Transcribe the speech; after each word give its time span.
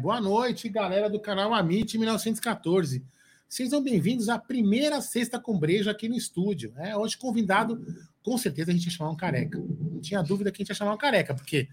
É, 0.00 0.02
boa 0.02 0.18
noite, 0.18 0.66
galera 0.66 1.10
do 1.10 1.20
canal 1.20 1.52
Amit 1.52 1.98
1914. 1.98 3.04
Sejam 3.46 3.82
bem-vindos 3.82 4.30
à 4.30 4.38
primeira 4.38 4.98
sexta 5.02 5.38
com 5.38 5.58
breja 5.58 5.90
aqui 5.90 6.08
no 6.08 6.16
estúdio. 6.16 6.72
É, 6.78 6.96
hoje, 6.96 7.18
convidado, 7.18 7.78
com 8.22 8.38
certeza 8.38 8.70
a 8.70 8.74
gente 8.74 8.86
ia 8.86 8.90
chamar 8.90 9.10
um 9.10 9.16
careca. 9.16 9.58
Não 9.58 10.00
tinha 10.00 10.22
dúvida 10.22 10.50
que 10.50 10.56
a 10.56 10.60
gente 10.62 10.70
ia 10.70 10.74
chamar 10.74 10.94
um 10.94 10.96
careca, 10.96 11.34
porque 11.34 11.68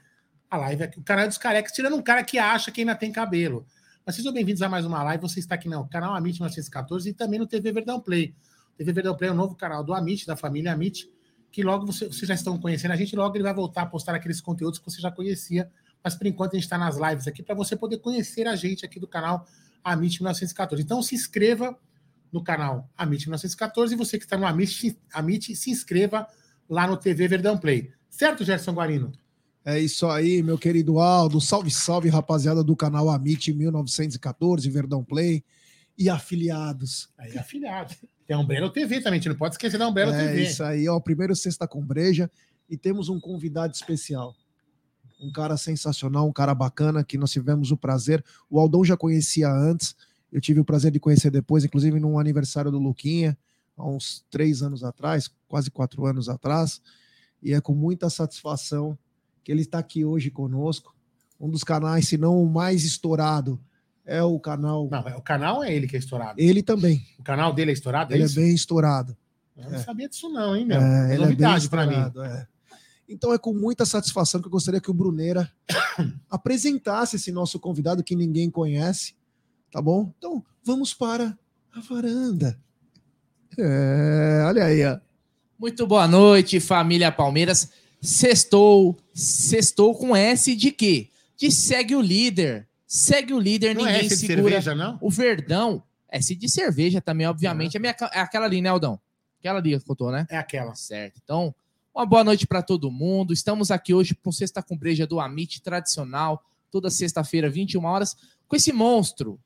a 0.51 0.57
live 0.57 0.83
é 0.83 0.91
o 0.97 1.01
canal 1.03 1.25
dos 1.25 1.37
carecas, 1.37 1.71
tirando 1.71 1.95
um 1.95 2.01
cara 2.01 2.21
que 2.21 2.37
acha 2.37 2.69
que 2.69 2.81
ainda 2.81 2.95
tem 2.95 3.13
cabelo. 3.13 3.65
Mas 4.05 4.15
sejam 4.15 4.33
bem-vindos 4.33 4.61
a 4.61 4.67
mais 4.67 4.85
uma 4.85 5.01
live. 5.03 5.21
Você 5.21 5.39
está 5.39 5.55
aqui 5.55 5.69
no 5.69 5.87
canal 5.87 6.13
Amit 6.13 6.37
1914 6.37 7.09
e 7.09 7.13
também 7.13 7.39
no 7.39 7.47
TV 7.47 7.71
Verdão 7.71 8.01
Play. 8.01 8.35
TV 8.75 8.91
Verdão 8.91 9.15
Play 9.15 9.29
é 9.29 9.33
o 9.33 9.35
novo 9.35 9.55
canal 9.55 9.85
do 9.85 9.93
Amit, 9.93 10.27
da 10.27 10.35
família 10.35 10.73
Amit, 10.73 11.09
que 11.49 11.63
logo 11.63 11.85
você, 11.85 12.07
vocês 12.07 12.27
já 12.27 12.33
estão 12.33 12.59
conhecendo 12.59 12.91
a 12.91 12.97
gente, 12.97 13.15
logo 13.15 13.37
ele 13.37 13.43
vai 13.43 13.53
voltar 13.53 13.83
a 13.83 13.85
postar 13.85 14.15
aqueles 14.15 14.41
conteúdos 14.41 14.79
que 14.79 14.85
você 14.85 14.99
já 14.99 15.09
conhecia. 15.09 15.71
Mas 16.03 16.15
por 16.15 16.27
enquanto 16.27 16.53
a 16.53 16.55
gente 16.55 16.63
está 16.63 16.77
nas 16.77 16.97
lives 16.97 17.27
aqui 17.27 17.43
para 17.43 17.55
você 17.55 17.75
poder 17.75 17.97
conhecer 17.99 18.47
a 18.47 18.55
gente 18.55 18.85
aqui 18.85 18.99
do 18.99 19.07
canal 19.07 19.45
Amit 19.83 20.21
1914. 20.21 20.83
Então 20.83 21.01
se 21.01 21.15
inscreva 21.15 21.77
no 22.31 22.43
canal 22.43 22.89
Amit 22.97 23.25
1914 23.25 23.93
e 23.93 23.97
você 23.97 24.17
que 24.17 24.25
está 24.25 24.37
no 24.37 24.45
Amit, 24.45 24.97
Amit, 25.13 25.55
se 25.55 25.69
inscreva 25.69 26.27
lá 26.69 26.87
no 26.87 26.97
TV 26.97 27.27
Verdão 27.27 27.57
Play. 27.57 27.91
Certo, 28.09 28.43
Gerson 28.43 28.73
Guarino? 28.73 29.11
É 29.63 29.79
isso 29.79 30.07
aí, 30.07 30.41
meu 30.41 30.57
querido 30.57 30.99
Aldo. 30.99 31.41
Salve, 31.41 31.69
salve, 31.71 32.09
rapaziada 32.09 32.63
do 32.63 32.75
canal 32.75 33.09
Amit 33.09 33.51
1914, 33.53 34.69
Verdão 34.69 35.03
Play 35.03 35.43
e 35.97 36.09
afiliados. 36.09 37.09
Aí, 37.17 37.37
afiliados. 37.37 37.97
Tem 38.25 38.35
a 38.35 38.39
Umbrella 38.39 38.71
TV 38.71 38.97
também, 38.97 39.13
a 39.13 39.21
gente 39.21 39.29
não 39.29 39.37
pode 39.37 39.55
esquecer 39.55 39.77
da 39.77 39.87
Umbrella 39.87 40.15
é 40.15 40.27
TV. 40.27 40.41
É 40.41 40.43
isso 40.43 40.63
aí, 40.63 40.87
ó. 40.87 40.99
Primeiro 40.99 41.35
Sexta 41.35 41.67
com 41.67 41.85
Breja 41.85 42.29
e 42.69 42.77
temos 42.77 43.09
um 43.09 43.19
convidado 43.19 43.73
especial 43.73 44.35
um 45.19 45.31
cara 45.31 45.57
sensacional, 45.57 46.27
um 46.27 46.33
cara 46.33 46.53
bacana 46.53 47.03
que 47.03 47.17
nós 47.17 47.31
tivemos 47.31 47.71
o 47.71 47.77
prazer. 47.77 48.23
O 48.49 48.59
Aldão 48.59 48.83
já 48.83 48.95
conhecia 48.95 49.51
antes, 49.51 49.95
eu 50.31 50.39
tive 50.39 50.59
o 50.59 50.65
prazer 50.65 50.91
de 50.91 50.99
conhecer 50.99 51.31
depois, 51.31 51.63
inclusive 51.63 51.99
num 51.99 52.19
aniversário 52.19 52.71
do 52.71 52.79
Luquinha, 52.79 53.37
há 53.75 53.87
uns 53.87 54.23
três 54.29 54.61
anos 54.61 54.83
atrás, 54.83 55.29
quase 55.47 55.71
quatro 55.71 56.05
anos 56.05 56.29
atrás, 56.29 56.81
e 57.41 57.53
é 57.53 57.61
com 57.61 57.73
muita 57.73 58.09
satisfação 58.09 58.97
que 59.43 59.51
ele 59.51 59.61
está 59.61 59.79
aqui 59.79 60.03
hoje 60.03 60.29
conosco. 60.29 60.95
Um 61.39 61.49
dos 61.49 61.63
canais, 61.63 62.07
se 62.07 62.17
não 62.17 62.41
o 62.41 62.49
mais 62.49 62.83
estourado, 62.83 63.59
é 64.05 64.23
o 64.23 64.39
canal. 64.39 64.89
Não, 64.89 64.99
o 65.17 65.21
canal 65.21 65.63
é 65.63 65.73
ele 65.73 65.87
que 65.87 65.95
é 65.95 65.99
estourado. 65.99 66.39
Ele 66.39 66.63
também. 66.63 67.05
O 67.19 67.23
canal 67.23 67.53
dele 67.53 67.71
é 67.71 67.73
estourado? 67.73 68.13
É 68.13 68.17
ele 68.17 68.25
é 68.25 68.29
bem 68.29 68.53
estourado. 68.53 69.15
Eu 69.55 69.69
não 69.69 69.77
é. 69.77 69.83
sabia 69.83 70.07
disso, 70.07 70.29
não, 70.29 70.55
hein, 70.55 70.65
meu? 70.65 70.79
É, 70.79 71.15
é 71.15 71.17
novidade 71.17 71.65
é 71.65 71.69
para 71.69 71.85
mim. 71.85 71.95
É. 72.23 72.47
Então 73.07 73.33
é 73.33 73.37
com 73.37 73.53
muita 73.53 73.85
satisfação 73.85 74.41
que 74.41 74.47
eu 74.47 74.51
gostaria 74.51 74.81
que 74.81 74.91
o 74.91 74.93
Bruneira 74.93 75.49
apresentasse 76.29 77.15
esse 77.15 77.31
nosso 77.31 77.59
convidado 77.59 78.03
que 78.03 78.15
ninguém 78.15 78.49
conhece, 78.49 79.15
tá 79.71 79.81
bom? 79.81 80.13
Então 80.17 80.43
vamos 80.63 80.93
para 80.93 81.37
a 81.73 81.79
varanda. 81.79 82.59
É, 83.57 84.43
olha 84.45 84.65
aí, 84.65 84.85
ó. 84.85 84.99
Muito 85.57 85.87
boa 85.87 86.07
noite, 86.07 86.59
família 86.59 87.11
Palmeiras. 87.11 87.71
Sextou, 88.01 88.97
sextou 89.13 89.95
com 89.95 90.15
S 90.15 90.55
de 90.55 90.71
quê? 90.71 91.09
De 91.35 91.49
segue 91.49 91.95
o 91.95 92.01
líder. 92.01 92.67
Segue 92.85 93.33
o 93.33 93.39
líder, 93.39 93.75
não 93.75 93.83
ninguém 93.83 94.01
é 94.01 94.05
S 94.05 94.17
segura. 94.17 94.35
De 94.35 94.43
cerveja, 94.43 94.75
não? 94.75 94.97
O 95.01 95.09
Verdão, 95.09 95.83
S 96.09 96.35
de 96.35 96.49
cerveja 96.49 97.01
também, 97.01 97.25
obviamente. 97.27 97.75
É, 97.75 97.79
minha, 97.79 97.95
é 98.13 98.19
aquela 98.19 98.45
ali, 98.45 98.61
né, 98.61 98.69
Aldão? 98.69 98.99
Aquela 99.39 99.59
ali 99.59 99.79
que 99.79 99.91
eu 99.91 99.95
tô, 99.95 100.11
né? 100.11 100.25
É 100.29 100.37
aquela. 100.37 100.75
Certo. 100.75 101.19
Então, 101.23 101.53
uma 101.97 102.05
boa 102.05 102.23
noite 102.23 102.45
para 102.45 102.61
todo 102.61 102.91
mundo. 102.91 103.33
Estamos 103.33 103.71
aqui 103.71 103.91
hoje 103.91 104.13
com 104.13 104.31
Sexta 104.31 104.61
com 104.61 104.77
Breja 104.77 105.07
do 105.07 105.19
Amit 105.19 105.63
tradicional, 105.63 106.43
toda 106.69 106.91
sexta-feira, 106.91 107.49
21 107.49 107.83
horas, 107.83 108.15
com 108.47 108.55
esse 108.55 108.71
monstro, 108.71 109.39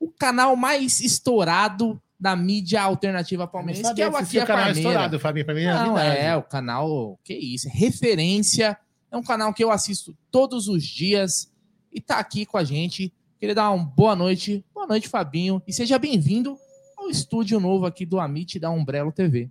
o 0.00 0.10
canal 0.10 0.56
mais 0.56 1.00
estourado 1.00 2.00
da 2.18 2.34
mídia 2.34 2.82
alternativa 2.82 3.46
palmeirense, 3.46 3.94
que 3.94 4.00
é 4.00 4.08
o 4.08 4.16
Aqui 4.16 4.38
é 4.38 4.46
canal 4.46 4.70
estourado, 4.70 5.20
Fabinho, 5.20 5.44
para 5.44 5.54
mim 5.54 5.60
é 5.60 5.74
Não, 5.74 5.98
é, 5.98 6.34
o 6.34 6.42
canal, 6.42 7.20
que 7.22 7.34
isso, 7.34 7.68
referência, 7.68 8.78
é 9.12 9.16
um 9.16 9.22
canal 9.22 9.52
que 9.52 9.62
eu 9.62 9.70
assisto 9.70 10.16
todos 10.30 10.68
os 10.68 10.82
dias 10.82 11.52
e 11.92 12.00
tá 12.00 12.18
aqui 12.18 12.46
com 12.46 12.56
a 12.56 12.64
gente. 12.64 13.12
Queria 13.38 13.54
dar 13.54 13.70
uma 13.70 13.84
boa 13.84 14.16
noite, 14.16 14.64
boa 14.72 14.86
noite, 14.86 15.06
Fabinho, 15.06 15.62
e 15.66 15.72
seja 15.72 15.98
bem-vindo 15.98 16.56
ao 16.96 17.10
estúdio 17.10 17.60
novo 17.60 17.84
aqui 17.84 18.06
do 18.06 18.18
Amit 18.18 18.58
da 18.58 18.70
Umbrello 18.70 19.12
TV. 19.12 19.50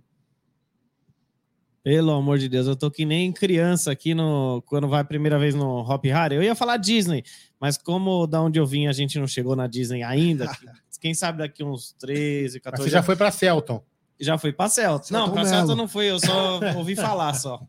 Pelo 1.84 2.12
amor 2.12 2.38
de 2.38 2.48
Deus, 2.48 2.66
eu 2.66 2.74
tô 2.74 2.90
que 2.90 3.04
nem 3.04 3.30
criança 3.30 3.92
aqui 3.92 4.14
no 4.14 4.62
quando 4.64 4.88
vai 4.88 5.02
a 5.02 5.04
primeira 5.04 5.38
vez 5.38 5.54
no 5.54 5.80
Hop 5.80 6.02
Harry. 6.06 6.34
Eu 6.34 6.42
ia 6.42 6.54
falar 6.54 6.78
Disney, 6.78 7.22
mas 7.60 7.76
como 7.76 8.26
da 8.26 8.40
onde 8.40 8.58
eu 8.58 8.64
vim 8.64 8.86
a 8.86 8.92
gente 8.92 9.18
não 9.18 9.26
chegou 9.26 9.54
na 9.54 9.66
Disney 9.66 10.02
ainda, 10.02 10.50
quem 10.98 11.12
sabe 11.12 11.36
daqui 11.36 11.62
uns 11.62 11.92
13, 12.00 12.58
14 12.58 12.82
Mas 12.82 12.90
você 12.90 12.96
já 12.96 13.02
foi 13.02 13.14
para 13.14 13.30
Celton? 13.30 13.84
Já 14.18 14.38
fui 14.38 14.50
para 14.50 14.70
Celton. 14.70 15.12
Não, 15.12 15.30
para 15.30 15.44
Celton 15.44 15.74
não 15.74 15.86
fui, 15.86 16.10
eu 16.10 16.18
só 16.18 16.58
ouvi 16.74 16.96
falar 16.96 17.34
só. 17.34 17.60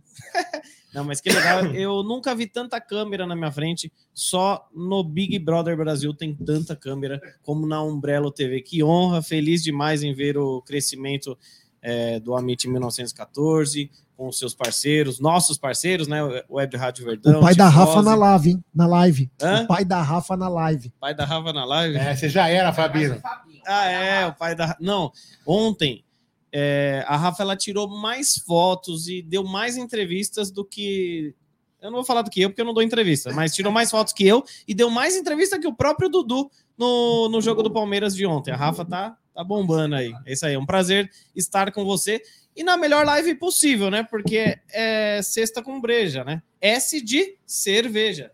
não, 0.95 1.03
mas 1.03 1.19
que 1.19 1.29
legal, 1.29 1.65
eu 1.65 2.01
nunca 2.01 2.33
vi 2.33 2.47
tanta 2.47 2.79
câmera 2.79 3.27
na 3.27 3.35
minha 3.35 3.51
frente, 3.51 3.91
só 4.13 4.65
no 4.73 5.03
Big 5.03 5.37
Brother 5.39 5.75
Brasil 5.75 6.13
tem 6.13 6.33
tanta 6.33 6.73
câmera 6.73 7.19
como 7.43 7.67
na 7.67 7.83
Umbrello 7.83 8.31
TV. 8.31 8.61
Que 8.61 8.81
honra, 8.81 9.21
feliz 9.21 9.61
demais 9.61 10.01
em 10.01 10.13
ver 10.13 10.37
o 10.37 10.61
crescimento 10.61 11.37
é, 11.85 12.19
do 12.19 12.35
Amit 12.35 12.67
1914, 12.67 13.91
com 14.17 14.31
seus 14.31 14.55
parceiros, 14.55 15.19
nossos 15.19 15.55
parceiros, 15.55 16.07
né? 16.07 16.23
O 16.49 16.55
Web 16.55 16.75
Rádio 16.75 17.05
Verdão. 17.05 17.37
O 17.37 17.41
pai 17.41 17.53
da 17.53 17.69
Rafa 17.69 18.01
na 18.01 18.15
live, 18.15 18.49
hein? 18.49 18.63
Na 18.73 18.87
live. 18.87 19.31
Hã? 19.39 19.63
O 19.63 19.67
pai 19.67 19.85
da 19.85 20.01
Rafa 20.01 20.35
na 20.35 20.49
live. 20.49 20.91
Pai 20.99 21.13
da 21.13 21.25
Rafa 21.25 21.53
na 21.53 21.63
live? 21.63 21.95
É, 21.95 22.15
você 22.15 22.27
já 22.27 22.49
era, 22.49 22.73
Fabino. 22.73 23.21
Ah, 23.67 23.85
é, 23.85 24.25
o 24.25 24.33
pai 24.33 24.55
da. 24.55 24.75
Não, 24.79 25.11
ontem 25.45 26.03
é, 26.51 27.05
a 27.07 27.17
Rafa 27.17 27.43
ela 27.43 27.55
tirou 27.55 27.87
mais 27.87 28.35
fotos 28.37 29.07
e 29.07 29.21
deu 29.21 29.43
mais 29.43 29.77
entrevistas 29.77 30.49
do 30.49 30.65
que. 30.65 31.35
Eu 31.79 31.91
não 31.91 31.97
vou 31.97 32.05
falar 32.05 32.23
do 32.23 32.31
que 32.31 32.41
eu, 32.41 32.49
porque 32.49 32.61
eu 32.61 32.65
não 32.65 32.73
dou 32.73 32.81
entrevista, 32.81 33.31
mas 33.31 33.53
tirou 33.53 33.71
mais 33.71 33.91
fotos 33.91 34.11
que 34.11 34.25
eu 34.25 34.43
e 34.67 34.73
deu 34.73 34.89
mais 34.89 35.15
entrevista 35.15 35.59
que 35.59 35.67
o 35.67 35.75
próprio 35.75 36.09
Dudu 36.09 36.49
no, 36.75 37.29
no 37.29 37.41
jogo 37.41 37.61
do 37.61 37.69
Palmeiras 37.69 38.15
de 38.15 38.25
ontem. 38.25 38.51
A 38.51 38.57
Rafa 38.57 38.83
tá, 38.83 39.17
tá 39.35 39.43
bombando 39.43 39.95
aí. 39.95 40.13
É 40.25 40.33
isso 40.33 40.45
aí, 40.45 40.53
é 40.53 40.59
um 40.59 40.65
prazer 40.65 41.11
estar 41.35 41.71
com 41.71 41.83
você 41.83 42.21
e 42.55 42.63
na 42.63 42.77
melhor 42.77 43.05
live 43.05 43.35
possível, 43.35 43.91
né? 43.91 44.01
Porque 44.01 44.57
é 44.71 45.19
sexta 45.21 45.61
com 45.61 45.81
breja, 45.81 46.23
né? 46.23 46.41
S 46.61 47.01
de 47.01 47.37
cerveja. 47.45 48.31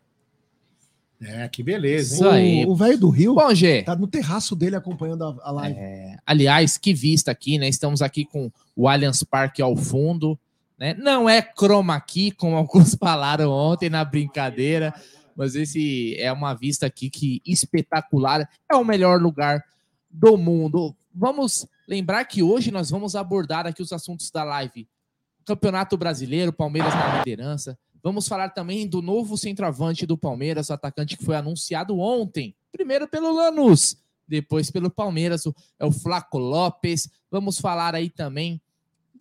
É, 1.19 1.47
que 1.47 1.63
beleza. 1.63 2.15
Isso 2.15 2.29
aí. 2.29 2.65
O 2.65 2.75
velho 2.75 2.97
do 2.97 3.09
Rio 3.09 3.35
Bom, 3.35 3.53
G, 3.53 3.83
tá 3.83 3.95
no 3.95 4.07
terraço 4.07 4.55
dele 4.55 4.75
acompanhando 4.75 5.23
a, 5.23 5.37
a 5.43 5.51
live. 5.51 5.79
É, 5.79 6.17
aliás, 6.25 6.77
que 6.77 6.93
vista 6.93 7.31
aqui, 7.31 7.57
né? 7.57 7.67
Estamos 7.67 8.01
aqui 8.01 8.25
com 8.25 8.51
o 8.75 8.87
Allianz 8.87 9.23
Parque 9.23 9.61
ao 9.61 9.75
fundo. 9.75 10.39
Né? 10.79 10.95
Não 10.95 11.29
é 11.29 11.41
chroma 11.41 11.99
key, 11.99 12.31
como 12.31 12.55
alguns 12.55 12.95
falaram 12.99 13.51
ontem 13.51 13.89
na 13.89 14.03
brincadeira, 14.03 14.93
mas 15.35 15.55
esse 15.55 16.15
é 16.19 16.31
uma 16.31 16.55
vista 16.55 16.87
aqui 16.87 17.09
que 17.09 17.41
espetacular. 17.45 18.47
É 18.71 18.75
o 18.75 18.83
melhor 18.83 19.21
lugar 19.21 19.63
do 20.11 20.37
mundo. 20.37 20.95
Vamos 21.13 21.65
lembrar 21.87 22.25
que 22.25 22.43
hoje 22.43 22.71
nós 22.71 22.89
vamos 22.89 23.15
abordar 23.15 23.65
aqui 23.65 23.81
os 23.81 23.93
assuntos 23.93 24.29
da 24.31 24.43
live. 24.43 24.87
Campeonato 25.45 25.97
Brasileiro, 25.97 26.53
Palmeiras 26.53 26.93
na 26.93 27.17
liderança. 27.17 27.77
Vamos 28.03 28.27
falar 28.27 28.49
também 28.49 28.87
do 28.87 29.01
novo 29.01 29.37
centroavante 29.37 30.05
do 30.05 30.17
Palmeiras, 30.17 30.69
o 30.69 30.73
atacante 30.73 31.17
que 31.17 31.25
foi 31.25 31.35
anunciado 31.35 31.99
ontem. 31.99 32.55
Primeiro 32.71 33.07
pelo 33.07 33.31
Lanús, 33.31 33.97
depois 34.27 34.71
pelo 34.71 34.89
Palmeiras, 34.89 35.43
é 35.79 35.85
o 35.85 35.91
Flaco 35.91 36.37
Lopes. 36.37 37.09
Vamos 37.29 37.59
falar 37.59 37.93
aí 37.93 38.09
também 38.09 38.61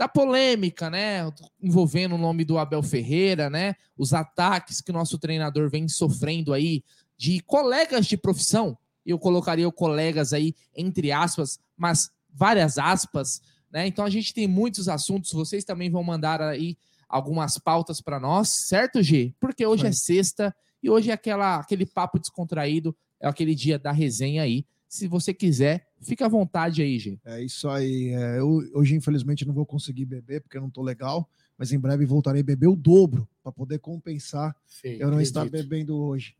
da 0.00 0.08
polêmica, 0.08 0.88
né, 0.88 1.30
envolvendo 1.62 2.14
o 2.14 2.18
nome 2.18 2.42
do 2.42 2.56
Abel 2.56 2.82
Ferreira, 2.82 3.50
né, 3.50 3.74
os 3.98 4.14
ataques 4.14 4.80
que 4.80 4.90
o 4.90 4.94
nosso 4.94 5.18
treinador 5.18 5.68
vem 5.68 5.86
sofrendo 5.88 6.54
aí 6.54 6.82
de 7.18 7.40
colegas 7.40 8.06
de 8.06 8.16
profissão. 8.16 8.78
Eu 9.04 9.18
colocaria 9.18 9.66
o 9.66 9.72
colegas 9.72 10.32
aí 10.32 10.54
entre 10.76 11.12
aspas, 11.12 11.58
mas 11.76 12.10
várias 12.32 12.78
aspas, 12.78 13.40
né? 13.70 13.86
Então 13.86 14.04
a 14.04 14.10
gente 14.10 14.34
tem 14.34 14.46
muitos 14.46 14.88
assuntos, 14.88 15.32
vocês 15.32 15.64
também 15.64 15.90
vão 15.90 16.02
mandar 16.02 16.40
aí 16.40 16.76
algumas 17.08 17.58
pautas 17.58 18.00
para 18.00 18.20
nós, 18.20 18.48
certo, 18.48 19.02
G? 19.02 19.34
Porque 19.40 19.66
hoje 19.66 19.86
é 19.86 19.92
sexta 19.92 20.54
e 20.82 20.88
hoje 20.88 21.10
é 21.10 21.14
aquela, 21.14 21.56
aquele 21.56 21.84
papo 21.84 22.18
descontraído, 22.18 22.96
é 23.20 23.28
aquele 23.28 23.54
dia 23.54 23.78
da 23.78 23.92
resenha 23.92 24.42
aí. 24.42 24.64
Se 24.88 25.06
você 25.06 25.32
quiser, 25.32 25.86
fica 26.00 26.26
à 26.26 26.28
vontade 26.28 26.82
aí, 26.82 26.98
G. 26.98 27.18
É 27.24 27.42
isso 27.42 27.68
aí. 27.68 28.08
É, 28.08 28.38
eu, 28.38 28.48
hoje, 28.74 28.94
infelizmente, 28.94 29.46
não 29.46 29.54
vou 29.54 29.66
conseguir 29.66 30.04
beber 30.04 30.40
porque 30.40 30.56
eu 30.56 30.62
não 30.62 30.70
tô 30.70 30.82
legal, 30.82 31.28
mas 31.56 31.72
em 31.72 31.78
breve 31.78 32.04
voltarei 32.04 32.40
a 32.40 32.44
beber 32.44 32.66
o 32.68 32.74
dobro 32.76 33.28
para 33.42 33.52
poder 33.52 33.78
compensar 33.78 34.56
Sim, 34.66 34.94
eu 34.94 35.08
não 35.08 35.18
acredito. 35.18 35.26
estar 35.26 35.44
bebendo 35.48 35.96
hoje. 35.96 36.34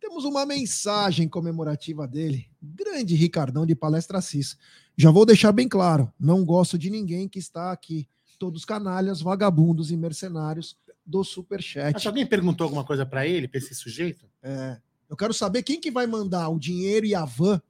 Temos 0.00 0.24
uma 0.24 0.46
mensagem 0.46 1.28
comemorativa 1.28 2.08
dele, 2.08 2.48
grande 2.62 3.14
Ricardão 3.14 3.66
de 3.66 3.74
Palestra 3.74 4.18
Assis. 4.18 4.56
Já 4.96 5.10
vou 5.10 5.26
deixar 5.26 5.52
bem 5.52 5.68
claro, 5.68 6.10
não 6.18 6.44
gosto 6.44 6.78
de 6.78 6.88
ninguém 6.90 7.28
que 7.28 7.38
está 7.38 7.70
aqui. 7.70 8.08
Todos 8.38 8.64
canalhas, 8.64 9.20
vagabundos 9.20 9.90
e 9.90 9.96
mercenários. 9.96 10.76
do 11.04 11.18
Mas 11.18 11.28
Superchat. 11.28 12.06
alguém 12.08 12.24
perguntou 12.26 12.64
alguma 12.64 12.84
coisa 12.84 13.04
pra 13.04 13.26
ele, 13.26 13.46
pra 13.46 13.58
esse 13.58 13.74
sujeito? 13.74 14.26
É, 14.42 14.78
eu 15.08 15.16
quero 15.16 15.34
saber 15.34 15.62
quem 15.62 15.78
que 15.80 15.90
vai 15.90 16.06
mandar 16.06 16.48
o 16.48 16.58
dinheiro 16.58 17.04
e 17.04 17.14
a 17.14 17.24
van 17.24 17.60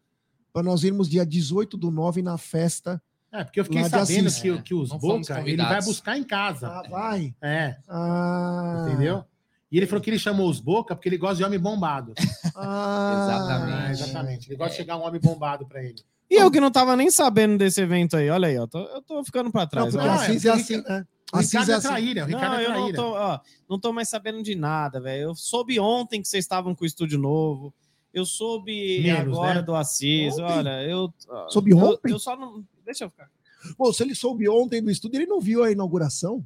para 0.53 0.63
nós 0.63 0.85
irmos 0.85 1.09
dia 1.09 1.25
18 1.27 1.77
do 1.77 1.91
9 1.91 2.23
na 2.23 2.39
festa. 2.39 3.03
É, 3.33 3.43
porque 3.45 3.61
eu 3.61 3.65
fiquei 3.65 3.85
sabendo 3.85 4.31
que, 4.33 4.63
que 4.63 4.75
os 4.75 4.91
Boca, 4.91 5.41
ele 5.49 5.63
vai 5.63 5.83
buscar 5.83 6.19
em 6.19 6.25
casa. 6.25 6.69
Ah, 6.69 6.83
vai. 6.89 7.35
É, 7.41 7.77
Ah, 7.89 8.87
entendeu? 8.89 9.25
E 9.71 9.77
ele 9.77 9.87
falou 9.87 10.03
que 10.03 10.11
ele 10.11 10.19
chamou 10.19 10.49
os 10.49 10.59
Boca 10.61 10.95
porque 10.97 11.09
ele 11.09 11.17
gosta 11.19 11.37
de 11.37 11.45
homem 11.45 11.59
bombado. 11.59 12.13
Ah, 12.57 13.23
Exatamente. 13.25 13.91
Exatamente. 14.03 14.49
Ele 14.49 14.57
gosta 14.57 14.71
de 14.73 14.77
chegar 14.77 14.97
um 14.97 15.03
homem 15.07 15.21
bombado 15.21 15.67
pra 15.67 15.83
ele. 15.83 15.97
E 16.31 16.35
eu 16.35 16.51
que 16.51 16.61
não 16.61 16.71
tava 16.71 16.95
nem 16.97 17.11
sabendo 17.11 17.57
desse 17.59 17.81
evento 17.81 18.17
aí, 18.17 18.29
olha 18.31 18.49
aí, 18.49 18.59
ó. 18.59 18.67
tô- 18.67 18.79
eu 18.81 19.03
tô 19.03 19.25
ficando 19.25 19.51
pra 19.51 19.63
Não, 19.63 19.69
trás. 19.69 19.91
porque 19.95 20.07
ó. 20.07 20.11
Não, 20.11 20.21
Assis 20.21 20.45
é, 20.45 20.49
é 20.49 20.53
assim, 20.53 20.77
né? 20.77 21.07
O 21.33 21.37
Assis 21.37 21.53
Ricardo 21.53 21.71
é 21.71 21.73
é 21.73 21.77
assim. 21.77 21.89
traíra, 21.89 22.25
o 22.25 22.27
Ricardo 22.27 22.53
Não, 22.53 22.59
é 22.61 22.65
eu 22.65 22.69
não 22.71 22.77
traíra. 22.79 22.97
tô, 22.97 23.13
ó, 23.15 23.41
não 23.69 23.79
tô 23.81 23.93
mais 23.93 24.09
sabendo 24.09 24.43
de 24.43 24.55
nada, 24.55 25.01
velho. 25.01 25.23
Eu 25.23 25.35
soube 25.35 25.79
ontem 25.81 26.21
que 26.21 26.29
vocês 26.29 26.45
estavam 26.45 26.75
com 26.75 26.85
o 26.85 26.87
estúdio 26.87 27.19
novo. 27.19 27.73
Eu 28.13 28.27
soube 28.27 29.01
Menos, 29.03 29.33
agora 29.37 29.55
né? 29.57 29.63
do 29.63 29.75
Assis. 29.75 30.35
Ontem? 30.35 30.43
Olha, 30.45 30.83
eu. 30.83 31.13
ó, 31.29 31.49
Soube 31.49 31.71
eu- 31.71 31.79
ontem? 31.79 32.13
Eu, 32.13 32.19
só 32.19 32.37
não. 32.37 32.65
Deixa 32.85 33.05
eu 33.05 33.11
ficar. 33.11 33.29
Pô, 33.77 33.93
se 33.93 34.03
ele 34.03 34.15
soube 34.15 34.49
ontem 34.49 34.83
do 34.83 34.91
estúdio, 34.91 35.19
ele 35.19 35.27
não 35.27 35.41
viu 35.41 35.63
a 35.63 35.71
inauguração? 35.71 36.45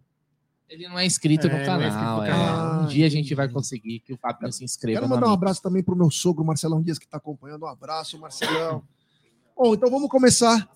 Ele 0.68 0.88
não 0.88 0.98
é 0.98 1.06
inscrito 1.06 1.46
É, 1.46 1.50
no 1.50 1.56
não 1.56 1.80
é 1.82 1.88
inscrito 1.88 2.04
canal. 2.04 2.16
no 2.18 2.24
é. 2.24 2.28
canal. 2.28 2.82
Um 2.82 2.86
dia 2.86 3.06
a 3.06 3.10
gente 3.10 3.34
vai 3.34 3.48
conseguir 3.48 4.00
que 4.00 4.12
o 4.12 4.16
Fabinho 4.16 4.52
se 4.52 4.64
inscreva. 4.64 5.00
Quero 5.00 5.10
mandar 5.10 5.28
um 5.28 5.32
abraço 5.32 5.62
também 5.62 5.82
pro 5.82 5.94
meu 5.96 6.10
sogro, 6.10 6.44
Marcelão 6.44 6.82
Dias, 6.82 6.98
que 6.98 7.04
está 7.04 7.18
acompanhando. 7.18 7.64
Um 7.64 7.68
abraço, 7.68 8.18
Marcelão. 8.18 8.82
Bom, 9.56 9.74
então 9.74 9.90
vamos 9.90 10.08
começar 10.08 10.68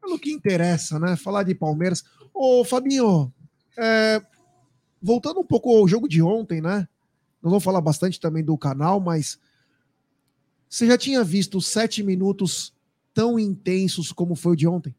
pelo 0.00 0.18
que 0.18 0.30
interessa, 0.32 0.98
né? 0.98 1.16
Falar 1.16 1.42
de 1.44 1.54
Palmeiras. 1.54 2.04
Ô, 2.34 2.64
Fabinho, 2.64 3.32
é, 3.78 4.20
voltando 5.00 5.40
um 5.40 5.44
pouco 5.44 5.74
ao 5.74 5.88
jogo 5.88 6.08
de 6.08 6.20
ontem, 6.20 6.60
né? 6.60 6.88
Nós 7.42 7.50
vamos 7.50 7.64
falar 7.64 7.80
bastante 7.80 8.18
também 8.20 8.44
do 8.44 8.58
canal, 8.58 9.00
mas 9.00 9.38
você 10.68 10.86
já 10.86 10.98
tinha 10.98 11.22
visto 11.24 11.60
sete 11.60 12.02
minutos 12.02 12.74
tão 13.14 13.38
intensos 13.38 14.12
como 14.12 14.34
foi 14.34 14.52
o 14.52 14.56
de 14.56 14.66
ontem? 14.66 14.94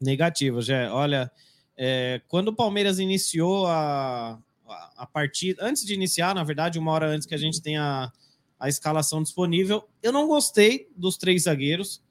Negativo, 0.00 0.60
já. 0.60 0.92
Olha, 0.92 1.30
é, 1.76 2.20
quando 2.28 2.48
o 2.48 2.54
Palmeiras 2.54 2.98
iniciou 2.98 3.66
a, 3.66 4.38
a, 4.66 4.92
a 4.98 5.06
partida, 5.06 5.64
antes 5.64 5.84
de 5.84 5.94
iniciar, 5.94 6.34
na 6.34 6.42
verdade, 6.42 6.78
uma 6.78 6.92
hora 6.92 7.08
antes 7.08 7.26
que 7.26 7.34
a 7.34 7.38
gente 7.38 7.60
tenha 7.60 8.10
a 8.58 8.68
escalação 8.68 9.22
disponível, 9.22 9.86
eu 10.02 10.12
não 10.12 10.26
gostei 10.26 10.88
dos 10.96 11.16
três 11.16 11.42
zagueiros. 11.42 12.02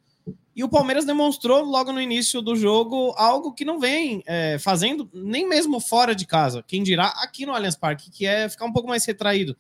E 0.56 0.64
o 0.64 0.70
Palmeiras 0.70 1.06
demonstrou 1.06 1.64
logo 1.64 1.92
no 1.92 2.02
início 2.02 2.42
do 2.42 2.56
jogo 2.56 3.14
algo 3.18 3.54
que 3.54 3.66
não 3.66 3.80
vem 3.80 4.24
é, 4.26 4.58
fazendo, 4.58 5.10
nem 5.14 5.48
mesmo 5.48 5.80
fora 5.80 6.16
de 6.16 6.26
casa. 6.26 6.64
Quem 6.66 6.82
dirá 6.82 7.08
aqui 7.18 7.46
no 7.46 7.54
Allianz 7.54 7.76
Parque, 7.76 8.10
que 8.10 8.26
é 8.26 8.48
ficar 8.48 8.66
um 8.66 8.72
pouco 8.72 8.88
mais 8.88 9.04
retraído. 9.06 9.56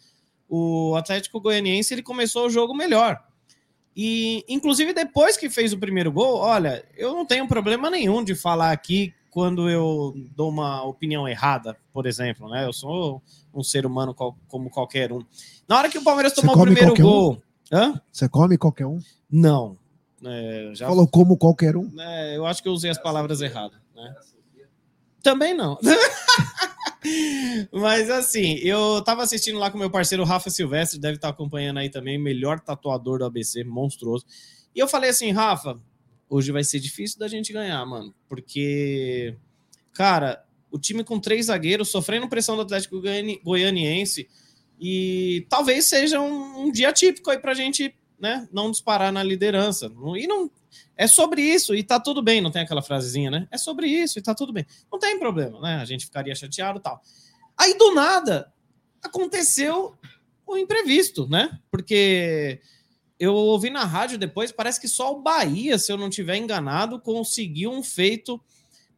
O 0.47 0.95
Atlético 0.95 1.41
Goianiense 1.41 1.93
ele 1.93 2.01
começou 2.01 2.45
o 2.45 2.49
jogo 2.49 2.73
melhor. 2.73 3.21
E, 3.95 4.43
inclusive, 4.47 4.93
depois 4.93 5.37
que 5.37 5.49
fez 5.49 5.73
o 5.73 5.77
primeiro 5.77 6.11
gol, 6.11 6.37
olha, 6.37 6.85
eu 6.95 7.13
não 7.13 7.25
tenho 7.25 7.47
problema 7.47 7.89
nenhum 7.89 8.23
de 8.23 8.35
falar 8.35 8.71
aqui 8.71 9.13
quando 9.35 9.69
eu 9.69 10.13
dou 10.33 10.47
uma 10.47 10.81
opinião 10.85 11.27
errada, 11.27 11.75
por 11.91 12.05
exemplo, 12.05 12.49
né? 12.49 12.65
Eu 12.65 12.71
sou 12.71 13.21
um 13.53 13.61
ser 13.61 13.85
humano 13.85 14.15
como 14.47 14.69
qualquer 14.69 15.11
um. 15.11 15.25
Na 15.67 15.77
hora 15.77 15.89
que 15.89 15.97
o 15.97 16.03
Palmeiras 16.05 16.31
Você 16.31 16.39
tomou 16.39 16.55
o 16.55 16.61
primeiro 16.61 16.91
qualquer 16.91 17.03
um? 17.03 17.05
gol. 17.05 17.43
Hã? 17.69 18.01
Você 18.09 18.29
come 18.29 18.57
qualquer 18.57 18.85
um? 18.85 18.97
Não. 19.29 19.77
É, 20.23 20.71
já 20.73 20.87
Falou 20.87 21.05
como 21.05 21.35
qualquer 21.35 21.75
um. 21.75 21.91
é, 21.99 22.37
eu 22.37 22.45
acho 22.45 22.63
que 22.63 22.69
eu 22.69 22.71
usei 22.71 22.89
as 22.89 22.97
palavras 22.97 23.41
erradas. 23.41 23.77
Né? 23.93 24.15
Também 25.21 25.53
não. 25.53 25.77
Mas 27.73 28.09
assim, 28.09 28.53
eu 28.59 29.01
tava 29.01 29.21
assistindo 29.21 29.59
lá 29.59 29.69
com 29.69 29.77
meu 29.77 29.89
parceiro 29.89 30.23
Rafa 30.23 30.49
Silvestre, 30.49 30.97
deve 30.97 31.15
estar 31.17 31.27
acompanhando 31.27 31.79
aí 31.79 31.89
também, 31.89 32.17
melhor 32.17 32.61
tatuador 32.61 33.19
do 33.19 33.25
ABC, 33.25 33.65
monstruoso. 33.65 34.25
E 34.73 34.79
eu 34.79 34.87
falei 34.87 35.09
assim, 35.09 35.33
Rafa, 35.33 35.77
hoje 36.29 36.51
vai 36.51 36.63
ser 36.63 36.79
difícil 36.79 37.19
da 37.19 37.27
gente 37.27 37.53
ganhar, 37.53 37.85
mano, 37.85 38.13
porque, 38.27 39.35
cara, 39.93 40.43
o 40.71 40.79
time 40.79 41.03
com 41.03 41.19
três 41.19 41.45
zagueiros 41.47 41.89
sofrendo 41.89 42.27
pressão 42.27 42.55
do 42.55 42.61
Atlético 42.63 42.99
Goiani- 42.99 43.39
Goianiense 43.43 44.27
e 44.79 45.45
talvez 45.49 45.85
seja 45.85 46.19
um, 46.19 46.65
um 46.65 46.71
dia 46.71 46.91
típico 46.91 47.29
aí 47.29 47.37
pra 47.37 47.53
gente, 47.53 47.95
né, 48.19 48.47
não 48.51 48.71
disparar 48.71 49.11
na 49.11 49.23
liderança. 49.23 49.91
E 50.17 50.27
não, 50.27 50.51
é 50.97 51.07
sobre 51.07 51.41
isso 51.41 51.73
e 51.75 51.83
tá 51.83 51.99
tudo 51.99 52.21
bem, 52.21 52.41
não 52.41 52.51
tem 52.51 52.61
aquela 52.61 52.81
frasezinha, 52.81 53.29
né? 53.31 53.47
É 53.51 53.57
sobre 53.57 53.87
isso 53.87 54.19
e 54.19 54.21
tá 54.21 54.33
tudo 54.33 54.51
bem. 54.51 54.65
Não 54.91 54.99
tem 54.99 55.17
problema, 55.19 55.59
né? 55.61 55.75
A 55.75 55.85
gente 55.85 56.05
ficaria 56.05 56.35
chateado 56.35 56.79
tal. 56.79 57.01
Aí 57.57 57.77
do 57.77 57.93
nada 57.93 58.51
aconteceu 59.01 59.95
o 60.45 60.57
imprevisto, 60.57 61.27
né? 61.27 61.57
Porque 61.71 62.59
eu 63.19 63.33
ouvi 63.33 63.69
na 63.69 63.85
rádio 63.85 64.17
depois, 64.17 64.51
parece 64.51 64.79
que 64.79 64.87
só 64.87 65.13
o 65.13 65.21
Bahia, 65.21 65.77
se 65.77 65.91
eu 65.91 65.97
não 65.97 66.09
tiver 66.09 66.37
enganado, 66.37 66.99
conseguiu 66.99 67.71
um 67.71 67.83
feito 67.83 68.41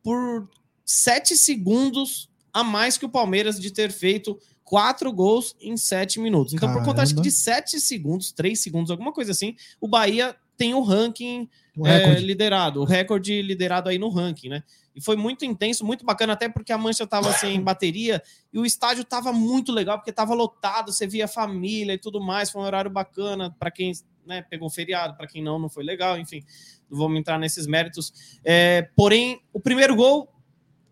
por 0.03 0.49
sete 0.85 1.35
segundos 1.35 2.29
a 2.53 2.63
mais 2.63 2.97
que 2.97 3.05
o 3.05 3.09
Palmeiras 3.09 3.59
de 3.59 3.71
ter 3.71 3.91
feito 3.91 4.39
quatro 4.63 5.11
gols 5.13 5.55
em 5.61 5.77
sete 5.77 6.19
minutos. 6.19 6.53
Então, 6.53 6.71
por 6.73 6.83
conta 6.83 7.01
acho 7.01 7.11
que 7.11 7.21
Caramba. 7.21 7.29
de 7.29 7.31
sete 7.31 7.79
segundos, 7.79 8.31
três 8.31 8.59
segundos, 8.59 8.89
alguma 8.89 9.13
coisa 9.13 9.31
assim, 9.31 9.55
o 9.79 9.87
Bahia 9.87 10.35
tem 10.57 10.73
o 10.73 10.81
ranking 10.81 11.47
Um 11.77 11.85
é, 11.85 12.19
liderado, 12.19 12.81
o 12.81 12.83
recorde 12.83 13.41
liderado 13.41 13.87
aí 13.87 13.99
no 13.99 14.09
ranking, 14.09 14.49
né? 14.49 14.63
E 14.97 15.01
foi 15.01 15.15
muito 15.15 15.45
intenso, 15.45 15.85
muito 15.85 16.03
bacana, 16.03 16.33
até 16.33 16.49
porque 16.49 16.73
a 16.73 16.77
mancha 16.77 17.05
tava 17.05 17.31
sem 17.31 17.61
bateria 17.61 18.19
e 18.51 18.57
o 18.57 18.65
estádio 18.65 19.03
tava 19.03 19.31
muito 19.31 19.71
legal, 19.71 19.99
porque 19.99 20.11
tava 20.11 20.33
lotado, 20.33 20.91
você 20.91 21.05
via 21.05 21.27
família 21.27 21.93
e 21.93 21.99
tudo 21.99 22.19
mais, 22.19 22.49
foi 22.49 22.63
um 22.63 22.65
horário 22.65 22.89
bacana 22.89 23.55
para 23.59 23.69
quem 23.69 23.91
né, 24.25 24.41
pegou 24.41 24.71
feriado, 24.71 25.15
para 25.15 25.27
quem 25.27 25.43
não, 25.43 25.59
não 25.59 25.69
foi 25.69 25.83
legal, 25.83 26.17
enfim, 26.17 26.43
não 26.89 26.97
vamos 26.97 27.19
entrar 27.19 27.37
nesses 27.37 27.67
méritos. 27.67 28.11
É, 28.43 28.89
porém, 28.95 29.39
o 29.53 29.59
primeiro 29.59 29.95
gol, 29.95 30.33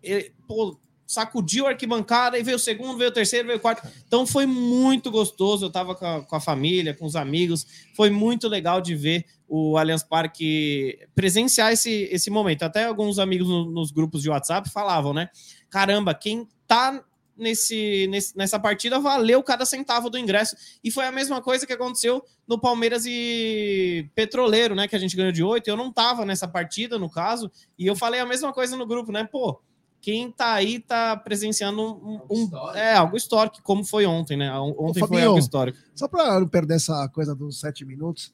ele, 0.03 0.31
pô, 0.47 0.77
sacudiu 1.07 1.65
a 1.65 1.69
arquibancada, 1.69 2.37
e 2.37 2.43
veio 2.43 2.57
o 2.57 2.59
segundo, 2.59 2.97
veio 2.97 3.09
o 3.09 3.13
terceiro, 3.13 3.47
veio 3.47 3.57
o 3.57 3.61
quarto. 3.61 3.87
Então 4.07 4.25
foi 4.25 4.45
muito 4.45 5.09
gostoso. 5.09 5.65
Eu 5.65 5.71
tava 5.71 5.95
com 5.95 6.23
com 6.23 6.35
a 6.35 6.39
família, 6.39 6.93
com 6.93 7.05
os 7.05 7.15
amigos. 7.15 7.65
Foi 7.95 8.09
muito 8.09 8.47
legal 8.47 8.81
de 8.81 8.95
ver 8.95 9.25
o 9.47 9.77
Allianz 9.77 10.03
Parque 10.03 10.99
presenciar 11.13 11.71
esse, 11.71 12.09
esse 12.11 12.29
momento. 12.29 12.63
Até 12.63 12.85
alguns 12.85 13.19
amigos 13.19 13.47
no- 13.47 13.69
nos 13.71 13.91
grupos 13.91 14.21
de 14.21 14.29
WhatsApp 14.29 14.69
falavam, 14.69 15.13
né? 15.13 15.29
Caramba, 15.69 16.13
quem 16.13 16.47
tá 16.67 17.03
nesse, 17.37 18.07
nesse- 18.09 18.35
nessa 18.37 18.57
partida 18.59 18.99
valeu 18.99 19.43
cada 19.43 19.65
centavo 19.65 20.09
do 20.09 20.17
ingresso. 20.17 20.55
E 20.83 20.89
foi 20.89 21.05
a 21.05 21.11
mesma 21.11 21.41
coisa 21.41 21.67
que 21.67 21.73
aconteceu 21.73 22.23
no 22.47 22.57
Palmeiras 22.59 23.05
e 23.05 24.09
Petroleiro, 24.15 24.73
né? 24.73 24.87
Que 24.87 24.95
a 24.95 24.99
gente 24.99 25.15
ganhou 25.15 25.31
de 25.31 25.43
oito. 25.43 25.67
Eu 25.67 25.75
não 25.77 25.91
tava 25.91 26.25
nessa 26.25 26.47
partida, 26.47 26.97
no 26.97 27.09
caso, 27.09 27.51
e 27.77 27.85
eu 27.85 27.95
falei 27.95 28.19
a 28.19 28.25
mesma 28.25 28.53
coisa 28.53 28.75
no 28.77 28.85
grupo, 28.87 29.11
né? 29.11 29.27
Pô, 29.29 29.59
quem 30.01 30.31
tá 30.31 30.53
aí 30.53 30.79
tá 30.79 31.17
presenciando 31.17 31.81
um, 31.81 32.21
um- 32.29 32.49
é, 32.75 32.93
algo 32.93 33.17
histórico, 33.17 33.61
como 33.63 33.83
foi 33.83 34.05
ontem, 34.05 34.37
né? 34.37 34.51
Ontem 34.53 34.99
foi 35.01 35.09
Fabinho, 35.09 35.27
algo 35.29 35.39
histórico. 35.39 35.77
Só 35.93 36.07
para 36.07 36.39
não 36.39 36.47
perder 36.47 36.75
essa 36.75 37.07
coisa 37.09 37.35
dos 37.35 37.59
sete 37.59 37.83
minutos, 37.83 38.33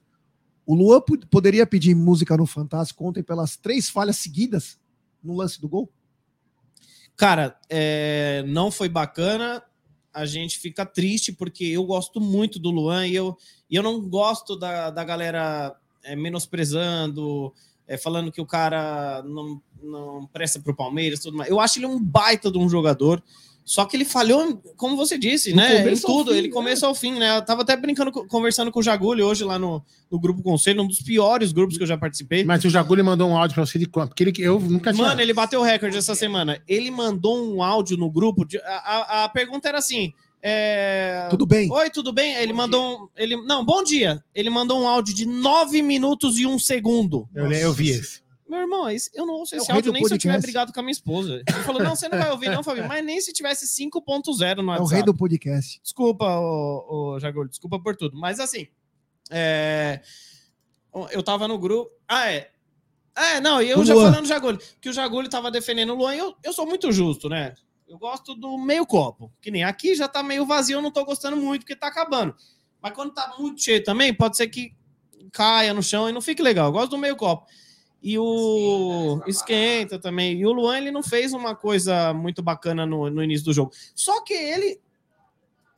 o 0.65 0.75
Luan 0.75 1.01
po- 1.01 1.17
poderia 1.27 1.65
pedir 1.65 1.95
música 1.95 2.37
no 2.37 2.45
Fantástico 2.45 3.05
ontem 3.07 3.23
pelas 3.23 3.57
três 3.57 3.89
falhas 3.89 4.17
seguidas 4.17 4.79
no 5.23 5.35
lance 5.35 5.59
do 5.59 5.67
gol? 5.67 5.91
Cara, 7.15 7.57
é, 7.69 8.43
não 8.47 8.71
foi 8.71 8.89
bacana. 8.89 9.63
A 10.13 10.25
gente 10.25 10.59
fica 10.59 10.85
triste 10.85 11.31
porque 11.31 11.63
eu 11.65 11.85
gosto 11.85 12.19
muito 12.19 12.59
do 12.59 12.69
Luan 12.69 13.07
e 13.07 13.15
eu, 13.15 13.37
e 13.69 13.75
eu 13.75 13.83
não 13.83 14.01
gosto 14.01 14.57
da, 14.57 14.89
da 14.89 15.03
galera 15.03 15.75
é, 16.03 16.15
menosprezando, 16.15 17.53
é, 17.87 17.97
falando 17.97 18.31
que 18.31 18.41
o 18.41 18.45
cara 18.45 19.23
não, 19.23 19.61
não 19.81 20.27
presta 20.27 20.59
pro 20.59 20.75
Palmeiras 20.75 21.19
tudo 21.19 21.37
mais. 21.37 21.49
Eu 21.49 21.59
acho 21.59 21.79
ele 21.79 21.85
um 21.85 22.01
baita 22.01 22.51
de 22.51 22.57
um 22.57 22.67
jogador. 22.67 23.23
Só 23.71 23.85
que 23.85 23.95
ele 23.95 24.03
falhou, 24.03 24.61
como 24.75 24.97
você 24.97 25.17
disse, 25.17 25.53
né? 25.53 25.79
Em 25.79 25.95
tudo, 26.01 26.31
fim, 26.31 26.37
ele 26.39 26.47
né? 26.49 26.53
começou 26.53 26.89
ao 26.89 26.93
fim, 26.95 27.13
né? 27.17 27.37
Eu 27.37 27.41
tava 27.41 27.61
até 27.61 27.77
brincando, 27.77 28.11
com- 28.11 28.27
conversando 28.27 28.69
com 28.69 28.81
o 28.81 28.83
Jagulho 28.83 29.25
hoje 29.25 29.45
lá 29.45 29.57
no, 29.57 29.81
no 30.11 30.19
grupo 30.19 30.43
Conselho, 30.43 30.81
um 30.83 30.87
dos 30.87 31.01
piores 31.01 31.53
grupos 31.53 31.77
que 31.77 31.83
eu 31.83 31.87
já 31.87 31.97
participei. 31.97 32.43
Mas 32.43 32.65
o 32.65 32.69
Jagulho 32.69 33.05
mandou 33.05 33.29
um 33.29 33.37
áudio 33.37 33.55
pra 33.55 33.65
você 33.65 33.79
de 33.79 33.85
quanto? 33.85 34.09
Porque 34.09 34.23
ele, 34.23 34.33
eu 34.39 34.59
nunca 34.59 34.91
tinha. 34.91 35.07
Mano, 35.07 35.21
ele 35.21 35.33
bateu 35.33 35.61
o 35.61 35.63
recorde 35.63 35.95
essa 35.95 36.13
semana. 36.15 36.61
Ele 36.67 36.91
mandou 36.91 37.41
um 37.55 37.63
áudio 37.63 37.95
no 37.95 38.11
grupo. 38.11 38.43
de- 38.43 38.57
a, 38.57 38.63
a- 39.21 39.23
a 39.23 39.29
pergunta 39.29 39.69
era 39.69 39.77
assim: 39.77 40.11
é, 40.43 41.27
Tudo 41.29 41.45
bem? 41.45 41.71
Oi, 41.71 41.89
tudo 41.89 42.11
bem? 42.11 42.33
Ele 42.35 42.51
mandou 42.51 43.03
um. 43.03 43.07
Ele, 43.15 43.37
não, 43.45 43.63
bom 43.63 43.81
dia. 43.83 44.21
Ele 44.35 44.49
mandou 44.49 44.81
um 44.81 44.87
áudio 44.87 45.15
de 45.15 45.25
9 45.25 45.81
minutos 45.81 46.37
e 46.37 46.45
um 46.45 46.59
segundo. 46.59 47.25
eu, 47.33 47.47
le- 47.47 47.61
eu 47.61 47.71
vi 47.71 47.91
esse. 47.91 48.19
Meu 48.51 48.59
irmão, 48.59 48.89
esse- 48.89 49.09
eu 49.13 49.25
não 49.25 49.35
ouço 49.35 49.55
É 49.55 49.59
esse 49.59 49.67
rei 49.67 49.75
áudio 49.77 49.93
nem 49.93 50.05
se 50.05 50.13
eu 50.13 50.17
tiver 50.17 50.33
podcast. 50.33 50.45
brigado 50.51 50.73
com 50.73 50.79
a 50.81 50.83
minha 50.83 50.91
esposa. 50.91 51.41
Ele 51.47 51.59
falou: 51.63 51.81
não, 51.81 51.95
você 51.95 52.09
não 52.09 52.17
vai 52.17 52.29
ouvir, 52.31 52.49
não, 52.49 52.61
Fabinho. 52.61 52.85
Mas 52.87 53.03
nem 53.05 53.21
se 53.21 53.31
tivesse 53.31 53.65
5.0 53.65 54.61
no 54.61 54.61
É 54.73 54.75
o 54.75 54.79
WhatsApp. 54.79 54.93
rei 54.93 55.03
do 55.03 55.13
podcast. 55.15 55.79
Desculpa, 55.81 56.25
o, 56.37 57.17
Jagulho, 57.19 57.47
desculpa 57.47 57.79
por 57.81 57.95
tudo. 57.95 58.17
Mas 58.19 58.41
assim, 58.41 58.67
é, 59.29 60.01
eu 61.11 61.23
tava 61.23 61.47
no 61.47 61.57
grupo. 61.57 61.89
Ah, 62.07 62.29
é. 62.29 62.51
É, 63.15 63.39
não, 63.39 63.61
e 63.61 63.69
eu 63.69 63.83
já 63.85 63.93
falando 63.93 64.21
do 64.21 64.27
Jagulho, 64.27 64.59
que 64.81 64.89
o 64.89 64.93
Jagulho 64.93 65.29
tava 65.29 65.49
defendendo 65.49 65.93
o 65.93 65.95
Luan, 65.95 66.13
eu, 66.15 66.35
eu 66.43 66.51
sou 66.53 66.65
muito 66.65 66.91
justo, 66.91 67.29
né? 67.29 67.53
Eu 67.87 67.97
gosto 67.97 68.35
do 68.35 68.57
meio 68.57 68.85
copo. 68.85 69.31
Que 69.41 69.49
nem 69.51 69.63
aqui 69.63 69.95
já 69.95 70.07
tá 70.07 70.21
meio 70.23 70.45
vazio, 70.45 70.77
eu 70.77 70.81
não 70.81 70.91
tô 70.91 71.03
gostando 71.05 71.35
muito, 71.37 71.61
porque 71.61 71.75
tá 71.75 71.87
acabando. 71.87 72.35
Mas 72.81 72.93
quando 72.93 73.13
tá 73.13 73.33
muito 73.37 73.61
cheio 73.61 73.83
também, 73.83 74.13
pode 74.13 74.35
ser 74.37 74.47
que 74.47 74.73
caia 75.31 75.73
no 75.73 75.83
chão 75.83 76.09
e 76.09 76.11
não 76.11 76.21
fique 76.21 76.41
legal. 76.41 76.67
Eu 76.67 76.71
gosto 76.73 76.91
do 76.91 76.97
meio 76.97 77.15
copo. 77.15 77.45
E 78.03 78.17
o 78.17 79.21
esquenta 79.27 79.99
também. 79.99 80.39
E 80.39 80.45
o 80.45 80.51
Luan, 80.51 80.77
ele 80.77 80.91
não 80.91 81.03
fez 81.03 81.33
uma 81.33 81.55
coisa 81.55 82.13
muito 82.13 82.41
bacana 82.41 82.85
no, 82.85 83.09
no 83.09 83.23
início 83.23 83.45
do 83.45 83.53
jogo. 83.53 83.71
Só 83.93 84.23
que 84.23 84.33
ele 84.33 84.79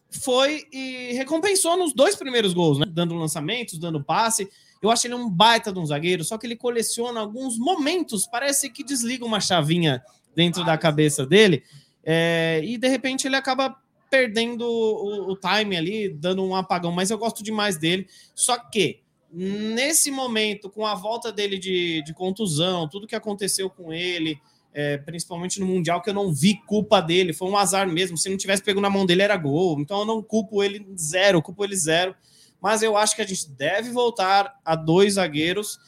foi 0.09 0.63
e 0.71 1.13
recompensou 1.13 1.75
nos 1.75 1.93
dois 1.93 2.15
primeiros 2.15 2.53
gols, 2.53 2.79
né? 2.79 2.85
Dando 2.87 3.15
lançamentos, 3.15 3.77
dando 3.77 4.03
passe. 4.03 4.49
Eu 4.81 4.91
acho 4.91 5.07
ele 5.07 5.15
um 5.15 5.29
baita 5.29 5.71
de 5.71 5.79
um 5.79 5.85
zagueiro, 5.85 6.23
só 6.23 6.37
que 6.37 6.45
ele 6.45 6.55
coleciona 6.55 7.19
alguns 7.19 7.57
momentos, 7.57 8.27
parece 8.27 8.69
que 8.69 8.83
desliga 8.83 9.25
uma 9.25 9.39
chavinha 9.39 10.03
dentro 10.35 10.65
da 10.65 10.77
cabeça 10.77 11.25
dele, 11.25 11.63
é, 12.03 12.59
e 12.63 12.77
de 12.77 12.87
repente 12.89 13.25
ele 13.25 13.35
acaba 13.37 13.77
perdendo 14.09 14.61
o, 14.61 15.31
o 15.31 15.37
time 15.37 15.77
ali, 15.77 16.09
dando 16.09 16.43
um 16.43 16.55
apagão, 16.55 16.91
mas 16.91 17.09
eu 17.09 17.17
gosto 17.17 17.41
demais 17.41 17.77
dele. 17.77 18.07
Só 18.35 18.57
que 18.57 19.02
nesse 19.33 20.11
momento, 20.11 20.69
com 20.69 20.85
a 20.85 20.93
volta 20.93 21.31
dele 21.31 21.57
de, 21.57 22.03
de 22.03 22.13
contusão, 22.13 22.87
tudo 22.87 23.07
que 23.07 23.15
aconteceu 23.15 23.67
com 23.69 23.91
ele, 23.91 24.39
é, 24.71 24.97
principalmente 24.97 25.59
no 25.59 25.65
Mundial, 25.65 26.01
que 26.01 26.09
eu 26.09 26.13
não 26.13 26.31
vi 26.31 26.55
culpa 26.65 27.01
dele, 27.01 27.33
foi 27.33 27.49
um 27.49 27.57
azar 27.57 27.87
mesmo. 27.87 28.17
Se 28.17 28.29
não 28.29 28.37
tivesse 28.37 28.63
pego 28.63 28.79
na 28.79 28.89
mão 28.89 29.05
dele, 29.05 29.23
era 29.23 29.35
gol. 29.35 29.79
Então 29.79 29.99
eu 29.99 30.05
não 30.05 30.21
culpo 30.21 30.63
ele 30.63 30.85
zero, 30.97 31.41
culpo 31.41 31.63
ele 31.63 31.75
zero. 31.75 32.15
Mas 32.61 32.81
eu 32.81 32.95
acho 32.95 33.15
que 33.15 33.21
a 33.21 33.27
gente 33.27 33.49
deve 33.49 33.89
voltar 33.89 34.59
a 34.63 34.75
dois 34.75 35.15
zagueiros 35.15 35.79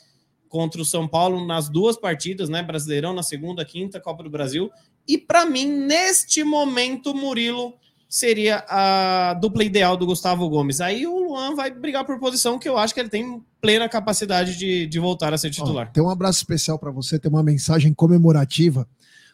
contra 0.49 0.81
o 0.81 0.85
São 0.85 1.07
Paulo 1.07 1.45
nas 1.45 1.69
duas 1.69 1.97
partidas, 1.97 2.49
né? 2.49 2.63
Brasileirão 2.63 3.13
na 3.13 3.23
segunda, 3.23 3.63
quinta, 3.63 3.99
Copa 3.99 4.23
do 4.23 4.29
Brasil. 4.29 4.71
E 5.07 5.17
para 5.17 5.45
mim, 5.45 5.65
neste 5.65 6.43
momento, 6.43 7.13
Murilo 7.13 7.75
seria 8.07 8.63
a 8.69 9.33
dupla 9.33 9.63
ideal 9.63 9.97
do 9.97 10.05
Gustavo 10.05 10.47
Gomes. 10.49 10.79
Aí 10.81 11.05
o 11.05 11.19
Luan 11.19 11.55
vai 11.55 11.71
brigar 11.71 12.05
por 12.05 12.19
posição, 12.19 12.57
que 12.57 12.69
eu 12.69 12.77
acho 12.77 12.93
que 12.93 12.99
ele 12.99 13.09
tem 13.09 13.43
plena 13.59 13.89
capacidade 13.89 14.57
de, 14.57 14.87
de 14.87 14.99
voltar 14.99 15.33
a 15.33 15.37
ser 15.37 15.49
titular. 15.49 15.87
Ó, 15.89 15.91
tem 15.91 16.03
um 16.03 16.09
abraço 16.09 16.39
especial 16.39 16.79
para 16.79 16.91
você, 16.91 17.19
tem 17.19 17.29
uma 17.29 17.43
mensagem 17.43 17.93
comemorativa 17.93 18.87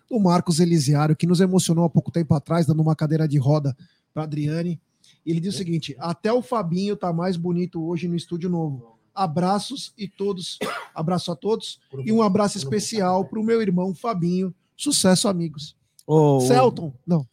do 0.09 0.19
Marcos 0.19 0.59
Elisiário, 0.59 1.15
que 1.15 1.27
nos 1.27 1.39
emocionou 1.39 1.85
há 1.85 1.89
pouco 1.89 2.11
tempo 2.11 2.33
atrás, 2.33 2.65
dando 2.65 2.81
uma 2.81 2.95
cadeira 2.95 3.27
de 3.27 3.37
roda 3.37 3.75
para 4.13 4.23
Adriane. 4.23 4.79
Ele 5.25 5.39
diz 5.39 5.55
o 5.55 5.57
seguinte: 5.57 5.95
até 5.99 6.31
o 6.33 6.41
Fabinho 6.41 6.95
tá 6.95 7.13
mais 7.13 7.37
bonito 7.37 7.83
hoje 7.83 8.07
no 8.07 8.15
estúdio 8.15 8.49
novo. 8.49 8.97
Abraços 9.13 9.93
e 9.97 10.07
todos, 10.07 10.57
abraço 10.95 11.31
a 11.31 11.35
todos 11.35 11.79
e 12.05 12.11
um 12.11 12.21
abraço 12.21 12.57
especial 12.57 13.25
para 13.25 13.39
o 13.39 13.43
meu 13.43 13.61
irmão 13.61 13.93
Fabinho. 13.93 14.53
Sucesso, 14.75 15.27
amigos. 15.27 15.75
Ô, 16.07 16.39
Celton, 16.41 16.93
não. 17.05 17.25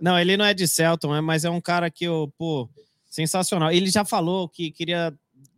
Não, 0.00 0.18
ele 0.18 0.36
não 0.36 0.44
é 0.44 0.52
de 0.52 0.66
Celton, 0.68 1.14
é, 1.14 1.20
mas 1.20 1.44
é 1.44 1.50
um 1.50 1.60
cara 1.60 1.90
que, 1.90 2.04
eu, 2.04 2.32
pô, 2.36 2.68
sensacional. 3.08 3.70
Ele 3.72 3.90
já 3.90 4.04
falou 4.04 4.48
que 4.48 4.70
queria 4.70 5.12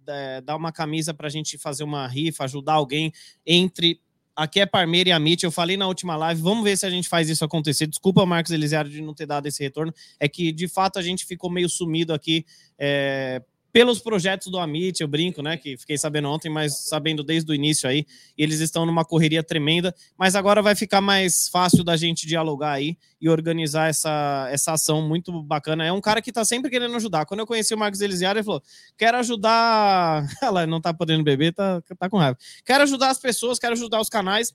é, 0.06 0.40
dar 0.40 0.56
uma 0.56 0.72
camisa 0.72 1.12
para 1.12 1.26
a 1.26 1.30
gente 1.30 1.58
fazer 1.58 1.84
uma 1.84 2.06
rifa, 2.06 2.44
ajudar 2.44 2.74
alguém 2.74 3.12
entre. 3.44 4.00
Aqui 4.34 4.60
é 4.60 4.66
Parmeira 4.66 5.08
e 5.08 5.12
Amit. 5.12 5.44
Eu 5.44 5.50
falei 5.50 5.76
na 5.76 5.88
última 5.88 6.16
live, 6.16 6.40
vamos 6.40 6.62
ver 6.62 6.76
se 6.76 6.86
a 6.86 6.90
gente 6.90 7.08
faz 7.08 7.28
isso 7.28 7.44
acontecer. 7.44 7.88
Desculpa, 7.88 8.24
Marcos 8.24 8.52
Elisiário, 8.52 8.90
de 8.90 9.02
não 9.02 9.12
ter 9.12 9.26
dado 9.26 9.46
esse 9.46 9.60
retorno. 9.62 9.92
É 10.20 10.28
que, 10.28 10.52
de 10.52 10.68
fato, 10.68 10.98
a 10.98 11.02
gente 11.02 11.26
ficou 11.26 11.50
meio 11.50 11.68
sumido 11.68 12.14
aqui 12.14 12.46
é, 12.78 13.42
pelos 13.78 14.00
projetos 14.00 14.48
do 14.48 14.58
Amit, 14.58 15.00
eu 15.00 15.06
brinco, 15.06 15.40
né? 15.40 15.56
Que 15.56 15.76
fiquei 15.76 15.96
sabendo 15.96 16.28
ontem, 16.28 16.48
mas 16.48 16.88
sabendo 16.88 17.22
desde 17.22 17.48
o 17.52 17.54
início 17.54 17.88
aí, 17.88 18.04
eles 18.36 18.58
estão 18.58 18.84
numa 18.84 19.04
correria 19.04 19.40
tremenda, 19.40 19.94
mas 20.18 20.34
agora 20.34 20.60
vai 20.60 20.74
ficar 20.74 21.00
mais 21.00 21.48
fácil 21.48 21.84
da 21.84 21.96
gente 21.96 22.26
dialogar 22.26 22.72
aí 22.72 22.98
e 23.20 23.28
organizar 23.28 23.88
essa, 23.88 24.48
essa 24.50 24.72
ação 24.72 25.06
muito 25.06 25.44
bacana. 25.44 25.84
É 25.84 25.92
um 25.92 26.00
cara 26.00 26.20
que 26.20 26.32
tá 26.32 26.44
sempre 26.44 26.68
querendo 26.68 26.96
ajudar. 26.96 27.24
Quando 27.24 27.38
eu 27.38 27.46
conheci 27.46 27.72
o 27.72 27.78
Marcos 27.78 28.00
Elisiário, 28.00 28.40
ele 28.40 28.44
falou: 28.44 28.60
quero 28.96 29.16
ajudar. 29.18 30.26
Ela 30.42 30.66
não 30.66 30.80
tá 30.80 30.92
podendo 30.92 31.22
beber, 31.22 31.54
tá, 31.54 31.80
tá 31.96 32.10
com 32.10 32.18
raiva. 32.18 32.36
Quero 32.64 32.82
ajudar 32.82 33.10
as 33.10 33.20
pessoas, 33.20 33.60
quero 33.60 33.74
ajudar 33.74 34.00
os 34.00 34.08
canais. 34.08 34.52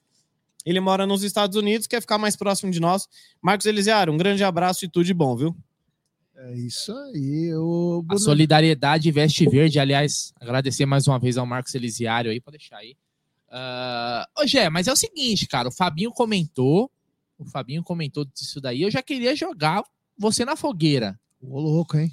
Ele 0.66 0.80
mora 0.80 1.06
nos 1.06 1.22
Estados 1.22 1.56
Unidos, 1.56 1.86
quer 1.86 2.02
ficar 2.02 2.18
mais 2.18 2.36
próximo 2.36 2.70
de 2.70 2.78
nós. 2.78 3.08
Marcos 3.40 3.64
Elisiário, 3.64 4.12
um 4.12 4.18
grande 4.18 4.44
abraço 4.44 4.84
e 4.84 4.88
tudo 4.88 5.06
de 5.06 5.14
bom, 5.14 5.34
viu? 5.34 5.56
É 6.46 6.54
isso 6.56 6.92
aí. 6.92 7.54
O 7.54 8.04
A 8.06 8.18
solidariedade 8.18 9.10
veste 9.10 9.48
verde. 9.48 9.78
Aliás, 9.78 10.34
agradecer 10.38 10.84
mais 10.84 11.08
uma 11.08 11.18
vez 11.18 11.38
ao 11.38 11.46
Marcos 11.46 11.74
Elisiário 11.74 12.30
aí, 12.30 12.38
pode 12.38 12.58
deixar 12.58 12.76
aí. 12.78 12.94
Uh, 13.48 14.42
ô, 14.42 14.46
Gé, 14.46 14.68
mas 14.68 14.86
é 14.86 14.92
o 14.92 14.96
seguinte, 14.96 15.46
cara, 15.46 15.68
o 15.68 15.72
Fabinho 15.72 16.10
comentou, 16.10 16.90
o 17.38 17.46
Fabinho 17.46 17.82
comentou 17.82 18.26
disso 18.26 18.60
daí, 18.60 18.82
eu 18.82 18.90
já 18.90 19.02
queria 19.02 19.34
jogar 19.34 19.82
você 20.18 20.44
na 20.44 20.54
fogueira. 20.54 21.18
Ô, 21.40 21.58
louco, 21.60 21.96
hein? 21.96 22.12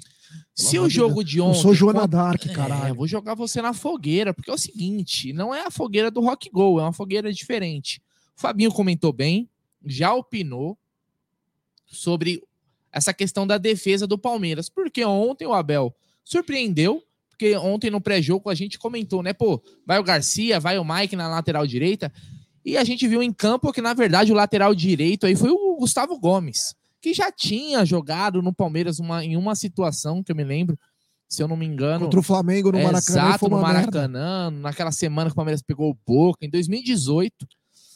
Se 0.54 0.78
o 0.78 0.88
jogo 0.88 1.22
de 1.22 1.38
ontem. 1.38 1.58
Eu 1.58 1.62
sou 1.62 1.74
Joana 1.74 2.06
Dark, 2.06 2.42
caralho. 2.54 2.86
É, 2.86 2.90
eu 2.90 2.94
vou 2.94 3.06
jogar 3.06 3.34
você 3.34 3.60
na 3.60 3.74
fogueira, 3.74 4.32
porque 4.32 4.50
é 4.50 4.54
o 4.54 4.58
seguinte: 4.58 5.30
não 5.34 5.54
é 5.54 5.66
a 5.66 5.70
fogueira 5.70 6.10
do 6.10 6.20
Rock 6.20 6.48
Go, 6.48 6.80
é 6.80 6.84
uma 6.84 6.92
fogueira 6.92 7.30
diferente. 7.30 8.00
O 8.34 8.40
Fabinho 8.40 8.72
comentou 8.72 9.12
bem, 9.12 9.46
já 9.84 10.14
opinou 10.14 10.78
sobre 11.86 12.42
essa 12.92 13.14
questão 13.14 13.46
da 13.46 13.56
defesa 13.56 14.06
do 14.06 14.18
Palmeiras. 14.18 14.68
Porque 14.68 15.04
ontem 15.04 15.46
o 15.46 15.54
Abel 15.54 15.94
surpreendeu, 16.24 17.02
porque 17.30 17.56
ontem 17.56 17.90
no 17.90 18.00
pré-jogo 18.00 18.50
a 18.50 18.54
gente 18.54 18.78
comentou, 18.78 19.22
né? 19.22 19.32
Pô, 19.32 19.60
vai 19.86 19.98
o 19.98 20.04
Garcia, 20.04 20.60
vai 20.60 20.78
o 20.78 20.84
Mike 20.84 21.16
na 21.16 21.28
lateral 21.28 21.66
direita. 21.66 22.12
E 22.64 22.76
a 22.76 22.84
gente 22.84 23.08
viu 23.08 23.22
em 23.22 23.32
campo 23.32 23.72
que, 23.72 23.80
na 23.80 23.94
verdade, 23.94 24.30
o 24.30 24.36
lateral 24.36 24.74
direito 24.74 25.26
aí 25.26 25.34
foi 25.34 25.50
o 25.50 25.76
Gustavo 25.76 26.18
Gomes, 26.18 26.74
que 27.00 27.12
já 27.12 27.32
tinha 27.32 27.84
jogado 27.84 28.40
no 28.40 28.54
Palmeiras 28.54 29.00
uma, 29.00 29.24
em 29.24 29.36
uma 29.36 29.56
situação 29.56 30.22
que 30.22 30.30
eu 30.30 30.36
me 30.36 30.44
lembro, 30.44 30.78
se 31.28 31.42
eu 31.42 31.48
não 31.48 31.56
me 31.56 31.66
engano. 31.66 32.04
Contra 32.04 32.20
o 32.20 32.22
Flamengo 32.22 32.70
no 32.70 32.78
Maracanã. 32.78 32.98
Exato, 32.98 33.48
no 33.48 33.60
Maracanã, 33.60 34.50
merda. 34.50 34.60
naquela 34.62 34.92
semana 34.92 35.28
que 35.28 35.32
o 35.32 35.36
Palmeiras 35.36 35.62
pegou 35.62 35.90
o 35.90 35.98
Boca, 36.06 36.46
em 36.46 36.50
2018. 36.50 37.34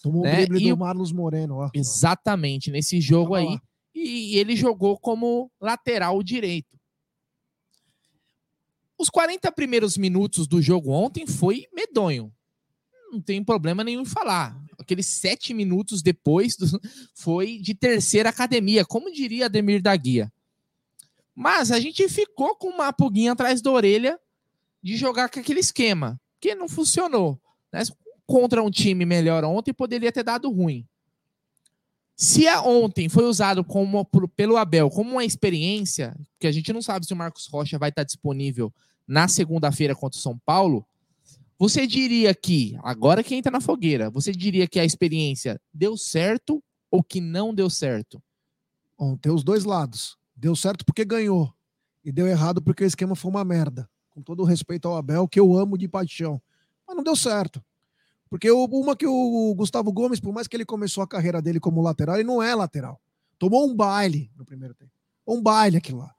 Tomou 0.03 0.23
né? 0.23 0.43
o 0.43 0.47
drible 0.47 0.71
do 0.71 0.77
Marlos 0.77 1.13
Moreno, 1.13 1.59
ó. 1.59 1.71
Exatamente, 1.73 2.71
nesse 2.71 3.01
jogo 3.01 3.35
aí. 3.35 3.47
Lá 3.47 3.61
e 3.97 4.39
ele 4.39 4.55
jogou 4.55 4.99
como 4.99 5.51
lateral 5.61 6.23
direito. 6.23 6.77
Os 8.99 9.11
40 9.11 9.51
primeiros 9.53 9.97
minutos 9.97 10.47
do 10.47 10.61
jogo 10.61 10.91
ontem 10.91 11.27
foi 11.27 11.67
medonho. 11.73 12.33
Não 13.11 13.21
tem 13.21 13.43
problema 13.43 13.83
nenhum 13.83 14.03
em 14.03 14.07
falar. 14.07 14.59
Aqueles 14.79 15.07
sete 15.07 15.55
minutos 15.55 16.03
depois 16.03 16.57
do, 16.57 16.67
foi 17.15 17.59
de 17.59 17.75
terceira 17.75 18.29
academia, 18.29 18.85
como 18.85 19.13
diria 19.13 19.47
Ademir 19.47 19.83
da 19.83 19.95
Guia. 19.97 20.33
Mas 21.35 21.71
a 21.71 21.79
gente 21.79 22.09
ficou 22.09 22.57
com 22.57 22.69
uma 22.69 22.93
pulguinha 22.93 23.33
atrás 23.33 23.61
da 23.61 23.71
orelha 23.71 24.19
de 24.83 24.97
jogar 24.97 25.29
com 25.29 25.41
aquele 25.41 25.61
esquema, 25.61 26.21
que 26.41 26.55
não 26.55 26.69
funcionou. 26.69 27.41
Né? 27.73 27.83
Contra 28.27 28.63
um 28.63 28.71
time 28.71 29.05
melhor 29.05 29.45
ontem 29.45 29.73
poderia 29.73 30.11
ter 30.13 30.23
dado 30.23 30.51
ruim. 30.51 30.87
Se 32.17 32.49
a 32.49 32.63
ontem 32.63 33.11
foi 33.11 33.25
usado 33.25 33.63
como, 33.63 34.03
pelo 34.35 34.57
Abel 34.57 34.89
como 34.89 35.11
uma 35.13 35.25
experiência, 35.25 36.17
que 36.41 36.47
a 36.47 36.53
gente 36.53 36.73
não 36.73 36.81
sabe 36.81 37.05
se 37.05 37.13
o 37.13 37.17
Marcos 37.17 37.47
Rocha 37.47 37.79
vai 37.79 37.91
estar 37.91 38.05
disponível 38.05 38.73
na 39.07 39.29
segunda-feira 39.29 39.95
contra 39.95 40.19
o 40.19 40.23
São 40.23 40.39
Paulo, 40.39 40.87
você 41.59 41.87
diria 41.87 42.35
que, 42.35 42.75
agora 42.83 43.23
que 43.23 43.35
entra 43.35 43.53
na 43.53 43.61
fogueira, 43.61 44.11
você 44.11 44.33
diria 44.33 44.67
que 44.67 44.81
a 44.81 44.85
experiência 44.85 45.61
deu 45.73 45.97
certo 45.97 46.63
ou 46.91 47.03
que 47.03 47.21
não 47.21 47.55
deu 47.55 47.69
certo? 47.69 48.23
Bom, 48.99 49.17
tem 49.17 49.31
os 49.31 49.45
dois 49.45 49.65
lados. 49.65 50.17
Deu 50.35 50.57
certo 50.57 50.85
porque 50.87 51.05
ganhou. 51.05 51.53
E 52.03 52.11
deu 52.11 52.27
errado 52.27 52.63
porque 52.63 52.85
o 52.85 52.87
esquema 52.87 53.15
foi 53.15 53.31
uma 53.31 53.45
merda. 53.45 53.89
Com 54.11 54.23
todo 54.23 54.41
o 54.41 54.45
respeito 54.45 54.89
ao 54.89 54.97
Abel, 54.97 55.29
que 55.29 55.41
eu 55.41 55.55
amo 55.55 55.77
de 55.77 55.87
paixão. 55.87 56.41
Mas 56.87 56.97
não 56.97 57.05
deu 57.05 57.17
certo. 57.17 57.63
Porque 58.29 58.51
uma 58.51 58.97
que 58.97 59.07
o 59.07 59.55
Gustavo 59.55 59.93
Gomes, 59.93 60.21
por 60.21 60.33
mais 60.33 60.49
que 60.49 60.57
ele 60.57 60.65
começou 60.65 61.03
a 61.03 61.07
carreira 61.07 61.41
dele 61.41 61.61
como 61.61 61.81
lateral, 61.81 62.17
ele 62.17 62.25
não 62.25 62.43
é 62.43 62.55
lateral. 62.55 63.01
Tomou 63.39 63.69
um 63.69 63.75
baile 63.75 64.31
no 64.37 64.45
primeiro 64.45 64.75
tempo. 64.75 64.91
Um 65.27 65.41
baile 65.41 65.77
aquilo 65.77 65.99
lá. 65.99 66.15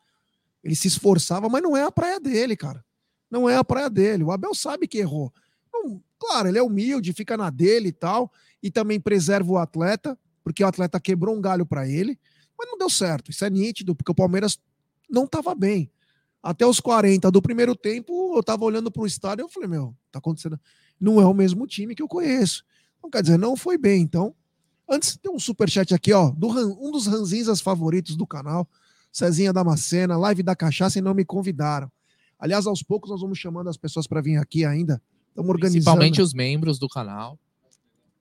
Ele 0.64 0.76
se 0.76 0.88
esforçava, 0.88 1.50
mas 1.50 1.62
não 1.62 1.76
é 1.76 1.84
a 1.84 1.92
praia 1.92 2.20
dele, 2.20 2.56
cara. 2.56 2.84
Não 3.30 3.50
é 3.50 3.58
a 3.58 3.64
praia 3.64 3.90
dele. 3.90 4.24
O 4.24 4.32
Abel 4.32 4.56
sabe 4.56 4.88
que 4.88 5.00
errou. 5.00 5.34
Então, 5.68 6.02
claro, 6.18 6.48
ele 6.48 6.58
é 6.58 6.64
humilde, 6.64 7.14
fica 7.14 7.36
na 7.36 7.50
dele 7.50 7.90
e 7.90 7.94
tal, 7.94 8.32
e 8.64 8.72
também 8.72 9.00
preserva 9.00 9.52
o 9.52 9.58
atleta, 9.58 10.18
porque 10.44 10.64
o 10.64 10.68
atleta 10.68 11.00
quebrou 11.00 11.36
um 11.36 11.42
galho 11.42 11.66
para 11.66 11.88
ele, 11.88 12.18
mas 12.58 12.70
não 12.70 12.78
deu 12.78 12.90
certo. 12.90 13.32
Isso 13.32 13.44
é 13.44 13.50
nítido, 13.50 13.96
porque 13.96 14.12
o 14.12 14.16
Palmeiras 14.16 14.60
não 15.10 15.26
estava 15.26 15.54
bem. 15.54 15.92
Até 16.42 16.66
os 16.66 16.80
40 16.80 17.30
do 17.30 17.42
primeiro 17.42 17.76
tempo, 17.76 18.36
eu 18.36 18.44
tava 18.44 18.64
olhando 18.64 18.90
para 18.90 19.02
o 19.02 19.08
estádio 19.08 19.44
e 19.44 19.46
eu 19.46 19.50
falei, 19.50 19.68
meu, 19.68 19.96
tá 20.12 20.20
acontecendo 20.20 20.60
não 21.00 21.22
é 21.22 21.26
o 21.26 21.34
mesmo 21.34 21.66
time 21.68 21.96
que 21.96 22.02
eu 22.02 22.08
conheço. 22.08 22.64
Então, 22.98 23.10
quer 23.10 23.22
dizer, 23.22 23.38
não 23.38 23.56
foi 23.56 23.78
bem. 23.78 24.02
Então, 24.02 24.34
antes 24.90 25.18
tem 25.18 25.32
um 25.32 25.40
superchat 25.40 25.94
aqui, 25.94 26.14
ó, 26.14 26.30
do, 26.32 26.48
um 26.50 26.92
dos 26.92 27.08
ranzinhas 27.08 27.62
favoritos 27.62 28.16
do 28.16 28.26
canal, 28.26 28.68
Cezinha 29.12 29.54
Damascena, 29.54 30.18
live 30.18 30.44
da 30.44 30.56
cachaça 30.56 31.00
e 31.00 31.02
não 31.02 31.14
me 31.14 31.26
convidaram. 31.26 31.92
Aliás, 32.40 32.68
aos 32.68 32.84
poucos 32.84 33.10
nós 33.10 33.22
vamos 33.22 33.40
chamando 33.40 33.70
as 33.70 33.78
pessoas 33.78 34.06
para 34.06 34.22
vir 34.22 34.38
aqui 34.38 34.64
ainda. 34.64 35.02
Estamos 35.30 35.50
organizando. 35.50 35.84
Principalmente 35.84 36.22
os 36.22 36.34
membros 36.34 36.78
do 36.78 36.88
canal. 36.88 37.40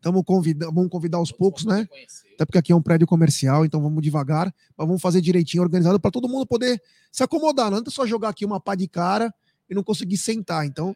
Tamo 0.01 0.23
convida 0.23 0.67
vamos 0.67 0.89
convidar 0.89 1.19
aos 1.19 1.33
poucos, 1.33 1.65
né? 1.65 1.89
Até 2.35 2.45
porque 2.45 2.59
aqui 2.59 2.73
é 2.73 2.77
um 2.77 2.83
prédio 2.83 3.07
comercial, 3.07 3.65
então 3.65 3.81
vamos 3.83 4.03
devagar, 4.03 4.55
mas 4.77 4.87
vamos 4.87 5.03
fazer 5.03 5.21
direitinho, 5.21 5.63
organizado, 5.63 5.99
para 5.99 6.11
todo 6.11 6.29
mundo 6.29 6.47
poder 6.47 6.81
se 7.11 7.23
acomodar. 7.23 7.71
Não 7.71 7.79
adianta 7.79 7.91
só 7.91 8.07
jogar 8.07 8.29
aqui 8.29 8.45
uma 8.45 8.61
pá 8.61 8.75
de 8.75 8.87
cara 8.87 9.35
e 9.69 9.75
não 9.75 9.83
conseguir 9.83 10.17
sentar. 10.17 10.65
Então, 10.65 10.95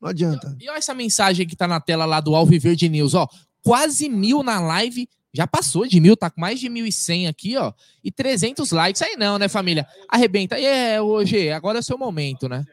não 0.00 0.08
adianta. 0.08 0.56
E 0.60 0.68
olha 0.68 0.78
essa 0.78 0.94
mensagem 0.94 1.46
que 1.46 1.56
tá 1.56 1.66
na 1.66 1.80
tela 1.80 2.04
lá 2.04 2.20
do 2.20 2.34
Alviverde 2.34 2.88
News, 2.88 3.14
ó. 3.14 3.28
Quase 3.62 4.08
mil 4.08 4.42
na 4.42 4.60
live. 4.60 5.08
Já 5.32 5.46
passou 5.46 5.86
de 5.86 6.00
mil, 6.00 6.16
tá 6.16 6.30
com 6.30 6.40
mais 6.40 6.58
de 6.58 6.68
1.100 6.68 7.28
aqui, 7.28 7.56
ó. 7.56 7.72
E 8.02 8.10
300 8.10 8.70
likes. 8.70 9.02
Aí 9.02 9.16
não, 9.16 9.38
né, 9.38 9.48
família? 9.48 9.86
Arrebenta. 10.08 10.58
E 10.58 10.64
é, 10.64 11.00
hoje, 11.00 11.50
agora 11.50 11.78
é 11.78 11.80
o 11.80 11.84
seu 11.84 11.98
momento, 11.98 12.48
né? 12.48 12.64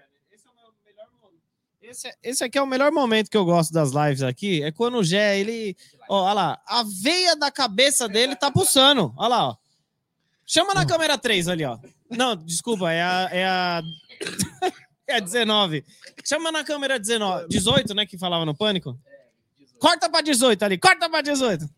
Esse, 1.82 2.12
esse 2.24 2.44
aqui 2.44 2.58
é 2.58 2.62
o 2.62 2.67
melhor 2.67 2.91
momento 2.91 3.29
que 3.29 3.38
eu 3.38 3.46
gosto 3.46 3.72
das 3.72 3.91
lives 3.91 4.24
aqui. 4.24 4.63
É 4.63 4.72
quando 4.72 4.98
o 4.98 5.03
Gé, 5.03 5.39
ele. 5.39 5.75
Ó, 6.10 6.24
olha 6.24 6.34
lá. 6.34 6.62
A 6.65 6.84
veia 6.84 7.36
da 7.36 7.51
cabeça 7.51 8.08
dele 8.08 8.36
tá 8.36 8.50
pulsando. 8.50 9.13
Olha 9.17 9.27
lá, 9.27 9.50
ó. 9.50 9.55
Chama 10.46 10.74
na 10.74 10.86
câmera 10.86 11.17
3 11.17 11.48
ali, 11.48 11.65
ó. 11.65 11.77
Não, 12.10 12.36
desculpa, 12.36 12.91
é 12.91 13.01
a. 13.01 13.29
É 13.32 13.46
a... 13.46 13.84
é 15.08 15.18
a 15.18 15.20
19. 15.20 15.86
Chama 16.24 16.52
na 16.52 16.64
câmera 16.64 17.00
19. 17.00 17.48
18, 17.48 17.94
né? 17.94 18.06
Que 18.06 18.18
falava 18.18 18.46
no 18.46 18.56
pânico. 18.56 18.98
Corta 19.80 20.10
pra 20.10 20.22
18 20.22 20.64
ali, 20.64 20.78
corta 20.78 21.10
pra 21.10 21.22
18. 21.22 21.70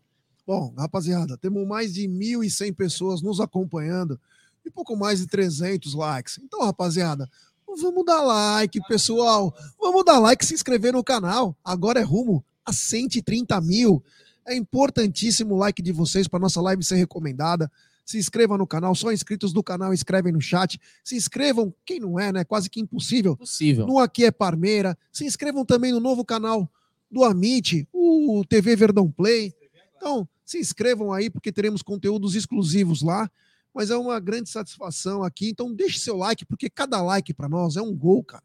Bom, 0.46 0.72
rapaziada, 0.78 1.36
temos 1.36 1.66
mais 1.66 1.92
de 1.92 2.08
1.100 2.08 2.74
pessoas 2.74 3.20
nos 3.20 3.38
acompanhando 3.38 4.18
e 4.64 4.70
pouco 4.70 4.96
mais 4.96 5.18
de 5.18 5.26
300 5.26 5.94
likes. 5.94 6.38
Então, 6.38 6.64
rapaziada, 6.64 7.28
vamos 7.66 8.04
dar 8.04 8.22
like, 8.22 8.80
pessoal. 8.88 9.54
Vamos 9.78 10.04
dar 10.04 10.18
like 10.18 10.46
se 10.46 10.54
inscrever 10.54 10.92
no 10.92 11.04
canal. 11.04 11.54
Agora 11.62 12.00
é 12.00 12.02
rumo 12.02 12.42
a 12.64 12.72
130 12.72 13.60
mil. 13.60 14.02
É 14.46 14.56
importantíssimo 14.56 15.54
o 15.54 15.58
like 15.58 15.82
de 15.82 15.92
vocês 15.92 16.26
para 16.26 16.38
nossa 16.38 16.62
live 16.62 16.82
ser 16.82 16.96
recomendada. 16.96 17.70
Se 18.08 18.16
inscreva 18.16 18.56
no 18.56 18.66
canal, 18.66 18.94
só 18.94 19.12
inscritos 19.12 19.52
do 19.52 19.62
canal 19.62 19.92
escrevem 19.92 20.32
no 20.32 20.40
chat. 20.40 20.80
Se 21.04 21.14
inscrevam, 21.14 21.74
quem 21.84 22.00
não 22.00 22.18
é, 22.18 22.32
né? 22.32 22.42
Quase 22.42 22.70
que 22.70 22.80
impossível. 22.80 23.36
Possível. 23.36 23.86
No 23.86 23.98
Aqui 23.98 24.24
é 24.24 24.30
Parmeira. 24.30 24.96
Se 25.12 25.26
inscrevam 25.26 25.62
também 25.62 25.92
no 25.92 26.00
novo 26.00 26.24
canal 26.24 26.72
do 27.10 27.22
Amit, 27.22 27.86
o 27.92 28.42
TV 28.48 28.74
Verdão 28.76 29.10
Play. 29.10 29.52
Então, 29.94 30.26
se 30.42 30.58
inscrevam 30.58 31.12
aí, 31.12 31.28
porque 31.28 31.52
teremos 31.52 31.82
conteúdos 31.82 32.34
exclusivos 32.34 33.02
lá. 33.02 33.30
Mas 33.74 33.90
é 33.90 33.96
uma 33.98 34.18
grande 34.18 34.48
satisfação 34.48 35.22
aqui. 35.22 35.50
Então, 35.50 35.74
deixe 35.74 35.98
seu 35.98 36.16
like, 36.16 36.46
porque 36.46 36.70
cada 36.70 37.02
like 37.02 37.34
para 37.34 37.46
nós 37.46 37.76
é 37.76 37.82
um 37.82 37.94
gol, 37.94 38.24
cara. 38.24 38.42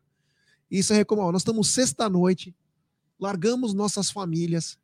Isso 0.70 0.91
é 0.91 0.98
recomendado. 0.98 1.32
Nós 1.32 1.41
estamos 1.41 1.70
sexta-noite, 1.70 2.53
largamos 3.17 3.74
nossas 3.74 4.12
famílias 4.12 4.77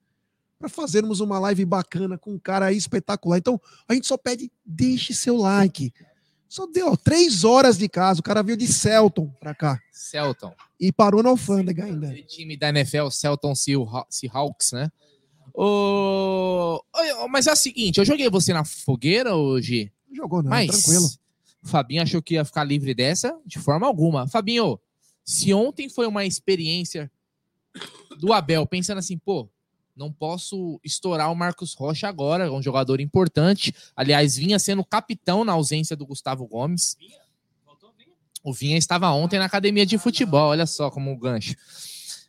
para 0.60 0.68
fazermos 0.68 1.22
uma 1.22 1.40
live 1.40 1.64
bacana 1.64 2.18
com 2.18 2.34
um 2.34 2.40
cara 2.40 2.66
aí 2.66 2.76
espetacular. 2.78 3.38
Então, 3.38 3.60
a 3.88 3.94
gente 3.94 4.06
só 4.06 4.18
pede, 4.18 4.52
deixe 4.66 5.14
seu 5.14 5.38
like. 5.38 5.94
Só 6.50 6.68
deu 6.68 6.92
ó, 6.92 6.96
três 6.98 7.46
horas 7.46 7.78
de 7.78 7.88
casa. 7.88 8.20
O 8.20 8.24
cara 8.24 8.44
veio 8.44 8.58
de 8.58 8.68
Celton 8.68 9.30
para 9.40 9.56
cá. 9.56 9.80
Celton. 9.92 10.54
E 10.80 10.92
parou 10.92 11.24
na 11.24 11.30
alfândega 11.30 11.86
ainda. 11.86 12.08
Aquele 12.08 12.24
time 12.24 12.58
da 12.58 12.70
NFL, 12.70 13.10
Celton 13.10 13.54
Seahawks, 13.56 14.74
né? 14.74 14.92
Ô, 15.54 16.82
mas 17.30 17.48
é 17.48 17.52
o 17.52 17.56
seguinte, 17.56 17.98
eu 17.98 18.06
joguei 18.06 18.30
você 18.30 18.54
na 18.54 18.64
fogueira 18.64 19.36
hoje, 19.36 19.92
Não 20.08 20.16
jogou, 20.16 20.42
não, 20.42 20.50
mas 20.50 20.68
tranquilo. 20.70 21.06
o 21.64 21.68
Fabinho 21.68 22.02
achou 22.02 22.22
que 22.22 22.36
ia 22.36 22.46
ficar 22.46 22.64
livre 22.64 22.94
dessa 22.94 23.38
de 23.46 23.60
forma 23.60 23.86
alguma. 23.86 24.28
Fabinho, 24.28 24.80
se 25.26 25.54
ontem 25.54 25.90
foi 25.90 26.08
uma 26.08 26.26
experiência 26.26 27.12
do 28.20 28.32
Abel, 28.32 28.66
pensando 28.66 29.00
assim, 29.00 29.18
pô, 29.18 29.50
não 30.00 30.12
posso 30.14 30.80
estourar 30.84 31.30
o 31.30 31.36
Marcos 31.36 31.74
Rocha 31.74 32.08
agora, 32.08 32.50
um 32.52 32.64
jogador 32.64 33.02
importante. 33.02 33.76
Aliás, 33.94 34.38
vinha 34.38 34.58
sendo 34.58 34.84
capitão 34.84 35.44
na 35.44 35.52
ausência 35.52 35.94
do 35.96 36.06
Gustavo 36.06 36.48
Gomes. 36.48 36.96
O 38.42 38.54
Vinha 38.54 38.78
estava 38.78 39.12
ontem 39.12 39.38
na 39.38 39.44
academia 39.46 39.86
de 39.86 39.98
futebol, 39.98 40.52
olha 40.52 40.66
só 40.66 40.90
como 40.90 41.12
o 41.12 41.18
gancho. 41.18 41.54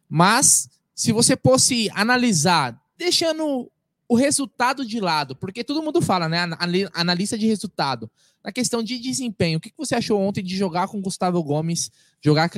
Mas, 0.09 0.69
se 0.93 1.13
você 1.13 1.37
fosse 1.37 1.89
analisar, 1.95 2.77
deixando 2.99 3.71
o 4.09 4.17
resultado 4.17 4.85
de 4.85 4.99
lado, 4.99 5.37
porque 5.37 5.63
todo 5.63 5.81
mundo 5.83 6.03
fala, 6.03 6.29
né? 6.29 6.41
anali- 6.41 6.89
Analista 6.93 7.39
de 7.39 7.47
resultado. 7.47 8.11
Na 8.43 8.51
questão 8.51 8.83
de 8.83 8.99
desempenho, 8.99 9.59
o 9.59 9.61
que 9.61 9.73
você 9.79 9.95
achou 9.95 10.21
ontem 10.21 10.43
de 10.43 10.57
jogar 10.57 10.89
com 10.89 10.99
o 10.99 11.03
Gustavo 11.03 11.41
Gomes, 11.45 11.93
jogar 12.21 12.51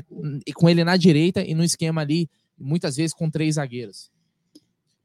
com 0.55 0.71
ele 0.71 0.83
na 0.83 0.97
direita 0.97 1.43
e 1.45 1.55
no 1.55 1.63
esquema 1.63 2.01
ali, 2.01 2.31
muitas 2.59 2.97
vezes 2.97 3.13
com 3.13 3.29
três 3.29 3.57
zagueiros? 3.57 4.11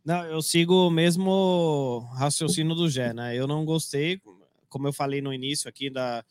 Não, 0.08 0.24
eu 0.24 0.42
sigo 0.42 0.88
o 0.88 0.90
mesmo 0.90 2.00
raciocínio 2.16 2.74
do 2.74 2.90
Gé, 2.90 3.14
né? 3.14 3.36
Eu 3.36 3.46
não 3.46 3.66
gostei, 3.66 4.22
como 4.70 4.88
eu 4.88 4.94
falei 4.94 5.20
no 5.20 5.34
início 5.34 5.68
aqui 5.68 5.90
da, 5.90 6.24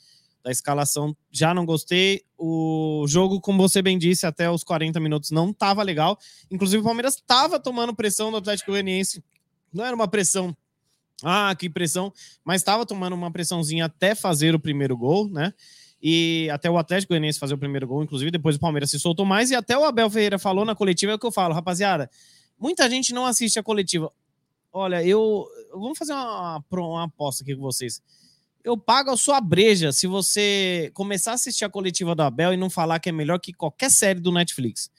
da 0.42 0.50
escalação, 0.50 1.14
já 1.30 1.52
não 1.52 1.66
gostei. 1.66 2.22
O 2.38 3.04
jogo, 3.06 3.38
como 3.38 3.60
você 3.60 3.82
bem 3.82 3.98
disse, 3.98 4.24
até 4.24 4.50
os 4.50 4.64
40 4.64 4.98
minutos 4.98 5.30
não 5.30 5.50
estava 5.50 5.82
legal. 5.82 6.18
Inclusive, 6.50 6.80
o 6.80 6.84
Palmeiras 6.84 7.16
estava 7.16 7.60
tomando 7.60 7.94
pressão 7.94 8.30
do 8.30 8.38
Atlético 8.38 8.70
Goianiense. 8.70 9.22
Não 9.70 9.84
era 9.84 9.94
uma 9.94 10.08
pressão, 10.08 10.56
ah, 11.22 11.54
que 11.54 11.68
pressão, 11.68 12.10
mas 12.42 12.62
estava 12.62 12.86
tomando 12.86 13.12
uma 13.12 13.30
pressãozinha 13.30 13.84
até 13.84 14.14
fazer 14.14 14.54
o 14.54 14.58
primeiro 14.58 14.96
gol, 14.96 15.28
né? 15.28 15.52
E 16.02 16.48
até 16.50 16.70
o 16.70 16.78
Atlético 16.78 17.10
Goianiense 17.10 17.38
fazer 17.38 17.52
o 17.52 17.58
primeiro 17.58 17.86
gol, 17.86 18.02
inclusive 18.02 18.30
depois 18.30 18.56
o 18.56 18.58
Palmeiras 18.58 18.90
se 18.90 18.98
soltou 18.98 19.26
mais. 19.26 19.50
E 19.50 19.54
até 19.54 19.76
o 19.76 19.84
Abel 19.84 20.08
Ferreira 20.08 20.38
falou 20.38 20.64
na 20.64 20.74
coletiva, 20.74 21.12
é 21.12 21.14
o 21.16 21.18
que 21.18 21.26
eu 21.26 21.32
falo, 21.32 21.52
rapaziada. 21.52 22.08
Muita 22.58 22.88
gente 22.88 23.12
não 23.12 23.26
assiste 23.26 23.58
a 23.58 23.62
coletiva. 23.62 24.10
Olha, 24.72 25.04
eu. 25.04 25.46
Vamos 25.72 25.98
fazer 25.98 26.12
uma, 26.12 26.62
uma 26.70 27.04
aposta 27.04 27.42
aqui 27.42 27.54
com 27.54 27.62
vocês. 27.62 28.02
Eu 28.64 28.76
pago 28.76 29.10
a 29.10 29.16
sua 29.16 29.40
breja 29.40 29.92
se 29.92 30.06
você 30.06 30.90
começar 30.92 31.32
a 31.32 31.34
assistir 31.34 31.64
a 31.64 31.70
coletiva 31.70 32.14
do 32.14 32.22
Abel 32.22 32.52
e 32.52 32.56
não 32.56 32.68
falar 32.68 32.98
que 32.98 33.08
é 33.08 33.12
melhor 33.12 33.38
que 33.38 33.52
qualquer 33.52 33.90
série 33.90 34.18
do 34.18 34.32
Netflix. 34.32 34.90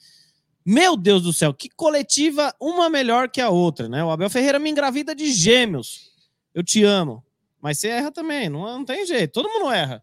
Meu 0.64 0.96
Deus 0.96 1.22
do 1.22 1.32
céu, 1.32 1.52
que 1.52 1.68
coletiva 1.70 2.54
uma 2.60 2.90
melhor 2.90 3.28
que 3.28 3.40
a 3.40 3.50
outra, 3.50 3.88
né? 3.88 4.02
O 4.04 4.10
Abel 4.10 4.30
Ferreira 4.30 4.58
me 4.58 4.70
engravida 4.70 5.14
de 5.14 5.32
gêmeos. 5.32 6.12
Eu 6.54 6.62
te 6.62 6.82
amo. 6.82 7.24
Mas 7.60 7.78
você 7.78 7.88
erra 7.88 8.10
também, 8.10 8.48
não, 8.48 8.60
não 8.60 8.84
tem 8.84 9.04
jeito. 9.06 9.32
Todo 9.32 9.48
mundo 9.48 9.70
erra. 9.70 10.02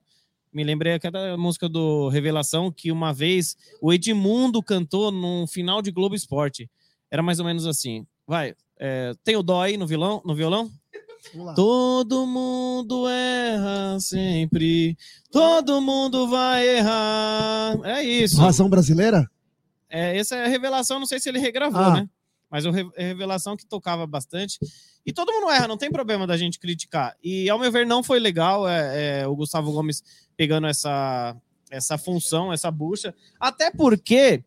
Me 0.52 0.64
lembrei 0.64 0.94
aquela 0.94 1.36
música 1.36 1.68
do 1.68 2.08
Revelação 2.10 2.72
que 2.72 2.92
uma 2.92 3.14
vez 3.14 3.58
o 3.82 3.92
Edmundo 3.92 4.64
cantou 4.64 5.12
num 5.12 5.46
final 5.46 5.82
de 5.82 5.92
Globo 5.92 6.16
Esporte. 6.16 6.70
Era 7.16 7.24
mais 7.24 7.40
ou 7.40 7.46
menos 7.46 7.66
assim. 7.66 8.06
Vai, 8.28 8.54
é, 8.78 9.14
tem 9.24 9.38
o 9.38 9.42
dó 9.42 9.62
aí 9.62 9.78
no 9.78 9.88
violão? 9.88 10.22
No 10.26 10.36
violão? 10.36 10.70
Todo 11.56 12.28
mundo 12.28 13.08
erra 13.08 13.98
sempre. 14.02 14.98
Todo 15.32 15.82
mundo 15.82 16.28
vai 16.28 16.68
errar. 16.68 17.80
É 17.86 18.04
isso. 18.04 18.36
Razão 18.38 18.70
brasileira? 18.70 19.26
É, 19.90 20.18
essa 20.18 20.36
é 20.36 20.44
a 20.44 20.50
revelação, 20.50 21.00
não 21.00 21.06
sei 21.08 21.18
se 21.22 21.30
ele 21.30 21.40
regravou, 21.40 21.80
Ah. 21.80 21.94
né? 22.02 22.10
Mas 22.52 22.66
é 22.66 23.08
revelação 23.08 23.56
que 23.56 23.66
tocava 23.66 24.06
bastante. 24.06 24.60
E 25.06 25.14
todo 25.14 25.32
mundo 25.32 25.50
erra, 25.50 25.70
não 25.70 25.78
tem 25.78 25.90
problema 25.90 26.28
da 26.28 26.36
gente 26.36 26.60
criticar. 26.60 27.16
E 27.24 27.50
ao 27.50 27.58
meu 27.58 27.72
ver, 27.72 27.86
não 27.88 28.04
foi 28.04 28.20
legal 28.20 28.68
é, 28.68 29.22
é, 29.22 29.28
o 29.28 29.38
Gustavo 29.38 29.72
Gomes 29.72 30.04
pegando 30.36 30.68
essa, 30.68 31.34
essa 31.72 31.98
função, 31.98 32.52
essa 32.52 32.70
bucha. 32.70 33.16
Até 33.40 33.72
porque 33.72 34.44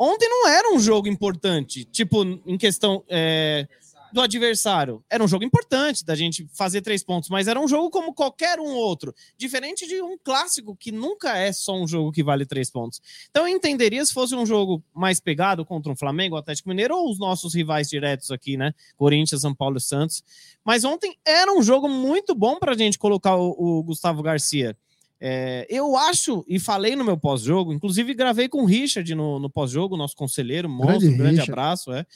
ontem 0.00 0.28
não 0.28 0.48
era 0.48 0.72
um 0.72 0.80
jogo 0.80 1.06
importante, 1.06 1.84
tipo, 1.84 2.22
em 2.24 2.56
questão 2.56 3.04
é, 3.06 3.68
do 4.10 4.22
adversário. 4.22 5.04
Era 5.10 5.22
um 5.22 5.28
jogo 5.28 5.44
importante 5.44 6.04
da 6.04 6.14
gente 6.14 6.48
fazer 6.54 6.80
três 6.80 7.04
pontos, 7.04 7.28
mas 7.28 7.46
era 7.46 7.60
um 7.60 7.68
jogo 7.68 7.90
como 7.90 8.14
qualquer 8.14 8.58
um 8.58 8.72
outro. 8.72 9.14
Diferente 9.36 9.86
de 9.86 10.00
um 10.00 10.16
clássico 10.16 10.74
que 10.74 10.90
nunca 10.90 11.36
é 11.36 11.52
só 11.52 11.74
um 11.74 11.86
jogo 11.86 12.12
que 12.12 12.22
vale 12.22 12.46
três 12.46 12.70
pontos. 12.70 13.00
Então 13.30 13.46
eu 13.46 13.54
entenderia 13.54 14.04
se 14.04 14.14
fosse 14.14 14.34
um 14.34 14.46
jogo 14.46 14.82
mais 14.94 15.20
pegado 15.20 15.66
contra 15.66 15.92
um 15.92 15.96
Flamengo, 15.96 16.36
Atlético 16.36 16.70
Mineiro 16.70 16.96
ou 16.96 17.10
os 17.10 17.18
nossos 17.18 17.54
rivais 17.54 17.88
diretos 17.88 18.30
aqui, 18.30 18.56
né? 18.56 18.74
Corinthians, 18.96 19.42
São 19.42 19.54
Paulo 19.54 19.76
e 19.76 19.82
Santos. 19.82 20.24
Mas 20.64 20.82
ontem 20.82 21.14
era 21.24 21.52
um 21.52 21.62
jogo 21.62 21.88
muito 21.88 22.34
bom 22.34 22.58
para 22.58 22.72
a 22.72 22.76
gente 22.76 22.98
colocar 22.98 23.36
o, 23.36 23.50
o 23.50 23.82
Gustavo 23.82 24.22
Garcia. 24.22 24.74
É, 25.20 25.66
eu 25.68 25.96
acho, 25.96 26.44
e 26.48 26.58
falei 26.58 26.96
no 26.96 27.04
meu 27.04 27.16
pós-jogo, 27.16 27.72
inclusive 27.72 28.14
gravei 28.14 28.48
com 28.48 28.62
o 28.62 28.66
Richard 28.66 29.14
no, 29.14 29.38
no 29.38 29.50
pós-jogo, 29.50 29.96
nosso 29.96 30.16
conselheiro, 30.16 30.68
monstro, 30.68 31.00
Grande 31.00 31.14
um 31.14 31.18
grande 31.18 31.40
abraço, 31.42 31.92
é. 31.92 32.06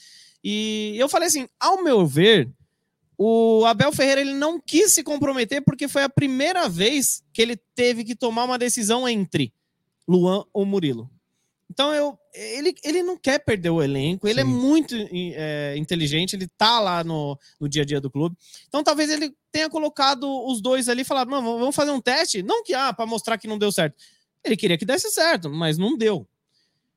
E 0.42 0.94
eu 0.96 1.08
falei 1.08 1.28
assim, 1.28 1.46
ao 1.60 1.82
meu 1.82 2.06
ver, 2.06 2.50
o 3.16 3.64
Abel 3.66 3.92
Ferreira 3.92 4.20
ele 4.20 4.34
não 4.34 4.58
quis 4.58 4.92
se 4.92 5.02
comprometer 5.02 5.62
porque 5.62 5.86
foi 5.86 6.02
a 6.02 6.08
primeira 6.08 6.68
vez 6.68 7.22
que 7.32 7.42
ele 7.42 7.56
teve 7.74 8.04
que 8.04 8.14
tomar 8.14 8.44
uma 8.44 8.58
decisão 8.58 9.08
entre 9.08 9.52
Luan 10.08 10.44
ou 10.52 10.64
Murilo. 10.64 11.10
Então 11.70 11.92
eu, 11.94 12.18
ele, 12.32 12.74
ele 12.84 13.02
não 13.02 13.16
quer 13.16 13.38
perder 13.38 13.70
o 13.70 13.82
elenco, 13.82 14.28
ele 14.28 14.40
é 14.40 14.44
Sim. 14.44 14.50
muito 14.50 14.94
é, 14.94 15.74
inteligente, 15.76 16.36
ele 16.36 16.46
tá 16.46 16.78
lá 16.78 17.02
no, 17.02 17.38
no 17.58 17.68
dia 17.68 17.82
a 17.82 17.84
dia 17.84 18.00
do 18.00 18.10
clube. 18.10 18.36
Então 18.68 18.82
talvez 18.82 19.10
ele 19.10 19.34
tenha 19.50 19.70
colocado 19.70 20.24
os 20.46 20.60
dois 20.60 20.88
ali 20.88 21.02
e 21.02 21.04
falado: 21.04 21.30
"Não, 21.30 21.42
vamos 21.42 21.74
fazer 21.74 21.90
um 21.90 22.00
teste, 22.00 22.42
não 22.42 22.62
que 22.62 22.74
ah, 22.74 22.92
para 22.92 23.06
mostrar 23.06 23.38
que 23.38 23.48
não 23.48 23.58
deu 23.58 23.72
certo. 23.72 23.96
Ele 24.44 24.56
queria 24.56 24.76
que 24.76 24.84
desse 24.84 25.10
certo, 25.10 25.48
mas 25.48 25.78
não 25.78 25.96
deu. 25.96 26.28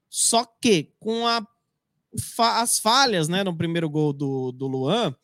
Só 0.09 0.45
que 0.61 0.91
com 0.99 1.25
a 1.25 1.45
as 2.39 2.79
falhas, 2.79 3.27
né, 3.27 3.43
no 3.43 3.55
primeiro 3.55 3.89
gol 3.89 4.11
do, 4.11 4.51
do 4.51 4.65
Luan, 4.65 5.15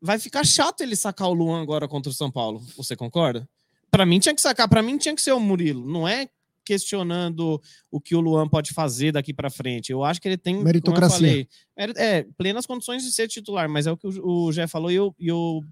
vai 0.00 0.18
ficar 0.18 0.44
chato 0.44 0.82
ele 0.82 0.94
sacar 0.94 1.28
o 1.28 1.32
Luan 1.32 1.62
agora 1.62 1.88
contra 1.88 2.10
o 2.10 2.14
São 2.14 2.30
Paulo. 2.30 2.60
Você 2.76 2.94
concorda? 2.94 3.48
Pra 3.90 4.04
mim 4.04 4.18
tinha 4.18 4.34
que 4.34 4.40
sacar, 4.40 4.68
pra 4.68 4.82
mim 4.82 4.98
tinha 4.98 5.14
que 5.14 5.22
ser 5.22 5.32
o 5.32 5.40
Murilo. 5.40 5.86
Não 5.86 6.06
é 6.06 6.28
questionando 6.66 7.62
o 7.90 8.00
que 8.00 8.14
o 8.16 8.20
Luan 8.20 8.48
pode 8.48 8.74
fazer 8.74 9.12
daqui 9.12 9.32
pra 9.32 9.48
frente. 9.48 9.90
Eu 9.92 10.02
acho 10.04 10.20
que 10.20 10.26
ele 10.28 10.36
tem, 10.36 10.54
como 10.56 10.62
eu 10.62 10.66
Meritocracia. 10.66 11.16
falei, 11.16 11.48
é, 11.96 12.24
plenas 12.36 12.66
condições 12.66 13.04
de 13.04 13.12
ser 13.12 13.28
titular, 13.28 13.68
mas 13.68 13.86
é 13.86 13.92
o 13.92 13.96
que 13.96 14.06
o, 14.08 14.26
o 14.46 14.52
Jé 14.52 14.66
falou 14.66 14.90
e 14.90 14.96
eu, 14.96 15.14
eu, 15.20 15.62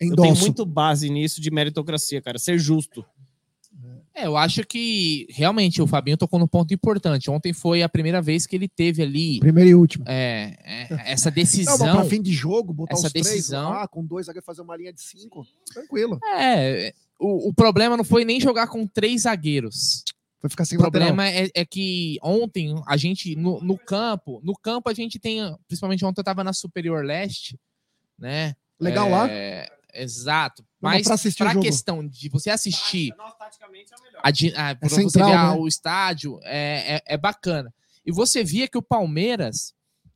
eu 0.00 0.16
tenho 0.16 0.36
muito 0.36 0.66
base 0.66 1.08
nisso 1.08 1.40
de 1.40 1.50
meritocracia, 1.50 2.20
cara, 2.20 2.38
ser 2.38 2.58
justo. 2.58 3.04
É, 4.12 4.26
eu 4.26 4.36
acho 4.36 4.66
que 4.66 5.24
realmente 5.30 5.80
o 5.80 5.86
Fabinho 5.86 6.16
tocou 6.16 6.38
num 6.38 6.46
ponto 6.46 6.74
importante. 6.74 7.30
Ontem 7.30 7.52
foi 7.52 7.80
a 7.82 7.88
primeira 7.88 8.20
vez 8.20 8.44
que 8.44 8.56
ele 8.56 8.68
teve 8.68 9.00
ali 9.02 9.38
Primeiro 9.38 9.70
e 9.70 9.74
último. 9.74 10.04
é, 10.06 10.56
é, 10.90 11.12
essa 11.12 11.30
Não, 11.30 11.34
decisão. 11.36 11.78
mas 11.78 11.90
pra 11.96 12.04
fim 12.04 12.20
de 12.20 12.32
jogo, 12.32 12.72
botar 12.74 12.94
essa 12.94 13.06
os 13.06 13.12
três 13.12 13.26
decisão- 13.28 13.70
lá, 13.70 13.86
com 13.86 14.04
dois 14.04 14.26
zagueiros, 14.26 14.44
fazer 14.44 14.62
uma 14.62 14.76
linha 14.76 14.92
de 14.92 15.00
cinco, 15.00 15.46
tranquilo. 15.72 16.18
É, 16.36 16.92
o, 17.20 17.48
o 17.50 17.54
problema 17.54 17.96
não 17.96 18.02
foi 18.04 18.24
nem 18.24 18.40
jogar 18.40 18.66
com 18.66 18.84
três 18.84 19.22
zagueiros. 19.22 20.02
Vai 20.42 20.48
ficar 20.48 20.64
sem 20.64 20.78
O 20.78 20.82
lateral. 20.82 21.08
problema 21.08 21.28
é, 21.30 21.50
é 21.54 21.64
que 21.64 22.18
ontem 22.22 22.74
a 22.86 22.96
gente, 22.96 23.36
no, 23.36 23.60
no 23.60 23.76
campo, 23.78 24.40
no 24.42 24.54
campo 24.54 24.88
a 24.88 24.94
gente 24.94 25.18
tem, 25.18 25.40
principalmente 25.68 26.04
ontem 26.04 26.20
eu 26.20 26.24
tava 26.24 26.42
na 26.42 26.52
Superior 26.52 27.04
Leste, 27.04 27.58
né? 28.18 28.54
Legal 28.78 29.08
lá. 29.10 29.28
É, 29.30 29.68
Exato. 29.92 30.62
Não, 30.80 30.90
mas 30.90 31.06
pra 31.36 31.48
jogo. 31.48 31.60
questão 31.62 32.06
de 32.06 32.28
você 32.28 32.48
assistir 32.48 33.12
Nós, 33.18 33.34
taticamente, 33.36 33.92
é 33.92 33.96
o 33.96 34.02
melhor. 34.02 34.20
a, 34.22 34.30
di- 34.30 34.54
a, 34.56 34.74
pra 34.76 34.88
você 34.88 35.02
central, 35.02 35.28
ver 35.28 35.34
a- 35.36 35.50
né? 35.54 35.58
o 35.60 35.66
estádio, 35.68 36.38
é, 36.44 36.94
é, 36.96 37.02
é 37.14 37.16
bacana. 37.18 37.74
E 38.06 38.12
você 38.12 38.42
via 38.44 38.68
que 38.68 38.78
o 38.78 38.82
Palmeiras, 38.82 39.74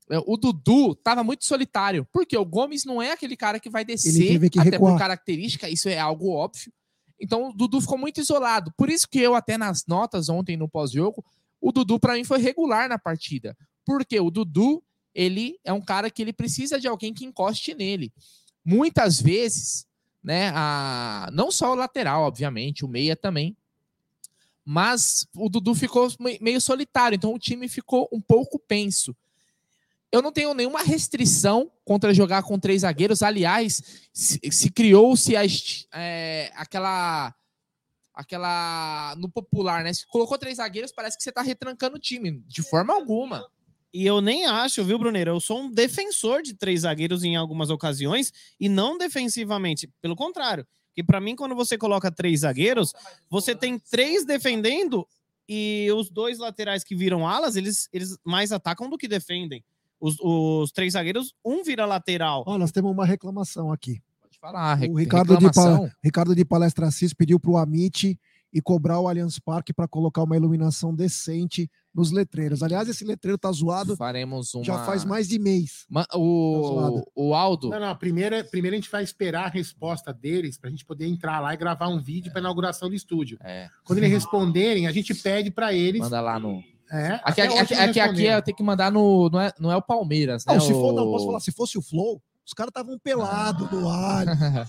é, 0.09 0.17
o 0.27 0.37
Dudu 0.37 0.95
tava 0.95 1.23
muito 1.25 1.45
solitário, 1.45 2.07
porque 2.13 2.37
o 2.39 2.45
Gomes 2.45 2.85
não 2.85 3.03
é 3.03 3.11
aquele 3.13 3.37
cara 3.37 3.59
que 3.61 3.69
vai 3.69 3.85
descer, 3.85 4.13
teve 4.29 4.49
que 4.49 4.59
até 4.61 4.71
recuar. 4.71 4.93
por 4.93 4.99
característica, 4.99 5.69
isso 5.69 5.89
é 5.89 5.99
algo 5.99 6.31
óbvio. 6.31 6.73
Então 7.25 7.49
o 7.49 7.53
Dudu 7.53 7.81
ficou 7.81 7.99
muito 7.99 8.21
isolado. 8.21 8.73
Por 8.77 8.89
isso 8.89 9.09
que 9.09 9.19
eu, 9.19 9.35
até 9.35 9.57
nas 9.59 9.85
notas 9.87 10.29
ontem 10.29 10.57
no 10.57 10.69
pós-jogo, 10.69 11.25
o 11.61 11.73
Dudu 11.73 11.99
para 11.99 12.15
mim 12.15 12.25
foi 12.25 12.39
regular 12.39 12.89
na 12.89 12.99
partida. 12.99 13.57
Porque 13.85 14.21
o 14.21 14.31
Dudu, 14.31 14.83
ele 15.15 15.59
é 15.65 15.73
um 15.73 15.81
cara 15.81 16.11
que 16.11 16.23
ele 16.23 16.33
precisa 16.33 16.79
de 16.79 16.87
alguém 16.87 17.13
que 17.15 17.25
encoste 17.25 17.75
nele. 17.75 18.13
Muitas 18.65 19.21
vezes, 19.21 19.87
né, 20.23 20.51
a, 20.55 21.29
não 21.33 21.51
só 21.51 21.73
o 21.73 21.75
lateral, 21.75 22.23
obviamente, 22.23 22.85
o 22.85 22.89
meia 22.89 23.15
também, 23.17 23.57
mas 24.65 25.27
o 25.37 25.49
Dudu 25.49 25.75
ficou 25.75 26.09
me- 26.19 26.39
meio 26.41 26.61
solitário, 26.61 27.17
então 27.17 27.35
o 27.35 27.39
time 27.39 27.69
ficou 27.69 28.09
um 28.11 28.21
pouco 28.21 28.59
penso. 28.59 29.15
Eu 30.14 30.22
não 30.22 30.31
tenho 30.31 30.55
nenhuma 30.55 30.81
restrição 30.81 31.68
contra 31.85 32.14
jogar 32.14 32.44
com 32.44 32.57
três 32.57 32.83
zagueiros. 32.83 33.20
Aliás, 33.20 34.07
se, 34.12 34.38
se 34.48 34.70
criou-se 34.70 35.35
é, 35.92 36.53
aquela. 36.55 37.35
aquela. 38.14 39.16
no 39.18 39.29
popular, 39.29 39.83
né? 39.83 39.92
Se 39.92 40.07
colocou 40.07 40.38
três 40.38 40.59
zagueiros, 40.59 40.92
parece 40.92 41.16
que 41.16 41.24
você 41.24 41.33
tá 41.33 41.42
retrancando 41.42 41.96
o 41.96 41.98
time. 41.98 42.40
De 42.46 42.62
forma 42.62 42.94
alguma. 42.94 43.44
E 43.92 44.07
eu 44.07 44.20
nem 44.20 44.46
acho, 44.46 44.85
viu, 44.85 45.00
Bruneiro? 45.00 45.33
Eu 45.33 45.40
sou 45.40 45.62
um 45.62 45.68
defensor 45.68 46.42
de 46.42 46.55
três 46.55 46.83
zagueiros 46.83 47.24
em 47.24 47.35
algumas 47.35 47.68
ocasiões 47.68 48.33
e 48.61 48.68
não 48.68 48.96
defensivamente. 48.96 49.90
Pelo 50.00 50.14
contrário. 50.14 50.64
Que 50.94 51.03
para 51.03 51.20
mim, 51.20 51.35
quando 51.35 51.57
você 51.57 51.77
coloca 51.77 52.09
três 52.09 52.42
zagueiros, 52.42 52.92
você 53.29 53.53
tem 53.53 53.81
três 53.81 54.24
defendendo 54.24 55.05
e 55.48 55.88
os 55.92 56.09
dois 56.09 56.38
laterais 56.38 56.85
que 56.85 56.94
viram 56.94 57.27
alas, 57.27 57.57
eles, 57.57 57.88
eles 57.92 58.16
mais 58.24 58.53
atacam 58.53 58.88
do 58.88 58.96
que 58.96 59.09
defendem. 59.09 59.64
Os, 60.05 60.17
os 60.21 60.71
três 60.71 60.93
zagueiros, 60.93 61.33
um 61.45 61.62
vira 61.64 61.87
lateral. 61.87 62.45
Ó, 62.47 62.59
nós 62.59 62.71
temos 62.71 62.93
uma 62.93 63.07
reclamação 63.07 63.73
aqui. 63.73 64.01
Pode 64.21 64.38
falar, 64.38 64.77
O 64.77 64.95
re- 64.95 65.05
Ricardo 65.05 65.37
de, 65.38 65.47
reclamação. 65.47 65.88
Pa- 65.88 65.95
Ricardo 66.05 66.35
de 66.35 66.45
Palestra 66.45 66.87
Assis 66.88 67.14
pediu 67.14 67.40
para 67.40 67.51
o 67.51 67.57
Amit 67.57 68.19
e 68.53 68.61
cobrar 68.61 69.01
o 69.01 69.09
Allianz 69.09 69.38
Parque 69.38 69.73
para 69.73 69.88
colocar 69.88 70.23
uma 70.23 70.37
iluminação 70.37 70.95
decente 70.95 71.69
nos 71.93 72.11
letreiros. 72.12 72.62
Aliás, 72.62 72.88
esse 72.88 73.05
letreiro 73.05 73.38
tá 73.38 73.51
zoado 73.51 73.97
Faremos 73.97 74.53
uma. 74.55 74.62
já 74.64 74.85
faz 74.85 75.05
mais 75.05 75.27
de 75.29 75.38
mês. 75.38 75.87
Ma- 75.88 76.05
Tá 76.05 76.19
O, 76.19 76.62
zoado. 76.69 77.05
o 77.17 77.35
Aldo. 77.35 77.71
Não, 77.71 77.81
não, 77.81 77.97
primeiro, 77.97 78.45
primeiro 78.51 78.77
a 78.77 78.81
gente 78.81 78.90
vai 78.90 79.03
esperar 79.03 79.47
a 79.47 79.49
resposta 79.49 80.12
deles 80.12 80.59
para 80.59 80.69
a 80.69 80.71
gente 80.71 80.85
poder 80.85 81.07
entrar 81.07 81.40
lá 81.40 81.55
e 81.55 81.57
gravar 81.57 81.88
um 81.88 82.01
vídeo 82.01 82.31
para 82.31 82.40
inauguração 82.40 82.88
do 82.88 82.95
estúdio. 82.95 83.38
É, 83.43 83.69
Quando 83.85 83.99
eles 84.01 84.11
responderem, 84.11 84.87
a 84.87 84.93
gente 84.93 85.14
pede 85.14 85.51
para 85.51 85.73
eles. 85.73 86.01
manda 86.01 86.21
lá 86.21 86.38
no. 86.38 86.62
É, 86.90 87.20
Aqui, 87.25 87.40
aqui, 87.40 87.59
aqui, 87.75 88.01
aqui, 88.01 88.27
é, 88.27 88.40
tem 88.40 88.55
que 88.55 88.62
mandar 88.62 88.90
no. 88.92 89.29
Não 89.31 89.40
é, 89.40 89.53
não 89.59 89.73
é 89.73 89.77
o 89.77 89.83
Palmeiras, 89.83 90.44
né? 90.47 90.55
Não, 90.55 90.61
se 90.61 90.73
for, 90.73 90.92
o- 90.92 90.97
não, 90.97 91.05
posso 91.11 91.27
falar, 91.27 91.40
se 91.40 91.51
fosse 91.53 91.79
o 91.79 91.83
Flow, 91.83 92.20
os 92.47 92.53
caras 92.53 92.68
estavam 92.70 92.99
pelados 92.99 93.70
no 93.70 93.88
ar. 93.88 94.27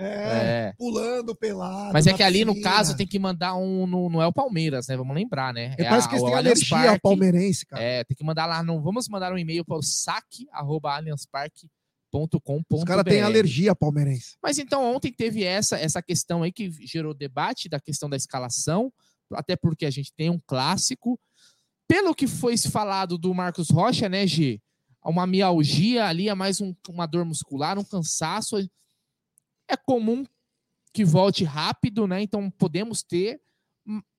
É, 0.00 0.68
É. 0.68 0.72
pulando 0.78 1.36
pelado. 1.36 1.92
Mas 1.92 2.06
é 2.06 2.14
que 2.14 2.22
ali, 2.22 2.46
no 2.46 2.54
piscina. 2.54 2.70
caso, 2.72 2.96
tem 2.96 3.06
que 3.06 3.18
mandar 3.18 3.54
um. 3.56 3.86
No, 3.86 4.08
não 4.08 4.22
é 4.22 4.26
o 4.26 4.32
Palmeiras, 4.32 4.88
né? 4.88 4.96
Vamos 4.96 5.14
lembrar, 5.14 5.52
né? 5.52 5.74
É, 5.78 5.84
parece 5.84 6.08
que 6.08 6.14
eles 6.14 6.22
o 6.22 6.26
têm 6.28 6.34
alergia 6.34 6.78
ao 6.78 6.84
Parque. 6.84 7.00
palmeirense, 7.02 7.66
cara. 7.66 7.82
É, 7.82 8.02
tem 8.02 8.16
que 8.16 8.24
mandar 8.24 8.46
lá. 8.46 8.62
No, 8.62 8.80
vamos 8.80 9.06
mandar 9.06 9.34
um 9.34 9.38
e-mail 9.38 9.62
para 9.66 9.76
o 9.76 9.82
saque.allianzparque.com.br. 9.82 12.74
Os 12.74 12.84
caras 12.84 13.04
têm 13.04 13.22
alergia 13.22 13.70
ao 13.70 13.76
palmeirense. 13.76 14.36
Mas 14.42 14.58
então 14.58 14.94
ontem 14.94 15.12
teve 15.12 15.44
essa 15.44 15.78
essa 15.78 16.02
questão 16.02 16.42
aí 16.42 16.50
que 16.52 16.70
gerou 16.86 17.14
debate 17.14 17.68
da 17.68 17.78
questão 17.78 18.08
da 18.08 18.16
escalação, 18.16 18.90
até 19.34 19.56
porque 19.56 19.84
a 19.86 19.90
gente 19.90 20.12
tem 20.16 20.30
um 20.30 20.40
clássico. 20.46 21.18
Pelo 21.88 22.14
que 22.14 22.26
foi 22.26 22.56
falado 22.56 23.18
do 23.18 23.34
Marcos 23.34 23.68
Rocha, 23.70 24.08
né, 24.08 24.26
G? 24.26 24.60
Uma 25.04 25.26
mialgia 25.26 26.06
ali, 26.06 26.28
é 26.28 26.34
mais 26.34 26.60
um- 26.60 26.74
uma 26.88 27.06
dor 27.06 27.24
muscular, 27.24 27.78
um 27.78 27.84
cansaço. 27.84 28.56
É 29.68 29.76
comum 29.76 30.24
que 30.92 31.04
volte 31.04 31.44
rápido, 31.44 32.06
né? 32.06 32.22
Então 32.22 32.50
podemos 32.50 33.02
ter 33.02 33.40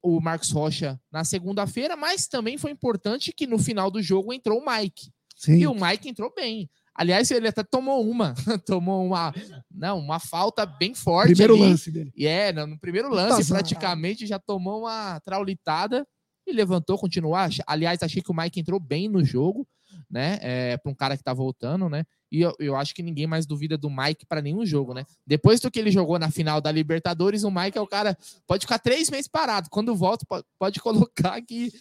o 0.01 0.19
Marcos 0.19 0.51
Rocha 0.51 0.99
na 1.11 1.23
segunda-feira, 1.23 1.95
mas 1.95 2.27
também 2.27 2.57
foi 2.57 2.71
importante 2.71 3.31
que 3.31 3.47
no 3.47 3.57
final 3.57 3.89
do 3.89 4.01
jogo 4.01 4.33
entrou 4.33 4.59
o 4.59 4.65
Mike. 4.65 5.09
Sim. 5.37 5.59
E 5.59 5.67
o 5.67 5.73
Mike 5.73 6.09
entrou 6.09 6.33
bem. 6.35 6.69
Aliás, 6.95 7.31
ele 7.31 7.47
até 7.47 7.63
tomou 7.63 8.07
uma, 8.07 8.35
tomou 8.67 9.05
uma, 9.05 9.33
não, 9.71 9.99
uma 9.99 10.19
falta 10.19 10.65
bem 10.65 10.93
forte 10.93 11.29
Primeiro 11.29 11.53
ali. 11.55 11.63
lance 11.63 11.89
dele. 11.91 12.11
E 12.15 12.27
é, 12.27 12.51
no 12.51 12.77
primeiro 12.77 13.09
lance, 13.09 13.47
praticamente 13.47 14.27
já 14.27 14.37
tomou 14.37 14.81
uma 14.81 15.19
traulitada 15.21 16.05
e 16.45 16.51
levantou, 16.51 16.97
continuou. 16.97 17.35
Aliás, 17.65 18.03
achei 18.03 18.21
que 18.21 18.31
o 18.31 18.35
Mike 18.35 18.59
entrou 18.59 18.79
bem 18.79 19.07
no 19.07 19.23
jogo, 19.23 19.67
né? 20.09 20.39
É, 20.41 20.77
para 20.77 20.91
um 20.91 20.95
cara 20.95 21.17
que 21.17 21.23
tá 21.23 21.33
voltando, 21.33 21.89
né? 21.89 22.05
E 22.31 22.41
eu, 22.41 22.53
eu 22.59 22.75
acho 22.75 22.93
que 22.95 23.03
ninguém 23.03 23.27
mais 23.27 23.45
duvida 23.45 23.77
do 23.77 23.89
Mike 23.89 24.25
para 24.25 24.41
nenhum 24.41 24.65
jogo, 24.65 24.93
né? 24.93 25.05
Depois 25.25 25.59
do 25.59 25.69
que 25.69 25.79
ele 25.79 25.91
jogou 25.91 26.17
na 26.17 26.31
final 26.31 26.59
da 26.59 26.71
Libertadores, 26.71 27.43
o 27.43 27.51
Mike 27.51 27.77
é 27.77 27.81
o 27.81 27.87
cara. 27.87 28.17
Pode 28.47 28.65
ficar 28.65 28.79
três 28.79 29.09
meses 29.09 29.27
parado. 29.27 29.69
Quando 29.69 29.95
volta, 29.95 30.25
pode, 30.25 30.45
pode 30.57 30.79
colocar 30.81 31.41
que 31.41 31.71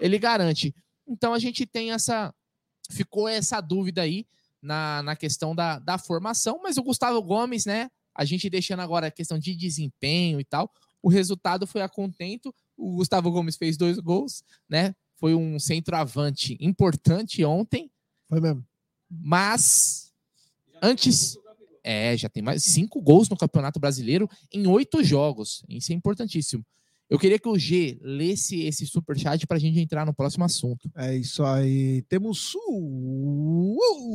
ele 0.00 0.18
garante. 0.18 0.74
Então 1.06 1.32
a 1.32 1.38
gente 1.38 1.66
tem 1.66 1.92
essa. 1.92 2.32
Ficou 2.90 3.28
essa 3.28 3.60
dúvida 3.60 4.02
aí 4.02 4.26
na, 4.60 5.02
na 5.02 5.16
questão 5.16 5.54
da, 5.54 5.78
da 5.78 5.96
formação, 5.96 6.60
mas 6.62 6.76
o 6.76 6.82
Gustavo 6.82 7.22
Gomes, 7.22 7.64
né? 7.64 7.88
A 8.14 8.24
gente 8.24 8.50
deixando 8.50 8.80
agora 8.80 9.06
a 9.06 9.10
questão 9.10 9.38
de 9.38 9.54
desempenho 9.54 10.38
e 10.38 10.44
tal. 10.44 10.70
O 11.02 11.08
resultado 11.08 11.66
foi 11.66 11.80
a 11.80 11.88
contento. 11.88 12.54
O 12.82 12.96
Gustavo 12.96 13.30
Gomes 13.30 13.56
fez 13.56 13.76
dois 13.76 13.98
gols, 13.98 14.42
né? 14.68 14.94
Foi 15.16 15.34
um 15.34 15.58
centroavante 15.58 16.56
importante 16.60 17.44
ontem, 17.44 17.90
Foi 18.28 18.40
mesmo. 18.40 18.64
mas 19.08 20.12
antes. 20.82 21.38
É, 21.84 22.16
já 22.16 22.28
tem 22.28 22.42
mais 22.44 22.62
cinco 22.62 23.00
gols 23.00 23.28
no 23.28 23.36
Campeonato 23.36 23.80
Brasileiro 23.80 24.28
em 24.52 24.68
oito 24.68 25.02
jogos. 25.02 25.64
Isso 25.68 25.92
é 25.92 25.96
importantíssimo. 25.96 26.64
Eu 27.10 27.18
queria 27.18 27.38
que 27.38 27.48
o 27.48 27.58
G 27.58 27.98
lesse 28.00 28.62
esse 28.62 28.86
superchat 28.86 29.46
para 29.46 29.56
a 29.56 29.60
gente 29.60 29.78
entrar 29.80 30.06
no 30.06 30.14
próximo 30.14 30.44
assunto. 30.44 30.90
É 30.96 31.16
isso 31.16 31.44
aí. 31.44 32.02
Temos 32.08 32.54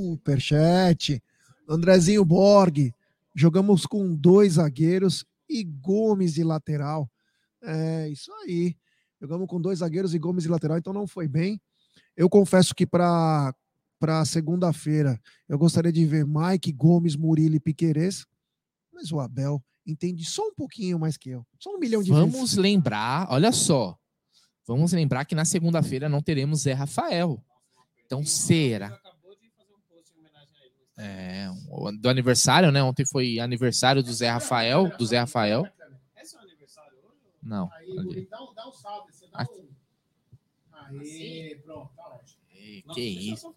superchat. 0.07 1.21
Andrezinho 1.69 2.23
Borg. 2.25 2.93
Jogamos 3.35 3.85
com 3.85 4.15
dois 4.15 4.53
zagueiros 4.53 5.25
e 5.49 5.63
Gomes 5.63 6.33
de 6.33 6.43
lateral. 6.43 7.09
É 7.63 8.09
isso 8.09 8.31
aí. 8.43 8.75
Jogamos 9.19 9.47
com 9.47 9.59
dois 9.59 9.79
zagueiros 9.79 10.13
e 10.13 10.19
Gomes 10.19 10.43
de 10.43 10.49
lateral, 10.49 10.77
então 10.77 10.93
não 10.93 11.07
foi 11.07 11.27
bem. 11.27 11.59
Eu 12.15 12.29
confesso 12.29 12.73
que 12.73 12.85
para 12.85 13.53
para 13.99 14.23
segunda-feira 14.25 15.19
eu 15.49 15.57
gostaria 15.57 15.91
de 15.91 16.05
ver 16.05 16.23
Mike, 16.23 16.71
Gomes, 16.71 17.15
Murilo 17.15 17.55
e 17.55 17.59
Piquerez, 17.59 18.27
mas 18.93 19.11
o 19.11 19.19
Abel 19.19 19.59
entende 19.87 20.23
só 20.23 20.43
um 20.47 20.53
pouquinho 20.53 20.99
mais 20.99 21.17
que 21.17 21.31
eu. 21.31 21.45
Só 21.59 21.75
um 21.75 21.79
milhão 21.79 22.03
de 22.03 22.11
Vamos 22.11 22.33
vezes. 22.33 22.55
lembrar, 22.57 23.27
olha 23.29 23.51
só. 23.51 23.97
Vamos 24.67 24.91
lembrar 24.91 25.25
que 25.25 25.33
na 25.33 25.45
segunda-feira 25.45 26.09
não 26.09 26.21
teremos 26.21 26.61
Zé 26.61 26.73
Rafael. 26.73 27.43
Então 28.05 28.23
será. 28.23 28.99
É, 30.99 31.47
do 31.99 32.09
aniversário, 32.09 32.71
né? 32.71 32.81
Ontem 32.83 33.05
foi 33.05 33.39
aniversário 33.39 34.01
do 34.01 34.11
Zé 34.11 34.29
Rafael, 34.29 34.89
do 34.97 35.05
Zé 35.05 35.19
Rafael. 35.19 35.65
Não. 37.47 37.69
Aí, 37.73 37.97
ali. 37.97 38.27
dá, 38.29 38.43
um- 38.43 38.53
dá 38.53 38.67
um 38.67 38.71
salve. 38.71 39.11
Você 39.13 39.25
dá 39.31 39.39
Aqui. 39.39 39.51
um... 39.61 39.67
Aí, 40.99 41.59
pronto, 41.63 41.89
tá 41.95 42.03
ótimo. 42.09 42.93
Que 42.93 43.01
isso. 43.01 43.53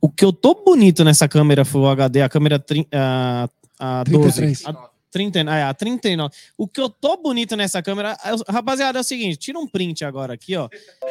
O 0.00 0.08
que 0.10 0.24
eu 0.24 0.32
tô 0.32 0.54
bonito 0.64 1.04
nessa 1.04 1.28
câmera 1.28 1.64
Full 1.64 1.86
HD, 1.88 2.22
a 2.22 2.28
câmera 2.28 2.58
tri- 2.58 2.88
a, 2.92 3.48
a 3.78 4.04
12. 4.04 4.32
33. 4.40 4.66
A 4.66 4.90
30, 5.10 5.40
ah, 5.50 5.56
é, 5.56 5.62
a 5.64 5.72
39. 5.74 6.34
O 6.58 6.68
que 6.68 6.80
eu 6.80 6.88
tô 6.90 7.16
bonito 7.16 7.56
nessa 7.56 7.82
câmera, 7.82 8.16
é- 8.24 8.52
rapaziada, 8.52 8.98
é 8.98 9.00
o 9.00 9.04
seguinte, 9.04 9.36
tira 9.38 9.58
um 9.58 9.66
print 9.66 10.04
agora 10.04 10.34
aqui, 10.34 10.56
ó. 10.56 10.68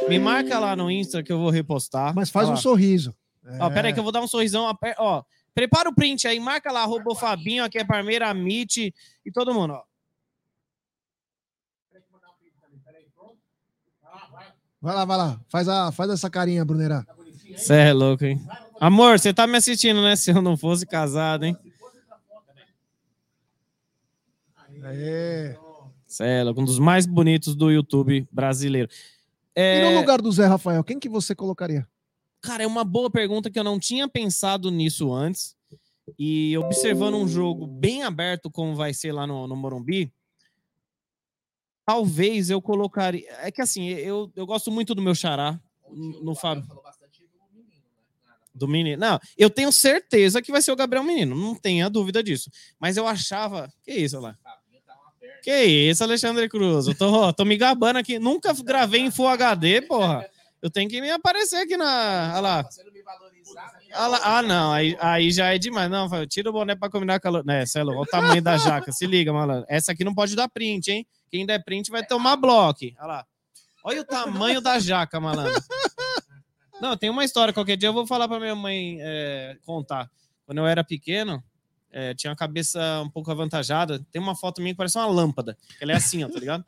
Me 0.08 0.20
marca 0.20 0.60
lá 0.60 0.76
no 0.76 0.90
Insta 0.92 1.24
que 1.24 1.32
eu 1.32 1.40
vou 1.40 1.50
repostar. 1.50 2.14
Mas 2.16 2.30
faz 2.30 2.48
Ó 2.50 2.54
um 2.54 2.58
sorriso. 2.58 3.16
Ó, 3.60 3.68
É. 3.68 3.74
pera 3.74 3.88
aí 3.88 3.94
que 3.94 4.00
eu 4.00 4.04
vou 4.04 4.12
dar 4.12 4.22
um 4.22 4.28
sorrisão. 4.28 4.72
Ó, 4.98 5.24
prepara 5.54 5.90
o 5.90 5.96
print 5.96 6.28
aí, 6.28 6.40
marca 6.40 6.72
lá, 6.72 6.82
arroba 6.82 7.12
o 7.12 7.16
Fabinho, 7.16 7.64
aqui 7.64 7.78
é 7.80 7.84
Parmeira, 7.86 8.30
Amit 8.30 8.94
e 9.26 9.32
todo 9.32 9.54
mundo, 9.54 9.74
ó. 9.74 9.84
Vai 14.86 14.94
lá, 14.94 15.04
vai 15.04 15.18
lá. 15.18 15.42
Faz, 15.50 15.68
a, 15.68 15.92
faz 15.92 16.12
essa 16.12 16.30
carinha, 16.30 16.64
Brunerá. 16.64 17.04
Você 17.58 17.74
é 17.74 17.92
louco, 17.92 18.24
hein? 18.24 18.40
Amor, 18.80 19.18
você 19.18 19.34
tá 19.34 19.48
me 19.48 19.58
assistindo, 19.58 20.00
né? 20.00 20.16
Se 20.16 20.30
eu 20.30 20.44
não 20.44 20.56
fosse 20.56 20.86
casado, 20.86 21.44
hein? 21.44 21.58
É 26.20 26.44
louco, 26.44 26.62
um 26.62 26.66
dos 26.66 26.78
mais 26.78 27.08
bonitos 27.08 27.56
do 27.56 27.72
YouTube 27.72 28.28
brasileiro. 28.32 28.88
E 29.56 29.60
É, 29.60 29.92
no 29.92 30.00
lugar 30.00 30.22
do 30.22 30.32
Zé 30.32 30.46
Rafael, 30.46 30.84
quem 30.84 31.00
que 31.00 31.10
você 31.10 31.34
colocaria? 31.34 31.88
Cara, 32.40 32.62
é 32.62 32.68
uma 32.68 32.84
boa 32.84 33.10
pergunta 33.10 33.50
que 33.50 33.58
eu 33.58 33.64
não 33.64 33.80
tinha 33.80 34.08
pensado 34.08 34.70
nisso 34.70 35.12
antes. 35.12 35.56
E 36.20 36.56
observando 36.60 37.16
um 37.16 37.28
jogo 37.28 37.66
bem 37.66 38.04
aberto 38.04 38.52
como 38.52 38.76
vai 38.76 38.94
ser 38.94 39.12
lá 39.12 39.26
no, 39.26 39.48
no 39.48 39.56
Morumbi, 39.56 40.14
talvez 41.86 42.50
eu 42.50 42.62
colocaria. 42.62 43.28
É 43.42 43.52
que 43.52 43.62
assim, 43.62 43.88
eu, 43.90 44.32
eu 44.36 44.46
gosto 44.46 44.72
muito 44.72 44.96
do 44.96 45.02
meu 45.02 45.14
xará, 45.16 45.60
no 46.22 46.34
Fábio. 46.36 46.64
Do 48.54 48.68
menino. 48.70 48.98
Não, 49.00 49.20
eu 49.38 49.50
tenho 49.50 49.70
certeza 49.72 50.42
que 50.42 50.52
vai 50.52 50.62
ser 50.62 50.72
o 50.72 50.76
Gabriel 50.78 51.04
Menino, 51.04 51.36
não 51.36 51.54
tenha 51.54 51.90
dúvida 51.90 52.24
disso. 52.24 52.50
Mas 52.80 52.96
eu 52.96 53.06
achava. 53.06 53.70
Que 53.84 53.92
isso, 53.92 54.18
lá? 54.20 54.36
Que 55.44 55.64
isso, 55.66 56.04
Alexandre 56.04 56.48
Cruz? 56.48 56.88
Eu 56.88 56.96
tô, 56.98 57.34
tô 57.34 57.44
me 57.46 57.58
gabando 57.58 57.98
aqui. 57.98 58.18
Nunca 58.18 58.54
gravei 58.54 59.02
em 59.02 59.12
Full 59.12 59.28
HD, 59.28 59.82
porra. 59.82 60.26
Eu 60.62 60.72
tenho 60.72 60.90
que 60.90 61.00
me 61.02 61.12
aparecer 61.12 61.58
aqui 61.58 61.76
na. 61.76 62.32
Olha 62.32 62.40
lá. 62.40 62.64
Ah, 63.94 64.08
lá- 64.08 64.22
ah, 64.24 64.42
não, 64.42 64.72
aí, 64.72 64.98
aí 65.00 65.32
já 65.32 65.54
é 65.54 65.58
demais. 65.60 65.92
Não, 65.92 66.08
tira 66.26 66.50
o 66.50 66.54
boné 66.54 66.76
pra 66.76 66.90
combinar 66.90 67.20
com 67.20 67.28
a. 67.28 67.44
Né, 67.44 67.66
Celo, 67.66 67.92
olha 67.92 68.02
o 68.02 68.06
tamanho 68.06 68.42
da 68.42 68.58
jaca. 68.58 68.92
Se 68.92 69.06
liga, 69.06 69.32
malandro. 69.34 69.66
Essa 69.70 69.92
aqui 69.92 70.04
não 70.04 70.16
pode 70.16 70.34
dar 70.36 70.48
print, 70.50 70.88
hein? 70.92 71.08
Quem 71.30 71.46
der 71.46 71.64
print 71.64 71.92
vai 71.92 72.06
tomar 72.06 72.36
bloco. 72.36 72.86
Olha 72.98 73.06
lá. 73.06 73.26
Olha 73.84 74.02
o 74.02 74.06
tamanho 74.06 74.62
da 74.62 74.80
jaca, 74.80 75.20
malandro. 75.20 75.62
Não, 76.82 76.98
tem 76.98 77.10
uma 77.10 77.24
história. 77.24 77.54
Qualquer 77.54 77.78
dia 77.78 77.90
eu 77.90 77.94
vou 77.94 78.08
falar 78.08 78.28
pra 78.28 78.40
minha 78.40 78.56
mãe 78.56 78.98
é, 79.00 79.58
contar. 79.66 80.10
Quando 80.46 80.58
eu 80.58 80.68
era 80.68 80.84
pequeno, 80.84 81.44
é, 81.92 82.14
tinha 82.14 82.34
a 82.34 82.36
cabeça 82.36 83.02
um 83.02 83.10
pouco 83.10 83.32
avantajada. 83.32 84.06
Tem 84.12 84.22
uma 84.22 84.36
foto 84.36 84.62
minha 84.62 84.74
que 84.74 84.78
parece 84.78 84.98
uma 84.98 85.08
lâmpada. 85.08 85.58
Ela 85.80 85.94
é 85.94 85.96
assim, 85.96 86.24
ó, 86.24 86.30
tá 86.30 86.40
ligado? 86.40 86.64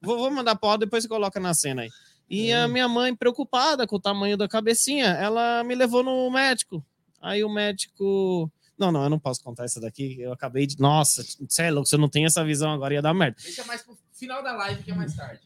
Vou, 0.00 0.18
vou 0.18 0.30
mandar 0.30 0.56
pra 0.56 0.70
ela, 0.70 0.78
depois 0.78 1.02
você 1.02 1.08
coloca 1.08 1.40
na 1.40 1.54
cena 1.54 1.82
aí. 1.82 1.90
E 2.28 2.52
a 2.52 2.66
minha 2.66 2.88
mãe, 2.88 3.14
preocupada 3.14 3.86
com 3.86 3.96
o 3.96 4.00
tamanho 4.00 4.36
da 4.36 4.48
cabecinha, 4.48 5.06
ela 5.06 5.62
me 5.62 5.74
levou 5.74 6.02
no 6.02 6.28
médico. 6.30 6.84
Aí 7.22 7.44
o 7.44 7.48
médico. 7.48 8.50
Não, 8.78 8.92
não, 8.92 9.04
eu 9.04 9.10
não 9.10 9.18
posso 9.18 9.42
contar 9.42 9.64
essa 9.64 9.80
daqui. 9.80 10.20
Eu 10.20 10.32
acabei 10.32 10.66
de. 10.66 10.78
Nossa, 10.78 11.24
você 11.48 11.62
é 11.62 11.70
louco, 11.70 11.88
se 11.88 11.94
eu 11.94 11.98
não 11.98 12.08
tenho 12.08 12.26
essa 12.26 12.44
visão 12.44 12.72
agora, 12.72 12.94
ia 12.94 13.02
dar 13.02 13.14
merda. 13.14 13.36
Deixa 13.42 13.64
mais 13.64 13.82
pro 13.82 13.96
final 14.12 14.42
da 14.42 14.52
live, 14.52 14.82
que 14.82 14.90
é 14.90 14.94
mais 14.94 15.14
tarde. 15.14 15.40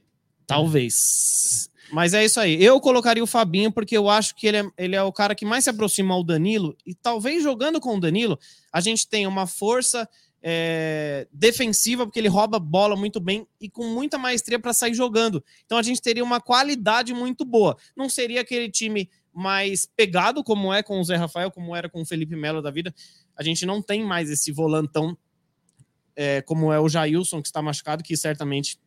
Talvez. 0.46 1.70
Mas 1.92 2.14
é 2.14 2.24
isso 2.24 2.40
aí. 2.40 2.62
Eu 2.62 2.80
colocaria 2.80 3.22
o 3.22 3.26
Fabinho 3.26 3.70
porque 3.72 3.96
eu 3.96 4.08
acho 4.08 4.34
que 4.34 4.46
ele 4.46 4.58
é, 4.58 4.70
ele 4.78 4.96
é 4.96 5.02
o 5.02 5.12
cara 5.12 5.34
que 5.34 5.44
mais 5.44 5.64
se 5.64 5.70
aproxima 5.70 6.14
ao 6.14 6.24
Danilo. 6.24 6.76
E 6.86 6.94
talvez 6.94 7.42
jogando 7.42 7.80
com 7.80 7.96
o 7.96 8.00
Danilo, 8.00 8.38
a 8.72 8.80
gente 8.80 9.08
tenha 9.08 9.28
uma 9.28 9.46
força 9.46 10.08
é, 10.42 11.26
defensiva, 11.32 12.06
porque 12.06 12.18
ele 12.18 12.28
rouba 12.28 12.58
bola 12.58 12.96
muito 12.96 13.20
bem 13.20 13.46
e 13.60 13.68
com 13.68 13.86
muita 13.86 14.18
maestria 14.18 14.58
para 14.58 14.72
sair 14.72 14.94
jogando. 14.94 15.44
Então 15.66 15.76
a 15.78 15.82
gente 15.82 16.00
teria 16.00 16.24
uma 16.24 16.40
qualidade 16.40 17.12
muito 17.12 17.44
boa. 17.44 17.76
Não 17.96 18.08
seria 18.08 18.40
aquele 18.40 18.70
time 18.70 19.10
mais 19.32 19.88
pegado, 19.96 20.42
como 20.42 20.72
é 20.72 20.82
com 20.82 21.00
o 21.00 21.04
Zé 21.04 21.16
Rafael, 21.16 21.50
como 21.50 21.74
era 21.74 21.88
com 21.88 22.02
o 22.02 22.06
Felipe 22.06 22.36
Melo 22.36 22.60
da 22.60 22.70
vida. 22.70 22.94
A 23.36 23.42
gente 23.42 23.64
não 23.64 23.80
tem 23.80 24.04
mais 24.04 24.30
esse 24.30 24.52
volantão 24.52 25.16
é, 26.16 26.42
como 26.42 26.72
é 26.72 26.78
o 26.78 26.88
Jailson, 26.88 27.40
que 27.40 27.48
está 27.48 27.62
machucado, 27.62 28.02
que 28.02 28.16
certamente 28.16 28.78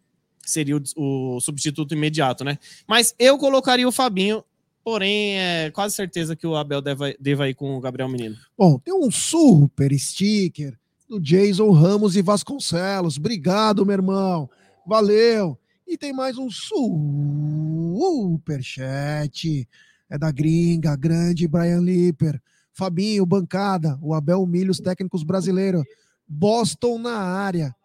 seria 0.46 0.78
o, 0.78 1.36
o 1.36 1.40
substituto 1.40 1.94
imediato, 1.94 2.44
né? 2.44 2.60
Mas 2.88 3.16
eu 3.18 3.38
colocaria 3.38 3.88
o 3.88 3.92
Fabinho, 3.92 4.44
porém, 4.84 5.40
é 5.40 5.72
quase 5.72 5.96
certeza 5.96 6.36
que 6.36 6.46
o 6.46 6.56
Abel 6.56 6.82
deva, 6.82 7.14
deva 7.20 7.50
ir 7.50 7.56
com 7.56 7.76
o 7.76 7.80
Gabriel 7.80 8.10
Menino. 8.10 8.36
Bom, 8.58 8.78
tem 8.78 8.94
um 8.94 9.10
super 9.10 9.92
sticker 9.98 10.78
do 11.10 11.20
Jason 11.20 11.72
Ramos 11.72 12.16
e 12.16 12.22
Vasconcelos. 12.22 13.18
Obrigado, 13.18 13.86
meu 13.86 13.94
irmão. 13.94 14.50
Valeu. 14.86 15.58
E 15.88 15.98
tem 15.98 16.14
mais 16.14 16.38
um 16.38 16.50
super 16.50 18.62
chat. 18.62 19.68
É 20.14 20.18
da 20.20 20.32
gringa, 20.32 20.96
grande 20.96 21.48
Brian 21.48 21.80
Lipper. 21.82 22.40
Fabinho, 22.72 23.26
bancada, 23.26 23.98
o 24.00 24.14
Abel 24.14 24.46
Milho, 24.46 24.70
os 24.70 24.80
técnicos 24.80 25.24
brasileiros. 25.24 25.84
Boston 26.28 27.00
na 27.00 27.18
área. 27.18 27.76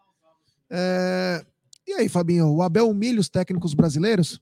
É, 0.69 1.43
E 1.87 1.93
aí, 1.93 2.07
Fabinho, 2.07 2.47
o 2.53 2.61
Abel 2.61 2.87
humilha 2.87 3.19
os 3.19 3.29
técnicos 3.29 3.73
brasileiros? 3.73 4.39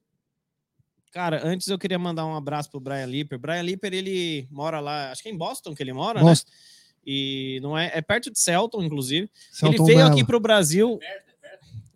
Cara, 1.13 1.47
antes 1.47 1.69
eu 1.69 1.79
queria 1.79 1.97
mandar 1.97 2.25
um 2.25 2.35
abraço 2.35 2.69
pro 2.69 2.81
Brian 2.81 3.05
Lipper. 3.05 3.39
Brian 3.39 3.61
Lipper, 3.61 3.93
ele 3.93 4.45
mora 4.51 4.81
lá, 4.81 5.11
acho 5.11 5.23
que 5.23 5.29
é 5.29 5.31
em 5.31 5.37
Boston 5.37 5.73
que 5.73 5.81
ele 5.81 5.93
mora, 5.93 6.19
Boston. 6.19 6.51
né? 6.51 6.57
E 7.05 7.59
não 7.61 7.77
é, 7.77 7.89
é 7.93 8.01
perto 8.01 8.29
de 8.29 8.37
Celton, 8.37 8.83
inclusive. 8.83 9.31
Celton 9.49 9.75
ele 9.75 9.85
veio 9.85 9.97
Mello. 9.99 10.11
aqui 10.11 10.25
pro 10.25 10.41
Brasil. 10.41 10.99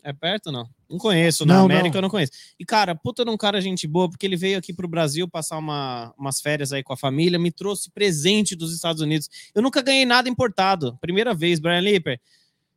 É 0.02 0.14
perto, 0.14 0.54
não? 0.54 0.70
Não 0.92 0.98
conheço, 0.98 1.46
na 1.46 1.56
Não, 1.56 1.66
América 1.66 1.90
não. 1.90 1.98
eu 2.00 2.02
não 2.02 2.10
conheço. 2.10 2.34
E, 2.60 2.66
cara, 2.66 2.94
puta 2.94 3.24
de 3.24 3.32
um 3.32 3.38
cara 3.38 3.62
gente 3.62 3.88
boa, 3.88 4.10
porque 4.10 4.26
ele 4.26 4.36
veio 4.36 4.58
aqui 4.58 4.74
pro 4.74 4.88
Brasil 4.88 5.28
passar 5.28 5.58
uma, 5.58 6.14
umas 6.18 6.42
férias 6.42 6.74
aí 6.74 6.84
com 6.84 6.92
a 6.92 6.98
família, 6.98 7.40
me 7.40 7.52
trouxe 7.52 7.90
presente 7.90 8.56
dos 8.56 8.74
Estados 8.74 9.02
Unidos. 9.02 9.30
Eu 9.56 9.62
nunca 9.62 9.82
ganhei 9.82 10.06
nada 10.06 10.28
importado. 10.28 10.98
Primeira 11.00 11.34
vez, 11.34 11.60
Brian 11.60 11.80
Lipper. 11.80 12.20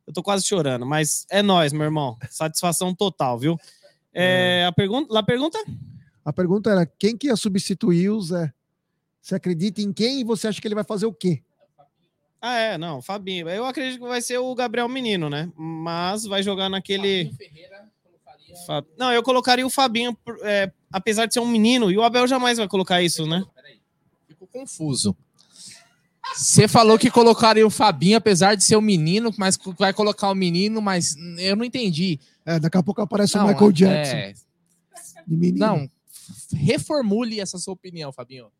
Eu 0.07 0.13
tô 0.13 0.23
quase 0.23 0.45
chorando, 0.45 0.85
mas 0.85 1.25
é 1.29 1.41
nós, 1.41 1.73
meu 1.73 1.83
irmão. 1.83 2.15
Satisfação 2.29 2.93
total, 2.95 3.37
viu? 3.37 3.59
É, 4.13 4.65
a 4.65 4.71
pergunta, 4.71 5.19
a 5.19 5.23
pergunta? 5.23 5.59
A 6.23 6.31
pergunta 6.31 6.69
era: 6.69 6.85
quem 6.85 7.17
que 7.17 7.27
ia 7.27 7.35
substituir 7.35 8.09
o 8.09 8.21
Zé? 8.21 8.53
Você 9.21 9.35
acredita 9.35 9.81
em 9.81 9.91
quem 9.91 10.21
e 10.21 10.23
você 10.23 10.47
acha 10.47 10.61
que 10.61 10.67
ele 10.67 10.75
vai 10.75 10.83
fazer 10.83 11.05
o 11.05 11.13
quê? 11.13 11.41
Ah, 12.39 12.59
é, 12.59 12.77
não, 12.77 13.01
Fabinho. 13.01 13.49
Eu 13.49 13.65
acredito 13.65 13.99
que 13.99 14.07
vai 14.07 14.21
ser 14.21 14.37
o 14.37 14.53
Gabriel 14.53 14.87
Menino, 14.87 15.31
né? 15.31 15.51
Mas 15.57 16.25
vai 16.25 16.43
jogar 16.43 16.69
naquele. 16.69 17.33
Fa- 18.65 18.83
Não, 18.97 19.11
eu 19.11 19.21
colocaria 19.23 19.65
o 19.65 19.69
Fabinho, 19.69 20.17
é, 20.43 20.71
apesar 20.91 21.25
de 21.25 21.33
ser 21.33 21.39
um 21.39 21.47
menino, 21.47 21.91
e 21.91 21.97
o 21.97 22.03
Abel 22.03 22.27
jamais 22.27 22.57
vai 22.57 22.67
colocar 22.67 23.01
isso, 23.01 23.25
né? 23.25 23.43
Peraí, 23.55 23.79
fico 24.27 24.47
confuso. 24.47 25.15
Você 26.35 26.67
falou 26.67 26.97
que 26.97 27.09
colocaria 27.11 27.65
o 27.65 27.69
Fabinho, 27.69 28.17
apesar 28.17 28.55
de 28.55 28.63
ser 28.63 28.75
um 28.75 28.81
menino, 28.81 29.33
mas 29.37 29.57
vai 29.77 29.93
colocar 29.93 30.29
o 30.29 30.35
menino, 30.35 30.81
mas 30.81 31.15
eu 31.37 31.55
não 31.55 31.63
entendi. 31.63 32.19
É, 32.45 32.59
daqui 32.59 32.77
a 32.77 32.83
pouco 32.83 33.01
aparece 33.01 33.35
Não, 33.37 33.45
o 33.45 33.47
Michael 33.47 33.71
Jackson. 33.71 34.15
é, 34.15 34.33
de 35.25 35.35
menino. 35.35 35.57
não, 35.65 35.89
reformule 36.53 37.39
essa 37.39 37.57
sua 37.57 37.73
opinião, 37.73 38.11
Fabinho. 38.11 38.51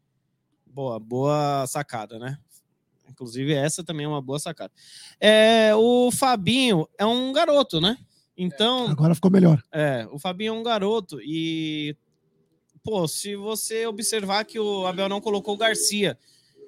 Boa, 0.68 1.00
boa 1.00 1.66
sacada, 1.68 2.20
né? 2.20 2.38
Inclusive, 3.10 3.54
essa 3.54 3.84
também 3.84 4.06
é 4.06 4.10
uma 4.10 4.22
boa 4.22 4.40
sacada. 4.40 4.72
É, 5.20 5.74
o 5.76 6.12
Fabinho 6.12 6.88
é 6.98 7.06
um 7.06 7.32
garoto, 7.34 7.80
né? 7.82 7.98
Então, 8.38 8.88
Agora 8.88 9.16
ficou 9.16 9.32
melhor. 9.32 9.62
É, 9.72 10.08
o 10.12 10.20
Fabinho 10.20 10.54
é 10.54 10.58
um 10.58 10.64
garoto 10.64 11.20
e, 11.22 11.96
pô, 12.84 13.08
se 13.08 13.36
você 13.36 13.86
observar 13.86 14.44
que 14.46 14.60
o 14.60 14.86
Abel 14.86 15.08
não 15.08 15.22
colocou 15.22 15.56
o 15.56 15.58
Garcia, 15.58 16.18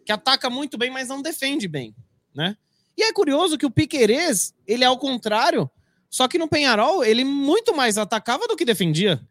que 0.06 0.12
ataca 0.12 0.50
muito 0.50 0.78
bem, 0.78 0.90
mas 0.90 1.10
não 1.10 1.22
defende 1.22 1.68
bem, 1.68 1.94
né? 2.34 2.56
E 2.98 3.04
é 3.04 3.14
curioso 3.14 3.58
que 3.58 3.66
o 3.66 3.72
Piquerez, 3.72 4.54
ele 4.66 4.84
é 4.84 4.88
ao 4.88 4.98
contrário, 4.98 5.70
só 6.10 6.28
que 6.28 6.38
no 6.38 6.48
Penharol, 6.48 7.04
ele 7.04 7.24
muito 7.24 7.76
mais 7.76 7.98
atacava 7.98 8.48
do 8.48 8.56
que 8.56 8.66
defendia. 8.66 9.22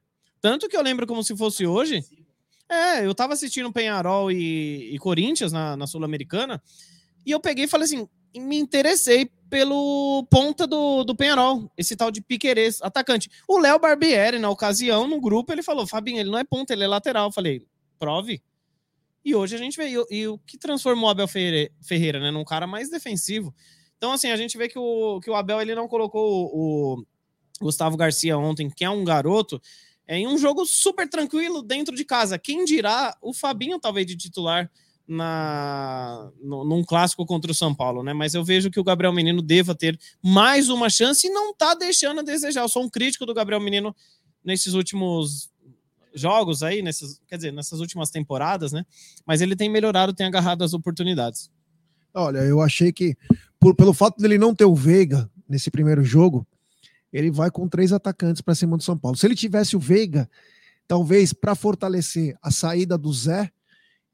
Tanto 0.40 0.68
que 0.68 0.76
eu 0.76 0.82
lembro 0.82 1.06
como 1.06 1.24
se 1.24 1.36
fosse 1.36 1.66
hoje. 1.66 2.04
É, 2.68 3.06
eu 3.06 3.14
tava 3.14 3.32
assistindo 3.32 3.72
Penharol 3.72 4.30
e, 4.30 4.94
e 4.94 4.98
Corinthians 4.98 5.52
na, 5.52 5.76
na 5.76 5.86
Sul-Americana, 5.86 6.62
e 7.24 7.30
eu 7.30 7.40
peguei 7.40 7.64
e 7.64 7.68
falei 7.68 7.86
assim, 7.86 8.08
me 8.36 8.56
interessei 8.56 9.30
pelo 9.48 10.26
ponta 10.30 10.66
do, 10.66 11.04
do 11.04 11.14
Penharol, 11.14 11.70
esse 11.76 11.96
tal 11.96 12.10
de 12.10 12.20
Piquerez, 12.20 12.80
atacante. 12.82 13.30
O 13.48 13.58
Léo 13.58 13.78
Barbieri, 13.78 14.38
na 14.38 14.50
ocasião, 14.50 15.06
no 15.06 15.20
grupo, 15.20 15.52
ele 15.52 15.62
falou, 15.62 15.86
Fabinho, 15.86 16.18
ele 16.20 16.30
não 16.30 16.38
é 16.38 16.44
ponta, 16.44 16.72
ele 16.72 16.84
é 16.84 16.88
lateral. 16.88 17.28
Eu 17.28 17.32
falei, 17.32 17.64
prove. 17.98 18.42
E 19.24 19.34
hoje 19.34 19.54
a 19.54 19.58
gente 19.58 19.76
vê, 19.76 19.88
e, 19.88 19.98
o- 19.98 20.06
e 20.10 20.28
o 20.28 20.38
que 20.38 20.56
transformou 20.58 21.08
o 21.08 21.10
Abel 21.10 21.26
Ferreira, 21.28 21.70
Ferreira, 21.82 22.20
né, 22.20 22.30
num 22.30 22.44
cara 22.44 22.66
mais 22.66 22.88
defensivo. 22.90 23.54
Então, 23.96 24.12
assim, 24.12 24.30
a 24.30 24.36
gente 24.36 24.56
vê 24.58 24.68
que 24.68 24.78
o, 24.78 25.20
que 25.20 25.30
o 25.30 25.34
Abel, 25.34 25.60
ele 25.60 25.74
não 25.74 25.88
colocou 25.88 26.50
o, 26.52 27.00
o 27.00 27.04
Gustavo 27.64 27.96
Garcia 27.96 28.36
ontem, 28.38 28.70
que 28.70 28.84
é 28.84 28.90
um 28.90 29.04
garoto, 29.04 29.60
é, 30.06 30.18
em 30.18 30.26
um 30.28 30.38
jogo 30.38 30.64
super 30.64 31.08
tranquilo 31.08 31.62
dentro 31.62 31.94
de 31.96 32.04
casa. 32.04 32.38
Quem 32.38 32.64
dirá 32.64 33.16
o 33.20 33.32
Fabinho, 33.34 33.80
talvez, 33.80 34.06
de 34.06 34.16
titular 34.16 34.70
na, 35.06 36.30
no, 36.42 36.64
num 36.64 36.82
clássico 36.82 37.24
contra 37.24 37.50
o 37.50 37.54
São 37.54 37.74
Paulo, 37.74 38.02
né? 38.02 38.12
Mas 38.12 38.34
eu 38.34 38.44
vejo 38.44 38.70
que 38.70 38.80
o 38.80 38.84
Gabriel 38.84 39.12
Menino 39.12 39.40
deva 39.40 39.74
ter 39.74 39.98
mais 40.22 40.68
uma 40.68 40.90
chance 40.90 41.26
e 41.26 41.30
não 41.30 41.54
tá 41.54 41.74
deixando 41.74 42.20
a 42.20 42.24
desejar. 42.24 42.62
Eu 42.62 42.68
sou 42.68 42.82
um 42.82 42.90
crítico 42.90 43.24
do 43.24 43.34
Gabriel 43.34 43.60
Menino 43.60 43.94
nesses 44.44 44.74
últimos 44.74 45.50
jogos 46.14 46.62
aí, 46.62 46.82
nessas, 46.82 47.20
quer 47.28 47.36
dizer, 47.36 47.52
nessas 47.52 47.78
últimas 47.78 48.10
temporadas, 48.10 48.72
né? 48.72 48.84
Mas 49.24 49.40
ele 49.40 49.54
tem 49.54 49.68
melhorado, 49.68 50.14
tem 50.14 50.26
agarrado 50.26 50.64
as 50.64 50.72
oportunidades. 50.72 51.50
Olha, 52.14 52.38
eu 52.38 52.60
achei 52.62 52.92
que, 52.92 53.16
por, 53.60 53.74
pelo 53.74 53.92
fato 53.92 54.20
dele 54.20 54.38
não 54.38 54.54
ter 54.54 54.64
o 54.64 54.74
Veiga 54.74 55.30
nesse 55.48 55.70
primeiro 55.70 56.02
jogo, 56.02 56.46
ele 57.12 57.30
vai 57.30 57.50
com 57.50 57.68
três 57.68 57.92
atacantes 57.92 58.40
para 58.40 58.54
cima 58.54 58.76
do 58.76 58.82
São 58.82 58.96
Paulo. 58.96 59.16
Se 59.16 59.26
ele 59.26 59.36
tivesse 59.36 59.76
o 59.76 59.80
Veiga, 59.80 60.28
talvez 60.88 61.32
para 61.32 61.54
fortalecer 61.54 62.36
a 62.42 62.50
saída 62.50 62.96
do 62.96 63.12
Zé, 63.12 63.52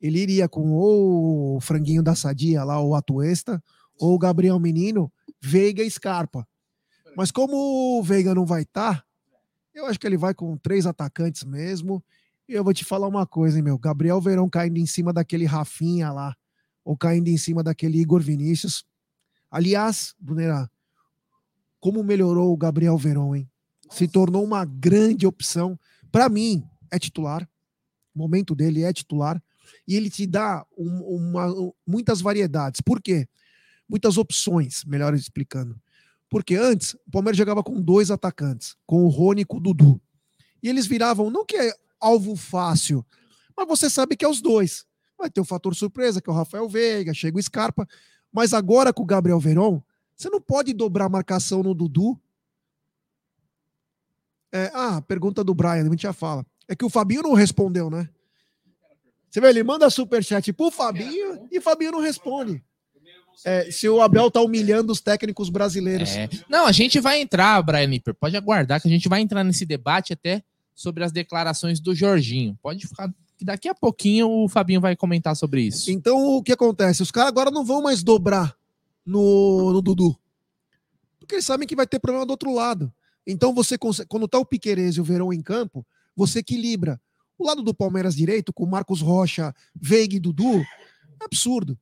ele 0.03 0.19
iria 0.19 0.49
com 0.49 0.73
ou 0.73 1.57
o 1.57 1.61
franguinho 1.61 2.03
da 2.03 2.17
Sadia 2.17 2.65
lá, 2.65 2.81
o 2.81 2.97
Atuesta, 2.97 3.63
ou 3.99 4.15
o 4.15 4.19
Gabriel 4.19 4.59
Menino, 4.59 5.11
Veiga 5.41 5.83
e 5.83 5.91
Scarpa. 5.91 6.47
Mas 7.17 7.31
como 7.31 7.99
o 7.99 8.03
Veiga 8.03 8.35
não 8.35 8.45
vai 8.45 8.63
estar, 8.63 8.97
tá, 8.97 9.05
eu 9.73 9.87
acho 9.87 10.01
que 10.01 10.07
ele 10.07 10.17
vai 10.17 10.35
com 10.35 10.57
três 10.57 10.87
atacantes 10.87 11.45
mesmo. 11.45 12.03
E 12.49 12.55
eu 12.55 12.65
vou 12.65 12.75
te 12.75 12.85
falar 12.85 13.07
uma 13.07 13.27
coisa, 13.27 13.57
hein, 13.57 13.63
meu. 13.63 13.79
Gabriel 13.79 14.21
Verão 14.21 14.49
caindo 14.49 14.79
em 14.79 14.87
cima 14.87 15.13
daquele 15.13 15.47
Rafinha 15.47 16.11
lá, 16.11 16.37
ou 16.85 16.97
caindo 16.97 17.29
em 17.29 17.37
cima 17.37 17.63
daquele 17.63 18.01
Igor 18.01 18.21
Vinícius. 18.21 18.85
Aliás, 19.51 20.15
Brunera, 20.19 20.69
como 21.79 22.03
melhorou 22.03 22.53
o 22.53 22.57
Gabriel 22.57 22.99
Verão, 22.99 23.37
hein? 23.37 23.49
Se 23.91 24.09
tornou 24.09 24.43
uma 24.43 24.65
grande 24.65 25.27
opção. 25.27 25.79
Para 26.11 26.29
mim, 26.29 26.65
é 26.91 26.99
titular. 26.99 27.49
O 28.15 28.19
momento 28.19 28.55
dele 28.55 28.83
é 28.83 28.93
titular. 28.93 29.43
E 29.87 29.97
ele 29.97 30.11
te 30.11 30.27
dá 30.27 30.65
um, 30.77 31.01
uma, 31.17 31.73
muitas 31.87 32.21
variedades. 32.21 32.81
Por 32.81 33.01
quê? 33.01 33.29
Muitas 33.89 34.17
opções, 34.17 34.85
melhor 34.85 35.15
explicando. 35.15 35.81
Porque 36.29 36.55
antes, 36.55 36.95
o 37.07 37.11
Palmeiras 37.11 37.37
jogava 37.37 37.63
com 37.63 37.81
dois 37.81 38.11
atacantes, 38.11 38.77
com 38.87 39.05
o 39.05 39.09
Rony 39.09 39.43
e 39.43 39.45
com 39.45 39.59
o 39.59 39.61
Dudu. 39.61 40.01
E 40.63 40.69
eles 40.69 40.87
viravam, 40.87 41.31
não 41.31 41.45
que 41.45 41.57
é 41.57 41.75
alvo 42.01 42.37
fácil, 42.37 43.05
mas 43.57 43.69
você 43.69 43.91
sabe 43.91 44.17
que 44.17 44.25
é 44.25 44.29
os 44.29 44.41
dois. 44.41 44.87
Vai 45.19 45.31
ter 45.31 45.41
o 45.41 45.45
fator 45.45 45.75
surpresa, 45.75 46.21
que 46.21 46.31
é 46.31 46.33
o 46.33 46.37
Rafael 46.37 46.69
Veiga, 46.69 47.13
chega 47.13 47.39
o 47.39 47.43
Scarpa. 47.43 47.87
Mas 48.33 48.55
agora 48.55 48.93
com 48.93 49.03
o 49.03 49.07
Gabriel 49.07 49.39
Veron, 49.39 49.83
você 50.17 50.31
não 50.31 50.41
pode 50.41 50.73
dobrar 50.73 51.07
a 51.07 51.09
marcação 51.09 51.63
no 51.63 51.75
Dudu. 51.75 52.19
É, 54.51 54.71
ah, 54.75 55.03
pergunta 55.03 55.45
do 55.45 55.55
Brian, 55.55 55.87
a 55.87 55.91
gente 55.91 56.03
já 56.03 56.13
fala. 56.13 56.47
É 56.69 56.75
que 56.75 56.85
o 56.85 56.91
Fabinho 56.91 57.23
não 57.23 57.35
respondeu, 57.35 57.91
né? 57.91 58.09
Você 59.33 59.41
vê, 59.41 59.49
ele 59.49 59.63
manda 59.63 59.89
superchat 59.89 60.53
pro 60.53 60.71
Fabinho 60.71 61.49
e 61.51 61.59
o 61.59 61.63
Fabinho 61.63 61.93
não 61.93 62.01
responde 62.01 62.63
é, 63.47 63.71
se 63.71 63.89
o 63.89 64.03
Abel 64.03 64.31
tá 64.31 64.43
humilhando 64.43 64.93
os 64.93 65.01
técnicos 65.01 65.49
brasileiros. 65.49 66.11
É. 66.11 66.29
Não, 66.51 66.67
a 66.67 66.73
gente 66.73 67.01
vai 67.01 67.19
entrar, 67.19 67.63
Brian 67.63 67.87
Nipper, 67.87 68.15
pode 68.15 68.37
aguardar 68.37 68.81
que 68.81 68.89
a 68.89 68.91
gente 68.91 69.09
vai 69.09 69.23
entrar 69.23 69.43
nesse 69.43 69.65
debate 69.65 70.13
até 70.13 70.43
sobre 70.75 71.03
as 71.03 71.13
declarações 71.13 71.81
do 71.81 71.95
Jorginho. 71.95 72.59
Pode 72.63 72.87
ficar 72.87 73.11
que 73.39 73.45
daqui 73.45 73.69
a 73.69 73.75
pouquinho 73.75 74.29
o 74.29 74.49
Fabinho 74.49 74.81
vai 74.81 74.95
comentar 74.95 75.35
sobre 75.35 75.63
isso. 75.63 75.91
Então 75.91 76.37
o 76.37 76.43
que 76.43 76.53
acontece? 76.53 77.03
Os 77.03 77.11
caras 77.11 77.29
agora 77.29 77.51
não 77.51 77.65
vão 77.65 77.83
mais 77.83 78.03
dobrar 78.03 78.55
no, 79.05 79.73
no 79.73 79.81
Dudu. 79.81 80.15
Porque 81.19 81.37
eles 81.37 81.47
sabem 81.47 81.67
que 81.67 81.75
vai 81.75 81.87
ter 81.87 81.99
problema 81.99 82.27
do 82.27 82.31
outro 82.33 82.53
lado. 82.53 82.93
Então 83.27 83.55
você 83.55 83.79
consegue, 83.79 84.09
quando 84.09 84.29
tá 84.29 84.39
o 84.39 84.45
Piquerez 84.45 84.97
e 84.97 85.01
o 85.01 85.05
Verão 85.05 85.33
em 85.33 85.41
campo, 85.41 85.87
você 86.15 86.41
equilibra. 86.41 87.01
O 87.43 87.45
lado 87.45 87.61
do 87.61 87.75
Palmeiras 87.75 88.15
direito, 88.15 88.53
com 88.53 88.65
Marcos 88.65 89.01
Rocha, 89.01 89.53
Veiga 89.75 90.15
e 90.15 90.21
Dudu, 90.21 90.61
é 90.61 91.25
absurdo. 91.25 91.77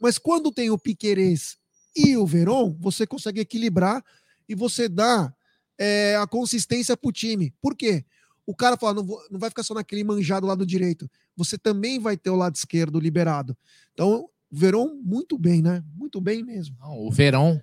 Mas 0.00 0.18
quando 0.18 0.50
tem 0.50 0.70
o 0.70 0.78
Piquerez 0.78 1.56
e 1.94 2.16
o 2.16 2.26
Veron, 2.26 2.76
você 2.80 3.06
consegue 3.06 3.38
equilibrar 3.38 4.04
e 4.48 4.56
você 4.56 4.88
dá 4.88 5.32
é, 5.78 6.16
a 6.16 6.26
consistência 6.26 6.96
para 6.96 7.08
o 7.08 7.12
time. 7.12 7.54
Por 7.62 7.76
quê? 7.76 8.04
O 8.44 8.56
cara 8.56 8.76
fala, 8.76 8.94
não, 8.94 9.06
vou, 9.06 9.22
não 9.30 9.38
vai 9.38 9.50
ficar 9.50 9.62
só 9.62 9.72
naquele 9.72 10.02
manjado 10.02 10.48
lado 10.48 10.66
direito. 10.66 11.08
Você 11.36 11.56
também 11.56 12.00
vai 12.00 12.16
ter 12.16 12.30
o 12.30 12.36
lado 12.36 12.56
esquerdo 12.56 12.98
liberado. 12.98 13.56
Então, 13.94 14.22
o 14.22 14.30
Veron, 14.50 15.00
muito 15.00 15.38
bem, 15.38 15.62
né? 15.62 15.84
Muito 15.94 16.20
bem 16.20 16.42
mesmo. 16.42 16.76
Não, 16.80 17.06
o 17.06 17.10
Verão. 17.12 17.62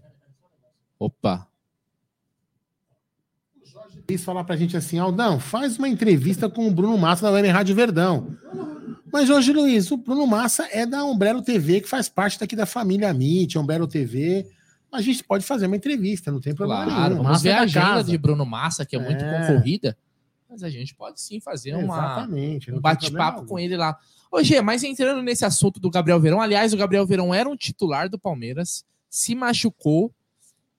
Opa. 0.97 1.45
Quis 4.07 4.23
falar 4.23 4.43
pra 4.43 4.55
gente 4.55 4.77
assim, 4.77 4.99
Aldão, 4.99 5.39
faz 5.39 5.77
uma 5.77 5.89
entrevista 5.89 6.47
com 6.47 6.67
o 6.67 6.71
Bruno 6.71 6.97
Massa 6.97 7.23
da 7.25 7.31
Web 7.31 7.47
Rádio 7.47 7.75
Verdão. 7.75 8.37
Mas, 9.11 9.27
Jorge 9.27 9.51
Luiz, 9.51 9.89
o 9.91 9.97
Bruno 9.97 10.27
Massa 10.27 10.67
é 10.71 10.85
da 10.85 11.03
Umbrello 11.03 11.41
TV, 11.41 11.81
que 11.81 11.89
faz 11.89 12.09
parte 12.09 12.39
daqui 12.39 12.55
da 12.55 12.65
família 12.65 13.09
MIT, 13.09 13.57
Umbrello 13.57 13.87
TV. 13.87 14.45
A 14.91 15.01
gente 15.01 15.23
pode 15.23 15.45
fazer 15.45 15.67
uma 15.67 15.75
entrevista, 15.75 16.31
não 16.31 16.39
tem 16.39 16.53
problema 16.53 16.85
claro, 16.85 17.13
nenhum. 17.15 17.23
Vamos 17.23 17.41
ver 17.41 17.49
é 17.49 17.53
a 17.53 17.61
agenda 17.61 17.85
casa. 17.85 18.11
de 18.11 18.17
Bruno 18.17 18.45
Massa, 18.45 18.85
que 18.85 18.95
é, 18.95 18.99
muito 18.99 19.23
É. 19.23 19.47
concorrida. 19.47 19.97
Mas 20.49 20.63
a 20.63 20.69
gente 20.69 20.95
pode 20.95 21.19
sim 21.19 21.39
fazer 21.39 21.75
uma, 21.75 22.27
um 22.27 22.79
bate-papo 22.79 23.45
com 23.45 23.59
ele 23.59 23.75
lá. 23.75 23.97
Ô, 24.31 24.41
Gê, 24.41 24.61
mas 24.61 24.83
entrando 24.83 25.21
nesse 25.21 25.43
assunto 25.43 25.79
do 25.79 25.89
Gabriel 25.89 26.19
Verão, 26.19 26.39
aliás, 26.41 26.73
o 26.73 26.77
Gabriel 26.77 27.05
Verão 27.05 27.33
era 27.33 27.49
um 27.49 27.55
titular 27.55 28.07
do 28.09 28.19
Palmeiras, 28.19 28.85
se 29.09 29.33
machucou, 29.35 30.13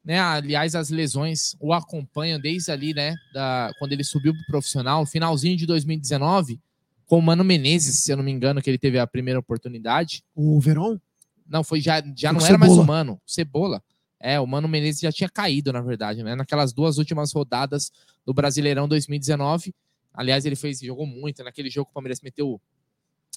né? 0.07 0.21
Aliás, 0.21 0.77
as 0.77 0.88
lesões 0.88 1.57
o 1.59 1.73
acompanham 1.73 2.38
desde 2.38 2.71
ali, 2.71 2.95
né? 2.95 3.16
Da, 3.35 3.73
quando 3.77 3.92
ele 3.92 4.05
subiu 4.05 4.33
pro 4.33 4.47
profissional, 4.47 5.05
finalzinho 5.05 5.57
de 5.57 5.66
2019, 5.66 6.61
com 7.07 7.19
o 7.19 7.23
Mano 7.23 7.42
Menezes, 7.42 7.99
se 7.99 8.12
eu 8.12 8.16
não 8.16 8.23
me 8.23 8.31
engano, 8.31 8.62
que 8.62 8.71
ele 8.71 8.79
teve 8.79 9.01
a 9.01 9.07
primeira 9.07 9.40
oportunidade. 9.40 10.23
O 10.33 10.61
Veron? 10.61 10.97
Não, 11.45 11.64
foi 11.64 11.81
já, 11.81 12.01
já 12.16 12.31
Foi 12.31 12.40
não 12.40 12.47
era 12.47 12.57
mais 12.57 12.71
o 12.71 12.75
Cebola. 12.77 12.87
Mano, 12.87 13.21
Cebola. 13.27 13.83
É, 14.21 14.38
o 14.38 14.47
Mano 14.47 14.69
Menezes 14.69 15.01
já 15.01 15.11
tinha 15.11 15.29
caído, 15.29 15.73
na 15.73 15.81
verdade, 15.81 16.23
né? 16.23 16.37
Naquelas 16.37 16.73
duas 16.73 16.99
últimas 16.99 17.33
rodadas 17.33 17.90
do 18.25 18.33
Brasileirão 18.33 18.87
2019. 18.87 19.75
Aliás, 20.14 20.47
ele 20.47 20.57
fez, 20.57 20.79
jogou 20.79 21.07
muito. 21.07 21.42
Naquele 21.42 21.69
jogo, 21.69 21.90
o 21.90 21.92
Palmeiras 21.92 22.21
meteu 22.21 22.61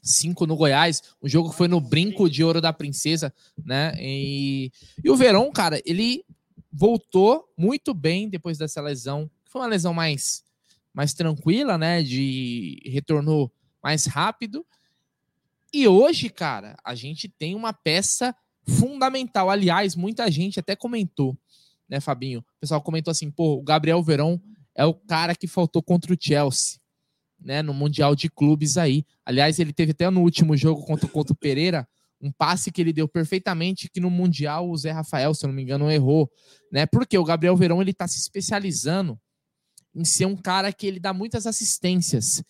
cinco 0.03 0.45
no 0.45 0.55
Goiás. 0.55 1.01
O 1.19 1.27
jogo 1.27 1.51
foi 1.51 1.67
no 1.67 1.81
brinco 1.81 2.29
de 2.29 2.43
ouro 2.43 2.61
da 2.61 2.71
princesa, 2.71 3.33
né? 3.65 3.93
E, 3.99 4.71
e 5.03 5.09
o 5.09 5.15
Verão, 5.15 5.51
cara, 5.51 5.81
ele 5.83 6.23
voltou 6.71 7.45
muito 7.57 7.93
bem 7.93 8.29
depois 8.29 8.57
dessa 8.57 8.81
lesão. 8.81 9.29
Foi 9.45 9.61
uma 9.61 9.67
lesão 9.67 9.93
mais, 9.93 10.43
mais 10.93 11.13
tranquila, 11.13 11.77
né? 11.77 12.03
De 12.03 12.81
retornou 12.85 13.51
mais 13.81 14.05
rápido. 14.05 14.65
E 15.73 15.87
hoje, 15.87 16.29
cara, 16.29 16.75
a 16.83 16.95
gente 16.95 17.27
tem 17.27 17.55
uma 17.55 17.73
peça 17.73 18.35
fundamental. 18.67 19.49
Aliás, 19.49 19.95
muita 19.95 20.29
gente 20.29 20.59
até 20.59 20.75
comentou, 20.75 21.37
né, 21.87 21.99
Fabinho? 21.99 22.39
O 22.39 22.59
pessoal 22.59 22.81
comentou 22.81 23.11
assim, 23.11 23.29
pô, 23.29 23.55
o 23.55 23.61
Gabriel 23.61 24.01
Verão 24.01 24.41
é 24.75 24.85
o 24.85 24.93
cara 24.93 25.35
que 25.35 25.47
faltou 25.47 25.81
contra 25.81 26.13
o 26.13 26.17
Chelsea, 26.19 26.79
né, 27.39 27.61
no 27.61 27.73
Mundial 27.73 28.15
de 28.15 28.29
Clubes 28.29 28.77
aí. 28.77 29.05
Aliás, 29.25 29.59
ele 29.59 29.73
teve 29.73 29.91
até 29.91 30.09
no 30.09 30.21
último 30.21 30.57
jogo 30.57 30.83
contra, 30.85 31.07
contra 31.07 31.33
o 31.33 31.35
Pereira 31.35 31.87
um 32.21 32.31
passe 32.31 32.71
que 32.71 32.81
ele 32.81 32.91
deu 32.91 33.07
perfeitamente 33.07 33.89
que 33.89 33.99
no 33.99 34.09
Mundial 34.09 34.69
o 34.69 34.77
Zé 34.77 34.91
Rafael, 34.91 35.33
se 35.33 35.45
eu 35.45 35.47
não 35.47 35.55
me 35.55 35.63
engano, 35.63 35.89
errou, 35.89 36.29
né? 36.71 36.85
Porque 36.85 37.17
o 37.17 37.23
Gabriel 37.23 37.55
Verão 37.55 37.81
ele 37.81 37.93
tá 37.93 38.07
se 38.07 38.19
especializando 38.19 39.19
em 39.95 40.03
ser 40.03 40.25
um 40.25 40.35
cara 40.35 40.71
que 40.71 40.85
ele 40.85 40.99
dá 40.99 41.13
muitas 41.13 41.47
assistências, 41.47 42.43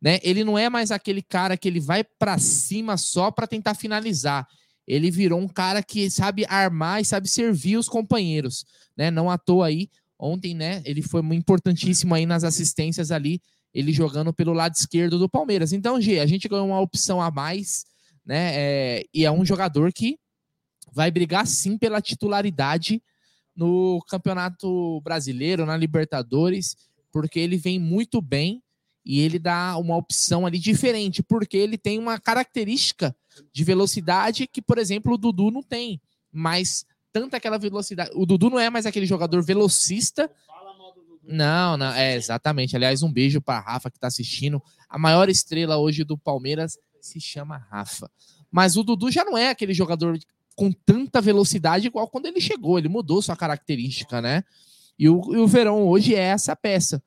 né? 0.00 0.18
Ele 0.22 0.44
não 0.44 0.58
é 0.58 0.68
mais 0.68 0.90
aquele 0.90 1.22
cara 1.22 1.56
que 1.56 1.68
ele 1.68 1.80
vai 1.80 2.04
para 2.04 2.38
cima 2.38 2.96
só 2.96 3.30
para 3.30 3.46
tentar 3.46 3.74
finalizar. 3.74 4.46
Ele 4.86 5.10
virou 5.10 5.40
um 5.40 5.48
cara 5.48 5.82
que 5.82 6.10
sabe 6.10 6.44
armar 6.48 7.00
e 7.00 7.04
sabe 7.04 7.28
servir 7.28 7.76
os 7.76 7.88
companheiros, 7.88 8.64
né? 8.96 9.10
Não 9.10 9.30
à 9.30 9.38
toa 9.38 9.66
aí, 9.66 9.88
ontem, 10.18 10.54
né? 10.54 10.82
Ele 10.84 11.02
foi 11.02 11.20
importantíssimo 11.34 12.14
aí 12.14 12.26
nas 12.26 12.44
assistências 12.44 13.10
ali, 13.10 13.40
ele 13.72 13.92
jogando 13.92 14.32
pelo 14.32 14.52
lado 14.52 14.74
esquerdo 14.74 15.18
do 15.18 15.28
Palmeiras. 15.28 15.72
Então, 15.72 16.00
G, 16.00 16.18
a 16.20 16.26
gente 16.26 16.48
ganhou 16.48 16.66
uma 16.66 16.80
opção 16.80 17.20
a 17.20 17.30
mais, 17.30 17.86
né? 18.24 18.52
É, 18.54 19.04
e 19.12 19.24
é 19.24 19.30
um 19.30 19.44
jogador 19.44 19.92
que 19.92 20.18
vai 20.92 21.10
brigar 21.10 21.46
sim 21.46 21.78
pela 21.78 22.00
titularidade 22.00 23.02
no 23.54 24.00
Campeonato 24.08 25.00
Brasileiro, 25.02 25.66
na 25.66 25.76
Libertadores, 25.76 26.76
porque 27.10 27.38
ele 27.38 27.56
vem 27.56 27.78
muito 27.78 28.20
bem 28.20 28.62
e 29.04 29.20
ele 29.20 29.38
dá 29.38 29.76
uma 29.76 29.96
opção 29.96 30.46
ali 30.46 30.58
diferente, 30.58 31.22
porque 31.22 31.56
ele 31.56 31.76
tem 31.76 31.98
uma 31.98 32.18
característica 32.18 33.14
de 33.52 33.64
velocidade 33.64 34.46
que, 34.46 34.62
por 34.62 34.78
exemplo, 34.78 35.14
o 35.14 35.18
Dudu 35.18 35.50
não 35.50 35.62
tem, 35.62 36.00
mas 36.30 36.86
tanta 37.12 37.36
aquela 37.36 37.58
velocidade. 37.58 38.10
O 38.14 38.24
Dudu 38.24 38.48
não 38.48 38.58
é 38.58 38.70
mais 38.70 38.86
aquele 38.86 39.06
jogador 39.06 39.42
velocista. 39.42 40.30
Não, 41.22 41.76
não, 41.76 41.92
é 41.92 42.16
exatamente. 42.16 42.74
Aliás, 42.74 43.02
um 43.02 43.12
beijo 43.12 43.40
para 43.40 43.60
Rafa 43.60 43.90
que 43.90 43.96
está 43.96 44.06
assistindo. 44.06 44.62
A 44.88 44.98
maior 44.98 45.28
estrela 45.28 45.76
hoje 45.76 46.04
do 46.04 46.16
Palmeiras 46.16 46.78
se 47.06 47.20
chama 47.20 47.66
Rafa. 47.70 48.10
Mas 48.50 48.76
o 48.76 48.82
Dudu 48.82 49.10
já 49.10 49.24
não 49.24 49.36
é 49.36 49.48
aquele 49.48 49.74
jogador 49.74 50.18
com 50.54 50.70
tanta 50.70 51.20
velocidade 51.20 51.86
igual 51.86 52.08
quando 52.08 52.26
ele 52.26 52.40
chegou. 52.40 52.78
Ele 52.78 52.88
mudou 52.88 53.20
sua 53.20 53.36
característica, 53.36 54.20
né? 54.20 54.44
E 54.98 55.08
o, 55.08 55.34
e 55.34 55.38
o 55.38 55.46
Verão 55.46 55.86
hoje 55.86 56.14
é 56.14 56.20
essa 56.20 56.54
peça. 56.54 57.02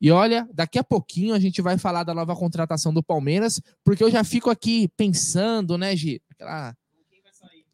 E 0.00 0.10
olha, 0.10 0.48
daqui 0.52 0.78
a 0.78 0.84
pouquinho 0.84 1.34
a 1.34 1.40
gente 1.40 1.60
vai 1.60 1.76
falar 1.78 2.04
da 2.04 2.14
nova 2.14 2.36
contratação 2.36 2.92
do 2.92 3.02
Palmeiras, 3.02 3.60
porque 3.82 4.02
eu 4.04 4.10
já 4.10 4.22
fico 4.22 4.50
aqui 4.50 4.88
pensando, 4.96 5.76
né, 5.76 5.96
Gi? 5.96 6.22
Aquela... 6.30 6.76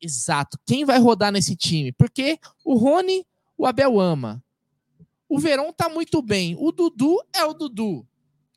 Exato. 0.01 0.59
Quem 0.67 0.85
vai 0.85 0.99
rodar 0.99 1.33
nesse 1.33 1.57
time? 1.57 1.93
Porque 1.93 2.39
o 2.65 2.77
Rony, 2.77 3.27
o 3.57 3.67
Abel 3.67 3.99
ama. 3.99 4.43
O 5.29 5.39
Verón 5.39 5.73
tá 5.73 5.89
muito 5.89 6.21
bem. 6.23 6.57
O 6.59 6.71
Dudu 6.71 7.19
é 7.35 7.45
o 7.45 7.55
Dudu. 7.55 8.07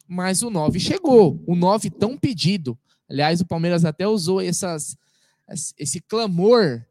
Mas 0.07 0.41
o 0.41 0.49
9 0.49 0.79
chegou. 0.79 1.41
O 1.47 1.55
9 1.55 1.89
tão 1.89 2.17
pedido. 2.17 2.77
Aliás, 3.09 3.39
o 3.41 3.45
Palmeiras 3.45 3.85
até 3.85 4.07
usou 4.07 4.41
essas, 4.41 4.97
esse 5.77 6.01
clamor 6.01 6.83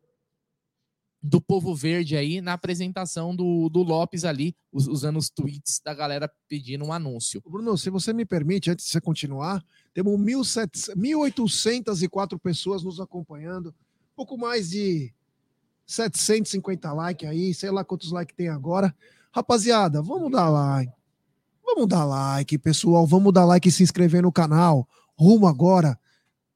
do 1.23 1.41
povo 1.41 1.75
verde 1.75 2.17
aí 2.17 2.41
na 2.41 2.53
apresentação 2.53 3.35
do, 3.35 3.69
do 3.69 3.83
Lopes 3.83 4.25
ali, 4.25 4.55
us- 4.73 4.87
usando 4.87 5.17
os 5.19 5.29
tweets 5.29 5.81
da 5.85 5.93
galera 5.93 6.31
pedindo 6.49 6.85
um 6.85 6.93
anúncio. 6.93 7.43
Bruno, 7.45 7.77
se 7.77 7.91
você 7.91 8.13
me 8.13 8.25
permite, 8.25 8.71
antes 8.71 8.87
de 8.87 8.93
você 8.93 9.01
continuar, 9.01 9.65
temos 9.93 10.19
1.700 10.19 10.95
1.804 10.97 12.39
pessoas 12.39 12.85
nos 12.85 13.01
acompanhando, 13.01 13.75
pouco 14.15 14.39
mais 14.39 14.71
de 14.71 15.13
750 15.85 16.93
likes 16.93 17.29
aí, 17.29 17.53
sei 17.53 17.71
lá 17.71 17.85
quantos 17.85 18.13
likes 18.13 18.37
tem 18.37 18.49
agora. 18.49 18.95
Rapaziada, 19.33 20.01
vamos 20.01 20.31
dar 20.31 20.49
like. 20.49 20.93
Vamos 21.65 21.89
dar 21.89 22.05
like, 22.05 22.57
pessoal. 22.59 23.07
Vamos 23.07 23.33
dar 23.33 23.45
like 23.45 23.69
e 23.69 23.73
se 23.73 23.83
inscrever 23.83 24.23
no 24.23 24.33
canal. 24.33 24.89
Rumo 25.19 25.47
agora 25.47 25.99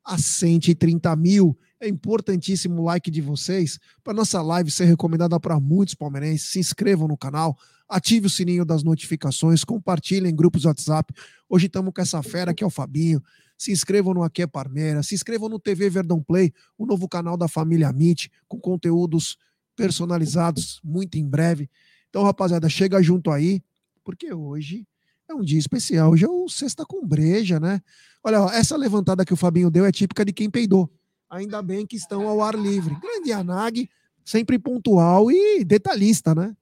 a 0.05 0.19
130 0.19 1.15
mil. 1.17 1.59
É 1.81 1.89
importantíssimo 1.89 2.83
o 2.83 2.85
like 2.85 3.11
de 3.11 3.21
vocês 3.21 3.79
para 4.05 4.13
nossa 4.13 4.43
live 4.43 4.71
ser 4.71 4.85
recomendada 4.85 5.39
para 5.41 5.59
muitos 5.59 5.95
palmeirenses. 5.95 6.49
Se 6.49 6.59
inscrevam 6.59 7.09
no 7.09 7.17
canal, 7.17 7.57
ative 7.89 8.27
o 8.27 8.31
sininho 8.31 8.65
das 8.65 8.83
notificações, 8.83 9.65
compartilhem 9.65 10.31
em 10.31 10.37
grupos 10.37 10.65
WhatsApp. 10.65 11.13
Hoje 11.49 11.67
estamos 11.67 11.93
com 11.95 12.01
essa 12.01 12.23
fera 12.23 12.53
que 12.53 12.63
é 12.63 12.67
o 12.67 12.71
Fabinho. 12.71 13.23
Se 13.57 13.73
inscrevam 13.73 14.15
no 14.15 14.23
Aqui 14.23 14.43
é 14.43 14.47
Parmeira, 14.47 15.03
se 15.03 15.15
inscrevam 15.15 15.49
no 15.49 15.59
TV 15.59 15.91
Verdão 15.91 16.23
Play, 16.23 16.53
o 16.79 16.87
novo 16.87 17.09
canal 17.09 17.37
da 17.37 17.47
família 17.47 17.89
Amit, 17.89 18.31
com 18.49 18.59
conteúdos 18.59 19.37
personalizados 19.77 20.81
muito 20.83 21.19
em 21.19 21.27
breve. 21.27 21.69
Então, 22.09 22.23
rapaziada, 22.23 22.69
chega 22.69 23.03
junto 23.03 23.31
aí, 23.31 23.63
porque 24.05 24.33
hoje 24.33 24.87
é 25.31 25.35
um 25.35 25.43
dia 25.43 25.59
especial. 25.59 26.11
Hoje 26.11 26.25
é 26.25 26.29
o 26.29 26.49
Sexta 26.49 26.85
com 26.85 27.07
Breja, 27.07 27.61
né? 27.61 27.81
Olha, 28.23 28.43
ó, 28.43 28.51
essa 28.51 28.77
levantada 28.77 29.25
que 29.25 29.33
o 29.33 29.37
Fabinho 29.37 29.71
deu 29.71 29.85
é 29.87 29.93
típica 29.93 30.25
de 30.25 30.33
quem 30.33 30.51
peidou. 30.51 30.91
Ainda 31.29 31.63
bem 31.63 31.87
que 31.87 31.97
estão 31.97 32.29
ao 32.29 32.43
ar 32.43 32.55
livre. 32.55 32.97
Grande 33.01 33.31
Yanag, 33.31 33.89
sempre 34.25 34.59
pontual 34.59 35.31
e 35.31 35.65
detalhista, 35.65 36.35
né? 36.35 36.55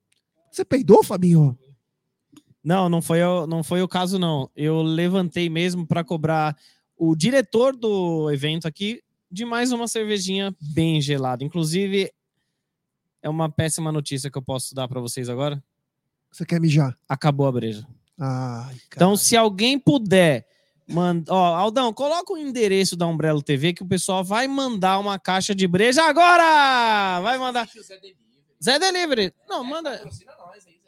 Você 0.52 0.64
peidou, 0.64 1.02
Fabinho? 1.02 1.58
Não, 2.62 2.88
não 2.88 3.00
foi, 3.00 3.20
não 3.48 3.62
foi 3.62 3.82
o 3.82 3.88
caso, 3.88 4.18
não. 4.18 4.50
Eu 4.54 4.82
levantei 4.82 5.48
mesmo 5.48 5.86
para 5.86 6.04
cobrar 6.04 6.56
o 6.96 7.16
diretor 7.16 7.74
do 7.74 8.30
evento 8.30 8.68
aqui 8.68 9.02
de 9.30 9.44
mais 9.44 9.72
uma 9.72 9.88
cervejinha 9.88 10.54
bem 10.60 11.00
gelada. 11.00 11.44
Inclusive, 11.44 12.12
é 13.22 13.28
uma 13.28 13.50
péssima 13.50 13.90
notícia 13.90 14.30
que 14.30 14.36
eu 14.36 14.42
posso 14.42 14.74
dar 14.74 14.88
para 14.88 15.00
vocês 15.00 15.28
agora. 15.28 15.62
Você 16.30 16.44
quer 16.44 16.60
mijar? 16.60 16.98
Acabou 17.08 17.46
a 17.46 17.52
breja. 17.52 17.86
Ai, 18.18 18.76
Então, 18.94 19.16
se 19.16 19.36
alguém 19.36 19.78
puder 19.78 20.46
mandar. 20.88 21.32
Ó, 21.32 21.54
Aldão, 21.54 21.92
coloca 21.92 22.32
o 22.32 22.38
endereço 22.38 22.96
da 22.96 23.06
Umbrella 23.06 23.42
TV 23.42 23.72
que 23.72 23.82
o 23.82 23.86
pessoal 23.88 24.24
vai 24.24 24.48
mandar 24.48 24.98
uma 24.98 25.18
caixa 25.18 25.54
de 25.54 25.66
breja 25.68 26.02
agora! 26.02 27.20
Vai 27.20 27.38
mandar. 27.38 27.68
Zé 28.62 28.78
Delivery! 28.78 29.32
Não, 29.48 29.62
manda. 29.62 30.02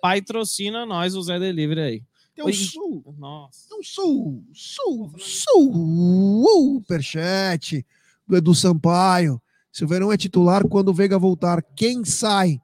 Patrocina 0.00 0.84
nós, 0.86 1.14
o 1.14 1.22
Zé 1.22 1.38
Delivery 1.38 1.80
aí. 1.80 2.02
Tem 2.34 2.44
um 2.44 2.46
Oi. 2.46 2.52
sul, 2.54 3.14
Nossa. 3.18 3.68
tem 3.68 3.78
um 3.78 3.82
sul, 3.82 4.44
sul, 4.54 5.12
sul, 5.18 6.42
superchat 6.42 7.84
do 8.26 8.36
Edu 8.36 8.54
Sampaio. 8.54 9.40
Se 9.70 9.84
o 9.84 9.88
Verão 9.88 10.10
é 10.10 10.16
titular, 10.16 10.66
quando 10.66 10.88
o 10.88 10.94
Veiga 10.94 11.18
voltar, 11.18 11.62
quem 11.76 12.04
sai? 12.04 12.60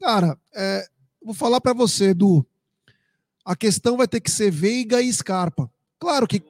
Cara, 0.00 0.36
é, 0.54 0.84
vou 1.22 1.34
falar 1.34 1.60
pra 1.60 1.72
você, 1.72 2.10
Edu. 2.10 2.44
A 3.46 3.54
questão 3.54 3.96
vai 3.96 4.08
ter 4.08 4.20
que 4.20 4.28
ser 4.28 4.50
Veiga 4.50 5.00
e 5.00 5.12
Scarpa. 5.12 5.70
Claro 6.00 6.26
que, 6.26 6.42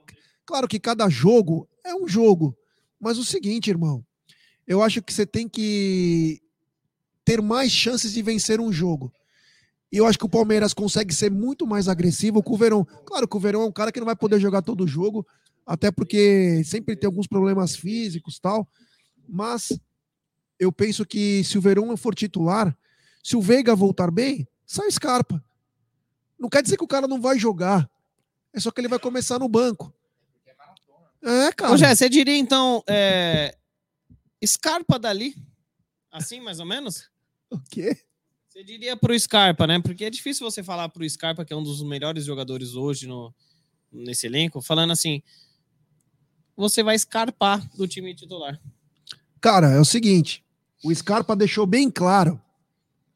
claro 0.47 0.67
que 0.67 0.81
cada 0.81 1.11
jogo 1.11 1.69
é 1.85 1.95
um 1.95 2.09
jogo. 2.09 2.57
Mas 2.99 3.19
o 3.19 3.25
seguinte, 3.25 3.69
irmão, 3.69 4.03
eu 4.67 4.83
acho 4.83 5.03
que 5.03 5.13
você 5.13 5.27
tem 5.27 5.47
que 5.47 6.41
ter 7.23 7.43
mais 7.43 7.71
chances 7.71 8.15
de 8.15 8.23
vencer 8.23 8.63
um 8.63 8.73
jogo. 8.73 9.13
E 9.93 9.99
eu 9.99 10.07
acho 10.07 10.19
que 10.19 10.25
o 10.25 10.31
Palmeiras 10.31 10.73
consegue 10.73 11.15
ser 11.15 11.31
muito 11.31 11.67
mais 11.67 11.87
agressivo 11.87 12.43
com 12.43 12.55
o 12.55 12.57
Verão. 12.57 12.83
Claro 13.05 13.29
que 13.29 13.37
o 13.37 13.41
Verão 13.41 13.61
é 13.61 13.67
um 13.67 13.73
cara 13.73 13.93
que 13.93 14.01
não 14.01 14.07
vai 14.07 14.17
poder 14.17 14.41
jogar 14.41 14.63
todo 14.63 14.87
jogo, 14.87 15.27
até 15.67 15.91
porque 15.91 16.63
sempre 16.65 16.97
tem 16.97 17.07
alguns 17.07 17.27
problemas 17.27 17.77
físicos 17.77 18.39
tal. 18.39 18.67
Mas 19.29 19.79
eu 20.59 20.73
penso 20.73 21.05
que 21.05 21.45
se 21.45 21.59
o 21.59 21.61
Verão 21.61 21.95
for 21.95 22.15
titular, 22.15 22.75
se 23.23 23.37
o 23.37 23.43
Veiga 23.43 23.77
voltar 23.77 24.11
bem, 24.11 24.49
sai 24.65 24.91
Scarpa. 24.91 25.45
Não 26.39 26.49
quer 26.49 26.63
dizer 26.63 26.77
que 26.77 26.85
o 26.85 26.89
cara 26.89 27.07
não 27.07 27.21
vai 27.21 27.39
jogar. 27.39 27.89
É 28.53 28.61
só 28.61 28.71
que 28.71 28.81
ele 28.81 28.89
vai 28.89 28.99
começar 28.99 29.39
no 29.39 29.49
banco. 29.49 29.93
É, 31.23 31.53
cara. 31.53 31.73
Ô, 31.73 31.77
Jé, 31.77 31.95
você 31.95 32.09
diria 32.09 32.37
então. 32.37 32.83
É... 32.87 33.57
Scarpa 34.45 34.99
dali? 34.99 35.35
Assim, 36.11 36.41
mais 36.41 36.61
ou 36.61 36.67
menos? 36.67 37.11
O 37.51 37.59
quê? 37.71 37.97
Você 38.49 38.65
diria 38.65 38.97
pro 38.97 39.19
Scarpa, 39.19 39.67
né? 39.67 39.81
Porque 39.81 40.05
é 40.05 40.11
difícil 40.11 40.51
você 40.51 40.63
falar 40.63 40.89
pro 40.89 41.09
Scarpa, 41.09 41.45
que 41.45 41.53
é 41.53 41.57
um 41.57 41.63
dos 41.63 41.83
melhores 41.83 42.25
jogadores 42.25 42.75
hoje 42.75 43.07
no, 43.07 43.35
nesse 43.93 44.27
elenco, 44.27 44.63
falando 44.63 44.93
assim: 44.93 45.23
você 46.57 46.83
vai 46.83 46.97
escarpar 46.97 47.69
do 47.77 47.87
time 47.87 48.15
titular. 48.15 48.61
Cara, 49.41 49.69
é 49.71 49.79
o 49.79 49.85
seguinte. 49.85 50.45
O 50.83 50.95
Scarpa 50.95 51.37
deixou 51.37 51.67
bem 51.67 51.91
claro. 51.91 52.41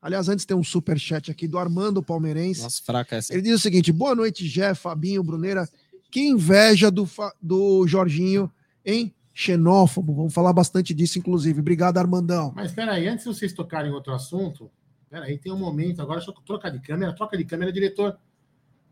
Aliás, 0.03 0.28
antes 0.28 0.46
tem 0.46 0.57
um 0.57 0.64
super 0.64 0.98
chat 0.98 1.30
aqui 1.30 1.46
do 1.46 1.59
Armando 1.59 2.03
Palmeirense. 2.03 2.62
Nossa, 2.62 2.82
fraca 2.82 3.16
essa. 3.16 3.32
Ele 3.32 3.42
diz 3.42 3.55
o 3.55 3.59
seguinte: 3.59 3.92
boa 3.92 4.14
noite, 4.14 4.48
Jé, 4.48 4.74
Fabinho, 4.74 5.22
Bruneira. 5.22 5.68
Que 6.11 6.20
inveja 6.20 6.90
do, 6.90 7.09
do 7.40 7.86
Jorginho, 7.86 8.51
hein? 8.84 9.14
Xenófobo. 9.32 10.14
Vamos 10.14 10.34
falar 10.34 10.53
bastante 10.53 10.92
disso, 10.92 11.18
inclusive. 11.18 11.61
Obrigado, 11.61 11.98
Armandão. 11.98 12.53
Mas 12.57 12.72
peraí, 12.72 13.07
antes 13.07 13.24
de 13.24 13.32
vocês 13.32 13.53
tocarem 13.53 13.90
em 13.90 13.94
outro 13.94 14.12
assunto, 14.12 14.70
peraí, 15.09 15.38
tem 15.38 15.53
um 15.53 15.59
momento 15.59 16.03
agora, 16.03 16.18
deixa 16.18 16.32
eu 16.32 16.34
trocar 16.44 16.70
de 16.70 16.80
câmera, 16.80 17.14
troca 17.14 17.36
de 17.36 17.44
câmera, 17.44 17.72
diretor. 17.72 18.18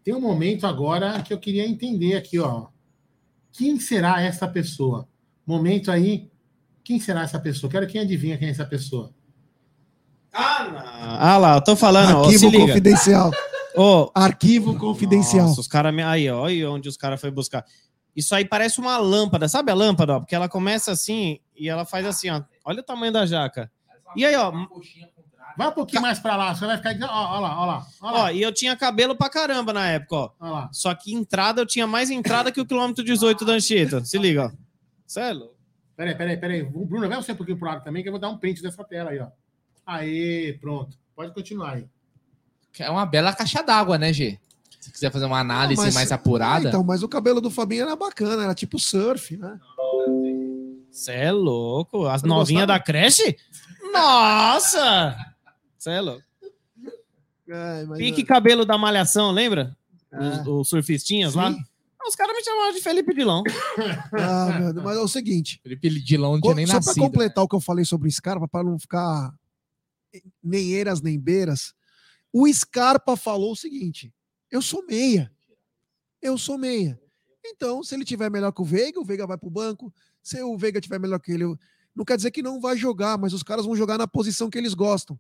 Tem 0.04 0.14
um 0.14 0.20
momento 0.20 0.66
agora 0.66 1.20
que 1.22 1.32
eu 1.32 1.38
queria 1.38 1.66
entender 1.66 2.14
aqui, 2.14 2.38
ó. 2.38 2.68
Quem 3.50 3.80
será 3.80 4.22
essa 4.22 4.46
pessoa? 4.46 5.09
Momento 5.44 5.90
aí, 5.90 6.30
quem 6.84 7.00
será 7.00 7.22
essa 7.22 7.40
pessoa? 7.40 7.70
Quero 7.70 7.86
quem 7.86 8.00
adivinha 8.00 8.38
quem 8.38 8.48
é 8.48 8.50
essa 8.50 8.64
pessoa. 8.64 9.12
Ah, 10.33 11.37
lá, 11.39 11.55
eu 11.57 11.61
tô 11.64 11.74
falando, 11.76 12.16
ó, 12.18 12.24
se 12.24 12.35
Arquivo 12.35 12.51
liga. 12.51 12.66
confidencial. 12.66 13.31
Ô, 13.76 14.11
Arquivo 14.14 14.79
confidencial. 14.79 15.47
Nossa, 15.49 15.61
os 15.61 15.68
caras. 15.68 15.95
me- 15.95 16.03
Aí, 16.03 16.31
ó, 16.31 16.41
olha 16.43 16.70
onde 16.70 16.89
os 16.89 16.97
caras 16.97 17.20
foram 17.20 17.35
buscar. 17.35 17.64
Isso 18.14 18.35
aí 18.35 18.45
parece 18.45 18.81
uma 18.81 18.97
lâmpada, 18.99 19.49
sabe 19.49 19.70
a 19.70 19.74
lâmpada? 19.74 20.16
Ó? 20.16 20.20
Porque 20.20 20.35
ela 20.35 20.49
começa 20.49 20.91
assim 20.93 21.39
e 21.57 21.68
ela 21.68 21.85
faz 21.85 22.05
assim, 22.07 22.31
ó. 22.31 22.43
Olha 22.64 22.81
o 22.81 22.85
tamanho 22.85 23.12
da 23.12 23.24
jaca. 23.24 23.70
E 24.16 24.24
aí, 24.24 24.35
ó. 24.37 24.53
Vai 25.57 25.68
um 25.68 25.72
pouquinho 25.72 26.03
mais 26.03 26.18
pra 26.18 26.37
lá, 26.37 26.55
você 26.55 26.66
vai 26.66 26.76
ficar. 26.76 26.95
Ó, 27.09 27.37
ó 27.37 27.41
lá, 27.41 27.61
ó 27.61 27.64
lá. 27.66 27.87
Ó 28.01 28.09
Ó, 28.09 28.12
lá, 28.22 28.33
e 28.33 28.41
eu 28.43 28.53
tinha 28.53 28.76
cabelo 28.76 29.14
pra 29.16 29.29
caramba 29.29 29.72
na 29.72 29.87
época, 29.89 30.16
ó. 30.16 30.31
ó 30.41 30.51
lá. 30.51 30.68
Só 30.72 30.93
que 30.95 31.12
entrada 31.12 31.61
eu 31.62 31.66
tinha 31.66 31.87
mais 31.87 32.11
entrada 32.11 32.51
que 32.53 32.61
o 32.61 32.66
quilômetro 32.66 33.05
18 33.05 33.45
da 33.45 33.53
Anchieta. 33.55 34.05
Se 34.05 34.18
liga, 34.18 34.47
ó. 34.47 34.51
Sério? 35.07 35.51
Peraí, 35.97 36.14
peraí, 36.14 36.37
peraí. 36.37 36.62
O 36.62 36.85
Bruno, 36.87 37.09
vai 37.09 37.16
você 37.16 37.33
um 37.33 37.37
pouquinho 37.37 37.59
pro 37.59 37.68
lado 37.68 37.83
também, 37.83 38.03
que 38.03 38.09
eu 38.09 38.12
vou 38.12 38.20
dar 38.20 38.29
um 38.31 38.39
print 38.39 38.62
dessa 38.62 38.85
tela 38.85 39.11
aí, 39.11 39.18
ó. 39.20 39.26
Aê, 39.89 40.53
pronto. 40.61 40.97
Pode 41.16 41.32
continuar 41.32 41.72
aí. 41.74 41.86
É 42.78 42.91
uma 42.91 43.07
bela 43.07 43.32
caixa 43.34 43.62
d'água, 43.62 43.97
né, 43.97 44.12
G? 44.12 44.39
Se 44.78 44.93
quiser 44.93 45.11
fazer 45.11 45.24
uma 45.24 45.41
análise 45.41 45.78
Não, 45.78 45.86
mas- 45.86 45.95
mais 45.95 46.12
apurada. 46.12 46.68
Então, 46.68 46.84
mas 46.84 47.03
o 47.03 47.09
cabelo 47.09 47.41
do 47.41 47.51
Fabinho 47.51 47.82
era 47.84 47.97
bacana, 47.97 48.45
era 48.45 48.55
tipo 48.55 48.78
surf, 48.78 49.36
né? 49.36 49.59
Cê 50.93 51.12
é 51.12 51.32
louco? 51.32 52.07
As 52.07 52.22
novinhas 52.22 52.66
da 52.66 52.78
creche? 52.78 53.36
Nossa! 53.93 55.16
Cê 55.78 55.91
é 55.93 56.01
louco. 56.01 56.22
É, 57.49 57.84
mas, 57.86 57.99
Pique 57.99 58.24
cabelo 58.24 58.64
da 58.66 58.76
malhação, 58.76 59.30
lembra? 59.30 59.74
é. 60.12 60.18
Os, 60.18 60.47
os 60.47 60.68
surfistinhas 60.68 61.34
lá. 61.34 61.51
Sim. 61.51 61.59
Os 62.07 62.14
caras 62.14 62.34
me 62.36 62.45
chamavam 62.45 62.72
de 62.72 62.80
Felipe 62.80 63.14
Dilão. 63.14 63.43
Ah, 64.12 64.59
meu 64.61 64.72
Deus, 64.72 64.84
mas 64.84 64.97
é 64.97 65.01
o 65.01 65.09
seguinte. 65.09 65.59
Felipe 65.62 65.89
Dilão 66.03 66.32
não 66.34 66.41
tinha 66.41 66.55
nem 66.55 66.66
Só 66.66 66.74
para 66.74 66.86
nascido. 66.86 67.03
completar 67.03 67.45
o 67.45 67.49
que 67.49 67.57
eu 67.57 67.61
falei 67.61 67.84
sobre 67.84 68.09
o 68.09 68.12
Scarpa, 68.12 68.47
para 68.47 68.64
não 68.64 68.78
ficar 68.78 69.32
nem 70.42 70.72
eiras 70.72 71.00
nem 71.00 71.18
beiras, 71.18 71.74
o 72.32 72.50
Scarpa 72.52 73.16
falou 73.16 73.52
o 73.52 73.56
seguinte: 73.56 74.12
eu 74.50 74.62
sou 74.62 74.84
meia. 74.86 75.30
Eu 76.20 76.38
sou 76.38 76.56
meia. 76.59 77.00
Então, 77.44 77.82
se 77.82 77.94
ele 77.94 78.04
tiver 78.04 78.30
melhor 78.30 78.52
que 78.52 78.62
o 78.62 78.64
Veiga, 78.64 79.00
o 79.00 79.04
Veiga 79.04 79.26
vai 79.26 79.38
pro 79.38 79.50
banco. 79.50 79.92
Se 80.22 80.42
o 80.42 80.56
Veiga 80.56 80.80
tiver 80.80 80.98
melhor 80.98 81.18
que 81.18 81.32
ele, 81.32 81.44
não 81.94 82.04
quer 82.04 82.16
dizer 82.16 82.30
que 82.30 82.42
não 82.42 82.61
vai 82.61 82.76
jogar, 82.76 83.16
mas 83.18 83.32
os 83.32 83.42
caras 83.42 83.64
vão 83.64 83.76
jogar 83.76 83.98
na 83.98 84.09
posição 84.09 84.50
que 84.50 84.59
eles 84.59 84.74
gostam. 84.74 85.18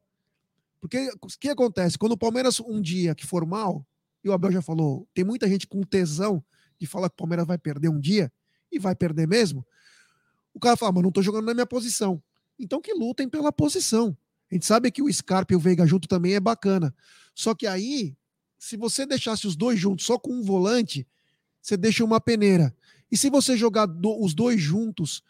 Porque 0.80 1.10
o 1.20 1.26
que 1.38 1.48
acontece? 1.48 1.98
Quando 1.98 2.12
o 2.12 2.18
Palmeiras 2.18 2.60
um 2.60 2.80
dia 2.80 3.14
que 3.14 3.26
for 3.26 3.46
mal, 3.46 3.86
e 4.22 4.28
o 4.28 4.32
Abel 4.32 4.52
já 4.52 4.62
falou, 4.62 5.08
tem 5.14 5.24
muita 5.24 5.48
gente 5.48 5.66
com 5.66 5.82
tesão 5.82 6.44
de 6.78 6.86
falar 6.86 7.08
que 7.08 7.14
o 7.14 7.18
Palmeiras 7.18 7.46
vai 7.46 7.58
perder 7.58 7.88
um 7.88 8.00
dia, 8.00 8.32
e 8.70 8.78
vai 8.78 8.94
perder 8.94 9.26
mesmo. 9.26 9.66
O 10.52 10.60
cara 10.60 10.76
fala, 10.76 10.92
mas 10.92 11.02
não 11.02 11.12
tô 11.12 11.22
jogando 11.22 11.46
na 11.46 11.54
minha 11.54 11.66
posição. 11.66 12.22
Então 12.58 12.80
que 12.80 12.92
lutem 12.92 13.28
pela 13.28 13.52
posição. 13.52 14.16
A 14.50 14.54
gente 14.54 14.66
sabe 14.66 14.90
que 14.90 15.02
o 15.02 15.12
Scarpa 15.12 15.52
e 15.52 15.56
o 15.56 15.60
Veiga 15.60 15.86
junto 15.86 16.08
também 16.08 16.34
é 16.34 16.40
bacana. 16.40 16.94
Só 17.34 17.54
que 17.54 17.66
aí, 17.66 18.16
se 18.58 18.76
você 18.76 19.04
deixasse 19.04 19.46
os 19.46 19.56
dois 19.56 19.78
juntos 19.78 20.06
só 20.06 20.18
com 20.18 20.32
um 20.32 20.42
volante, 20.42 21.06
você 21.60 21.76
deixa 21.76 22.04
uma 22.04 22.20
peneira. 22.20 22.74
E 23.10 23.16
se 23.16 23.30
você 23.30 23.56
jogar 23.56 23.86
do, 23.86 24.22
os 24.22 24.34
dois 24.34 24.60
juntos, 24.60 25.22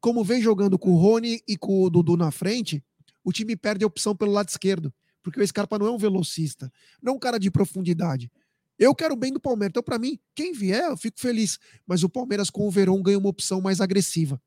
como 0.00 0.24
vem 0.24 0.40
jogando 0.40 0.78
com 0.78 0.90
o 0.92 0.96
Rony 0.96 1.40
e 1.48 1.56
com 1.56 1.82
o 1.82 1.90
Dudu 1.90 2.16
na 2.16 2.30
frente, 2.30 2.82
o 3.24 3.32
time 3.32 3.56
perde 3.56 3.84
a 3.84 3.86
opção 3.86 4.14
pelo 4.14 4.32
lado 4.32 4.48
esquerdo. 4.48 4.92
Porque 5.22 5.40
o 5.40 5.46
Scarpa 5.46 5.78
não 5.78 5.86
é 5.86 5.90
um 5.90 5.98
velocista, 5.98 6.70
não 7.02 7.14
é 7.14 7.16
um 7.16 7.18
cara 7.18 7.38
de 7.38 7.50
profundidade. 7.50 8.30
Eu 8.78 8.94
quero 8.94 9.16
bem 9.16 9.32
do 9.32 9.40
Palmeiras. 9.40 9.70
Então, 9.70 9.82
para 9.82 9.98
mim, 9.98 10.18
quem 10.34 10.52
vier, 10.52 10.84
eu 10.90 10.96
fico 10.96 11.18
feliz. 11.18 11.58
Mas 11.86 12.02
o 12.02 12.08
Palmeiras 12.08 12.50
com 12.50 12.66
o 12.66 12.70
Verón 12.70 13.02
ganha 13.02 13.18
uma 13.18 13.28
opção 13.28 13.60
mais 13.60 13.80
agressiva. 13.80 14.40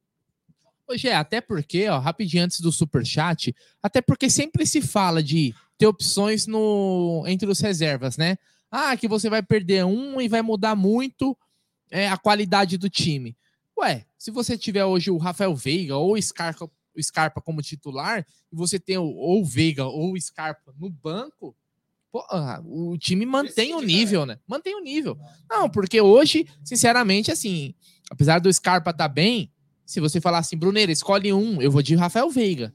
Hoje 0.89 1.09
é, 1.09 1.15
até 1.15 1.41
porque, 1.41 1.89
ó, 1.89 1.99
rapidinho 1.99 2.45
antes 2.45 2.61
do 2.61 2.71
super 2.71 3.05
chat, 3.05 3.53
até 3.83 4.01
porque 4.01 4.29
sempre 4.29 4.65
se 4.65 4.81
fala 4.81 5.21
de 5.21 5.53
ter 5.77 5.85
opções 5.85 6.47
no 6.47 7.23
entre 7.27 7.49
os 7.49 7.59
reservas, 7.59 8.15
né? 8.15 8.37
Ah, 8.71 8.95
que 8.95 9.07
você 9.07 9.29
vai 9.29 9.43
perder 9.43 9.83
um 9.85 10.19
e 10.21 10.29
vai 10.29 10.41
mudar 10.41 10.75
muito 10.75 11.37
é, 11.91 12.07
a 12.07 12.17
qualidade 12.17 12.77
do 12.77 12.89
time. 12.89 13.35
Ué, 13.77 14.05
se 14.17 14.31
você 14.31 14.57
tiver 14.57 14.85
hoje 14.85 15.11
o 15.11 15.17
Rafael 15.17 15.55
Veiga 15.55 15.97
ou 15.97 16.13
o 16.13 16.21
Scarpa, 16.21 16.69
o 16.95 17.03
Scarpa 17.03 17.41
como 17.41 17.61
titular, 17.61 18.25
e 18.51 18.55
você 18.55 18.79
tem 18.79 18.97
o, 18.97 19.03
ou 19.03 19.41
o 19.41 19.45
Veiga 19.45 19.85
ou 19.85 20.13
o 20.13 20.21
Scarpa 20.21 20.73
no 20.77 20.89
banco, 20.89 21.55
pô, 22.11 22.25
o 22.63 22.97
time 22.97 23.25
mantém 23.25 23.75
o 23.75 23.81
nível, 23.81 24.25
né? 24.25 24.39
Mantém 24.47 24.73
o 24.75 24.81
nível. 24.81 25.17
Não, 25.49 25.69
porque 25.69 25.99
hoje, 25.99 26.47
sinceramente, 26.63 27.29
assim, 27.29 27.75
apesar 28.09 28.39
do 28.39 28.51
Scarpa 28.51 28.91
estar 28.91 29.07
tá 29.07 29.13
bem, 29.13 29.51
se 29.87 30.01
você 30.01 30.19
falar 30.19 30.39
assim, 30.39 30.57
Bruneira, 30.57 30.91
escolhe 30.91 31.31
um, 31.31 31.61
eu 31.61 31.71
vou 31.71 31.81
de 31.81 31.95
Rafael 31.95 32.29
Veiga. 32.29 32.73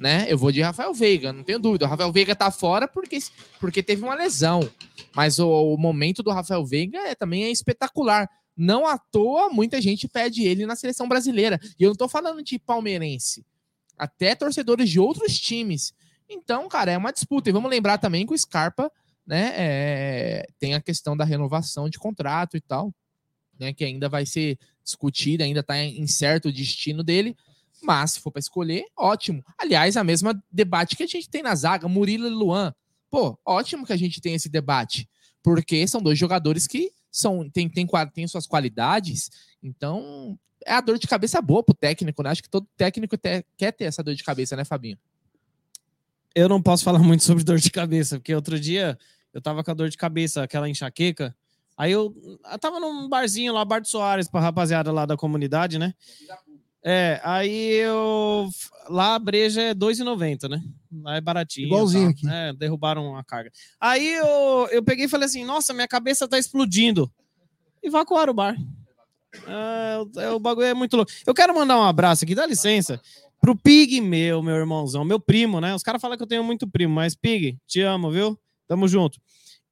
Né? 0.00 0.26
Eu 0.28 0.36
vou 0.36 0.50
de 0.50 0.60
Rafael 0.60 0.92
Veiga, 0.92 1.32
não 1.32 1.44
tenho 1.44 1.60
dúvida. 1.60 1.86
O 1.86 1.88
Rafael 1.88 2.10
Veiga 2.10 2.34
tá 2.34 2.50
fora 2.50 2.88
porque, 2.88 3.18
porque 3.60 3.82
teve 3.82 4.02
uma 4.02 4.16
lesão. 4.16 4.68
Mas 5.14 5.38
o, 5.38 5.48
o 5.48 5.78
momento 5.78 6.24
do 6.24 6.32
Rafael 6.32 6.64
Veiga 6.66 6.98
é, 6.98 7.14
também 7.14 7.44
é 7.44 7.50
espetacular. 7.50 8.28
Não 8.56 8.84
à 8.84 8.98
toa, 8.98 9.48
muita 9.50 9.80
gente 9.80 10.08
pede 10.08 10.42
ele 10.42 10.66
na 10.66 10.74
seleção 10.74 11.06
brasileira. 11.06 11.60
E 11.78 11.84
eu 11.84 11.90
não 11.90 11.96
tô 11.96 12.08
falando 12.08 12.42
de 12.42 12.58
palmeirense. 12.58 13.46
Até 13.96 14.34
torcedores 14.34 14.90
de 14.90 14.98
outros 14.98 15.38
times. 15.38 15.92
Então, 16.28 16.66
cara, 16.68 16.90
é 16.90 16.98
uma 16.98 17.12
disputa. 17.12 17.48
E 17.48 17.52
vamos 17.52 17.70
lembrar 17.70 17.98
também 17.98 18.26
que 18.26 18.34
o 18.34 18.38
Scarpa 18.38 18.90
né, 19.24 19.52
é, 19.54 20.46
tem 20.58 20.74
a 20.74 20.80
questão 20.80 21.16
da 21.16 21.24
renovação 21.24 21.88
de 21.88 21.98
contrato 21.98 22.56
e 22.56 22.60
tal, 22.60 22.92
né, 23.60 23.72
que 23.74 23.84
ainda 23.84 24.08
vai 24.08 24.24
ser 24.24 24.58
discutida, 24.82 25.44
ainda 25.44 25.60
está 25.60 25.84
incerto 25.84 26.48
o 26.48 26.52
destino 26.52 27.04
dele. 27.04 27.36
Mas 27.82 28.12
se 28.12 28.20
for 28.20 28.30
para 28.30 28.40
escolher, 28.40 28.84
ótimo. 28.96 29.44
Aliás, 29.58 29.96
a 29.96 30.04
mesma 30.04 30.42
debate 30.50 30.96
que 30.96 31.02
a 31.02 31.06
gente 31.06 31.28
tem 31.28 31.42
na 31.42 31.54
zaga, 31.54 31.86
Murilo 31.86 32.26
e 32.26 32.30
Luan. 32.30 32.74
Pô, 33.10 33.38
ótimo 33.44 33.86
que 33.86 33.92
a 33.92 33.96
gente 33.96 34.20
tem 34.20 34.34
esse 34.34 34.48
debate, 34.48 35.08
porque 35.42 35.86
são 35.86 36.00
dois 36.00 36.18
jogadores 36.18 36.66
que 36.66 36.92
são 37.10 37.48
têm 37.50 37.68
tem, 37.68 37.86
tem, 38.14 38.28
suas 38.28 38.46
qualidades, 38.46 39.30
então 39.60 40.38
é 40.64 40.74
a 40.74 40.80
dor 40.80 40.96
de 40.98 41.08
cabeça 41.08 41.42
boa 41.42 41.62
pro 41.62 41.74
técnico, 41.74 42.22
né? 42.22 42.30
Acho 42.30 42.42
que 42.42 42.48
todo 42.48 42.68
técnico 42.76 43.16
te, 43.16 43.44
quer 43.56 43.72
ter 43.72 43.84
essa 43.84 44.02
dor 44.02 44.14
de 44.14 44.22
cabeça, 44.22 44.54
né, 44.54 44.64
Fabinho? 44.64 44.96
Eu 46.34 46.48
não 46.48 46.62
posso 46.62 46.84
falar 46.84 46.98
muito 47.02 47.24
sobre 47.24 47.42
dor 47.42 47.58
de 47.58 47.70
cabeça, 47.70 48.18
porque 48.18 48.34
outro 48.34 48.60
dia 48.60 48.96
eu 49.32 49.40
tava 49.40 49.64
com 49.64 49.70
a 49.70 49.74
dor 49.74 49.88
de 49.88 49.96
cabeça, 49.96 50.42
aquela 50.42 50.68
enxaqueca, 50.68 51.34
Aí 51.80 51.92
eu, 51.92 52.14
eu 52.52 52.58
tava 52.58 52.78
num 52.78 53.08
barzinho 53.08 53.54
lá, 53.54 53.64
Bar 53.64 53.80
do 53.80 53.88
Soares, 53.88 54.28
pra 54.28 54.38
rapaziada 54.38 54.92
lá 54.92 55.06
da 55.06 55.16
comunidade, 55.16 55.78
né? 55.78 55.94
É, 56.84 57.18
aí 57.24 57.72
eu. 57.76 58.50
Lá 58.90 59.14
a 59.14 59.18
breja 59.18 59.62
é 59.62 59.68
R$2,90, 59.68 60.46
né? 60.46 60.62
Lá 61.02 61.16
é 61.16 61.22
baratinho. 61.22 61.68
Igualzinho 61.68 62.04
tá? 62.04 62.10
aqui. 62.10 62.28
É, 62.28 62.52
derrubaram 62.52 63.16
a 63.16 63.24
carga. 63.24 63.50
Aí 63.80 64.06
eu, 64.12 64.68
eu 64.70 64.82
peguei 64.82 65.06
e 65.06 65.08
falei 65.08 65.24
assim: 65.24 65.42
nossa, 65.42 65.72
minha 65.72 65.88
cabeça 65.88 66.28
tá 66.28 66.38
explodindo. 66.38 67.10
Evacuaram 67.82 68.32
o 68.32 68.36
bar. 68.36 68.54
É, 69.46 70.28
o 70.28 70.38
bagulho 70.38 70.66
é 70.66 70.74
muito 70.74 70.98
louco. 70.98 71.10
Eu 71.26 71.32
quero 71.32 71.54
mandar 71.54 71.78
um 71.78 71.84
abraço 71.84 72.24
aqui, 72.24 72.34
dá 72.34 72.44
licença, 72.44 73.00
pro 73.40 73.56
Pig 73.56 74.02
meu, 74.02 74.42
meu 74.42 74.56
irmãozão, 74.56 75.02
meu 75.02 75.18
primo, 75.18 75.62
né? 75.62 75.74
Os 75.74 75.82
caras 75.82 76.02
falam 76.02 76.18
que 76.18 76.22
eu 76.22 76.28
tenho 76.28 76.44
muito 76.44 76.68
primo, 76.68 76.94
mas 76.94 77.14
Pig, 77.14 77.56
te 77.66 77.80
amo, 77.80 78.10
viu? 78.10 78.38
Tamo 78.68 78.86
junto. 78.86 79.18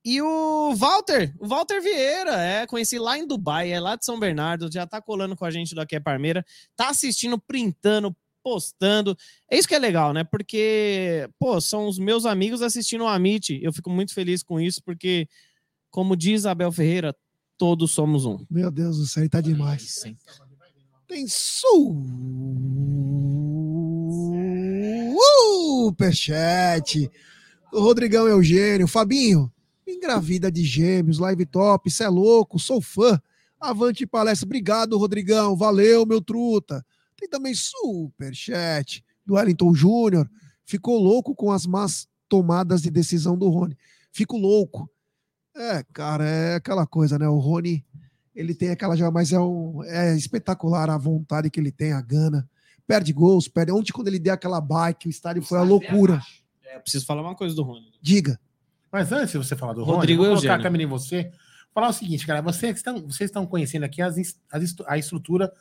E 0.09 0.23
o 0.23 0.75
Walter, 0.75 1.35
o 1.39 1.47
Walter 1.47 1.83
Vieira, 1.83 2.41
é, 2.41 2.67
conheci 2.67 2.99
lá 2.99 3.19
em 3.19 3.27
Dubai, 3.27 3.71
é 3.71 3.79
lá 3.79 3.95
de 3.95 4.07
São 4.07 4.19
Bernardo, 4.19 4.73
já 4.73 4.87
tá 4.87 5.03
colando 5.03 5.37
com 5.37 5.45
a 5.45 5.51
gente 5.51 5.75
do 5.75 5.83
Aqui 5.83 5.97
é 5.97 6.01
Parmeira, 6.01 6.43
tá 6.75 6.89
assistindo, 6.89 7.39
printando, 7.39 8.17
postando. 8.43 9.15
É 9.51 9.59
isso 9.59 9.69
que 9.69 9.75
é 9.75 9.79
legal, 9.79 10.15
né? 10.15 10.25
Porque, 10.25 11.29
pô, 11.39 11.61
são 11.61 11.87
os 11.87 11.99
meus 11.99 12.25
amigos 12.25 12.63
assistindo 12.63 13.05
o 13.05 13.07
Amit. 13.07 13.61
Eu 13.63 13.71
fico 13.71 13.91
muito 13.91 14.15
feliz 14.15 14.43
com 14.43 14.59
isso, 14.59 14.83
porque, 14.83 15.29
como 15.91 16.17
diz 16.17 16.47
Abel 16.47 16.73
Ferreira, 16.73 17.15
todos 17.59 17.91
somos 17.91 18.25
um. 18.25 18.39
Meu 18.51 18.71
Deus, 18.71 18.97
isso 18.97 19.21
aí 19.21 19.29
tá 19.29 19.43
demais. 19.43 19.83
Sim. 19.83 20.17
Tem 21.07 21.27
superchat. 25.85 27.11
O 27.71 27.81
Rodrigão 27.81 28.27
Eugênio. 28.27 28.89
Fabinho, 28.89 29.53
Engravida 29.89 30.53
de 30.53 30.63
gêmeos, 30.65 31.19
live 31.19 31.47
top, 31.47 31.91
cê 31.91 32.05
é 32.05 32.09
louco, 32.09 32.59
sou 32.59 32.79
fã. 32.79 33.19
Avante 33.59 34.07
palestra, 34.07 34.47
obrigado, 34.47 34.99
Rodrigão, 34.99 35.57
valeu, 35.57 36.05
meu 36.05 36.21
truta. 36.21 36.85
Tem 37.17 37.27
também 37.27 37.55
super 37.55 38.35
chat 38.35 39.03
do 39.25 39.35
Wellington 39.35 39.75
Júnior. 39.75 40.31
Ficou 40.65 40.99
louco 40.99 41.35
com 41.35 41.51
as 41.51 41.65
más 41.65 42.07
tomadas 42.29 42.83
de 42.83 42.91
decisão 42.91 43.37
do 43.37 43.49
Rony. 43.49 43.77
Fico 44.13 44.37
louco. 44.37 44.91
É, 45.57 45.83
cara, 45.93 46.25
é 46.29 46.55
aquela 46.57 46.87
coisa, 46.87 47.19
né? 47.19 47.27
O 47.27 47.39
Rony, 47.39 47.83
ele 48.35 48.55
tem 48.55 48.69
aquela 48.69 48.95
já, 48.95 49.11
mas 49.11 49.33
é, 49.33 49.41
um, 49.41 49.83
é 49.85 50.15
espetacular 50.15 50.91
a 50.91 50.99
vontade 50.99 51.51
que 51.51 51.59
ele 51.59 51.73
tem, 51.73 51.93
a 51.93 52.01
gana. 52.03 52.49
Perde 52.87 53.13
gols, 53.13 53.49
perde. 53.49 53.73
Ontem, 53.73 53.93
quando 53.93 54.09
ele 54.09 54.19
deu 54.19 54.35
aquela 54.35 54.61
bike, 54.61 55.09
o 55.09 55.11
estádio 55.11 55.43
foi 55.43 55.59
a 55.59 55.63
loucura. 55.63 56.21
É, 56.63 56.79
preciso 56.79 57.07
falar 57.07 57.23
uma 57.23 57.35
coisa 57.35 57.55
do 57.55 57.63
Rony. 57.63 57.91
Diga. 58.01 58.39
Mas 58.91 59.13
antes 59.13 59.33
de 59.33 59.39
você 59.39 59.55
falar 59.55 59.73
do 59.73 59.85
Rodrigo 59.85 60.23
Rony, 60.23 60.27
vou 60.27 60.27
colocar 60.27 60.37
Eugênio. 60.37 60.61
a 60.61 60.63
câmera 60.63 60.83
em 60.83 60.87
você. 60.87 61.31
Falar 61.75 61.89
o 61.89 61.93
seguinte, 61.93 62.27
cara, 62.27 62.41
vocês 62.41 62.77
estão, 62.77 63.01
vocês 63.01 63.29
estão 63.29 63.47
conhecendo 63.47 63.85
aqui 63.85 64.03
as, 64.03 64.17
as 64.51 64.77
a 64.87 64.99
estrutura 64.99 65.53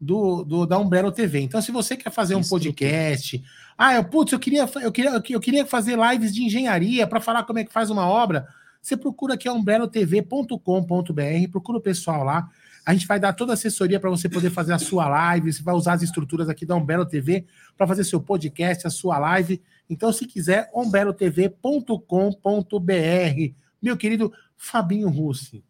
do, 0.00 0.42
do, 0.42 0.66
da 0.66 0.78
Umbrella 0.78 1.12
TV. 1.12 1.40
Então, 1.40 1.60
se 1.60 1.70
você 1.70 1.96
quer 1.96 2.10
fazer 2.10 2.34
um 2.34 2.40
Estrutura. 2.40 2.72
podcast, 2.72 3.44
ah, 3.76 3.94
eu, 3.94 4.04
putz, 4.04 4.32
eu 4.32 4.38
queria, 4.38 4.68
eu 4.82 4.90
queria, 4.90 5.22
eu 5.28 5.40
queria 5.40 5.66
fazer 5.66 5.98
lives 5.98 6.34
de 6.34 6.42
engenharia 6.42 7.06
para 7.06 7.20
falar 7.20 7.44
como 7.44 7.58
é 7.58 7.64
que 7.64 7.72
faz 7.72 7.90
uma 7.90 8.06
obra, 8.06 8.48
você 8.80 8.96
procura 8.96 9.34
aqui 9.34 9.48
umbrelatv.com.br, 9.48 11.50
procura 11.50 11.78
o 11.78 11.82
pessoal 11.82 12.24
lá. 12.24 12.48
A 12.84 12.94
gente 12.94 13.06
vai 13.06 13.20
dar 13.20 13.34
toda 13.34 13.52
a 13.52 13.54
assessoria 13.54 14.00
para 14.00 14.08
você 14.08 14.26
poder 14.26 14.50
fazer 14.50 14.72
a 14.72 14.78
sua 14.78 15.06
live. 15.06 15.52
Você 15.52 15.62
vai 15.62 15.74
usar 15.74 15.92
as 15.92 16.02
estruturas 16.02 16.48
aqui 16.48 16.64
da 16.64 16.74
Umbrella 16.74 17.06
TV 17.06 17.44
para 17.76 17.86
fazer 17.86 18.04
seu 18.04 18.20
podcast, 18.20 18.86
a 18.86 18.90
sua 18.90 19.18
live. 19.18 19.60
Então, 19.90 20.12
se 20.12 20.24
quiser, 20.24 20.70
umbrelotv.com.br. 20.72 23.54
Meu 23.82 23.96
querido 23.96 24.32
Fabinho 24.56 25.10
Russi. 25.10 25.64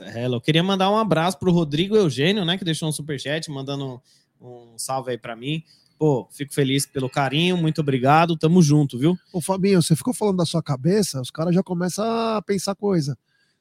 Hello. 0.00 0.36
Eu 0.36 0.40
queria 0.40 0.62
mandar 0.62 0.90
um 0.90 0.96
abraço 0.96 1.38
pro 1.38 1.50
Rodrigo 1.50 1.96
Eugênio, 1.96 2.44
né, 2.44 2.56
que 2.56 2.64
deixou 2.64 2.88
um 2.88 2.92
superchat, 2.92 3.50
mandando 3.50 4.00
um, 4.40 4.72
um 4.72 4.78
salve 4.78 5.10
aí 5.10 5.18
pra 5.18 5.34
mim. 5.34 5.64
Pô, 5.98 6.28
fico 6.30 6.54
feliz 6.54 6.86
pelo 6.86 7.10
carinho, 7.10 7.56
muito 7.56 7.80
obrigado, 7.80 8.36
tamo 8.36 8.62
junto, 8.62 8.96
viu? 8.96 9.18
Ô, 9.32 9.40
Fabinho, 9.40 9.82
você 9.82 9.96
ficou 9.96 10.14
falando 10.14 10.36
da 10.36 10.46
sua 10.46 10.62
cabeça, 10.62 11.20
os 11.20 11.30
caras 11.30 11.52
já 11.52 11.62
começam 11.62 12.04
a 12.04 12.40
pensar 12.40 12.76
coisa. 12.76 13.18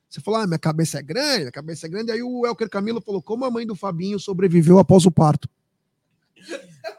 Você 0.07 0.21
falou, 0.21 0.41
ah, 0.41 0.45
minha 0.45 0.59
cabeça 0.59 0.99
é 0.99 1.01
grande, 1.01 1.39
minha 1.39 1.51
cabeça 1.51 1.87
é 1.87 1.89
grande. 1.89 2.11
Aí 2.11 2.21
o 2.21 2.45
Elker 2.45 2.69
Camilo 2.69 3.01
falou, 3.01 3.21
como 3.21 3.43
a 3.43 3.51
mãe 3.51 3.65
do 3.65 3.75
Fabinho 3.75 4.19
sobreviveu 4.19 4.77
após 4.77 5.05
o 5.05 5.11
parto. 5.11 5.49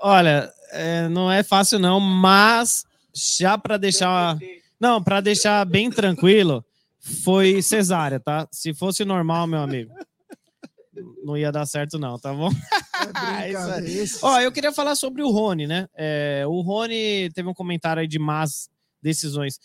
Olha, 0.01 0.53
é, 0.71 1.09
não 1.09 1.31
é 1.31 1.43
fácil 1.43 1.79
não, 1.79 2.01
mas 2.01 2.85
já 3.15 3.57
pra 3.57 3.77
deixar... 3.77 4.39
Não, 4.81 5.03
pra 5.03 5.21
deixar 5.21 5.65
bem 5.65 5.91
tranquilo, 5.91 6.65
foi 7.01 7.61
cesárea, 7.63 8.21
tá? 8.21 8.47
Se 8.53 8.73
fosse 8.73 9.05
normal, 9.05 9.47
meu 9.47 9.61
amigo, 9.61 9.93
não 11.25 11.37
ia 11.37 11.51
dar 11.51 11.67
certo 11.67 11.99
não, 11.99 12.19
tá 12.19 12.33
bom? 12.33 12.51
É 13.43 13.53
Ó, 14.23 14.41
eu 14.41 14.53
queria 14.53 14.73
falar 14.73 14.95
sobre 14.95 15.23
o 15.23 15.31
Rony, 15.31 15.67
né? 15.67 15.89
É, 15.97 16.45
o 16.47 16.61
Rony 16.61 17.31
teve 17.35 17.49
um 17.49 17.55
comentário 17.55 18.01
aí 18.01 18.09
de 18.09 18.19
más 18.19 18.69
decisões. 19.03 19.59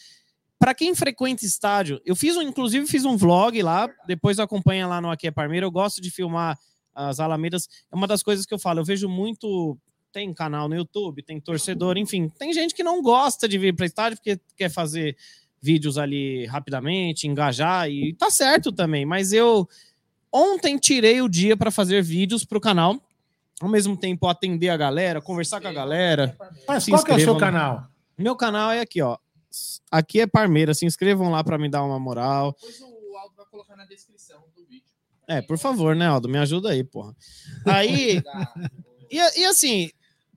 Para 0.60 0.74
quem 0.74 0.96
frequenta 0.96 1.46
estádio, 1.46 2.00
eu 2.06 2.16
fiz 2.16 2.38
um, 2.38 2.42
inclusive 2.42 2.88
fiz 2.88 3.04
um 3.04 3.18
vlog 3.18 3.62
lá, 3.62 3.90
depois 4.08 4.40
acompanha 4.40 4.88
lá 4.88 5.02
no 5.02 5.12
Aqui 5.12 5.28
é 5.28 5.32
Parmeira. 5.32 5.66
Eu 5.66 5.72
gosto 5.72 6.02
de 6.02 6.10
filmar 6.10 6.58
as 6.96 7.20
Alamedas. 7.20 7.68
É 7.92 7.96
uma 7.96 8.08
das 8.08 8.24
coisas 8.24 8.46
que 8.46 8.54
eu 8.54 8.60
falo. 8.60 8.80
Eu 8.80 8.86
vejo 8.86 9.10
muito. 9.10 9.78
Tem 10.14 10.32
canal 10.32 10.70
no 10.70 10.76
YouTube, 10.76 11.24
tem 11.24 11.40
torcedor, 11.40 11.98
enfim, 11.98 12.30
tem 12.30 12.54
gente 12.54 12.76
que 12.76 12.84
não 12.84 13.02
gosta 13.02 13.50
de 13.50 13.58
vir 13.58 13.76
para 13.76 13.88
estádio 13.88 14.20
porque 14.20 14.40
quer 14.56 14.70
fazer 14.70 15.18
vídeos 15.60 15.98
ali 15.98 16.46
rapidamente, 16.46 17.28
engajar, 17.28 17.90
e 17.90 18.14
tá 18.14 18.30
certo 18.30 18.72
também, 18.72 19.08
mas 19.08 19.34
eu 19.34 19.68
ontem 20.32 20.78
tirei 20.78 21.20
o 21.20 21.28
dia 21.28 21.58
para 21.58 21.72
fazer 21.72 22.04
vídeos 22.04 22.46
pro 22.46 22.62
canal, 22.62 23.02
ao 23.60 23.68
mesmo 23.68 23.98
tempo 23.98 24.28
atender 24.28 24.70
a 24.70 24.78
galera, 24.78 25.20
conversar 25.20 25.60
com 25.60 25.68
a 25.68 25.74
galera. 25.74 26.38
Mas 26.68 26.86
qual 26.86 27.04
que 27.04 27.12
é 27.12 27.16
o 27.16 27.20
seu 27.20 27.38
canal? 27.38 27.88
Meu 28.16 28.36
canal 28.36 28.72
é 28.72 28.82
aqui, 28.82 29.02
ó. 29.02 29.18
Aqui 29.90 30.22
é 30.22 30.28
Parmeira, 30.28 30.76
se 30.76 30.86
inscrevam 30.86 31.32
lá 31.32 31.44
para 31.44 31.58
me 31.58 31.70
dar 31.70 31.84
uma 31.84 32.00
moral. 32.00 32.52
Depois 32.54 32.80
o 32.82 33.18
Aldo 33.18 33.36
vai 33.36 33.46
colocar 33.48 33.76
na 33.76 33.86
descrição 33.86 34.44
do 34.56 34.64
vídeo. 34.66 34.94
É, 35.28 35.42
por 35.42 35.58
favor, 35.58 35.96
né, 35.96 36.06
Aldo? 36.06 36.30
Me 36.30 36.38
ajuda 36.38 36.70
aí, 36.70 36.84
porra. 36.84 37.16
Aí, 37.66 38.22
e, 39.10 39.18
e 39.18 39.46
assim, 39.46 39.90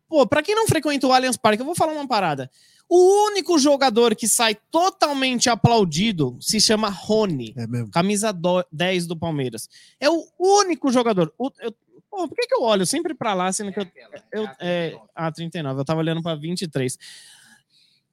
pô, 0.08 0.26
pra 0.26 0.42
quem 0.42 0.54
não 0.54 0.66
frequenta 0.66 1.06
o 1.06 1.12
Allianz 1.12 1.36
Parque, 1.36 1.60
eu 1.62 1.66
vou 1.66 1.74
falar 1.74 1.92
uma 1.92 2.06
parada. 2.06 2.50
O 2.88 3.26
único 3.28 3.58
jogador 3.58 4.14
que 4.14 4.28
sai 4.28 4.54
totalmente 4.70 5.50
aplaudido 5.50 6.36
se 6.40 6.60
chama 6.60 6.88
Rony, 6.88 7.52
É 7.56 7.66
mesmo. 7.66 7.90
camisa 7.90 8.32
do- 8.32 8.64
10 8.70 9.06
do 9.06 9.16
Palmeiras. 9.16 9.68
É 9.98 10.08
o 10.08 10.24
único 10.38 10.92
jogador. 10.92 11.32
O- 11.36 11.50
eu- 11.60 11.74
pô, 12.08 12.28
por 12.28 12.36
que, 12.36 12.46
que 12.46 12.54
eu 12.54 12.62
olho 12.62 12.86
sempre 12.86 13.12
pra 13.12 13.34
lá, 13.34 13.52
sendo 13.52 13.72
que 13.72 13.80
eu. 13.80 13.86
eu 14.32 14.48
é, 14.60 14.96
ah, 15.14 15.32
39, 15.32 15.80
eu 15.80 15.84
tava 15.84 15.98
olhando 16.00 16.22
pra 16.22 16.36
23. 16.36 16.96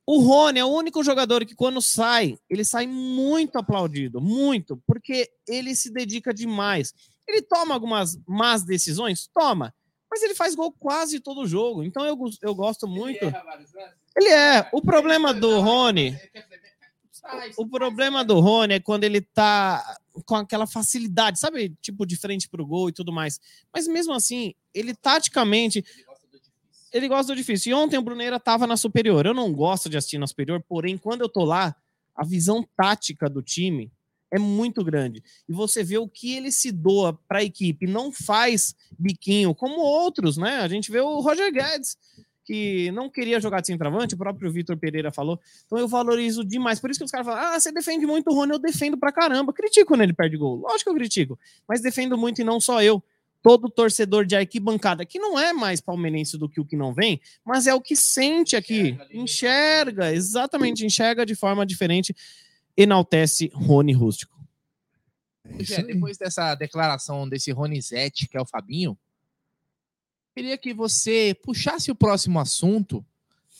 O 0.06 0.20
Rony 0.22 0.60
é 0.60 0.66
o 0.66 0.70
único 0.70 1.02
jogador 1.04 1.46
que, 1.46 1.56
quando 1.56 1.82
sai, 1.82 2.38
ele 2.50 2.66
sai 2.66 2.86
muito 2.88 3.58
aplaudido, 3.58 4.20
muito, 4.20 4.76
porque 4.86 5.30
ele 5.48 5.76
se 5.76 5.92
dedica 5.94 6.34
demais. 6.34 6.94
Ele 7.28 7.42
toma 7.42 7.74
algumas 7.74 8.20
más 8.28 8.64
decisões? 8.64 9.30
Toma. 9.34 9.74
Mas 10.14 10.22
ele 10.22 10.36
faz 10.36 10.54
gol 10.54 10.72
quase 10.72 11.20
todo 11.20 11.48
jogo. 11.48 11.84
Então 11.84 12.06
eu, 12.06 12.16
eu 12.44 12.54
gosto 12.54 12.88
muito. 12.88 13.26
Ele 14.16 14.30
é. 14.30 14.70
O 14.72 14.80
problema 14.80 15.34
do 15.34 15.60
Rony. 15.60 16.16
O 17.58 17.68
problema 17.68 18.24
do 18.24 18.40
Rony 18.40 18.76
é 18.76 18.80
quando 18.80 19.06
ele 19.06 19.22
tá 19.22 19.98
com 20.24 20.36
aquela 20.36 20.68
facilidade, 20.68 21.40
sabe? 21.40 21.76
Tipo, 21.82 22.06
de 22.06 22.16
frente 22.16 22.48
pro 22.48 22.64
gol 22.64 22.90
e 22.90 22.94
tudo 22.94 23.12
mais. 23.12 23.42
Mas 23.74 23.88
mesmo 23.88 24.14
assim, 24.14 24.54
ele 24.72 24.94
taticamente. 24.94 25.84
Ele 26.92 27.08
gosta 27.08 27.34
do 27.34 27.36
difícil. 27.36 27.72
E 27.72 27.74
ontem 27.74 27.98
o 27.98 28.04
Bruneira 28.04 28.40
tava 28.40 28.68
na 28.68 28.78
superior. 28.78 29.26
Eu 29.26 29.34
não 29.34 29.52
gosto 29.52 29.90
de 29.90 29.98
assistir 29.98 30.20
na 30.20 30.28
superior, 30.28 30.64
porém, 30.70 30.96
quando 30.96 31.22
eu 31.22 31.30
tô 31.30 31.44
lá, 31.44 31.76
a 32.16 32.24
visão 32.24 32.64
tática 32.78 33.28
do 33.28 33.42
time 33.42 33.92
é 34.34 34.40
muito 34.40 34.84
grande. 34.84 35.24
E 35.48 35.54
você 35.54 35.84
vê 35.84 36.00
o 36.00 36.08
que 36.08 36.36
ele 36.36 36.52
se 36.52 36.72
doa 36.72 37.14
para 37.28 37.40
a 37.40 37.44
equipe, 37.44 37.86
não 37.86 38.12
faz 38.12 38.76
biquinho 38.98 39.54
como 39.54 39.80
outros, 39.80 40.38
né? 40.38 40.58
A 40.58 40.68
gente 40.68 40.92
vê 40.92 41.00
o 41.00 41.20
Roger 41.20 41.54
Guedes, 41.54 41.96
que 42.44 42.92
não 42.92 43.10
queria 43.10 43.40
jogar 43.40 43.62
de 43.62 43.68
centroavante, 43.68 44.16
o 44.16 44.18
próprio 44.18 44.52
Vitor 44.52 44.76
Pereira 44.76 45.12
falou. 45.12 45.40
Então 45.68 45.78
eu 45.78 45.88
valorizo 45.88 46.44
demais. 46.44 46.80
Por 46.80 46.90
isso 46.90 47.00
que 47.00 47.06
os 47.06 47.12
caras 47.12 47.28
falam: 47.28 47.42
ah, 47.42 47.60
você 47.60 47.72
defende 47.72 48.08
muito 48.08 48.32
o 48.32 48.34
Rony, 48.34 48.54
eu 48.54 48.60
defendo 48.60 48.98
pra 48.98 49.12
caramba. 49.12 49.54
Critico 49.54 49.90
quando 49.90 50.02
ele 50.02 50.14
perde 50.14 50.36
gol. 50.36 50.58
Lógico 50.58 50.86
que 50.86 50.90
eu 50.90 50.96
critico, 50.96 51.40
mas 51.68 51.80
defendo 51.80 52.18
muito 52.18 52.42
e 52.42 52.44
não 52.44 52.60
só 52.60 52.82
eu. 52.82 53.02
Todo 53.44 53.70
torcedor 53.70 54.26
de 54.26 54.38
arquibancada, 54.38 55.06
que 55.06 55.20
não 55.20 55.38
é 55.38 55.52
mais 55.52 55.82
palmeirense 55.82 56.38
do 56.38 56.48
que 56.48 56.62
o 56.62 56.66
que 56.66 56.78
não 56.78 56.94
vem, 56.94 57.20
mas 57.46 57.68
é 57.68 57.74
o 57.74 57.82
que 57.82 57.94
sente 57.94 58.56
aqui. 58.56 58.98
Enxerga, 59.12 60.14
exatamente, 60.14 60.86
enxerga 60.86 61.26
de 61.26 61.36
forma 61.36 61.66
diferente, 61.66 62.16
enaltece 62.78 63.52
Rony 63.54 63.94
Rústico. 63.94 64.34
É 65.46 65.76
aí. 65.78 65.84
depois 65.84 66.18
dessa 66.18 66.56
declaração 66.56 67.28
desse 67.28 67.52
Ronizete, 67.52 68.28
que 68.28 68.38
é 68.38 68.42
o 68.42 68.46
Fabinho, 68.46 68.98
queria 70.36 70.58
que 70.58 70.74
você 70.74 71.36
puxasse 71.44 71.92
o 71.92 71.96
próximo 71.96 72.40
assunto. 72.40 73.06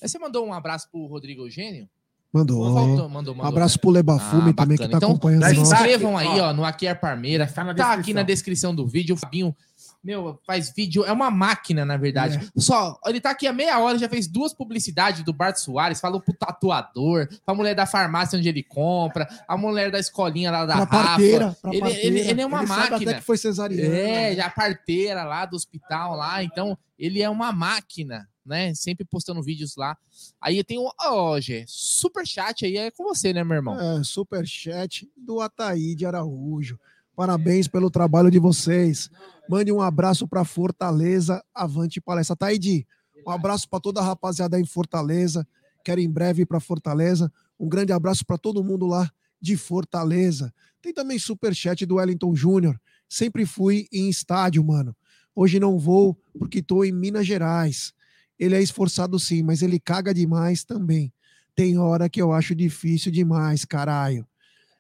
Você 0.02 0.18
mandou 0.18 0.46
um 0.46 0.54
abraço 0.54 0.90
pro 0.90 1.06
Rodrigo 1.06 1.44
Eugênio? 1.44 1.90
Mandou. 2.32 2.64
Mandou, 2.68 3.08
mandou, 3.10 3.34
Um 3.34 3.38
mandou. 3.38 3.46
abraço 3.52 3.80
pro 3.80 3.92
Lebafume 3.92 4.50
Ah, 4.50 4.54
também, 4.54 4.76
que 4.78 4.84
bacana. 4.84 4.90
tá 4.92 4.98
Então, 4.98 5.10
acompanhando 5.12 5.46
se 5.46 5.56
inscrevam 5.60 6.18
aí, 6.18 6.40
ó, 6.40 6.52
no 6.52 6.66
Aqui 6.66 6.88
é 6.88 6.96
Parmeira. 6.96 7.46
Tá 7.46 7.64
na 7.64 7.76
Tá 7.76 7.94
aqui 7.94 8.12
na 8.12 8.24
descrição 8.24 8.74
do 8.74 8.88
vídeo. 8.88 9.14
O 9.14 9.18
Fabinho, 9.18 9.56
meu, 10.04 10.40
faz 10.46 10.74
vídeo. 10.76 11.06
É 11.06 11.12
uma 11.12 11.32
máquina, 11.32 11.86
na 11.86 11.96
verdade. 11.98 12.40
Só, 12.58 13.00
ele 13.06 13.22
tá 13.22 13.30
aqui 13.32 13.48
há 13.48 13.54
meia 13.54 13.80
hora, 13.80 13.98
já 13.98 14.10
fez 14.10 14.28
duas 14.28 14.54
publicidades 14.54 15.24
do 15.24 15.32
Bart 15.32 15.56
Soares. 15.56 16.02
Falou 16.02 16.20
pro 16.20 16.34
tatuador, 16.34 17.28
pra 17.46 17.56
mulher 17.56 17.74
da 17.76 17.86
farmácia 17.86 18.38
onde 18.38 18.50
ele 18.50 18.64
compra, 18.64 19.28
a 19.48 19.56
mulher 19.58 19.92
da 19.92 20.00
escolinha 20.00 20.52
lá 20.52 20.66
da 20.66 20.74
Pra 20.76 20.84
Rafa. 20.86 21.08
parteira. 21.08 21.58
Pra 21.62 21.72
Ele- 21.72 21.80
parteira. 21.80 22.06
ele- 22.08 22.20
ele 22.30 22.42
é 22.42 22.46
uma 22.46 22.68
sabe 22.68 22.92
máquina. 22.92 23.12
até 23.12 23.20
que 23.20 23.26
foi 23.26 23.38
cesariana. 23.38 23.96
É, 23.96 24.36
já 24.36 24.46
a 24.48 24.50
parteira 24.50 25.24
lá 25.24 25.46
do 25.46 25.56
hospital 25.56 26.16
lá, 26.16 26.44
então 26.44 26.78
ele 27.00 27.22
é 27.22 27.30
uma 27.30 27.52
máquina, 27.52 28.28
né? 28.46 28.74
Sempre 28.74 29.06
postando 29.06 29.42
vídeos 29.42 29.76
lá. 29.78 29.98
Aí 30.42 30.58
eu 30.58 30.64
tenho, 30.64 30.84
ó, 31.02 31.40
Gê, 31.40 31.64
super 31.68 32.26
chat 32.28 32.66
aí 32.66 32.78
é 32.78 32.92
com 32.92 33.04
você, 33.04 33.32
né, 33.34 33.44
meu 33.44 33.56
irmão? 33.56 33.80
É, 33.80 34.04
superchat 34.04 35.10
do 35.18 35.40
Ataíde 35.40 36.06
Araújo. 36.06 36.78
Parabéns 37.16 37.68
pelo 37.68 37.90
trabalho 37.90 38.32
de 38.32 38.40
vocês. 38.40 39.10
Mande 39.50 39.72
um 39.72 39.82
abraço 39.82 40.28
para 40.28 40.44
Fortaleza, 40.44 41.44
avante 41.54 42.02
palestra. 42.02 42.34
Ataíde, 42.34 42.88
um 43.26 43.30
abraço 43.30 43.70
para 43.70 43.80
toda 43.80 44.02
a 44.02 44.04
rapaziada 44.04 44.60
em 44.60 44.66
Fortaleza. 44.66 45.48
Quero 45.84 46.02
em 46.02 46.10
breve 46.10 46.42
ir 46.42 46.46
para 46.46 46.60
Fortaleza. 46.60 47.32
Um 47.60 47.70
grande 47.70 47.94
abraço 47.94 48.26
para 48.26 48.38
todo 48.38 48.64
mundo 48.64 48.88
lá 48.88 49.10
de 49.40 49.56
Fortaleza. 49.56 50.54
Tem 50.82 50.94
também 50.94 51.20
superchat 51.20 51.86
do 51.86 51.96
Wellington 51.96 52.36
Júnior. 52.36 52.80
Sempre 53.08 53.46
fui 53.46 53.88
em 53.92 54.10
estádio, 54.10 54.64
mano. 54.64 54.96
Hoje 55.36 55.60
não 55.60 55.78
vou 55.78 56.18
porque 56.38 56.60
estou 56.60 56.84
em 56.84 56.92
Minas 56.92 57.28
Gerais. 57.28 57.94
Ele 58.40 58.56
é 58.56 58.62
esforçado 58.62 59.20
sim, 59.20 59.44
mas 59.44 59.62
ele 59.62 59.80
caga 59.80 60.14
demais 60.14 60.64
também. 60.64 61.14
Tem 61.56 61.78
hora 61.78 62.10
que 62.10 62.22
eu 62.22 62.32
acho 62.32 62.56
difícil 62.56 63.12
demais, 63.12 63.64
caralho. 63.66 64.28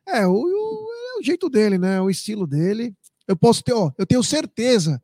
É, 0.07 0.25
o, 0.27 0.33
jeito 1.25 1.49
dele, 1.49 1.77
né? 1.77 2.01
O 2.01 2.09
estilo 2.09 2.45
dele. 2.45 2.95
Eu 3.27 3.35
posso 3.35 3.63
ter, 3.63 3.73
ó, 3.73 3.91
eu 3.97 4.05
tenho 4.05 4.23
certeza 4.23 5.01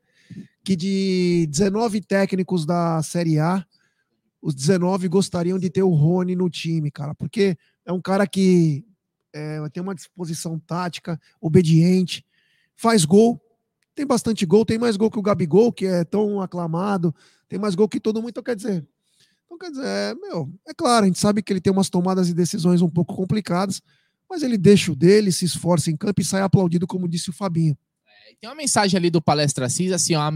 que 0.63 0.75
de 0.75 1.47
19 1.49 2.01
técnicos 2.01 2.65
da 2.65 3.01
Série 3.01 3.39
A, 3.39 3.65
os 4.41 4.53
19 4.53 5.07
gostariam 5.07 5.57
de 5.57 5.69
ter 5.69 5.83
o 5.83 5.89
Rony 5.89 6.35
no 6.35 6.49
time, 6.49 6.91
cara, 6.91 7.15
porque 7.15 7.57
é 7.85 7.91
um 7.91 8.01
cara 8.01 8.27
que 8.27 8.85
é, 9.33 9.67
tem 9.69 9.81
uma 9.81 9.95
disposição 9.95 10.59
tática, 10.59 11.19
obediente, 11.41 12.25
faz 12.75 13.05
gol, 13.05 13.41
tem 13.95 14.05
bastante 14.05 14.45
gol, 14.45 14.65
tem 14.65 14.77
mais 14.77 14.95
gol 14.95 15.11
que 15.11 15.19
o 15.19 15.21
Gabigol, 15.21 15.73
que 15.73 15.85
é 15.85 16.03
tão 16.03 16.41
aclamado, 16.41 17.13
tem 17.47 17.59
mais 17.59 17.75
gol 17.75 17.89
que 17.89 17.99
todo 17.99 18.21
mundo, 18.21 18.29
então 18.29 18.43
quer 18.43 18.55
dizer. 18.55 18.87
Então, 19.45 19.57
quer 19.57 19.71
dizer, 19.71 19.85
é, 19.85 20.15
meu, 20.15 20.49
é 20.67 20.73
claro, 20.73 21.03
a 21.03 21.07
gente 21.07 21.19
sabe 21.19 21.41
que 21.41 21.51
ele 21.51 21.59
tem 21.59 21.73
umas 21.73 21.89
tomadas 21.89 22.27
de 22.27 22.33
decisões 22.33 22.81
um 22.81 22.89
pouco 22.89 23.15
complicadas, 23.15 23.81
mas 24.29 24.43
ele 24.43 24.57
deixa 24.57 24.91
o 24.91 24.95
dele, 24.95 25.31
se 25.31 25.45
esforça 25.45 25.89
em 25.89 25.97
campo 25.97 26.21
e 26.21 26.25
sai 26.25 26.41
aplaudido, 26.41 26.85
como 26.87 27.07
disse 27.07 27.29
o 27.29 27.33
Fabinho. 27.33 27.77
Tem 28.39 28.49
uma 28.49 28.55
mensagem 28.55 28.97
ali 28.97 29.09
do 29.09 29.21
Palestra 29.21 29.67
Cis, 29.69 29.91
assim, 29.91 30.15
ó. 30.15 30.31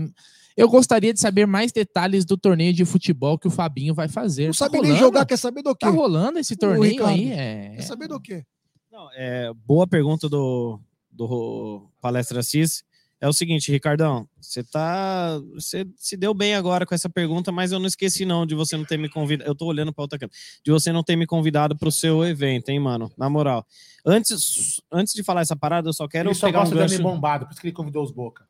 Eu 0.55 0.69
gostaria 0.69 1.13
de 1.13 1.19
saber 1.19 1.47
mais 1.47 1.71
detalhes 1.71 2.25
do 2.25 2.37
torneio 2.37 2.73
de 2.73 2.85
futebol 2.85 3.39
que 3.39 3.47
o 3.47 3.51
Fabinho 3.51 3.93
vai 3.93 4.07
fazer. 4.07 4.45
Não 4.45 4.51
Tá 4.51 4.57
sabe 4.59 4.73
nem 4.73 4.83
rolando? 4.91 4.99
jogar, 4.99 5.25
quer 5.25 5.37
saber 5.37 5.63
do 5.63 5.73
quê? 5.75 5.85
Tá 5.85 5.89
rolando 5.91 6.37
esse 6.39 6.55
torneio 6.55 6.91
Ricardo, 6.91 7.09
aí? 7.11 7.31
É... 7.31 7.73
Quer 7.75 7.81
saber 7.83 8.07
do 8.07 8.19
quê? 8.19 8.43
Não, 8.91 9.09
é, 9.15 9.51
boa 9.65 9.87
pergunta 9.87 10.29
do, 10.29 10.79
do 11.11 11.87
Palestra 11.99 12.41
Assis. 12.41 12.83
É 13.23 13.27
o 13.29 13.31
seguinte, 13.31 13.71
Ricardão, 13.71 14.27
você 14.41 14.61
tá. 14.65 15.39
Você 15.53 15.87
se 15.95 16.17
deu 16.17 16.33
bem 16.33 16.55
agora 16.55 16.85
com 16.85 16.93
essa 16.93 17.09
pergunta, 17.09 17.53
mas 17.53 17.71
eu 17.71 17.79
não 17.79 17.87
esqueci, 17.87 18.25
não, 18.25 18.45
de 18.45 18.53
você 18.53 18.75
não 18.75 18.83
ter 18.83 18.97
me 18.97 19.07
convidado. 19.07 19.49
Eu 19.49 19.55
tô 19.55 19.65
olhando 19.65 19.93
para 19.93 20.01
outra 20.01 20.19
câmera. 20.19 20.37
De 20.61 20.69
você 20.69 20.91
não 20.91 21.01
ter 21.01 21.15
me 21.15 21.25
convidado 21.25 21.73
para 21.73 21.87
o 21.87 21.91
seu 21.91 22.25
evento, 22.25 22.67
hein, 22.67 22.81
mano? 22.81 23.09
Na 23.17 23.29
moral. 23.29 23.65
Antes, 24.05 24.81
antes 24.91 25.13
de 25.13 25.23
falar 25.23 25.39
essa 25.39 25.55
parada, 25.55 25.87
eu 25.87 25.93
só 25.93 26.05
quero 26.05 26.27
Ele 26.27 26.35
só 26.35 26.47
pegar 26.47 26.59
um 26.59 26.61
gosta 26.63 26.75
de 26.75 26.81
gancho. 26.81 26.95
homem 26.95 27.13
bombado, 27.15 27.45
por 27.45 27.53
isso 27.53 27.61
que 27.61 27.67
ele 27.67 27.73
convidou 27.73 28.03
os 28.03 28.11
Boca. 28.11 28.45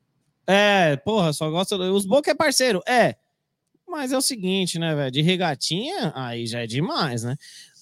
É, 0.48 0.96
porra, 0.98 1.32
só 1.34 1.48
gosta. 1.52 1.76
Os 1.76 2.08
Boca 2.08 2.32
é 2.32 2.34
parceiro, 2.34 2.82
é. 2.88 3.16
Mas 3.88 4.12
é 4.12 4.18
o 4.18 4.22
seguinte, 4.24 4.80
né, 4.80 4.96
velho? 4.96 5.12
De 5.12 5.22
regatinha, 5.22 6.12
aí 6.16 6.48
já 6.48 6.62
é 6.62 6.66
demais, 6.66 7.24
né? 7.24 7.38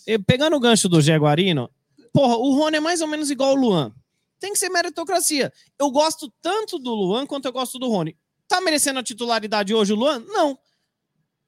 E 0.05 0.19
pegando 0.19 0.57
o 0.57 0.59
gancho 0.59 0.89
do 0.89 0.99
Jaguarino, 0.99 1.69
porra, 2.11 2.35
o 2.35 2.53
Rony 2.53 2.75
é 2.75 2.81
mais 2.81 2.99
ou 2.99 3.07
menos 3.07 3.31
igual 3.31 3.53
o 3.53 3.55
Luan. 3.55 3.93
Tem 4.41 4.51
que 4.51 4.59
ser 4.59 4.69
meritocracia. 4.69 5.53
Eu 5.77 5.91
gosto 5.91 6.33
tanto 6.41 6.79
do 6.79 6.89
Luan 6.95 7.27
quanto 7.27 7.45
eu 7.45 7.53
gosto 7.53 7.77
do 7.77 7.87
Rony. 7.87 8.17
Tá 8.47 8.59
merecendo 8.59 8.99
a 8.99 9.03
titularidade 9.03 9.71
hoje 9.71 9.93
o 9.93 9.95
Luan? 9.95 10.25
Não. 10.27 10.57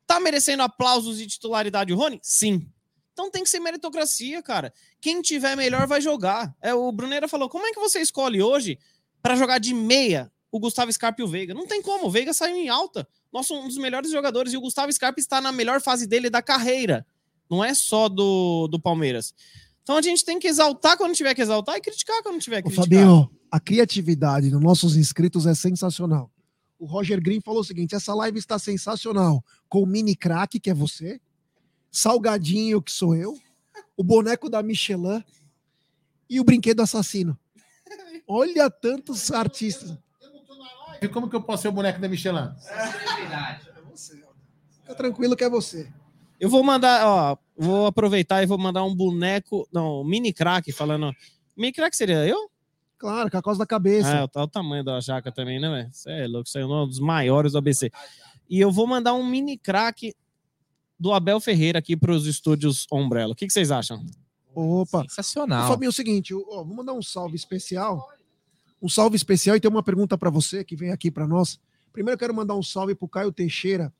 Tá 0.06 0.20
merecendo 0.20 0.62
aplausos 0.62 1.20
e 1.20 1.26
titularidade 1.26 1.91
o 1.91 1.98
Rony? 1.98 2.20
Sim. 2.22 2.72
Então 3.12 3.32
tem 3.32 3.44
que 3.44 3.50
ser 3.50 3.60
meritocracia, 3.60 4.44
cara. 4.44 4.72
Quem 5.02 5.24
tiver 5.24 5.58
melhor 5.58 5.88
vai 5.88 6.00
jogar. 6.02 6.56
É, 6.62 6.72
o 6.76 6.91
Bruneira 6.91 7.28
falou: 7.28 7.50
como 7.50 7.66
é 7.66 7.74
que 7.74 7.80
você 7.80 8.00
escolhe 8.00 8.44
hoje 8.44 8.78
para 9.24 9.36
jogar 9.36 9.58
de 9.58 9.74
meia 9.74 10.32
o 10.52 10.60
Gustavo 10.60 10.94
Scarpa 10.94 11.20
e 11.20 11.26
o 11.26 11.28
Veiga? 11.28 11.52
Não 11.56 11.66
tem 11.66 11.82
como. 11.82 12.06
O 12.06 12.12
Veiga 12.12 12.32
saiu 12.32 12.56
em 12.56 12.70
alta. 12.70 13.08
Nosso 13.32 13.56
um 13.56 13.68
dos 13.68 13.78
melhores 13.78 14.12
jogadores. 14.12 14.54
E 14.54 14.58
o 14.58 14.62
Gustavo 14.62 14.94
Scarpa 14.94 15.20
está 15.20 15.41
na 15.41 15.52
melhor 15.52 15.82
fase 15.82 16.06
dele 16.06 16.30
da 16.30 16.44
carreira. 16.44 17.04
Não 17.50 17.64
é 17.64 17.74
só 17.74 18.08
do, 18.08 18.68
do 18.68 18.80
Palmeiras. 18.80 19.34
Então 19.84 19.98
a 19.98 20.02
gente 20.02 20.24
tem 20.24 20.40
que 20.40 20.48
exaltar 20.48 20.98
quando 20.98 21.14
tiver 21.14 21.36
que 21.36 21.42
exaltar 21.42 21.76
e 21.76 21.82
criticar 21.82 22.24
quando 22.24 22.40
tiver 22.40 22.62
que 22.62 22.70
Ô, 22.70 22.72
criticar. 22.72 23.00
Fabinho, 23.00 23.30
a 23.52 23.60
criatividade 23.60 24.50
dos 24.50 24.62
nossos 24.62 24.96
inscritos 24.96 25.46
é 25.46 25.54
sensacional. 25.54 26.32
O 26.80 26.86
Roger 26.86 27.22
Green 27.22 27.42
falou 27.42 27.62
o 27.62 27.64
seguinte: 27.64 27.94
essa 27.94 28.14
live 28.16 28.40
está 28.40 28.58
sensacional. 28.58 29.44
Com 29.70 29.84
o 29.84 29.86
mini 29.86 30.16
crack, 30.16 30.60
que 30.60 30.70
é 30.70 30.74
você, 30.74 31.20
Salgadinho, 31.92 32.82
que 32.82 32.92
sou 32.92 33.16
eu, 33.16 33.38
o 33.96 34.04
boneco 34.04 34.50
da 34.50 34.64
Michelin, 34.64 35.24
e 36.30 36.40
o 36.40 36.44
brinquedo 36.44 36.82
assassino. 36.82 37.38
Olha 38.28 38.70
tantos 38.70 39.32
artistas. 39.32 39.98
E 41.02 41.08
como 41.10 41.30
que 41.30 41.36
eu 41.36 41.44
posso 41.44 41.64
ser 41.64 41.68
o 41.68 41.74
boneco 41.74 42.00
da 42.00 42.08
Michelin? 42.08 42.50
Fica 44.82 44.96
tranquilo 44.96 45.36
que 45.36 45.44
é 45.44 45.50
você. 45.50 45.92
Eu 46.40 46.50
vou 46.50 46.64
mandar, 46.64 47.06
ó, 47.06 47.38
vou 47.58 47.86
aproveitar 47.86 48.43
e 48.43 48.45
vou 48.45 48.58
mandar 48.58 48.84
um 48.84 48.95
boneco, 48.95 49.68
não, 49.72 50.01
um 50.01 50.04
mini 50.04 50.34
crack 50.34 50.72
falando. 50.72 51.12
Mini 51.56 51.72
crack 51.72 51.95
seria 51.95 52.26
eu? 52.28 52.49
Claro, 52.97 53.30
com 53.30 53.38
a 53.38 53.41
causa 53.41 53.60
da 53.60 53.66
cabeça. 53.66 54.10
É, 54.10 54.28
tá 54.28 54.43
o 54.43 54.47
tamanho 54.47 54.84
da 54.84 54.99
jaca 54.99 55.32
também, 55.32 55.60
né, 55.60 55.70
velho? 55.70 55.89
Você 55.91 56.12
é 56.12 56.28
louco, 56.28 56.47
você 56.47 56.60
é 56.60 56.66
um 56.66 56.88
dos 56.88 56.99
maiores 56.99 57.51
do 57.51 57.58
ABC. 57.58 57.91
E 58.49 58.60
eu 58.60 58.72
vou 58.72 58.88
mandar 58.88 59.14
um 59.14 59.26
mini 59.26 59.58
crack 59.58 60.14
do 60.99 61.12
Abel 61.12 61.39
Ferreira 61.39 61.80
aqui 61.80 61.97
para 61.97 62.12
os 62.12 62.26
estúdios 62.26 62.88
Umbrella. 62.91 63.34
O 63.34 63.36
que, 63.36 63.45
que 63.45 63.51
vocês 63.51 63.72
acham? 63.72 64.06
Opa. 64.56 65.01
Sensacional. 65.01 65.68
Fabinho, 65.68 65.88
é 65.88 65.89
o 65.89 65.93
seguinte, 65.93 66.34
ó, 66.34 66.64
vou 66.64 66.76
mandar 66.76 66.93
um 66.93 67.01
salve 67.01 67.36
especial. 67.36 68.08
Um 68.82 68.88
salve 68.88 69.16
especial 69.16 69.56
e 69.56 69.60
tem 69.60 69.70
uma 69.70 69.84
pergunta 69.84 70.18
para 70.18 70.30
você 70.30 70.64
que 70.64 70.76
vem 70.76 70.91
aqui 70.91 71.12
para 71.12 71.28
nós. 71.28 71.60
Primeiro 71.91 72.16
eu 72.16 72.20
quero 72.20 72.34
mandar 72.34 72.56
um 72.56 72.64
salve 72.64 72.95
pro 72.95 73.08
Caio 73.08 73.32
Teixeira, 73.32 73.93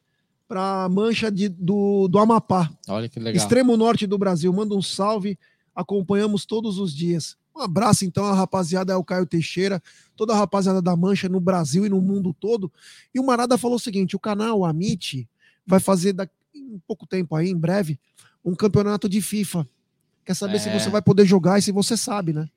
para 0.54 0.88
Mancha 0.88 1.32
de, 1.32 1.50
do, 1.50 2.08
do 2.08 2.20
Amapá, 2.20 2.70
Olha 2.88 3.10
que 3.10 3.20
legal. 3.20 3.42
extremo 3.42 3.76
norte 3.76 4.06
do 4.06 4.20
Brasil. 4.20 4.54
Manda 4.54 4.76
um 4.76 4.84
salve, 4.84 5.36
acompanhamos 5.76 6.46
todos 6.46 6.78
os 6.78 6.94
dias. 6.94 7.36
Um 7.56 7.62
abraço 7.62 8.06
então 8.06 8.24
à 8.26 8.34
rapaziada, 8.36 8.94
é 8.94 8.96
o 8.96 9.04
Caio 9.04 9.26
Teixeira, 9.26 9.82
toda 10.16 10.32
a 10.34 10.38
rapaziada 10.38 10.80
da 10.80 10.96
Mancha 10.96 11.28
no 11.28 11.40
Brasil 11.40 11.88
e 11.88 11.90
no 11.90 12.00
mundo 12.00 12.36
todo. 12.40 12.72
E 13.16 13.20
o 13.20 13.26
Marada 13.26 13.58
falou 13.58 13.78
o 13.78 13.80
seguinte: 13.80 14.16
o 14.16 14.20
canal 14.20 14.64
Amit 14.64 15.28
vai 15.66 15.80
fazer 15.80 16.14
daqui 16.14 16.32
em 16.54 16.80
pouco 16.88 17.08
tempo 17.08 17.36
aí, 17.36 17.50
em 17.50 17.58
breve, 17.58 18.00
um 18.46 18.54
campeonato 18.54 19.10
de 19.10 19.22
FIFA. 19.22 19.68
Quer 20.24 20.36
saber 20.36 20.60
se 20.60 20.70
É. 20.70 20.80
você 20.80 20.88
vai 20.90 21.02
poder 21.02 21.26
jogar 21.26 21.58
e 21.58 21.64
se 21.64 21.72
você 21.72 21.98
sabe, 21.98 22.32
né? 22.32 22.48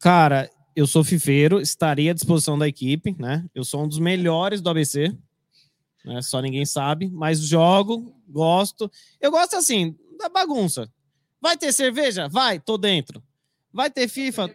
Cara, 0.00 0.50
eu 0.74 0.86
sou 0.88 1.04
fifeiro, 1.04 1.60
estarei 1.60 2.10
à 2.10 2.12
disposição 2.12 2.58
da 2.58 2.66
equipe, 2.66 3.14
né? 3.16 3.44
Eu 3.54 3.62
sou 3.64 3.84
um 3.84 3.88
dos 3.88 4.00
melhores 4.00 4.60
do 4.60 4.68
ABC, 4.68 5.16
né? 6.04 6.20
Só 6.22 6.40
ninguém 6.40 6.64
sabe, 6.64 7.08
mas 7.10 7.40
jogo, 7.40 8.14
gosto. 8.28 8.90
Eu 9.20 9.30
gosto 9.30 9.56
assim, 9.56 9.96
da 10.18 10.28
bagunça. 10.28 10.90
Vai 11.40 11.56
ter 11.56 11.72
cerveja? 11.72 12.28
Vai, 12.28 12.60
tô 12.60 12.78
dentro. 12.78 13.22
Vai 13.72 13.90
ter 13.90 14.06
FIFA? 14.06 14.54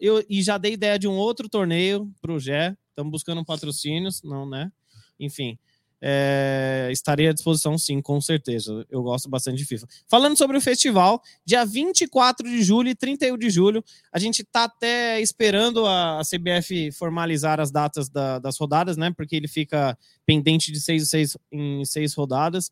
Eu, 0.00 0.24
e 0.28 0.42
já 0.42 0.58
dei 0.58 0.72
ideia 0.72 0.98
de 0.98 1.06
um 1.06 1.16
outro 1.16 1.48
torneio 1.48 2.12
pro 2.20 2.40
Gé. 2.40 2.76
Estamos 2.90 3.12
buscando 3.12 3.44
patrocínios, 3.44 4.22
não, 4.22 4.48
né? 4.48 4.72
Enfim. 5.18 5.58
É, 6.00 6.88
estarei 6.92 7.28
à 7.28 7.32
disposição, 7.32 7.76
sim, 7.76 8.00
com 8.00 8.20
certeza. 8.20 8.86
Eu 8.90 9.02
gosto 9.02 9.28
bastante 9.28 9.58
de 9.58 9.64
FIFA. 9.64 9.86
Falando 10.06 10.36
sobre 10.38 10.56
o 10.56 10.60
festival, 10.60 11.20
dia 11.44 11.64
24 11.64 12.48
de 12.48 12.62
julho 12.62 12.88
e 12.88 12.94
31 12.94 13.36
de 13.36 13.50
julho, 13.50 13.84
a 14.12 14.18
gente 14.18 14.44
tá 14.44 14.64
até 14.64 15.20
esperando 15.20 15.84
a, 15.86 16.20
CBF 16.24 16.92
formalizar 16.92 17.58
as 17.60 17.70
datas 17.70 18.08
da- 18.08 18.38
das 18.38 18.56
rodadas, 18.56 18.96
né? 18.96 19.10
Porque 19.16 19.34
ele 19.34 19.48
fica 19.48 19.98
pendente 20.24 20.70
de 20.70 20.80
seis, 20.80 21.08
seis, 21.08 21.36
em 21.50 21.84
seis 21.84 22.14
rodadas. 22.14 22.70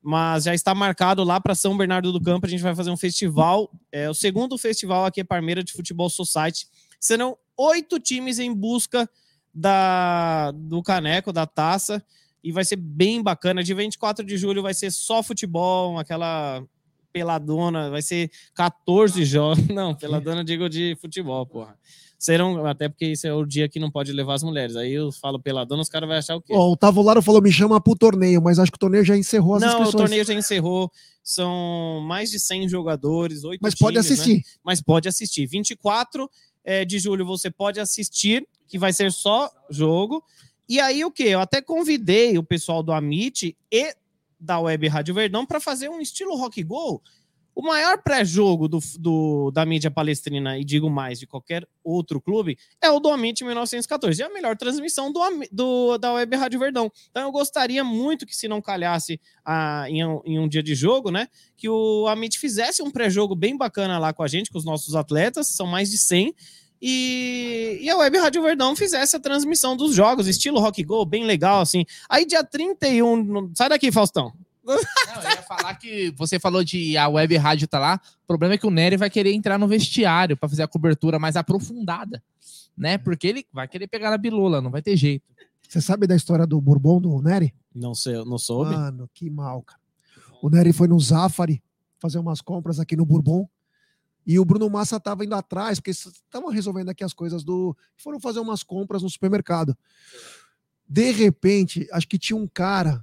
Mas 0.00 0.44
já 0.44 0.54
está 0.54 0.74
marcado 0.74 1.24
lá 1.24 1.40
para 1.40 1.56
São 1.56 1.76
Bernardo 1.76 2.12
do 2.12 2.20
Campo. 2.20 2.46
A 2.46 2.48
gente 2.48 2.62
vai 2.62 2.74
fazer 2.74 2.90
um 2.90 2.96
festival, 2.96 3.70
é 3.90 4.08
o 4.08 4.14
segundo 4.14 4.56
festival 4.56 5.04
aqui 5.04 5.20
é 5.20 5.24
Parmeira 5.24 5.64
de 5.64 5.72
Futebol 5.72 6.08
Society. 6.08 6.66
Serão 7.00 7.36
oito 7.56 7.98
times 7.98 8.38
em 8.38 8.54
busca 8.54 9.10
da, 9.52 10.52
do 10.52 10.82
caneco, 10.82 11.32
da 11.32 11.46
taça, 11.46 12.02
e 12.48 12.52
vai 12.52 12.64
ser 12.64 12.76
bem 12.76 13.22
bacana. 13.22 13.62
De 13.62 13.74
24 13.74 14.24
de 14.24 14.38
julho 14.38 14.62
vai 14.62 14.72
ser 14.72 14.90
só 14.90 15.22
futebol, 15.22 15.98
aquela 15.98 16.64
peladona, 17.12 17.90
vai 17.90 18.00
ser 18.00 18.30
14 18.54 19.22
jogos. 19.22 19.58
Não, 19.68 19.94
peladona 19.94 20.42
digo 20.42 20.66
de 20.66 20.96
futebol, 20.98 21.44
porra. 21.44 21.76
Serão, 22.18 22.64
até 22.64 22.88
porque 22.88 23.04
esse 23.04 23.28
é 23.28 23.34
o 23.34 23.44
dia 23.44 23.68
que 23.68 23.78
não 23.78 23.92
pode 23.92 24.12
levar 24.12 24.34
as 24.34 24.42
mulheres. 24.42 24.74
Aí 24.74 24.92
eu 24.92 25.12
falo 25.12 25.38
peladona, 25.38 25.82
os 25.82 25.88
caras 25.88 26.08
vão 26.08 26.18
achar 26.18 26.34
o 26.34 26.40
quê? 26.40 26.52
Ó, 26.52 26.72
o 26.72 26.76
Tavolaro 26.76 27.22
falou: 27.22 27.40
me 27.40 27.52
chama 27.52 27.80
pro 27.80 27.94
torneio, 27.94 28.42
mas 28.42 28.58
acho 28.58 28.72
que 28.72 28.76
o 28.76 28.80
torneio 28.80 29.04
já 29.04 29.16
encerrou 29.16 29.54
as 29.54 29.62
não, 29.62 29.68
o 29.68 29.72
inscrições. 29.72 29.94
torneio 29.94 30.24
já 30.24 30.34
encerrou. 30.34 30.90
São 31.22 32.00
mais 32.08 32.28
de 32.30 32.40
100 32.40 32.68
jogadores, 32.70 33.44
oito 33.44 33.60
mas 33.62 33.74
pode 33.76 34.00
times, 34.00 34.08
né? 34.08 34.14
assistir. 34.14 34.44
mas 34.64 34.80
pode 34.80 35.06
assistir. 35.06 35.46
24 35.46 36.28
eh, 36.64 36.84
de 36.84 36.98
julho 36.98 37.24
você 37.24 37.52
pode 37.52 37.78
assistir, 37.78 38.44
que 38.66 38.78
vai 38.78 38.92
ser 38.92 39.12
só 39.12 39.48
jogo. 39.70 40.24
E 40.68 40.80
aí 40.80 41.04
o 41.04 41.10
que? 41.10 41.24
Eu 41.24 41.40
até 41.40 41.62
convidei 41.62 42.36
o 42.38 42.42
pessoal 42.42 42.82
do 42.82 42.92
Amit 42.92 43.56
e 43.72 43.94
da 44.38 44.60
Web 44.60 44.86
Rádio 44.88 45.14
Verdão 45.14 45.46
para 45.46 45.60
fazer 45.60 45.88
um 45.88 46.00
estilo 46.00 46.36
rock 46.36 46.62
go. 46.62 47.02
O 47.54 47.62
maior 47.62 48.00
pré-jogo 48.00 48.68
do, 48.68 48.78
do- 49.00 49.50
da 49.50 49.66
mídia 49.66 49.90
palestrina, 49.90 50.56
e 50.56 50.64
digo 50.64 50.88
mais, 50.88 51.18
de 51.18 51.26
qualquer 51.26 51.66
outro 51.82 52.20
clube, 52.20 52.56
é 52.80 52.88
o 52.88 53.00
do 53.00 53.08
Amit 53.08 53.42
1914. 53.42 54.22
É 54.22 54.26
a 54.26 54.32
melhor 54.32 54.56
transmissão 54.56 55.10
do, 55.12 55.18
do- 55.50 55.98
da 55.98 56.12
Web 56.12 56.36
Rádio 56.36 56.60
Verdão. 56.60 56.88
Então 57.10 57.24
eu 57.24 57.32
gostaria 57.32 57.82
muito 57.82 58.24
que, 58.24 58.36
se 58.36 58.46
não 58.46 58.62
calhasse 58.62 59.20
ah, 59.44 59.86
em, 59.88 60.04
um, 60.06 60.20
em 60.24 60.38
um 60.38 60.46
dia 60.46 60.62
de 60.62 60.76
jogo, 60.76 61.10
né? 61.10 61.26
que 61.56 61.68
o 61.68 62.06
Amit 62.06 62.38
fizesse 62.38 62.80
um 62.80 62.92
pré-jogo 62.92 63.34
bem 63.34 63.56
bacana 63.56 63.98
lá 63.98 64.12
com 64.12 64.22
a 64.22 64.28
gente, 64.28 64.50
com 64.52 64.58
os 64.58 64.64
nossos 64.64 64.94
atletas, 64.94 65.48
são 65.48 65.66
mais 65.66 65.90
de 65.90 65.98
100, 65.98 66.32
e, 66.80 67.78
e 67.82 67.90
a 67.90 67.96
Web 67.96 68.18
Rádio 68.18 68.42
Verdão 68.42 68.74
fizesse 68.76 69.16
a 69.16 69.20
transmissão 69.20 69.76
dos 69.76 69.94
jogos, 69.94 70.26
estilo 70.26 70.60
rock 70.60 70.82
go, 70.84 71.04
bem 71.04 71.24
legal, 71.24 71.60
assim. 71.60 71.84
Aí 72.08 72.24
dia 72.26 72.44
31, 72.44 73.22
no- 73.22 73.50
sai 73.54 73.68
daqui, 73.68 73.90
Faustão. 73.92 74.32
Não, 74.64 74.74
eu 74.74 75.30
ia 75.30 75.42
falar 75.42 75.74
que 75.76 76.10
você 76.16 76.38
falou 76.38 76.62
de 76.62 76.96
a 76.96 77.08
web 77.08 77.34
rádio 77.38 77.66
tá 77.66 77.78
lá. 77.78 77.98
O 78.24 78.26
problema 78.26 78.54
é 78.54 78.58
que 78.58 78.66
o 78.66 78.70
Nery 78.70 78.96
vai 78.98 79.08
querer 79.08 79.32
entrar 79.32 79.58
no 79.58 79.66
vestiário 79.66 80.36
para 80.36 80.48
fazer 80.48 80.62
a 80.62 80.68
cobertura 80.68 81.18
mais 81.18 81.36
aprofundada, 81.36 82.22
né? 82.76 82.98
Porque 82.98 83.26
ele 83.26 83.46
vai 83.52 83.66
querer 83.66 83.86
pegar 83.86 84.10
na 84.10 84.18
bilula, 84.18 84.60
não 84.60 84.70
vai 84.70 84.82
ter 84.82 84.94
jeito. 84.96 85.24
Você 85.66 85.80
sabe 85.80 86.06
da 86.06 86.14
história 86.14 86.46
do 86.46 86.60
Bourbon, 86.60 87.00
do 87.00 87.20
Nery? 87.22 87.54
Não 87.74 87.94
sei, 87.94 88.22
não 88.24 88.36
soube. 88.38 88.74
Mano, 88.74 89.08
que 89.14 89.30
mal, 89.30 89.62
cara. 89.62 89.80
O 90.42 90.50
Nery 90.50 90.72
foi 90.72 90.86
no 90.86 91.00
Zafari 91.00 91.62
fazer 91.98 92.18
umas 92.18 92.40
compras 92.42 92.78
aqui 92.78 92.94
no 92.94 93.04
Bourbon. 93.06 93.48
E 94.30 94.38
o 94.38 94.44
Bruno 94.44 94.68
Massa 94.68 95.00
tava 95.00 95.24
indo 95.24 95.34
atrás, 95.34 95.80
porque 95.80 95.90
estavam 95.90 96.50
resolvendo 96.50 96.90
aqui 96.90 97.02
as 97.02 97.14
coisas 97.14 97.42
do. 97.42 97.74
Foram 97.96 98.20
fazer 98.20 98.40
umas 98.40 98.62
compras 98.62 99.02
no 99.02 99.08
supermercado. 99.08 99.74
De 100.86 101.10
repente, 101.10 101.88
acho 101.92 102.06
que 102.06 102.18
tinha 102.18 102.36
um 102.36 102.46
cara 102.46 103.02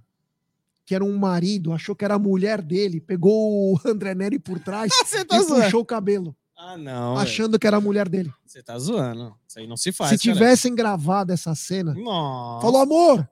que 0.86 0.94
era 0.94 1.04
um 1.04 1.18
marido, 1.18 1.74
achou 1.74 1.96
que 1.96 2.06
era 2.06 2.14
a 2.14 2.20
mulher 2.20 2.62
dele, 2.62 3.02
pegou 3.02 3.74
o 3.74 3.80
André 3.90 4.14
Neri 4.14 4.38
por 4.38 4.60
trás 4.60 4.92
Você 5.04 5.22
e 5.22 5.26
tá 5.26 5.42
zoando. 5.42 5.64
puxou 5.64 5.82
o 5.82 5.86
cabelo, 5.86 6.36
Ah, 6.56 6.78
não. 6.78 7.18
achando 7.18 7.58
que 7.58 7.66
era 7.66 7.78
a 7.78 7.82
mulher 7.82 8.08
dele. 8.08 8.32
Você 8.46 8.62
tá 8.62 8.78
zoando. 8.78 9.36
Isso 9.48 9.58
aí 9.60 9.66
não 9.66 9.78
se 9.78 9.92
faz. 9.92 10.12
Se 10.12 10.18
cara. 10.28 10.34
tivessem 10.38 10.76
gravado 10.76 11.34
essa 11.34 11.56
cena, 11.56 11.94
Nossa. 11.96 12.62
falou 12.62 12.82
amor! 12.82 13.28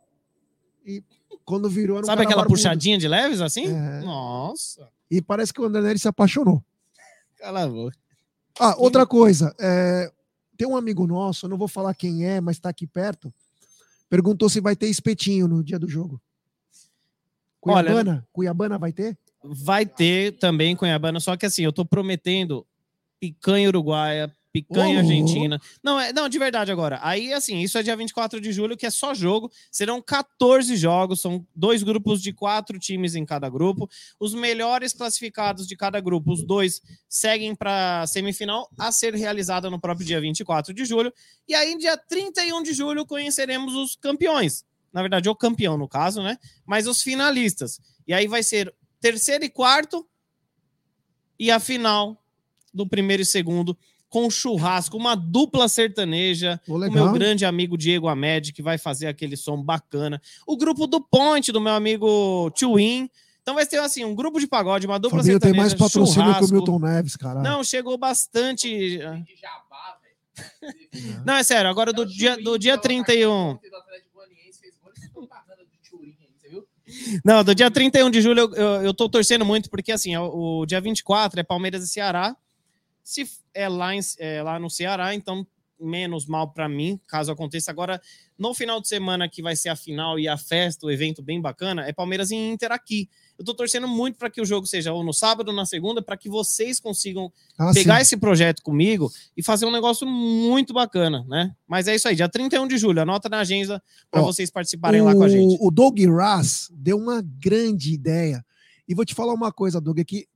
E 0.83 1.03
quando 1.45 1.69
virou, 1.69 1.97
era 1.97 2.05
um 2.05 2.07
Sabe 2.07 2.17
cara 2.17 2.27
aquela 2.29 2.41
barbudo. 2.41 2.57
puxadinha 2.59 2.97
de 2.97 3.07
leves 3.07 3.39
assim? 3.39 3.67
É. 3.67 4.01
Nossa. 4.01 4.89
E 5.11 5.21
parece 5.21 5.53
que 5.53 5.61
o 5.61 5.65
André 5.65 5.81
Neri 5.81 5.99
se 5.99 6.07
apaixonou. 6.07 6.63
Cala 7.43 7.63
a 7.63 7.67
boca. 7.67 7.97
Ah, 8.57 8.73
outra 8.77 9.05
coisa, 9.05 9.53
é, 9.59 10.09
tem 10.57 10.65
um 10.65 10.77
amigo 10.77 11.05
nosso, 11.05 11.45
eu 11.45 11.49
não 11.49 11.57
vou 11.57 11.67
falar 11.67 11.93
quem 11.93 12.25
é, 12.25 12.39
mas 12.39 12.57
tá 12.57 12.69
aqui 12.69 12.87
perto, 12.87 13.33
perguntou 14.09 14.47
se 14.47 14.61
vai 14.61 14.77
ter 14.77 14.87
espetinho 14.87 15.45
no 15.45 15.61
dia 15.61 15.77
do 15.77 15.89
jogo. 15.89 16.21
Olha, 17.61 17.83
Cuiabana? 17.83 18.27
Cuiabana 18.31 18.77
vai 18.77 18.93
ter? 18.93 19.17
Vai 19.43 19.85
ter 19.85 20.37
também 20.39 20.73
Cunhabana, 20.73 21.19
só 21.19 21.35
que 21.35 21.45
assim, 21.45 21.63
eu 21.63 21.73
tô 21.73 21.83
prometendo 21.83 22.65
picanha 23.19 23.67
uruguaia, 23.67 24.33
picanha 24.54 24.97
Ô, 24.97 24.99
argentina. 24.99 25.60
Não, 25.82 25.99
é, 25.99 26.14
não, 26.14 26.30
de 26.30 26.38
verdade 26.38 26.72
agora. 26.72 26.99
Aí, 27.01 27.34
assim, 27.34 27.60
isso 27.60 27.76
é 27.78 27.84
dia 27.84 27.97
24 27.97 28.39
de 28.39 28.54
julho, 28.54 28.78
que 28.78 28.86
é 28.86 28.91
só 28.91 29.12
jogo. 29.16 29.51
Serão 29.72 29.99
14 29.99 30.78
jogos, 30.78 31.20
são 31.20 31.45
dois 31.56 31.82
grupos 31.82 32.22
de 32.22 32.32
quatro 32.32 32.78
times 32.78 33.16
em 33.16 33.26
cada 33.26 33.49
grupo. 33.49 33.89
Os 34.20 34.36
melhores 34.36 34.93
classificados 34.93 35.68
de 35.68 35.76
cada 35.76 35.99
grupo, 35.99 36.32
os 36.32 36.45
dois, 36.45 36.82
seguem 37.10 37.56
para 37.56 38.06
semifinal 38.06 38.70
a 38.78 38.91
ser 38.91 39.16
realizada 39.16 39.72
no 39.72 39.82
próprio 39.82 40.06
dia 40.06 40.22
24 40.22 40.72
de 40.72 40.86
julho. 40.86 41.12
E 41.47 41.56
aí, 41.56 41.76
dia 41.76 41.97
31 41.97 42.62
de 42.62 42.74
julho, 42.74 43.08
conheceremos 43.08 43.74
os 43.74 43.95
campeões. 43.95 44.64
Na 44.93 45.01
verdade, 45.01 45.28
o 45.28 45.36
campeão, 45.36 45.76
no 45.76 45.89
caso, 45.89 46.22
né? 46.22 46.38
Mas 46.64 46.86
os 46.86 47.01
finalistas. 47.01 47.82
E 48.08 48.14
aí 48.14 48.28
vai 48.28 48.43
ser 48.43 48.72
terceiro 49.01 49.43
e 49.43 49.49
quarto 49.49 50.08
e 51.39 51.49
a 51.49 51.60
final 51.60 52.24
do 52.72 52.88
primeiro 52.88 53.24
e 53.24 53.26
segundo 53.26 53.78
com 54.14 54.30
churrasco, 54.30 54.95
uma 54.95 55.16
dupla 55.16 55.68
sertaneja, 55.68 56.61
Ô, 56.68 56.76
o 56.76 56.91
meu 56.91 57.11
grande 57.11 57.45
amigo 57.45 57.76
Diego 57.76 58.07
Amed, 58.07 58.53
que 58.53 58.61
vai 58.61 58.78
fazer 58.78 59.07
aquele 59.07 59.36
som 59.36 59.59
bacana, 59.59 60.22
o 60.45 60.55
grupo 60.55 60.86
do 60.86 61.01
Ponte, 61.01 61.51
do 61.51 61.59
meu 61.59 61.74
amigo 61.74 62.51
Tchuin. 62.51 63.09
Então 63.41 63.55
vai 63.55 63.66
ter 63.66 63.80
assim, 63.80 64.05
um 64.05 64.14
grupo 64.14 64.39
de 64.39 64.45
pagode, 64.45 64.86
uma 64.86 64.99
dupla 64.99 65.18
Fabinho 65.18 65.39
tem 65.39 65.49
sertaneja, 65.49 65.76
mais 65.76 65.91
patrocínio 65.91 66.14
que 66.14 66.30
o 66.30 66.34
churrasco. 66.34 66.53
Milton 66.53 66.78
Neves, 66.78 67.16
cara. 67.16 67.41
Não, 67.41 67.64
chegou 67.64 67.97
bastante. 67.97 68.99
Não, 71.26 71.34
é 71.34 71.41
sério, 71.43 71.68
agora 71.68 71.91
do 71.91 72.05
dia, 72.05 72.38
do 72.38 72.59
dia 72.59 72.78
31. 72.78 73.57
Não, 77.26 77.43
do 77.43 77.55
dia 77.55 77.72
31 77.72 78.11
de 78.11 78.22
julho 78.22 78.41
eu, 78.41 78.53
eu, 78.53 78.82
eu 78.84 78.93
tô 78.93 79.09
torcendo 79.09 79.43
muito, 79.43 79.72
porque 79.72 79.91
assim, 79.91 80.16
o, 80.16 80.59
o 80.59 80.66
dia 80.68 80.80
24 80.80 81.39
é 81.39 81.43
Palmeiras 81.43 81.84
e 81.84 81.88
Ceará. 81.88 82.38
Se 83.04 83.26
é 83.54 83.68
lá, 83.68 83.93
em- 83.95 83.99
é 84.20 84.41
lá 84.41 84.58
no 84.60 84.70
Ceará, 84.70 85.14
então 85.14 85.45
menos 85.80 86.26
mal 86.26 86.49
para 86.54 86.70
mim, 86.70 86.97
caso 87.08 87.30
aconteça. 87.32 87.70
Agora, 87.70 88.01
no 88.39 88.54
final 88.54 88.80
de 88.80 88.88
semana 88.88 89.28
que 89.28 89.41
vai 89.41 89.54
ser 89.56 89.68
a 89.68 89.76
final 89.76 90.18
e 90.18 90.30
a 90.30 90.38
festa, 90.38 90.86
o 90.86 90.91
evento 90.91 91.22
bem 91.22 91.41
bacana, 91.41 91.86
é 91.86 91.91
Palmeiras 91.91 92.32
e 92.32 92.36
Inter 92.36 92.72
aqui. 92.72 93.10
Eu 93.38 93.43
tô 93.43 93.54
torcendo 93.54 93.86
muito 93.88 94.18
para 94.18 94.30
que 94.30 94.39
o 94.39 94.45
jogo 94.45 94.66
seja 94.66 94.93
ou 94.93 95.04
no 95.04 95.12
sábado 95.12 95.49
ou 95.49 95.54
na 95.54 95.66
segunda, 95.66 96.01
para 96.01 96.16
que 96.16 96.30
vocês 96.30 96.80
consigam 96.80 97.30
Ah, 97.58 97.72
pegar 97.74 97.95
sim. 97.95 98.01
esse 98.04 98.16
projeto 98.18 98.62
comigo 98.62 99.12
e 99.36 99.43
fazer 99.43 99.66
um 99.66 99.72
negócio 99.72 100.08
muito 100.08 100.74
bacana, 100.74 101.26
né? 101.28 101.54
Mas 101.68 101.88
é 101.89 101.95
isso 101.95 102.08
aí, 102.08 102.16
dia 102.16 102.30
31 102.30 102.66
de 102.68 102.78
julho, 102.78 103.01
anota 103.01 103.28
na 103.28 103.39
agenda 103.39 103.84
para 104.10 104.22
vocês 104.22 104.49
participarem 104.49 105.01
lá 105.01 105.14
com 105.14 105.24
a 105.24 105.28
gente. 105.28 105.58
O 105.60 105.70
Doug 105.70 105.99
Raz 106.06 106.70
deu 106.72 106.97
uma 106.97 107.22
grande 107.22 107.91
ideia. 107.93 108.45
E 108.88 108.93
vou 108.93 109.04
te 109.04 109.14
falar 109.16 109.34
uma 109.34 109.51
coisa, 109.51 109.82
Doug, 109.82 109.99
que 110.06 110.28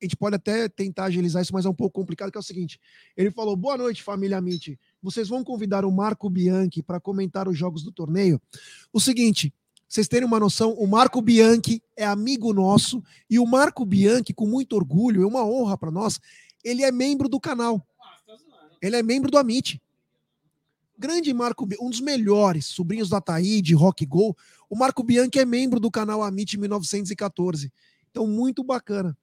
a 0.00 0.04
gente 0.04 0.16
pode 0.16 0.36
até 0.36 0.68
tentar 0.68 1.04
agilizar 1.04 1.42
isso, 1.42 1.52
mas 1.52 1.64
é 1.64 1.68
um 1.68 1.74
pouco 1.74 1.98
complicado, 1.98 2.30
que 2.30 2.36
é 2.36 2.40
o 2.40 2.42
seguinte. 2.42 2.80
Ele 3.16 3.30
falou, 3.30 3.56
boa 3.56 3.76
noite, 3.76 4.02
família 4.02 4.38
Amit. 4.38 4.78
Vocês 5.02 5.28
vão 5.28 5.42
convidar 5.42 5.84
o 5.84 5.92
Marco 5.92 6.28
Bianchi 6.28 6.82
para 6.82 7.00
comentar 7.00 7.48
os 7.48 7.56
jogos 7.56 7.82
do 7.82 7.92
torneio? 7.92 8.40
O 8.92 9.00
seguinte, 9.00 9.52
vocês 9.88 10.08
terem 10.08 10.26
uma 10.26 10.40
noção, 10.40 10.72
o 10.72 10.86
Marco 10.86 11.22
Bianchi 11.22 11.82
é 11.96 12.04
amigo 12.04 12.52
nosso, 12.52 13.02
e 13.30 13.38
o 13.38 13.46
Marco 13.46 13.84
Bianchi, 13.84 14.34
com 14.34 14.46
muito 14.46 14.74
orgulho, 14.74 15.22
é 15.22 15.26
uma 15.26 15.46
honra 15.46 15.78
para 15.78 15.90
nós, 15.90 16.20
ele 16.64 16.82
é 16.82 16.90
membro 16.90 17.28
do 17.28 17.38
canal. 17.38 17.86
Ele 18.82 18.96
é 18.96 19.02
membro 19.02 19.30
do 19.30 19.38
Amit. 19.38 19.80
Grande 20.98 21.32
Marco, 21.32 21.66
um 21.80 21.90
dos 21.90 22.00
melhores, 22.00 22.66
sobrinhos 22.66 23.08
da 23.08 23.20
Taíde, 23.20 23.74
Rock 23.74 24.04
Go. 24.04 24.36
O 24.68 24.76
Marco 24.76 25.02
Bianchi 25.02 25.38
é 25.38 25.44
membro 25.44 25.80
do 25.80 25.90
canal 25.90 26.22
Amit 26.22 26.58
1914. 26.58 27.72
Então, 28.10 28.26
muito 28.26 28.62
bacana. 28.62 29.16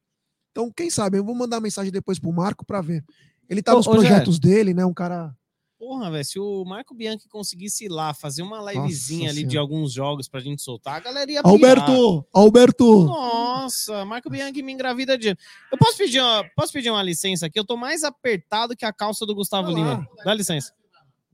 Então, 0.52 0.72
quem 0.72 0.89
sabe, 0.89 1.18
eu 1.18 1.24
vou 1.24 1.34
mandar 1.34 1.62
mensagem 1.62 1.91
depois 1.91 2.20
pro 2.20 2.32
Marco 2.32 2.66
para 2.66 2.82
ver. 2.82 3.04
Ele 3.49 3.62
tá 3.62 3.74
Ô, 3.74 3.78
nos 3.78 3.88
ô, 3.88 3.91
projetos 3.91 4.39
dele, 4.39 4.74
né? 4.74 4.86
Um 4.86 4.93
cara. 4.93 5.36
Porra, 5.80 6.12
velho, 6.12 6.24
se 6.24 6.39
o 6.39 6.64
Marco 6.64 6.93
Bianchi 6.93 7.28
conseguisse 7.28 7.86
ir 7.86 7.89
lá 7.89 8.14
fazer 8.14 8.43
uma 8.43 8.72
livezinha 8.72 9.30
ali 9.30 9.38
Senhora. 9.39 9.49
de 9.49 9.58
alguns 9.58 9.91
jogos 9.91 10.28
pra 10.28 10.39
gente 10.39 10.62
soltar, 10.62 10.97
a 10.97 10.99
galera 10.99 11.32
ia 11.32 11.41
pirar. 11.41 11.52
Alberto! 11.52 12.28
Alberto! 12.32 13.04
Nossa, 13.06 14.06
Marco 14.06 14.30
Bianchi 14.30 14.62
me 14.62 14.72
engravida 14.72 15.18
de. 15.18 15.30
Eu 15.30 15.78
posso 15.80 15.97
pedir, 15.97 16.20
uma, 16.20 16.45
posso 16.56 16.72
pedir 16.72 16.91
uma 16.91 17.02
licença 17.02 17.47
aqui? 17.47 17.58
Eu 17.58 17.66
tô 17.66 17.76
mais 17.76 18.04
apertado 18.04 18.76
que 18.76 18.86
a 18.86 18.93
calça 18.93 19.26
do 19.26 19.34
Gustavo 19.34 19.72
Vai 19.72 19.82
lá. 19.82 19.93
Lima. 19.95 20.08
Dá 20.24 20.34
licença. 20.34 20.72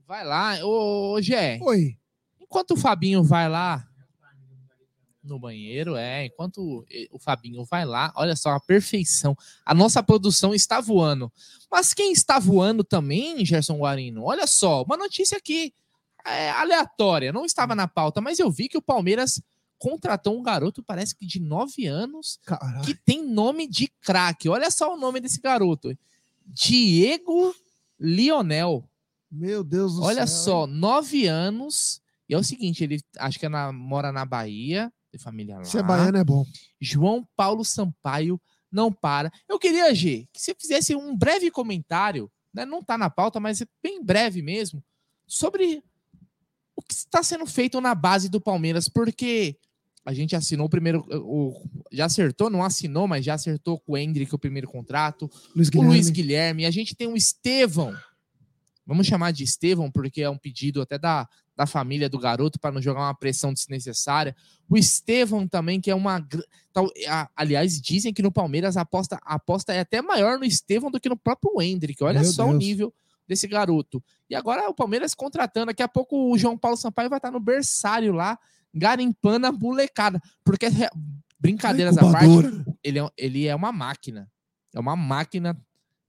Vai 0.06 0.24
lá, 0.24 0.58
ô, 0.64 1.12
ô 1.14 1.20
Gé. 1.20 1.58
Oi. 1.60 1.98
Enquanto 2.40 2.70
o 2.70 2.76
Fabinho 2.76 3.22
vai 3.22 3.48
lá 3.48 3.87
no 5.22 5.38
banheiro, 5.38 5.96
é, 5.96 6.26
enquanto 6.26 6.84
o 7.10 7.18
Fabinho 7.18 7.64
vai 7.64 7.84
lá, 7.84 8.12
olha 8.16 8.34
só 8.36 8.50
a 8.50 8.60
perfeição. 8.60 9.36
A 9.66 9.74
nossa 9.74 10.02
produção 10.02 10.54
está 10.54 10.80
voando. 10.80 11.30
Mas 11.70 11.92
quem 11.92 12.12
está 12.12 12.38
voando 12.38 12.82
também, 12.84 13.44
Gerson 13.44 13.76
Guarino? 13.78 14.22
Olha 14.24 14.46
só, 14.46 14.82
uma 14.82 14.96
notícia 14.96 15.36
aqui 15.36 15.74
é, 16.24 16.50
aleatória, 16.50 17.32
não 17.32 17.44
estava 17.44 17.74
na 17.74 17.86
pauta, 17.88 18.20
mas 18.20 18.38
eu 18.38 18.50
vi 18.50 18.68
que 18.68 18.78
o 18.78 18.82
Palmeiras 18.82 19.40
contratou 19.78 20.36
um 20.38 20.42
garoto, 20.42 20.82
parece 20.82 21.14
que 21.16 21.24
de 21.26 21.38
9 21.40 21.86
anos, 21.86 22.38
Caralho. 22.44 22.82
que 22.84 22.94
tem 22.94 23.24
nome 23.24 23.66
de 23.68 23.88
craque. 24.00 24.48
Olha 24.48 24.70
só 24.70 24.94
o 24.94 24.98
nome 24.98 25.20
desse 25.20 25.40
garoto. 25.40 25.96
Diego 26.44 27.54
Lionel. 27.98 28.88
Meu 29.30 29.62
Deus 29.62 29.94
do 29.96 30.02
Olha 30.02 30.26
céu. 30.26 30.44
só, 30.44 30.66
nove 30.66 31.26
anos. 31.26 32.00
E 32.28 32.34
é 32.34 32.38
o 32.38 32.42
seguinte, 32.44 32.82
ele 32.84 33.00
acho 33.18 33.38
que 33.38 33.46
é 33.46 33.48
na- 33.48 33.72
mora 33.72 34.10
na 34.10 34.24
Bahia, 34.24 34.92
tem 35.10 35.20
família 35.20 35.56
lá. 35.56 35.64
Ser 35.64 35.82
baiano 35.82 36.18
é 36.18 36.24
bom. 36.24 36.44
João 36.80 37.26
Paulo 37.36 37.64
Sampaio 37.64 38.40
não 38.70 38.92
para. 38.92 39.32
Eu 39.48 39.58
queria, 39.58 39.94
G, 39.94 40.28
que 40.32 40.40
você 40.40 40.54
fizesse 40.54 40.94
um 40.94 41.16
breve 41.16 41.50
comentário, 41.50 42.30
né? 42.52 42.64
Não 42.64 42.82
tá 42.82 42.98
na 42.98 43.08
pauta, 43.08 43.40
mas 43.40 43.60
é 43.60 43.66
bem 43.82 44.04
breve 44.04 44.42
mesmo, 44.42 44.84
sobre 45.26 45.82
o 46.76 46.82
que 46.82 46.94
está 46.94 47.22
sendo 47.22 47.46
feito 47.46 47.80
na 47.80 47.94
base 47.94 48.28
do 48.28 48.40
Palmeiras, 48.40 48.88
porque 48.88 49.56
a 50.04 50.12
gente 50.12 50.36
assinou 50.36 50.66
o 50.66 50.70
primeiro. 50.70 51.04
O, 51.10 51.62
já 51.92 52.06
acertou, 52.06 52.48
não 52.48 52.62
assinou, 52.62 53.08
mas 53.08 53.24
já 53.24 53.34
acertou 53.34 53.78
com 53.80 53.92
o 53.92 53.98
Hendrick 53.98 54.34
o 54.34 54.38
primeiro 54.38 54.68
contrato 54.68 55.30
Luiz 55.54 55.68
o 55.68 55.70
Guilherme. 55.70 55.94
Luiz 55.94 56.10
Guilherme, 56.10 56.66
a 56.66 56.70
gente 56.70 56.94
tem 56.94 57.08
o 57.08 57.16
Estevão. 57.16 57.96
Vamos 58.86 59.06
chamar 59.06 59.32
de 59.32 59.44
Estevão, 59.44 59.90
porque 59.90 60.22
é 60.22 60.30
um 60.30 60.38
pedido 60.38 60.80
até 60.80 60.98
da, 60.98 61.28
da 61.58 61.66
família 61.66 62.08
do 62.08 62.20
garoto 62.20 62.60
para 62.60 62.70
não 62.70 62.80
jogar 62.80 63.00
uma 63.00 63.14
pressão 63.16 63.52
desnecessária. 63.52 64.36
O 64.70 64.78
Estevão 64.78 65.48
também, 65.48 65.80
que 65.80 65.90
é 65.90 65.94
uma. 65.94 66.24
tal- 66.72 66.88
aliás, 67.34 67.80
dizem 67.80 68.14
que 68.14 68.22
no 68.22 68.30
Palmeiras 68.30 68.76
a 68.76 68.82
aposta, 68.82 69.18
a 69.24 69.34
aposta 69.34 69.72
é 69.72 69.80
até 69.80 70.00
maior 70.00 70.38
no 70.38 70.44
Estevão 70.44 70.88
do 70.88 71.00
que 71.00 71.08
no 71.08 71.16
próprio 71.16 71.60
Hendrick. 71.60 72.02
Olha 72.04 72.20
Meu 72.20 72.30
só 72.30 72.44
o 72.44 72.50
Deus. 72.50 72.58
nível 72.60 72.94
desse 73.26 73.48
garoto. 73.48 74.00
E 74.30 74.36
agora 74.36 74.70
o 74.70 74.74
Palmeiras 74.74 75.16
contratando. 75.16 75.66
Daqui 75.66 75.82
a 75.82 75.88
pouco 75.88 76.30
o 76.32 76.38
João 76.38 76.56
Paulo 76.56 76.76
Sampaio 76.76 77.10
vai 77.10 77.18
estar 77.18 77.32
no 77.32 77.40
berçário 77.40 78.12
lá, 78.12 78.38
garimpando 78.72 79.48
a 79.48 79.50
molecada. 79.52 80.22
Porque, 80.44 80.66
brincadeiras 81.40 81.98
à 81.98 82.12
parte, 82.12 82.28
ele 82.84 83.00
é, 83.00 83.08
ele 83.16 83.46
é 83.48 83.54
uma 83.56 83.72
máquina. 83.72 84.30
É 84.72 84.78
uma 84.78 84.94
máquina 84.94 85.58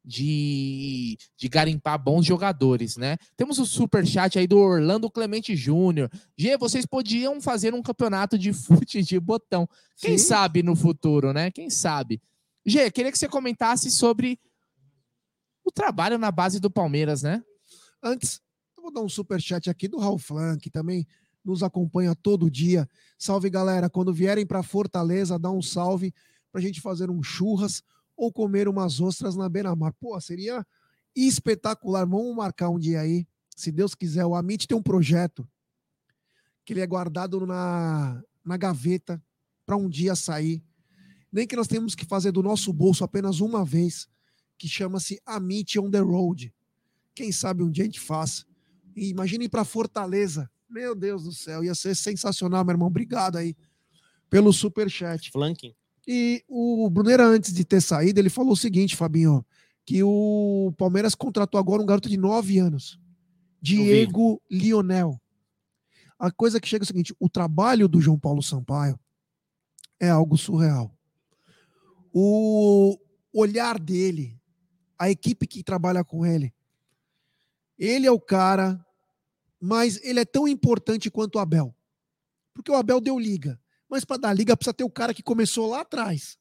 de, 0.03 1.17
de 1.37 1.47
garimpar 1.49 2.01
bons 2.01 2.25
jogadores, 2.25 2.97
né? 2.97 3.17
Temos 3.35 3.59
o 3.59 3.65
super 3.65 4.05
chat 4.05 4.39
aí 4.39 4.47
do 4.47 4.57
Orlando 4.57 5.09
Clemente 5.09 5.55
Júnior. 5.55 6.09
G, 6.37 6.57
vocês 6.57 6.85
podiam 6.85 7.41
fazer 7.41 7.73
um 7.73 7.81
campeonato 7.81 8.37
de 8.37 8.51
fute 8.53 9.03
de 9.03 9.19
botão. 9.19 9.67
Quem 9.97 10.17
Sim. 10.17 10.25
sabe 10.25 10.63
no 10.63 10.75
futuro, 10.75 11.33
né? 11.33 11.51
Quem 11.51 11.69
sabe? 11.69 12.21
G, 12.65 12.89
queria 12.91 13.11
que 13.11 13.19
você 13.19 13.27
comentasse 13.27 13.91
sobre 13.91 14.39
o 15.63 15.71
trabalho 15.71 16.17
na 16.17 16.31
base 16.31 16.59
do 16.59 16.71
Palmeiras, 16.71 17.21
né? 17.21 17.43
Antes, 18.01 18.41
eu 18.77 18.83
vou 18.83 18.93
dar 18.93 19.01
um 19.01 19.09
super 19.09 19.41
chat 19.41 19.69
aqui 19.69 19.87
do 19.87 19.99
Raul 19.99 20.17
Flan, 20.17 20.57
que 20.57 20.69
também 20.69 21.05
nos 21.43 21.63
acompanha 21.63 22.15
todo 22.15 22.49
dia. 22.49 22.89
Salve, 23.17 23.49
galera. 23.49 23.89
Quando 23.89 24.13
vierem 24.13 24.45
para 24.45 24.63
Fortaleza, 24.63 25.37
dá 25.37 25.51
um 25.51 25.61
salve 25.61 26.13
pra 26.51 26.61
gente 26.61 26.81
fazer 26.81 27.09
um 27.09 27.21
churras 27.21 27.83
ou 28.19 28.33
comer 28.33 28.67
umas 28.67 28.99
ostras 28.99 29.37
na 29.37 29.47
beira-mar. 29.47 29.93
Pô, 29.93 30.19
seria 30.19 30.67
espetacular. 31.15 32.05
Vamos 32.05 32.35
marcar 32.35 32.69
um 32.69 32.77
dia 32.77 32.99
aí. 32.99 33.25
Se 33.55 33.71
Deus 33.71 33.95
quiser, 33.95 34.25
o 34.25 34.35
Amit 34.35 34.67
tem 34.67 34.77
um 34.77 34.83
projeto 34.83 35.47
que 36.65 36.73
ele 36.73 36.81
é 36.81 36.85
guardado 36.85 37.47
na, 37.47 38.21
na 38.43 38.57
gaveta 38.57 39.23
para 39.65 39.77
um 39.77 39.87
dia 39.87 40.15
sair. 40.15 40.61
Nem 41.31 41.47
que 41.47 41.55
nós 41.55 41.67
temos 41.67 41.95
que 41.95 42.05
fazer 42.05 42.33
do 42.33 42.43
nosso 42.43 42.73
bolso 42.73 43.05
apenas 43.05 43.39
uma 43.39 43.63
vez, 43.63 44.09
que 44.57 44.67
chama-se 44.67 45.21
Amit 45.25 45.79
on 45.79 45.89
the 45.89 45.99
Road. 45.99 46.53
Quem 47.15 47.31
sabe 47.31 47.63
um 47.63 47.71
dia 47.71 47.85
a 47.85 47.87
gente 47.87 48.01
faça. 48.01 48.45
E 48.97 49.09
imagine 49.09 49.45
ir 49.45 49.49
para 49.49 49.63
Fortaleza. 49.63 50.51
Meu 50.69 50.93
Deus 50.93 51.23
do 51.23 51.31
céu, 51.31 51.63
ia 51.63 51.73
ser 51.73 51.95
sensacional, 51.95 52.65
meu 52.65 52.73
irmão. 52.73 52.89
Obrigado 52.89 53.37
aí 53.37 53.55
pelo 54.29 54.51
super 54.51 54.89
chat. 54.89 55.31
Flanking. 55.31 55.73
E 56.11 56.43
o 56.47 56.89
Bruneira, 56.89 57.23
antes 57.23 57.53
de 57.53 57.63
ter 57.63 57.79
saído, 57.81 58.19
ele 58.19 58.31
falou 58.31 58.53
o 58.53 58.57
seguinte, 58.57 58.95
Fabinho, 58.95 59.45
que 59.85 60.01
o 60.01 60.73
Palmeiras 60.75 61.13
contratou 61.13 61.59
agora 61.59 61.83
um 61.83 61.85
garoto 61.85 62.09
de 62.09 62.17
9 62.17 62.57
anos, 62.57 62.99
Diego 63.61 64.41
Lionel. 64.49 65.21
A 66.17 66.31
coisa 66.31 66.59
que 66.59 66.67
chega 66.67 66.81
é 66.81 66.85
o 66.85 66.87
seguinte: 66.87 67.15
o 67.19 67.29
trabalho 67.29 67.87
do 67.87 68.01
João 68.01 68.17
Paulo 68.17 68.41
Sampaio 68.41 68.99
é 69.99 70.09
algo 70.09 70.35
surreal. 70.35 70.91
O 72.11 72.97
olhar 73.31 73.77
dele, 73.77 74.35
a 74.97 75.11
equipe 75.11 75.45
que 75.45 75.61
trabalha 75.61 76.03
com 76.03 76.25
ele, 76.25 76.51
ele 77.77 78.07
é 78.07 78.11
o 78.11 78.19
cara, 78.19 78.83
mas 79.61 80.03
ele 80.03 80.21
é 80.21 80.25
tão 80.25 80.47
importante 80.47 81.11
quanto 81.11 81.35
o 81.35 81.39
Abel. 81.39 81.71
Porque 82.51 82.71
o 82.71 82.75
Abel 82.75 82.99
deu 82.99 83.19
liga. 83.19 83.61
Mas 83.89 84.05
para 84.05 84.17
dar 84.17 84.33
liga 84.33 84.55
precisa 84.55 84.73
ter 84.73 84.83
o 84.83 84.89
cara 84.89 85.13
que 85.13 85.23
começou 85.23 85.69
lá 85.69 85.81
atrás, 85.81 86.37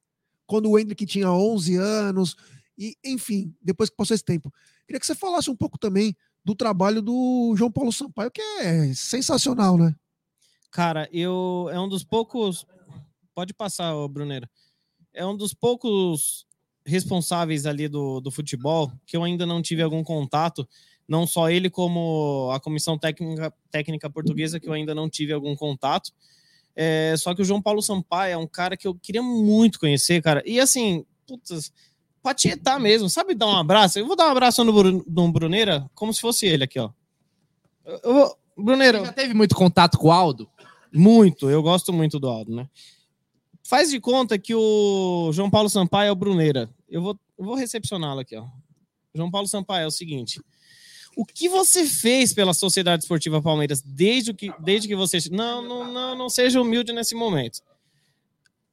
quando 0.47 0.71
o 0.71 0.79
Hendrick 0.79 1.07
tinha 1.07 1.31
11 1.33 1.77
anos, 1.77 2.37
e 2.77 2.97
enfim, 3.05 3.55
depois 3.63 3.91
que 3.91 3.97
passou 3.97 4.15
esse 4.15 4.25
tempo. 4.25 4.53
Queria 4.87 5.01
que 5.01 5.07
você 5.07 5.15
falasse 5.15 5.51
um 5.51 5.57
pouco 5.57 5.79
também 5.79 6.17
do 6.45 6.55
trabalho 6.55 7.03
do 7.03 7.55
João 7.57 7.71
Paulo 7.71 7.93
Sampaio, 7.93 8.31
que 8.31 8.41
é 8.41 8.93
sensacional, 8.95 9.77
né? 9.77 9.95
Cara, 10.71 11.09
eu 11.13 11.69
é 11.73 11.81
um 11.81 11.89
dos 11.89 12.05
poucos. 12.05 12.67
Pode 13.35 13.53
passar, 13.55 13.95
ô 13.95 14.09
Bruneira. 14.09 14.49
É 15.13 15.25
um 15.27 15.37
dos 15.37 15.55
poucos 15.55 16.47
responsáveis 16.85 17.67
ali 17.67 17.89
do, 17.89 18.21
do 18.21 18.31
futebol 18.31 18.91
que 19.07 19.17
eu 19.17 19.23
ainda 19.23 19.45
não 19.45 19.61
tive 19.61 19.83
algum 19.83 20.03
contato. 20.03 20.69
Não 21.07 21.27
só 21.27 21.51
ele, 21.51 21.71
como 21.71 22.51
a 22.53 22.61
comissão 22.61 22.99
técnica, 22.99 23.53
técnica 23.71 24.11
portuguesa, 24.11 24.61
que 24.61 24.69
eu 24.69 24.73
ainda 24.73 24.95
não 24.95 25.09
tive 25.09 25.33
algum 25.33 25.57
contato. 25.57 26.13
É, 26.81 27.13
só 27.19 27.35
que 27.35 27.43
o 27.43 27.45
João 27.45 27.61
Paulo 27.61 27.83
Sampaio 27.83 28.35
é 28.35 28.37
um 28.37 28.47
cara 28.47 28.77
que 28.77 28.87
eu 28.87 28.95
queria 28.95 29.21
muito 29.23 29.81
conhecer, 29.81 30.23
cara. 30.23 30.41
E 30.47 30.61
assim, 30.61 31.05
putz, 31.27 31.73
pra 32.23 32.33
tietar 32.33 32.79
mesmo, 32.79 33.11
sabe 33.11 33.35
dar 33.35 33.49
um 33.49 33.57
abraço? 33.57 33.99
Eu 33.99 34.07
vou 34.07 34.15
dar 34.15 34.29
um 34.29 34.31
abraço 34.31 34.63
no, 34.63 34.73
Bru- 34.73 35.05
no 35.09 35.33
Bruneira 35.33 35.91
como 35.93 36.15
se 36.15 36.21
fosse 36.21 36.47
ele 36.47 36.63
aqui, 36.63 36.79
ó. 36.79 36.91
Eu, 37.85 38.01
eu 38.05 38.15
vou- 38.15 38.39
Bruneira, 38.57 39.01
Você 39.01 39.07
já 39.07 39.13
teve 39.13 39.35
muito 39.35 39.57
contato 39.57 39.99
com 39.99 40.07
o 40.09 40.13
Aldo? 40.13 40.49
muito, 40.93 41.51
eu 41.51 41.63
gosto 41.63 41.93
muito 41.93 42.19
do 42.21 42.29
Aldo, 42.29 42.55
né? 42.55 42.69
Faz 43.65 43.91
de 43.91 43.99
conta 44.01 44.39
que 44.39 44.55
o 44.55 45.31
João 45.33 45.51
Paulo 45.51 45.69
Sampaio 45.69 46.09
é 46.09 46.13
o 46.13 46.17
Bruneira. 46.17 46.71
Eu 46.89 47.03
vou, 47.03 47.19
eu 47.39 47.45
vou 47.45 47.55
recepcioná-lo 47.57 48.21
aqui, 48.21 48.37
ó. 48.37 48.47
João 49.15 49.31
Paulo 49.31 49.47
Sampaio, 49.49 49.85
é 49.85 49.87
o 49.87 49.91
seguinte. 49.91 50.41
O 51.19 51.25
que 51.25 51.49
você 51.49 51.85
fez 51.85 52.33
pela 52.33 52.55
Sociedade 52.55 53.03
Esportiva 53.03 53.43
Palmeiras 53.43 53.83
desde 53.83 54.33
que, 54.33 54.53
desde 54.61 54.87
que 54.87 54.95
você. 54.95 55.19
Não, 55.33 55.61
não, 55.61 55.93
não, 55.93 56.17
não 56.17 56.29
seja 56.29 56.61
humilde 56.61 56.93
nesse 56.93 57.13
momento. 57.17 57.61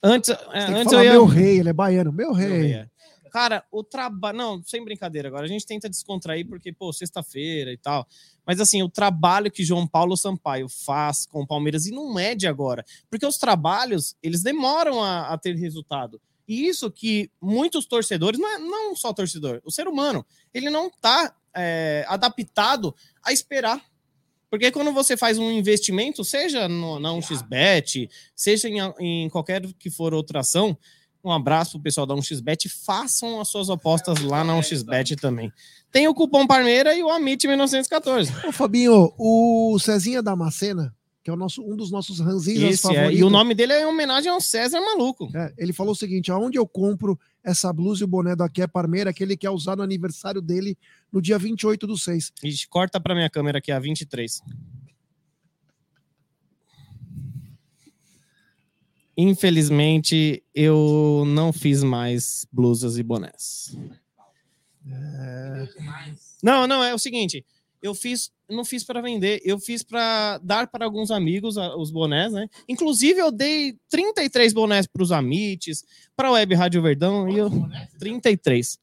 Antes, 0.04 0.30
antes 0.54 0.94
eu 0.94 1.04
ia. 1.04 1.12
meu 1.14 1.26
rei, 1.26 1.58
ele 1.58 1.70
é 1.70 1.74
baiano. 1.74 2.12
Meu 2.12 2.34
rei. 2.34 2.74
É. 2.74 2.88
Cara, 3.32 3.66
o 3.72 3.84
trabalho. 3.84 4.38
Não, 4.38 4.64
sem 4.64 4.86
brincadeira 4.86 5.28
agora. 5.28 5.46
A 5.46 5.48
gente 5.48 5.66
tenta 5.66 5.90
descontrair 5.90 6.48
porque, 6.48 6.72
pô, 6.72 6.94
sexta-feira 6.94 7.74
e 7.74 7.78
tal. 7.78 8.08
Mas, 8.46 8.60
assim, 8.60 8.84
o 8.84 8.90
trabalho 8.90 9.50
que 9.50 9.64
João 9.64 9.88
Paulo 9.88 10.16
Sampaio 10.16 10.70
faz 10.70 11.26
com 11.26 11.42
o 11.42 11.48
Palmeiras, 11.48 11.88
e 11.88 11.92
não 11.92 12.20
é 12.20 12.36
de 12.36 12.46
agora. 12.46 12.86
Porque 13.10 13.26
os 13.26 13.40
trabalhos, 13.40 14.16
eles 14.22 14.44
demoram 14.44 15.04
a, 15.04 15.34
a 15.34 15.38
ter 15.40 15.56
resultado. 15.56 16.22
E 16.48 16.68
isso 16.68 16.92
que 16.92 17.30
muitos 17.42 17.86
torcedores, 17.86 18.40
não, 18.40 18.56
é, 18.56 18.58
não 18.58 18.96
só 18.96 19.14
torcedor, 19.14 19.62
o 19.64 19.72
ser 19.72 19.88
humano, 19.88 20.26
ele 20.54 20.70
não 20.70 20.90
tá 20.90 21.36
é, 21.56 22.06
adaptado 22.08 22.96
a 23.24 23.32
esperar. 23.32 23.82
Porque 24.50 24.72
quando 24.72 24.92
você 24.94 25.18
faz 25.18 25.38
um 25.38 25.52
investimento, 25.52 26.24
seja 26.24 26.68
no, 26.70 27.00
na 27.00 27.10
1xBet, 27.10 28.10
seja 28.36 28.70
em, 28.70 28.80
em 29.00 29.30
qualquer 29.30 29.62
que 29.74 29.90
for 29.90 30.14
outra 30.14 30.42
ação, 30.42 30.78
um 31.24 31.32
abraço 31.32 31.72
pro 31.72 31.82
pessoal 31.82 32.06
da 32.06 32.14
1xBet, 32.14 32.70
façam 32.70 33.42
as 33.42 33.48
suas 33.48 33.70
apostas 33.70 34.20
lá 34.22 34.44
na 34.44 34.54
1xBet 34.54 35.20
também. 35.20 35.52
Tem 35.92 36.08
o 36.08 36.14
cupom 36.14 36.46
Parmeira 36.46 36.96
e 36.96 37.02
o 37.02 37.10
Amit 37.10 37.48
1914. 37.48 38.32
Ô, 38.48 38.52
Fabinho, 38.52 39.12
o 39.18 39.78
Cezinha 39.80 40.22
Damascena, 40.22 40.94
que 41.26 41.32
é 41.32 41.34
o 41.34 41.36
nosso, 41.36 41.64
um 41.64 41.76
dos 41.76 41.90
nossos 41.90 42.20
ranzinhos 42.20 42.76
Esse 42.76 42.86
é, 42.86 42.94
favoritos. 42.94 43.20
e 43.20 43.24
o 43.24 43.32
nome 43.32 43.56
dele 43.56 43.74
é 43.74 43.82
em 43.82 43.86
homenagem 43.86 44.30
ao 44.30 44.40
César 44.40 44.80
Maluco. 44.80 45.28
É, 45.36 45.52
ele 45.58 45.74
falou 45.74 45.94
o 45.94 45.96
seguinte: 45.96 46.32
aonde 46.32 46.60
eu 46.60 46.68
compro 46.68 47.20
essa 47.44 47.74
blusa 47.74 48.04
e 48.04 48.06
o 48.06 48.08
boné 48.08 48.36
daqui 48.36 48.62
é 48.62 48.68
Parmeira, 48.68 49.12
que 49.12 49.24
ele 49.24 49.36
quer 49.36 49.50
usar 49.50 49.76
no 49.76 49.82
aniversário 49.82 50.40
dele 50.40 50.78
no 51.12 51.20
dia 51.20 51.40
28 51.40 51.88
do 51.88 51.98
6. 51.98 52.32
Ixi, 52.44 52.68
corta 52.68 53.00
pra 53.00 53.16
minha 53.16 53.28
câmera 53.28 53.58
aqui, 53.58 53.72
a 53.72 53.80
23. 53.80 54.40
Infelizmente, 59.18 60.44
eu 60.54 61.24
não 61.26 61.52
fiz 61.52 61.82
mais 61.82 62.46
blusas 62.52 63.00
e 63.00 63.04
bonés. 63.04 63.76
Não, 66.44 66.68
não, 66.68 66.84
é 66.84 66.94
o 66.94 67.00
seguinte, 67.00 67.44
eu 67.86 67.94
fiz, 67.96 68.32
não 68.50 68.66
fiz 68.66 68.84
para 68.84 69.02
vender, 69.02 69.42
eu 69.44 69.60
fiz 69.60 69.84
para 69.84 70.38
dar 70.40 70.68
para 70.68 70.86
alguns 70.86 71.12
amigos 71.12 71.58
a- 71.58 71.76
os 71.78 71.92
bonés, 71.92 72.32
né? 72.34 72.48
Inclusive 72.68 73.20
eu 73.20 73.32
dei 73.32 73.76
33 73.90 74.54
bonés 74.54 74.88
para 74.88 75.04
os 75.04 75.12
amites, 75.12 75.84
para 76.16 76.30
a 76.30 76.32
Web 76.32 76.56
Rádio 76.56 76.82
Verdão 76.82 77.30
e 77.30 77.38
eu 77.38 77.50
33. 78.00 78.78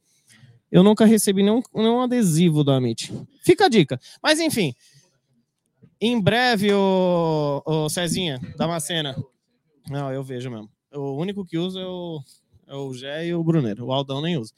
Eu 0.70 0.82
nunca 0.82 1.04
recebi 1.04 1.42
nenhum, 1.42 1.60
nenhum 1.74 2.00
adesivo 2.00 2.64
do 2.64 2.70
Amit. 2.70 3.12
Fica 3.44 3.66
a 3.66 3.68
dica. 3.68 4.00
Mas 4.22 4.40
enfim, 4.40 4.74
em 6.00 6.20
breve 6.20 6.72
o, 6.72 7.62
o 7.64 7.88
Cezinha 7.88 8.40
Damascena. 8.56 9.14
Não, 9.90 10.12
eu 10.12 10.22
vejo 10.22 10.50
mesmo. 10.50 10.70
O 10.94 11.16
único 11.16 11.44
que 11.44 11.58
usa 11.58 11.80
é 11.80 11.86
o, 11.86 12.20
é 12.68 12.74
o 12.74 12.92
Gé 12.94 13.26
e 13.26 13.34
o 13.34 13.42
Bruneiro. 13.42 13.84
O 13.86 13.92
Aldão 13.92 14.20
nem 14.22 14.36
usa. 14.38 14.52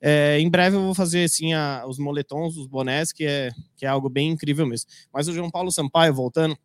É, 0.00 0.38
em 0.40 0.48
breve 0.48 0.76
eu 0.76 0.82
vou 0.82 0.94
fazer 0.94 1.24
assim 1.24 1.52
a- 1.52 1.84
os 1.86 1.98
moletons, 1.98 2.56
os 2.56 2.66
bonés, 2.66 3.12
que 3.12 3.24
é, 3.24 3.50
que 3.76 3.84
é 3.84 3.88
algo 3.88 4.08
bem 4.08 4.30
incrível 4.30 4.66
mesmo. 4.66 4.88
Mas 5.12 5.28
o 5.28 5.32
João 5.32 5.50
Paulo 5.50 5.70
Sampaio, 5.70 6.14
voltando, 6.14 6.56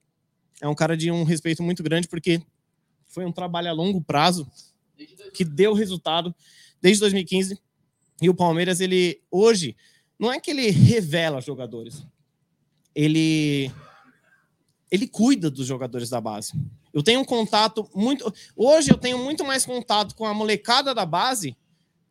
é 0.61 0.67
um 0.67 0.75
cara 0.75 0.95
de 0.95 1.11
um 1.11 1.23
respeito 1.23 1.61
muito 1.61 1.83
grande, 1.83 2.07
porque 2.07 2.41
foi 3.07 3.25
um 3.25 3.31
trabalho 3.31 3.69
a 3.69 3.73
longo 3.73 4.01
prazo 4.01 4.49
que 5.33 5.43
deu 5.43 5.73
resultado 5.73 6.33
desde 6.81 7.01
2015. 7.01 7.59
E 8.21 8.29
o 8.29 8.33
Palmeiras, 8.33 8.79
ele 8.79 9.21
hoje, 9.29 9.75
não 10.17 10.31
é 10.31 10.39
que 10.39 10.51
ele 10.51 10.69
revela 10.69 11.41
jogadores, 11.41 12.05
ele 12.93 13.69
ele 14.89 15.07
cuida 15.07 15.49
dos 15.49 15.67
jogadores 15.67 16.09
da 16.09 16.21
base. 16.21 16.53
Eu 16.93 17.03
tenho 17.03 17.19
um 17.19 17.25
contato 17.25 17.89
muito. 17.93 18.31
Hoje 18.55 18.91
eu 18.91 18.97
tenho 18.97 19.17
muito 19.17 19.43
mais 19.43 19.65
contato 19.65 20.15
com 20.15 20.25
a 20.25 20.33
molecada 20.33 20.93
da 20.93 21.05
base 21.05 21.57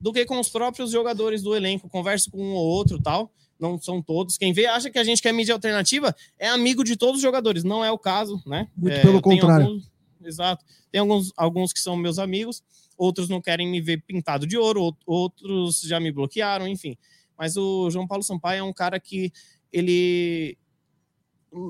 do 0.05 0.13
que 0.13 0.27
com 0.27 0.39
os 0.39 0.51
próprios 0.51 0.91
jogadores 0.91 1.41
do 1.43 1.57
elenco. 1.57 1.89
Converso 1.89 2.31
com 2.31 2.37
um 2.37 2.53
ou 2.53 2.67
outro 2.67 3.01
tal. 3.01 3.33
Não 3.59 3.81
são 3.81 4.03
todos. 4.03 4.37
Quem 4.37 4.53
vê 4.53 4.67
acha 4.67 4.91
que 4.91 4.99
a 4.99 5.05
gente 5.05 5.23
quer 5.23 5.33
mídia 5.33 5.55
alternativa 5.55 6.15
é 6.39 6.47
amigo 6.47 6.85
de 6.85 6.95
todos 6.95 7.17
os 7.17 7.23
jogadores. 7.23 7.65
Não 7.65 7.83
é 7.83 7.91
o 7.91 7.99
caso, 7.99 8.43
né? 8.45 8.69
Muito 8.77 8.93
É, 8.99 9.01
pelo 9.01 9.23
contrário. 9.23 9.65
alguns- 9.67 9.91
exato. 10.23 10.63
Tem 10.93 11.01
alguns, 11.01 11.33
alguns 11.35 11.73
que 11.73 11.81
são 11.81 11.97
meus 11.97 12.19
amigos, 12.19 12.63
outros 12.99 13.31
não 13.31 13.41
querem 13.41 13.67
me 13.67 13.81
ver 13.81 14.03
pintado 14.03 14.47
de 14.47 14.59
ouro, 14.59 14.83
out- 14.83 14.99
outros 15.07 15.81
já 15.81 15.99
me 15.99 16.13
bloquearam, 16.13 16.69
enfim. 16.69 16.99
Mas 17.39 17.57
o 17.57 17.89
João 17.91 18.07
Paulo 18.07 18.23
Sampaio 18.23 18.61
é 18.61 18.63
um 18.63 18.75
cara 18.75 19.01
que 19.01 19.33
ele 19.73 20.59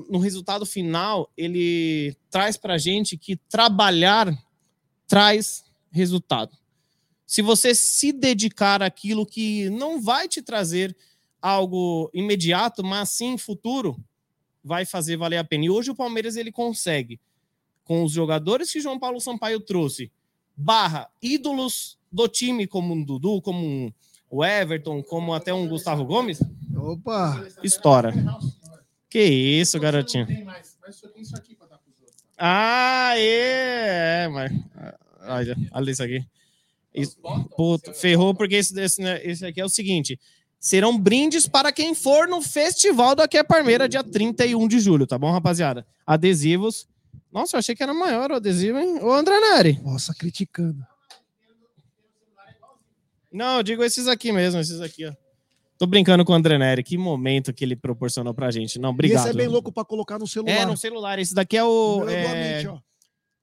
no 0.09 0.17
resultado 0.17 0.65
final, 0.65 1.31
ele 1.37 2.17
traz 2.29 2.57
para 2.57 2.73
a 2.73 2.77
gente 2.77 3.15
que 3.17 3.37
trabalhar 3.47 4.27
traz 5.07 5.63
resultado. 5.91 6.51
Se 7.25 7.41
você 7.41 7.73
se 7.73 8.11
dedicar 8.11 8.83
àquilo 8.83 9.25
que 9.25 9.69
não 9.69 10.01
vai 10.01 10.27
te 10.27 10.41
trazer 10.41 10.95
algo 11.41 12.09
imediato, 12.13 12.83
mas 12.83 13.09
sim 13.09 13.37
futuro, 13.37 13.97
vai 14.63 14.85
fazer 14.85 15.17
valer 15.17 15.37
a 15.37 15.43
pena. 15.43 15.65
E 15.65 15.69
hoje 15.69 15.91
o 15.91 15.95
Palmeiras 15.95 16.35
ele 16.35 16.51
consegue, 16.51 17.19
com 17.83 18.03
os 18.03 18.11
jogadores 18.11 18.71
que 18.71 18.79
João 18.79 18.99
Paulo 18.99 19.19
Sampaio 19.19 19.59
trouxe, 19.59 20.11
barra 20.55 21.09
ídolos 21.21 21.97
do 22.11 22.27
time, 22.27 22.65
como 22.65 22.93
um 22.93 23.03
Dudu, 23.03 23.41
como 23.41 23.65
um 23.65 23.93
o 24.29 24.43
Everton, 24.43 25.03
como 25.03 25.33
até 25.33 25.53
um 25.53 25.67
Gustavo 25.67 26.03
Gomes, 26.03 26.41
Opa! 26.75 27.47
estoura. 27.63 28.11
Que 29.09 29.23
isso, 29.23 29.79
garotinho. 29.79 30.27
Outros. 30.27 30.75
Ah, 32.37 33.13
é, 33.17 34.23
é, 34.23 34.27
mas. 34.27 34.51
Olha, 35.21 35.55
olha 35.71 35.91
isso 35.91 36.03
aqui. 36.03 36.25
Isso, 36.95 37.17
puta, 37.55 37.93
ferrou, 37.93 38.33
porque 38.33 38.55
esse, 38.55 38.79
esse, 38.79 39.01
né, 39.01 39.19
esse 39.23 39.45
aqui 39.45 39.59
é 39.59 39.65
o 39.65 39.69
seguinte: 39.69 40.19
serão 40.59 40.97
brindes 40.97 41.47
para 41.47 41.71
quem 41.71 41.93
for 41.93 42.27
no 42.27 42.41
Festival 42.41 43.15
da 43.15 43.25
Aqui 43.25 43.37
é 43.37 43.43
Parmeira, 43.43 43.89
dia 43.89 44.03
31 44.03 44.67
de 44.67 44.79
julho, 44.79 45.05
tá 45.05 45.17
bom, 45.17 45.31
rapaziada? 45.31 45.85
Adesivos. 46.07 46.87
Nossa, 47.31 47.55
eu 47.55 47.59
achei 47.59 47.75
que 47.75 47.83
era 47.83 47.93
maior 47.93 48.31
o 48.31 48.35
adesivo, 48.35 48.79
hein? 48.79 48.99
Ô, 49.01 49.11
André 49.11 49.37
Neri. 49.39 49.79
Nossa, 49.83 50.13
criticando. 50.15 50.81
Não, 53.31 53.57
eu 53.57 53.63
digo 53.63 53.83
esses 53.83 54.07
aqui 54.07 54.31
mesmo, 54.31 54.61
esses 54.61 54.79
aqui, 54.79 55.05
ó. 55.05 55.13
Tô 55.77 55.85
brincando 55.85 56.23
com 56.23 56.31
o 56.31 56.35
André 56.35 56.57
Neri. 56.57 56.81
Que 56.81 56.97
momento 56.97 57.53
que 57.53 57.65
ele 57.65 57.75
proporcionou 57.75 58.33
pra 58.33 58.49
gente. 58.49 58.79
Não, 58.79 58.91
E 58.91 58.93
obrigado. 58.93 59.25
esse 59.27 59.29
é 59.31 59.33
bem 59.33 59.47
louco 59.47 59.73
pra 59.73 59.83
colocar 59.83 60.17
no 60.17 60.25
celular. 60.25 60.53
É, 60.53 60.65
no 60.65 60.77
celular. 60.77 61.19
Esse 61.19 61.35
daqui 61.35 61.57
é 61.57 61.63
o. 61.63 61.99
Do 62.05 62.09
é, 62.09 62.55
Amit, 62.55 62.67
ó. 62.67 62.79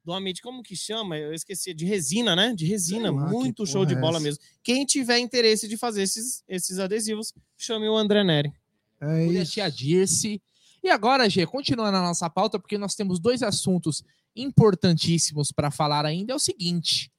Do 0.04 0.12
Amit, 0.12 0.42
como 0.42 0.62
que 0.62 0.74
chama? 0.74 1.16
Eu 1.16 1.32
esqueci, 1.32 1.72
de 1.72 1.84
resina, 1.84 2.34
né? 2.34 2.52
De 2.54 2.66
resina, 2.66 3.10
lá, 3.10 3.28
muito 3.28 3.66
show 3.66 3.84
de 3.84 3.94
é 3.94 4.00
bola 4.00 4.16
essa? 4.16 4.24
mesmo. 4.24 4.42
Quem 4.62 4.84
tiver 4.84 5.18
interesse 5.18 5.68
de 5.68 5.76
fazer 5.76 6.02
esses, 6.02 6.42
esses 6.48 6.78
adesivos, 6.78 7.32
chame 7.56 7.88
o 7.88 7.96
André 7.96 8.24
Neri. 8.24 8.52
É 9.00 9.26
isso. 9.26 9.52
tia 9.52 9.70
Dirce. 9.70 10.42
E 10.82 10.90
agora, 10.90 11.28
Gê, 11.30 11.46
continuando 11.46 11.96
a 11.96 12.02
nossa 12.02 12.28
pauta, 12.28 12.58
porque 12.58 12.76
nós 12.76 12.94
temos 12.94 13.20
dois 13.20 13.42
assuntos 13.42 14.02
importantíssimos 14.34 15.52
para 15.52 15.70
falar 15.70 16.04
ainda, 16.04 16.32
é 16.32 16.36
o 16.36 16.40
seguinte. 16.40 17.12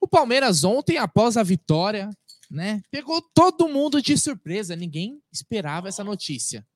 O 0.00 0.08
Palmeiras 0.08 0.64
ontem, 0.64 0.98
após 0.98 1.36
a 1.36 1.42
vitória, 1.42 2.10
né, 2.50 2.82
pegou 2.90 3.20
todo 3.20 3.68
mundo 3.68 4.02
de 4.02 4.16
surpresa. 4.16 4.74
Ninguém 4.74 5.20
esperava 5.32 5.88
essa 5.88 6.02
notícia. 6.02 6.66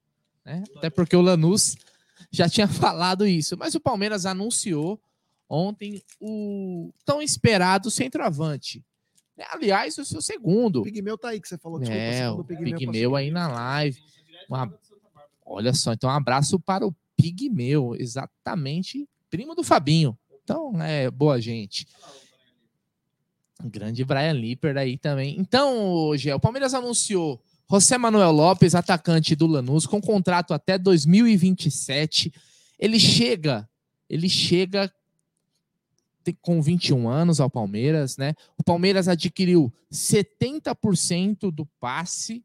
Né? 0.44 0.62
Até 0.76 0.90
porque 0.90 1.16
o 1.16 1.20
Lanús 1.20 1.76
já 2.31 2.49
tinha 2.49 2.66
falado 2.68 3.27
isso. 3.27 3.57
Mas 3.59 3.75
o 3.75 3.81
Palmeiras 3.81 4.27
anunciou 4.27 5.01
ontem 5.49 6.03
o 6.21 6.93
tão 7.05 7.21
esperado 7.21 7.91
centroavante. 7.91 8.85
É, 9.37 9.45
Aliás, 9.55 9.97
o 9.99 10.05
seu 10.05 10.18
O 10.18 10.23
segundo. 10.23 10.83
Pigmeu 10.83 11.16
tá 11.18 11.31
aí 11.31 11.41
que 11.41 11.49
você 11.49 11.57
falou. 11.59 11.79
Desculpa, 11.79 12.01
É, 12.03 12.25
segundo 12.25 12.41
o 12.41 12.45
Pigmeu 12.45 12.79
Pigmeu 12.79 13.16
aí 13.16 13.31
na 13.31 13.49
live. 13.49 13.99
Uma- 14.49 14.73
Olha 15.45 15.73
só, 15.75 15.93
então 15.93 16.09
um 16.09 16.12
abraço 16.12 16.61
para 16.61 16.87
o 16.87 16.95
Pigmeu, 17.16 17.95
exatamente, 17.99 19.09
primo 19.29 19.55
do 19.55 19.64
Fabinho. 19.64 20.16
Então, 20.45 20.81
é 20.83 21.11
boa 21.11 21.41
gente. 21.41 21.87
O 23.62 23.68
grande 23.68 24.05
Brian 24.05 24.33
Lipper 24.33 24.77
aí 24.77 24.97
também. 24.97 25.37
Então, 25.39 26.16
Gé, 26.16 26.35
o 26.35 26.41
Palmeiras 26.41 26.73
anunciou 26.73 27.41
José 27.71 27.97
Manuel 27.97 28.33
Lopes, 28.33 28.75
atacante 28.75 29.37
do 29.37 29.47
Lanús, 29.47 29.87
com 29.87 30.01
contrato 30.01 30.53
até 30.53 30.77
2027. 30.77 32.33
Ele 32.79 32.99
chega, 32.99 33.68
ele 34.09 34.29
chega 34.29 34.93
com 36.43 36.61
21 36.61 37.09
anos 37.09 37.41
ao 37.41 37.49
Palmeiras, 37.49 38.16
né? 38.16 38.35
O 38.59 38.64
Palmeiras 38.64 39.09
adquiriu 39.09 39.73
70% 39.93 41.51
do 41.51 41.66
passe. 41.79 42.45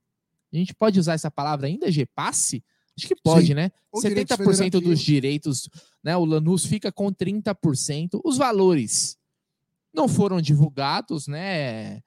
A 0.54 0.58
gente 0.58 0.74
pode 0.74 1.00
usar 1.00 1.14
essa 1.14 1.32
palavra 1.32 1.68
ainda, 1.68 1.92
G? 1.92 2.06
Passe? 2.06 2.64
Acho 2.98 3.08
que 3.08 3.16
pode, 3.16 3.48
Sim. 3.48 3.54
né? 3.56 3.72
Direitos 4.02 4.38
70% 4.38 4.80
dos 4.80 5.00
direitos, 5.00 5.70
né? 6.04 6.16
O 6.16 6.24
Lanús 6.24 6.66
fica 6.66 6.92
com 6.92 7.12
30%. 7.12 8.22
Os 8.24 8.38
valores 8.38 9.18
não 9.94 10.08
foram 10.08 10.40
divulgados, 10.40 11.28
né? 11.28 12.02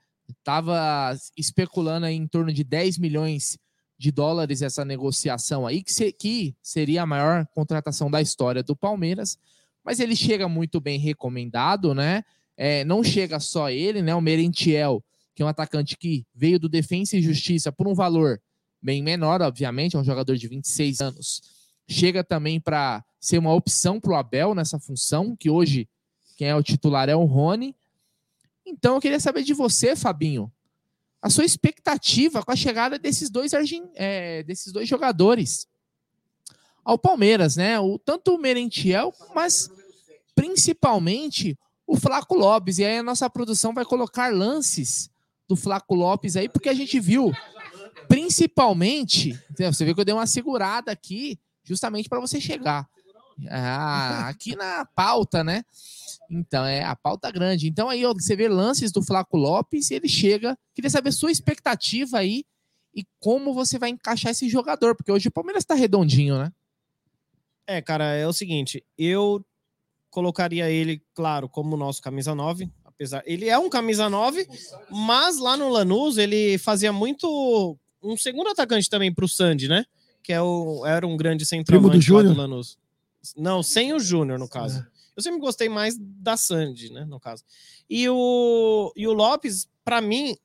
Tava 0.44 1.16
especulando 1.36 2.06
em 2.06 2.26
torno 2.26 2.52
de 2.52 2.64
10 2.64 2.98
milhões 2.98 3.58
de 3.98 4.12
dólares 4.12 4.62
essa 4.62 4.84
negociação 4.84 5.66
aí, 5.66 5.82
que, 5.82 5.92
se- 5.92 6.12
que 6.12 6.54
seria 6.62 7.02
a 7.02 7.06
maior 7.06 7.46
contratação 7.48 8.10
da 8.10 8.20
história 8.22 8.62
do 8.62 8.76
Palmeiras. 8.76 9.36
Mas 9.84 10.00
ele 10.00 10.14
chega 10.14 10.48
muito 10.48 10.80
bem 10.80 10.98
recomendado, 10.98 11.94
né? 11.94 12.22
É, 12.56 12.84
não 12.84 13.02
chega 13.02 13.40
só 13.40 13.70
ele, 13.70 14.02
né? 14.02 14.14
O 14.14 14.20
Merentiel, 14.20 15.02
que 15.34 15.42
é 15.42 15.44
um 15.44 15.48
atacante 15.48 15.96
que 15.96 16.24
veio 16.34 16.58
do 16.58 16.68
Defensa 16.68 17.16
e 17.16 17.22
Justiça 17.22 17.72
por 17.72 17.88
um 17.88 17.94
valor 17.94 18.40
bem 18.80 19.02
menor, 19.02 19.42
obviamente, 19.42 19.96
é 19.96 19.98
um 19.98 20.04
jogador 20.04 20.36
de 20.36 20.46
26 20.46 21.00
anos. 21.00 21.40
Chega 21.88 22.22
também 22.22 22.60
para 22.60 23.04
ser 23.20 23.38
uma 23.38 23.52
opção 23.54 23.98
para 24.00 24.12
o 24.12 24.14
Abel 24.16 24.54
nessa 24.54 24.78
função, 24.78 25.34
que 25.36 25.50
hoje 25.50 25.88
quem 26.36 26.48
é 26.48 26.54
o 26.54 26.62
titular 26.62 27.08
é 27.08 27.16
o 27.16 27.24
Rony. 27.24 27.74
Então 28.68 28.96
eu 28.96 29.00
queria 29.00 29.18
saber 29.18 29.42
de 29.42 29.54
você, 29.54 29.96
Fabinho, 29.96 30.52
a 31.20 31.30
sua 31.30 31.44
expectativa 31.44 32.42
com 32.42 32.52
a 32.52 32.56
chegada 32.56 32.98
desses 32.98 33.30
dois, 33.30 33.52
é, 33.94 34.42
desses 34.42 34.72
dois 34.72 34.88
jogadores 34.88 35.66
ao 36.84 36.98
Palmeiras, 36.98 37.56
né? 37.56 37.78
O, 37.80 37.98
tanto 37.98 38.34
o 38.34 38.38
Merentiel, 38.38 39.12
mas 39.34 39.70
principalmente 40.34 41.58
o 41.86 41.96
Flaco 41.96 42.34
Lopes. 42.34 42.78
E 42.78 42.84
aí 42.84 42.98
a 42.98 43.02
nossa 43.02 43.28
produção 43.28 43.74
vai 43.74 43.84
colocar 43.84 44.32
lances 44.32 45.10
do 45.48 45.56
Flaco 45.56 45.94
Lopes 45.94 46.36
aí, 46.36 46.48
porque 46.48 46.68
a 46.68 46.74
gente 46.74 47.00
viu 47.00 47.32
principalmente, 48.08 49.38
você 49.56 49.84
vê 49.84 49.92
que 49.92 50.00
eu 50.00 50.04
dei 50.04 50.14
uma 50.14 50.26
segurada 50.26 50.90
aqui, 50.90 51.38
justamente 51.62 52.08
para 52.08 52.20
você 52.20 52.40
chegar. 52.40 52.88
Ah, 53.48 54.28
aqui 54.28 54.56
na 54.56 54.84
pauta, 54.84 55.44
né? 55.44 55.64
Então, 56.30 56.64
é 56.64 56.84
a 56.84 56.94
pauta 56.94 57.30
grande. 57.30 57.68
Então, 57.68 57.88
aí 57.88 58.04
ó, 58.04 58.12
você 58.12 58.36
vê 58.36 58.48
lances 58.48 58.92
do 58.92 59.02
Flaco 59.02 59.36
Lopes 59.36 59.90
e 59.90 59.94
ele 59.94 60.08
chega. 60.08 60.58
Queria 60.74 60.90
saber 60.90 61.12
sua 61.12 61.30
expectativa 61.30 62.18
aí 62.18 62.44
e 62.94 63.06
como 63.20 63.54
você 63.54 63.78
vai 63.78 63.90
encaixar 63.90 64.32
esse 64.32 64.48
jogador, 64.48 64.94
porque 64.94 65.12
hoje 65.12 65.28
o 65.28 65.32
Palmeiras 65.32 65.64
tá 65.64 65.74
redondinho, 65.74 66.38
né? 66.38 66.52
É, 67.66 67.80
cara, 67.80 68.14
é 68.14 68.26
o 68.26 68.32
seguinte, 68.32 68.82
eu 68.96 69.44
colocaria 70.10 70.70
ele, 70.70 71.02
claro, 71.14 71.48
como 71.48 71.76
nosso 71.76 72.00
camisa 72.00 72.34
9, 72.34 72.70
apesar, 72.84 73.22
ele 73.26 73.48
é 73.48 73.58
um 73.58 73.68
camisa 73.68 74.08
9, 74.08 74.48
mas 74.90 75.38
lá 75.38 75.56
no 75.56 75.68
Lanús 75.68 76.16
ele 76.16 76.56
fazia 76.58 76.92
muito 76.92 77.78
um 78.02 78.16
segundo 78.16 78.48
atacante 78.48 78.88
também 78.88 79.12
pro 79.12 79.28
Sandy, 79.28 79.68
né? 79.68 79.84
Que 80.22 80.32
é 80.32 80.40
o, 80.40 80.84
era 80.86 81.06
um 81.06 81.16
grande 81.16 81.44
centroavante 81.44 81.96
lá 81.96 82.00
Júnior? 82.00 82.34
do 82.34 82.40
Lanús. 82.40 82.78
Não, 83.36 83.62
sem 83.62 83.92
o 83.92 84.00
Júnior, 84.00 84.38
no 84.38 84.48
caso. 84.48 84.84
Eu 85.18 85.22
sempre 85.22 85.40
gostei 85.40 85.68
mais 85.68 85.96
da 85.98 86.36
Sandy, 86.36 86.92
né, 86.92 87.04
no 87.04 87.18
caso. 87.18 87.42
E 87.90 88.08
o, 88.08 88.92
e 88.94 89.04
o 89.08 89.12
Lopes, 89.12 89.68
pra 89.84 90.00
mim, 90.00 90.36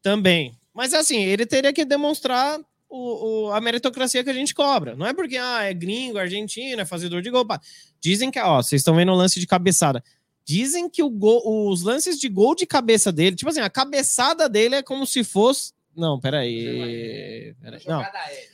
também. 0.00 0.56
Mas 0.72 0.94
assim, 0.94 1.18
ele 1.24 1.44
teria 1.44 1.72
que 1.72 1.84
demonstrar 1.84 2.60
o, 2.88 3.46
o- 3.48 3.52
a 3.52 3.60
meritocracia 3.60 4.22
que 4.22 4.30
a 4.30 4.32
gente 4.32 4.54
cobra. 4.54 4.94
Não 4.94 5.04
é 5.04 5.12
porque 5.12 5.36
ah, 5.36 5.64
é 5.64 5.74
gringo, 5.74 6.18
argentino, 6.18 6.80
é 6.80 6.84
fazedor 6.86 7.20
de 7.20 7.28
gol. 7.30 7.44
pá. 7.44 7.60
Dizem 8.00 8.30
que, 8.30 8.38
ó, 8.38 8.62
vocês 8.62 8.80
estão 8.80 8.94
vendo 8.94 9.10
o 9.10 9.16
lance 9.16 9.40
de 9.40 9.46
cabeçada. 9.48 10.04
Dizem 10.44 10.88
que 10.88 11.02
o 11.02 11.10
gol- 11.10 11.42
os 11.68 11.82
lances 11.82 12.20
de 12.20 12.28
gol 12.28 12.54
de 12.54 12.64
cabeça 12.64 13.10
dele, 13.10 13.34
tipo 13.34 13.50
assim, 13.50 13.58
a 13.60 13.68
cabeçada 13.68 14.48
dele 14.48 14.76
é 14.76 14.82
como 14.84 15.04
se 15.04 15.24
fosse. 15.24 15.72
Não, 15.96 16.20
peraí. 16.20 17.54
peraí. 17.60 17.80
Não. 17.86 18.02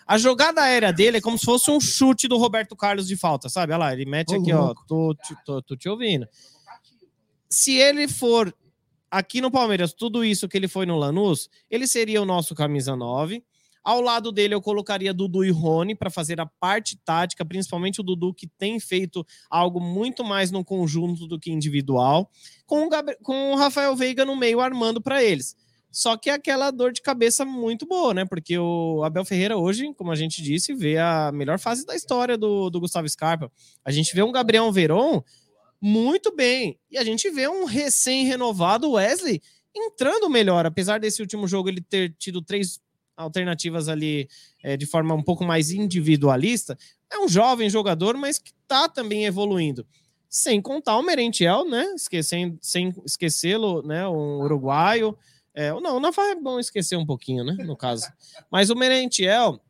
A 0.07 0.17
jogada 0.19 0.63
aérea 0.63 0.93
dele 0.93 1.19
é 1.19 1.21
como 1.21 1.37
se 1.39 1.45
fosse 1.45 1.71
um 1.71 1.81
chute 1.81 2.29
do 2.29 2.37
Roberto 2.39 2.77
Carlos 2.77 3.07
de 3.09 3.17
falta, 3.17 3.49
sabe? 3.49 3.73
Olha 3.73 3.81
lá, 3.81 3.93
ele 3.93 4.05
mete 4.05 4.35
aqui, 4.35 4.53
ó. 4.53 4.75
Tô, 4.87 5.15
te- 5.15 5.37
tô, 5.45 5.61
tô 5.63 5.77
te 5.77 5.89
ouvindo. 5.89 6.27
Se 7.49 7.77
ele 7.77 8.09
for 8.09 8.55
aqui 9.11 9.41
no 9.41 9.51
Palmeiras, 9.51 9.93
tudo 9.93 10.25
isso 10.25 10.49
que 10.49 10.57
ele 10.57 10.69
foi 10.69 10.87
no 10.87 10.97
Lanús, 10.97 11.49
ele 11.71 11.87
seria 11.87 12.23
o 12.23 12.25
nosso 12.25 12.55
camisa 12.55 12.97
9. 12.97 13.45
Ao 13.85 14.01
lado 14.01 14.31
dele, 14.31 14.55
eu 14.55 14.63
colocaria 14.63 15.13
Dudu 15.13 15.45
e 15.45 15.51
Rony 15.51 15.97
para 15.97 16.09
fazer 16.09 16.41
a 16.41 16.47
parte 16.47 16.97
tática, 17.05 17.45
principalmente 17.45 18.01
o 18.01 18.05
Dudu, 18.05 18.33
que 18.33 18.47
tem 18.47 18.79
feito 18.79 19.27
algo 19.51 19.81
muito 19.81 20.23
mais 20.23 20.53
no 20.53 20.65
conjunto 20.65 21.27
do 21.27 21.39
que 21.39 21.51
individual, 21.51 22.31
com 22.65 22.87
o, 22.87 22.89
Gabri- 22.89 23.19
com 23.25 23.51
o 23.53 23.57
Rafael 23.57 23.97
Veiga 23.97 24.25
no 24.25 24.37
meio 24.37 24.61
armando 24.61 25.01
para 25.03 25.21
eles. 25.23 25.57
Só 25.93 26.17
que 26.17 26.31
é 26.31 26.33
aquela 26.33 26.71
dor 26.71 26.91
de 26.91 27.03
cabeça 27.03 27.45
muito 27.45 27.87
boa, 27.87 28.15
né? 28.15 28.25
Porque 28.25 28.59
o 28.59 29.05
Abel 29.05 29.27
Ferreira 29.27 29.59
hoje, 29.59 29.93
como 29.95 30.11
a 30.11 30.17
gente 30.17 30.43
disse, 30.43 30.75
vê 30.75 30.97
a 30.97 31.31
melhor 31.31 31.59
fase 31.59 31.85
da 31.85 31.95
história 31.95 32.39
do, 32.39 32.71
do 32.71 32.81
Gustavo 32.81 33.07
Scarpa. 33.07 33.53
A 33.85 33.93
gente 33.93 34.15
vê 34.15 34.23
um 34.23 34.33
Gabriel 34.33 34.73
Veron 34.73 35.23
muito 35.79 36.35
bem. 36.35 36.79
E 36.91 36.97
a 36.97 37.05
gente 37.05 37.29
vê 37.29 37.47
um 37.47 37.67
recém-renovado 37.67 38.93
Wesley 38.93 39.43
entrando 39.75 40.31
melhor, 40.31 40.65
apesar 40.65 40.99
desse 40.99 41.21
último 41.21 41.47
jogo 41.47 41.69
ele 41.69 41.83
ter 41.83 42.15
tido 42.19 42.41
três 42.41 42.81
alternativas 43.15 43.89
ali 43.89 44.29
é, 44.63 44.77
de 44.77 44.87
forma 44.87 45.15
um 45.15 45.23
pouco 45.23 45.45
mais 45.45 45.71
individualista. 45.71 46.79
É 47.11 47.19
um 47.19 47.29
jovem 47.29 47.69
jogador, 47.69 48.17
mas 48.17 48.39
que 48.39 48.53
tá 48.67 48.89
também 48.89 49.27
evoluindo. 49.27 49.87
Sem 50.29 50.63
contar 50.63 50.97
o 50.97 51.03
Merentiel, 51.03 51.69
né? 51.69 51.85
Esquecendo, 51.95 52.59
sem 52.63 52.95
esquecê-lo, 53.05 53.83
né? 53.83 54.09
Um 54.09 54.41
uruguaio. 54.41 55.17
É, 55.55 55.71
não, 55.81 55.97
o 55.97 56.01
Navarro 56.01 56.29
é 56.29 56.35
bom 56.35 56.59
esquecer 56.59 56.97
um 56.97 57.07
pouquinho, 57.07 57.45
né? 57.45 57.53
No 57.65 57.77
caso. 57.77 58.07
Mas 58.51 58.71
o 58.71 58.77
Merentiel 58.77 59.61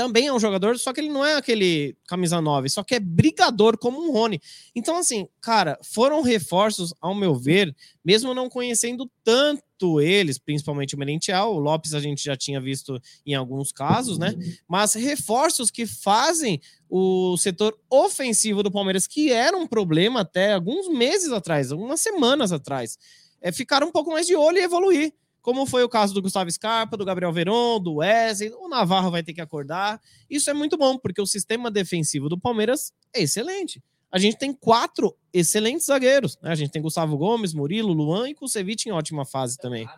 também 0.00 0.28
é 0.28 0.32
um 0.32 0.40
jogador, 0.40 0.78
só 0.78 0.94
que 0.94 1.00
ele 1.00 1.10
não 1.10 1.22
é 1.22 1.34
aquele 1.34 1.94
camisa 2.08 2.40
9, 2.40 2.70
só 2.70 2.82
que 2.82 2.94
é 2.94 3.00
brigador 3.00 3.76
como 3.76 4.00
um 4.00 4.10
Rony. 4.10 4.40
Então, 4.74 4.96
assim, 4.96 5.28
cara, 5.42 5.78
foram 5.82 6.22
reforços, 6.22 6.94
ao 7.02 7.14
meu 7.14 7.34
ver, 7.34 7.76
mesmo 8.02 8.32
não 8.32 8.48
conhecendo 8.48 9.10
tanto 9.22 10.00
eles, 10.00 10.38
principalmente 10.38 10.94
o 10.94 10.98
Merentiel, 10.98 11.48
o 11.48 11.58
Lopes 11.58 11.92
a 11.92 12.00
gente 12.00 12.24
já 12.24 12.34
tinha 12.34 12.58
visto 12.58 12.98
em 13.26 13.34
alguns 13.34 13.72
casos, 13.72 14.16
né? 14.16 14.34
Mas 14.66 14.94
reforços 14.94 15.70
que 15.70 15.86
fazem 15.86 16.62
o 16.88 17.36
setor 17.36 17.78
ofensivo 17.90 18.62
do 18.62 18.70
Palmeiras, 18.70 19.06
que 19.06 19.30
era 19.30 19.54
um 19.54 19.66
problema 19.66 20.20
até 20.20 20.54
alguns 20.54 20.88
meses 20.88 21.30
atrás, 21.30 21.72
algumas 21.72 22.00
semanas 22.00 22.52
atrás, 22.52 22.98
é 23.40 23.50
ficar 23.52 23.82
um 23.82 23.90
pouco 23.90 24.10
mais 24.10 24.26
de 24.26 24.36
olho 24.36 24.58
e 24.58 24.62
evoluir. 24.62 25.12
Como 25.42 25.64
foi 25.64 25.82
o 25.82 25.88
caso 25.88 26.12
do 26.12 26.20
Gustavo 26.20 26.50
Scarpa, 26.50 26.96
do 26.96 27.04
Gabriel 27.04 27.32
Veron, 27.32 27.80
do 27.80 27.96
Wesley, 27.96 28.52
o 28.52 28.68
Navarro 28.68 29.10
vai 29.10 29.22
ter 29.22 29.32
que 29.32 29.40
acordar. 29.40 30.00
Isso 30.28 30.50
é 30.50 30.54
muito 30.54 30.76
bom, 30.76 30.98
porque 30.98 31.20
o 31.20 31.26
sistema 31.26 31.70
defensivo 31.70 32.28
do 32.28 32.38
Palmeiras 32.38 32.92
é 33.14 33.22
excelente. 33.22 33.82
A 34.12 34.18
gente 34.18 34.36
tem 34.36 34.52
quatro 34.52 35.16
excelentes 35.32 35.86
zagueiros. 35.86 36.36
né? 36.42 36.50
A 36.50 36.54
gente 36.54 36.70
tem 36.70 36.82
Gustavo 36.82 37.16
Gomes, 37.16 37.54
Murilo, 37.54 37.92
Luan 37.92 38.28
e 38.28 38.34
Kusevich 38.34 38.88
em 38.88 38.92
ótima 38.92 39.24
fase 39.24 39.56
também. 39.56 39.88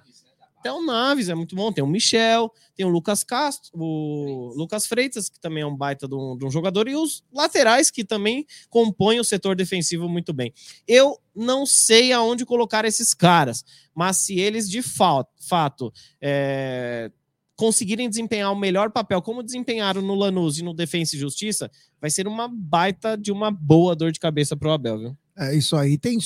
Tem 0.63 0.71
o 0.73 0.81
Naves, 0.85 1.29
é 1.29 1.35
muito 1.35 1.57
bom. 1.57 1.73
Tem 1.73 1.83
o 1.83 1.87
Michel, 1.87 2.53
tem 2.77 2.87
o 2.87 2.89
Lucas 2.89 3.25
Castro, 3.25 3.71
o 3.75 4.55
Lucas 4.57 4.87
Freitas, 4.87 5.29
que 5.29 5.41
também 5.41 5.63
é 5.63 5.67
um 5.67 5.77
baita 5.77 6.07
de 6.07 6.15
um, 6.15 6.37
de 6.37 6.45
um 6.47 6.51
jogador, 6.51 6.87
e 6.89 6.95
os 6.95 7.25
laterais, 7.33 7.91
que 7.91 8.05
também 8.05 8.47
compõem 8.71 9.19
o 9.19 9.25
setor 9.25 9.57
defensivo 9.57 10.09
muito 10.09 10.33
bem. 10.33 10.53
Eu 10.87 11.19
não 11.35 11.67
sei 11.67 12.13
aonde 12.13 12.47
colocar 12.47 12.85
esses 12.85 13.13
caras, 13.13 13.65
mas 13.95 14.19
se 14.19 14.39
eles 14.39 14.71
de 14.71 14.83
fa- 14.83 15.27
fato 15.49 15.93
é, 16.21 17.11
conseguirem 17.57 18.09
desempenhar 18.09 18.53
o 18.53 18.59
melhor 18.59 18.91
papel, 18.91 19.21
como 19.21 19.43
desempenharam 19.43 20.01
no 20.03 20.15
Lanús 20.15 20.59
e 20.59 20.63
no 20.63 20.73
Defensa 20.75 21.17
e 21.17 21.19
Justiça, 21.19 21.71
vai 22.01 22.11
ser 22.11 22.27
uma 22.29 22.49
baita 22.49 23.17
de 23.17 23.33
uma 23.33 23.51
boa 23.51 23.95
dor 23.97 24.13
de 24.13 24.21
cabeça 24.21 24.57
pro 24.57 24.71
Abel, 24.71 24.99
viu? 24.99 25.17
É 25.37 25.57
isso 25.57 25.77
aí. 25.77 25.97
Tem 25.97 26.19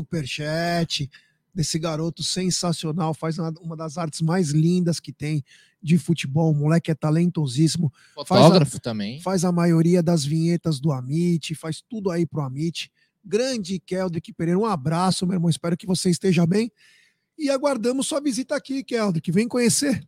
superchat 0.00 1.08
desse 1.54 1.78
garoto 1.78 2.22
sensacional. 2.22 3.14
Faz 3.14 3.38
uma, 3.38 3.76
das 3.76 3.98
artes 3.98 4.20
mais 4.20 4.50
lindas 4.50 5.00
que 5.00 5.12
tem 5.12 5.44
de 5.82 5.98
futebol. 5.98 6.50
O 6.50 6.54
moleque 6.54 6.90
é 6.90 6.94
talentosíssimo. 6.94 7.92
Fotógrafo 8.14 8.80
também. 8.80 9.20
Faz 9.20 9.44
a 9.44 9.52
maioria 9.52 10.02
das 10.02 10.24
vinhetas 10.24 10.80
do 10.80 10.92
Amit. 10.92 11.54
Faz 11.54 11.82
tudo 11.82 12.10
aí 12.10 12.26
pro 12.26 12.42
Amit. 12.42 12.90
Grande 13.24 13.78
Keldrick 13.78 14.32
Pereira. 14.32 14.58
Um 14.58 14.66
abraço, 14.66 15.26
meu 15.26 15.36
irmão. 15.36 15.50
Espero 15.50 15.76
que 15.76 15.86
você 15.86 16.10
esteja 16.10 16.46
bem. 16.46 16.70
E 17.38 17.48
aguardamos 17.50 18.06
sua 18.06 18.20
visita 18.20 18.54
aqui, 18.54 18.84
Keldrick. 18.84 19.30
Vem 19.32 19.48
conhecer. 19.48 20.06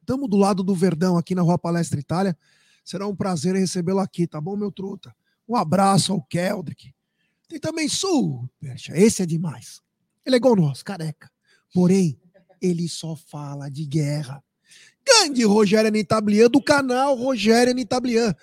Estamos 0.00 0.28
do 0.28 0.36
lado 0.36 0.62
do 0.62 0.74
Verdão, 0.74 1.16
aqui 1.16 1.34
na 1.34 1.42
Rua 1.42 1.58
Palestra 1.58 2.00
Itália. 2.00 2.36
Será 2.84 3.06
um 3.06 3.14
prazer 3.14 3.54
recebê-lo 3.54 4.00
aqui, 4.00 4.26
tá 4.26 4.40
bom, 4.40 4.56
meu 4.56 4.72
truta? 4.72 5.14
Um 5.46 5.54
abraço 5.54 6.12
ao 6.12 6.22
Keldrick. 6.22 6.92
Tem 7.46 7.58
também 7.58 7.88
Super. 7.88 8.76
Esse 8.94 9.22
é 9.22 9.26
demais. 9.26 9.82
Ele 10.24 10.36
é 10.36 10.38
igual 10.38 10.56
nós, 10.56 10.82
careca. 10.82 11.30
Porém, 11.72 12.20
ele 12.60 12.88
só 12.88 13.16
fala 13.16 13.70
de 13.70 13.86
guerra. 13.86 14.42
Grande 15.04 15.44
Rogério 15.44 15.88
Anitablian, 15.88 16.48
do 16.48 16.62
canal 16.62 17.14
Rogério 17.14 17.70
Anitablian. 17.72 18.34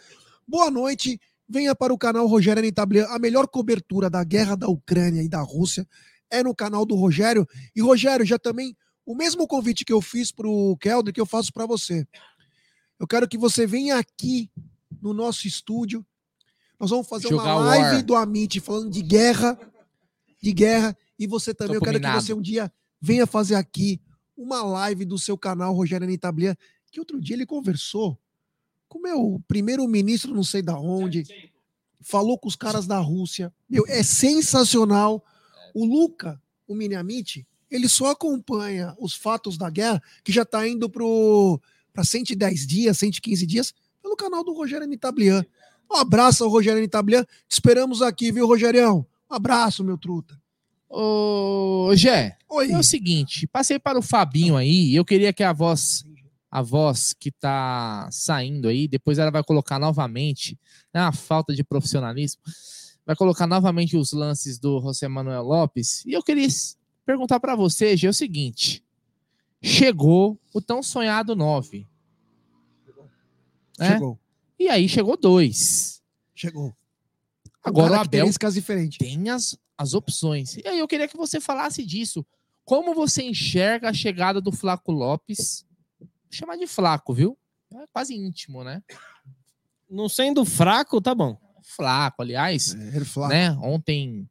Boa 0.48 0.72
noite. 0.72 1.20
Venha 1.48 1.76
para 1.76 1.94
o 1.94 1.98
canal 1.98 2.26
Rogério 2.28 2.60
Anitablian. 2.60 3.06
A 3.08 3.20
melhor 3.20 3.48
cobertura 3.48 4.10
da 4.10 4.24
guerra 4.24 4.56
da 4.56 4.68
Ucrânia 4.68 5.22
e 5.22 5.30
da 5.30 5.42
Rússia 5.42 5.88
é 6.30 6.44
no 6.44 6.54
canal 6.56 6.86
do 6.86 6.96
Rogério. 6.96 7.48
E 7.76 7.82
Rogério, 7.82 8.26
já 8.26 8.38
também, 8.38 8.76
o 9.06 9.16
mesmo 9.16 9.48
convite 9.48 9.86
que 9.86 9.94
eu 9.94 10.02
fiz 10.02 10.32
para 10.32 10.48
o 10.48 10.76
Kelder, 10.78 11.14
que 11.14 11.22
eu 11.22 11.26
faço 11.26 11.54
para 11.54 11.66
você. 11.66 12.06
Eu 13.00 13.08
quero 13.08 13.28
que 13.28 13.38
você 13.38 13.66
venha 13.66 13.98
aqui 13.98 14.50
no 15.02 15.14
nosso 15.14 15.48
estúdio. 15.48 16.06
Nós 16.80 16.90
vamos 16.90 17.08
fazer 17.08 17.30
Jogar 17.30 17.56
uma 17.56 17.66
live 17.66 18.04
do 18.04 18.16
Amit 18.16 18.60
falando 18.60 18.92
de 18.92 19.02
guerra. 19.02 19.58
de 20.42 20.52
guerra. 20.52 20.98
E 21.18 21.26
você 21.28 21.54
também, 21.54 21.80
Tô 21.80 21.86
eu 21.86 21.92
quero 21.94 22.00
que 22.00 22.12
você 22.12 22.34
um 22.34 22.42
dia 22.42 22.72
venha 23.02 23.26
fazer 23.26 23.56
aqui 23.56 24.02
uma 24.36 24.64
live 24.64 25.06
do 25.06 25.18
seu 25.18 25.38
canal 25.38 25.74
Rogério 25.74 26.06
Anitablian, 26.06 26.56
que 26.92 27.00
outro 27.00 27.20
dia 27.20 27.36
ele 27.36 27.46
conversou 27.46 28.20
com 28.88 29.00
o 29.00 29.02
meu 29.02 29.44
primeiro-ministro, 29.48 30.34
não 30.34 30.44
sei 30.44 30.62
da 30.62 30.80
onde, 30.80 31.26
falou 32.02 32.38
com 32.38 32.48
os 32.48 32.56
caras 32.56 32.88
da 32.88 33.00
Rússia. 33.00 33.54
Meu, 33.70 33.86
é 33.88 34.04
sensacional. 34.04 35.24
O 35.74 35.86
Luca, 35.86 36.42
o 36.68 36.74
Miniamite, 36.74 37.46
ele 37.70 37.90
só 37.90 38.12
acompanha 38.12 38.96
os 39.00 39.14
fatos 39.14 39.58
da 39.58 39.70
guerra, 39.70 40.02
que 40.24 40.32
já 40.32 40.44
está 40.44 40.68
indo 40.68 40.90
para 40.90 42.04
110 42.04 42.66
dias, 42.66 42.98
115 42.98 43.46
dias, 43.46 43.74
pelo 44.02 44.16
canal 44.16 44.44
do 44.44 44.54
Rogério 44.54 44.86
Anitablian. 44.86 45.46
Um 45.92 45.96
abraço 45.96 46.44
ao 46.44 46.50
Rogério 46.50 46.78
Anitablian. 46.78 47.24
Te 47.24 47.54
esperamos 47.54 48.02
aqui, 48.02 48.32
viu, 48.32 48.48
Rogerião? 48.48 49.06
Um 49.30 49.36
abraço, 49.36 49.84
meu 49.84 49.98
truta. 49.98 50.40
Ô, 50.90 51.92
Gé, 51.96 52.38
Oi. 52.50 52.72
é 52.72 52.78
o 52.78 52.84
seguinte, 52.84 53.46
passei 53.48 53.78
para 53.78 54.00
o 54.00 54.02
Fabinho 54.02 54.56
aí, 54.56 54.92
e 54.92 54.96
eu 54.96 55.04
queria 55.04 55.34
que 55.34 55.44
a 55.44 55.52
voz, 55.52 56.06
a 56.50 56.62
voz 56.62 57.14
que 57.14 57.30
tá 57.30 58.08
saindo 58.12 58.70
aí, 58.70 58.88
depois 58.88 59.18
ela 59.18 59.30
vai 59.30 59.44
colocar 59.44 59.78
novamente, 59.80 60.58
é 60.94 61.00
uma 61.02 61.12
falta 61.12 61.54
de 61.54 61.64
profissionalismo, 61.64 62.42
vai 63.06 63.16
colocar 63.16 63.46
novamente 63.48 63.98
os 63.98 64.14
lances 64.14 64.58
do 64.58 64.80
José 64.80 65.08
Manuel 65.08 65.44
Lopes, 65.44 66.06
e 66.06 66.14
eu 66.14 66.24
queria 66.24 66.48
perguntar 67.06 67.40
para 67.40 67.56
você, 67.56 67.98
Gé, 67.98 68.08
o 68.08 68.14
seguinte, 68.14 68.82
chegou 69.62 70.40
o 70.54 70.62
tão 70.62 70.82
sonhado 70.82 71.36
9, 71.36 71.86
né? 73.78 73.94
Chegou. 73.94 74.20
e 74.58 74.70
aí 74.70 74.90
chegou 74.90 75.16
dois. 75.16 76.02
Chegou. 76.34 76.76
Agora 77.64 77.94
o 77.94 77.96
Abel 77.96 78.30
diferentes. 78.52 78.98
tem 78.98 79.30
as, 79.30 79.58
as 79.78 79.94
opções. 79.94 80.58
E 80.58 80.68
aí 80.68 80.80
eu 80.80 80.88
queria 80.88 81.08
que 81.08 81.18
você 81.18 81.40
falasse 81.40 81.86
disso. 81.86 82.26
Como 82.66 82.94
você 82.94 83.24
enxerga 83.24 83.90
a 83.90 83.94
chegada 83.94 84.42
do 84.42 84.52
Flaco 84.52 84.92
Lopes? 84.92 85.66
Vou 86.00 86.10
chamar 86.32 86.58
de 86.58 86.68
Flaco, 86.68 87.14
viu? 87.14 87.38
É 87.74 87.86
quase 87.94 88.16
íntimo, 88.16 88.64
né? 88.64 88.82
Não 89.90 90.10
sendo 90.10 90.44
fraco, 90.44 91.02
tá 91.02 91.16
bom. 91.16 91.38
Flaco, 91.64 92.22
aliás, 92.22 92.74
É, 92.74 92.96
ele 92.96 93.06
fala, 93.06 93.28
né? 93.30 93.52
Ontem 93.62 94.28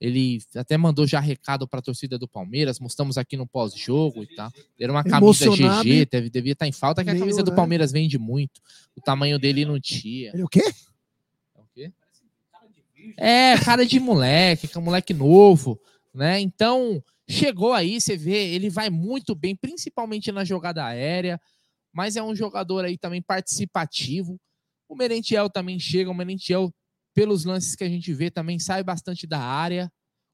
ele 0.00 0.38
até 0.56 0.78
mandou 0.78 1.06
já 1.06 1.20
recado 1.20 1.68
para 1.68 1.80
a 1.80 1.82
torcida 1.82 2.18
do 2.18 2.26
Palmeiras, 2.26 2.80
mostramos 2.80 3.18
aqui 3.18 3.36
no 3.36 3.46
pós-jogo 3.46 4.22
e 4.22 4.34
tal. 4.34 4.50
Era 4.78 4.90
uma 4.90 5.04
camisa 5.04 5.44
Emocionado 5.44 5.84
GG, 5.84 5.90
e 5.90 6.06
deve, 6.06 6.30
devia 6.30 6.52
estar 6.52 6.66
em 6.66 6.72
falta, 6.72 7.04
que 7.04 7.10
a 7.10 7.18
camisa 7.18 7.42
do? 7.42 7.54
Palmeiras 7.54 7.92
vende 7.92 8.18
muito. 8.18 8.62
O 8.96 9.00
tamanho 9.00 9.38
dele 9.38 9.64
não 9.64 9.78
tinha. 9.78 10.30
Ele 10.32 10.42
o 10.42 10.48
quê? 10.48 10.62
É 13.16 13.56
cara 13.58 13.84
de 13.84 14.00
moleque, 14.00 14.68
que 14.68 14.76
é 14.76 14.80
um 14.80 14.84
moleque 14.84 15.12
novo, 15.14 15.80
né? 16.14 16.40
Então, 16.40 17.02
chegou 17.28 17.72
aí, 17.72 18.00
você 18.00 18.16
vê, 18.16 18.52
ele 18.54 18.70
vai 18.70 18.90
muito 18.90 19.34
bem, 19.34 19.54
principalmente 19.54 20.32
na 20.32 20.44
jogada 20.44 20.84
aérea, 20.84 21.40
mas 21.92 22.16
é 22.16 22.22
um 22.22 22.34
jogador 22.34 22.84
aí 22.84 22.96
também 22.96 23.22
participativo. 23.22 24.38
O 24.88 24.96
Merentiel 24.96 25.48
também 25.48 25.78
chega, 25.78 26.10
o 26.10 26.14
Merentiel, 26.14 26.72
pelos 27.14 27.44
lances 27.44 27.74
que 27.76 27.84
a 27.84 27.88
gente 27.88 28.12
vê, 28.12 28.30
também 28.30 28.58
sai 28.58 28.82
bastante 28.82 29.26
da 29.26 29.40
área. 29.40 29.90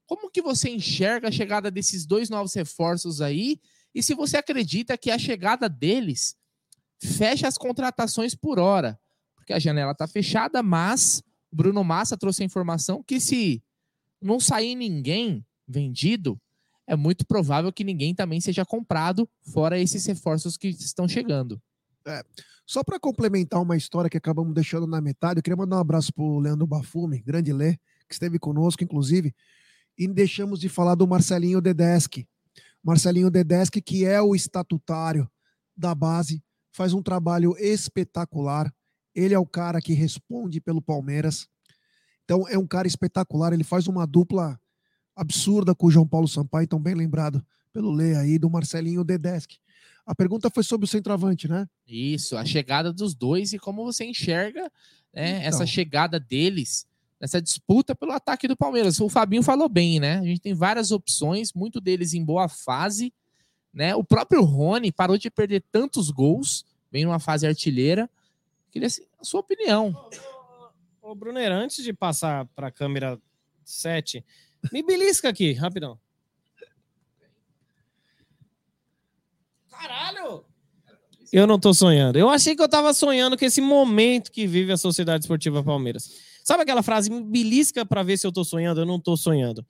Como 0.07 0.31
que 0.31 0.41
você 0.41 0.69
enxerga 0.69 1.27
a 1.27 1.31
chegada 1.31 1.69
desses 1.69 2.05
dois 2.05 2.29
novos 2.29 2.53
reforços 2.53 3.21
aí? 3.21 3.59
E 3.93 4.01
se 4.01 4.15
você 4.15 4.37
acredita 4.37 4.97
que 4.97 5.11
a 5.11 5.19
chegada 5.19 5.67
deles 5.67 6.35
fecha 7.01 7.47
as 7.47 7.57
contratações 7.57 8.33
por 8.33 8.57
hora? 8.57 8.99
Porque 9.35 9.53
a 9.53 9.59
janela 9.59 9.93
tá 9.93 10.07
fechada, 10.07 10.63
mas 10.63 11.21
o 11.51 11.55
Bruno 11.55 11.83
Massa 11.83 12.17
trouxe 12.17 12.43
a 12.43 12.45
informação 12.45 13.03
que 13.03 13.19
se 13.19 13.63
não 14.21 14.39
sair 14.39 14.75
ninguém 14.75 15.45
vendido, 15.67 16.39
é 16.85 16.95
muito 16.95 17.25
provável 17.25 17.71
que 17.71 17.83
ninguém 17.83 18.15
também 18.15 18.39
seja 18.39 18.65
comprado, 18.65 19.29
fora 19.41 19.79
esses 19.79 20.05
reforços 20.05 20.57
que 20.57 20.69
estão 20.69 21.07
chegando. 21.07 21.61
Só 22.65 22.83
para 22.83 22.99
complementar 22.99 23.61
uma 23.61 23.75
história 23.75 24.09
que 24.09 24.17
acabamos 24.17 24.53
deixando 24.53 24.87
na 24.87 25.01
metade, 25.01 25.39
eu 25.39 25.43
queria 25.43 25.57
mandar 25.57 25.77
um 25.77 25.81
abraço 25.81 26.13
pro 26.13 26.39
Leandro 26.39 26.65
Bafume, 26.65 27.21
grande 27.21 27.51
Lê, 27.51 27.77
que 28.07 28.13
esteve 28.13 28.39
conosco, 28.39 28.83
inclusive, 28.83 29.33
e 29.97 30.07
deixamos 30.07 30.59
de 30.59 30.69
falar 30.69 30.95
do 30.95 31.07
Marcelinho 31.07 31.61
Dedeschi. 31.61 32.27
Marcelinho 32.83 33.29
Dedeschi, 33.29 33.81
que 33.81 34.05
é 34.05 34.21
o 34.21 34.35
estatutário 34.35 35.29
da 35.75 35.93
base, 35.93 36.41
faz 36.71 36.93
um 36.93 37.01
trabalho 37.01 37.55
espetacular. 37.57 38.73
Ele 39.17 39.33
é 39.33 39.39
o 39.39 39.45
cara 39.45 39.81
que 39.81 39.93
responde 39.93 40.61
pelo 40.61 40.81
Palmeiras. 40.81 41.47
Então, 42.23 42.47
é 42.47 42.57
um 42.57 42.67
cara 42.67 42.87
espetacular. 42.87 43.51
Ele 43.51 43.63
faz 43.63 43.87
uma 43.87 44.05
dupla 44.05 44.59
absurda 45.15 45.73
com 45.73 45.87
o 45.87 45.91
João 45.91 46.07
Paulo 46.07 46.27
Sampaio, 46.27 46.65
então 46.65 46.79
bem 46.79 46.93
lembrado 46.93 47.43
pelo 47.73 47.91
Lê 47.91 48.15
aí, 48.15 48.37
do 48.37 48.49
Marcelinho 48.49 49.03
Dedeschi. 49.03 49.59
A 50.05 50.13
pergunta 50.13 50.49
foi 50.49 50.63
sobre 50.63 50.85
o 50.85 50.87
centroavante, 50.87 51.47
né? 51.47 51.67
Isso, 51.87 52.37
a 52.37 52.45
chegada 52.45 52.93
dos 52.93 53.15
dois 53.15 53.51
e 53.53 53.59
como 53.59 53.83
você 53.83 54.05
enxerga 54.05 54.71
né, 55.13 55.43
essa 55.43 55.57
Então. 55.57 55.67
chegada 55.67 56.19
deles 56.19 56.85
nessa 57.19 57.41
disputa 57.41 57.95
pelo 57.95 58.11
ataque 58.11 58.47
do 58.47 58.55
Palmeiras. 58.55 58.99
O 58.99 59.09
Fabinho 59.09 59.41
falou 59.41 59.67
bem, 59.67 59.99
né? 59.99 60.19
A 60.19 60.23
gente 60.23 60.39
tem 60.39 60.53
várias 60.53 60.91
opções, 60.91 61.51
muito 61.53 61.81
deles 61.81 62.13
em 62.13 62.23
boa 62.23 62.47
fase, 62.47 63.11
né? 63.73 63.95
O 63.95 64.03
próprio 64.03 64.43
Rony 64.43 64.91
parou 64.91 65.17
de 65.17 65.29
perder 65.31 65.63
tantos 65.71 66.11
gols, 66.11 66.63
vem 66.91 67.03
numa 67.03 67.19
fase 67.19 67.47
artilheira. 67.47 68.09
Queria 68.71 68.87
assim, 68.87 69.03
a 69.19 69.23
sua 69.23 69.39
opinião. 69.39 70.09
Ô, 71.01 71.15
Brunner, 71.15 71.51
antes 71.51 71.83
de 71.83 71.93
passar 71.93 72.45
para 72.47 72.67
a 72.67 72.71
câmera 72.71 73.19
7, 73.63 74.25
me 74.71 74.83
belisca 74.83 75.29
aqui, 75.29 75.53
rapidão. 75.53 75.99
Caralho! 79.69 80.45
Eu 81.31 81.45
não 81.45 81.59
tô 81.59 81.73
sonhando. 81.73 82.17
Eu 82.17 82.29
achei 82.29 82.55
que 82.55 82.61
eu 82.61 82.69
tava 82.69 82.93
sonhando 82.93 83.37
com 83.37 83.45
esse 83.45 83.61
momento 83.61 84.31
que 84.31 84.47
vive 84.47 84.71
a 84.71 84.77
Sociedade 84.77 85.23
Esportiva 85.23 85.63
Palmeiras. 85.63 86.09
Sabe 86.43 86.63
aquela 86.63 86.81
frase, 86.81 87.09
me 87.09 87.21
belisca 87.21 87.85
para 87.85 88.03
ver 88.03 88.17
se 88.17 88.25
eu 88.25 88.31
tô 88.31 88.43
sonhando? 88.43 88.81
Eu 88.81 88.85
não 88.85 88.99
tô 88.99 89.17
sonhando. 89.17 89.65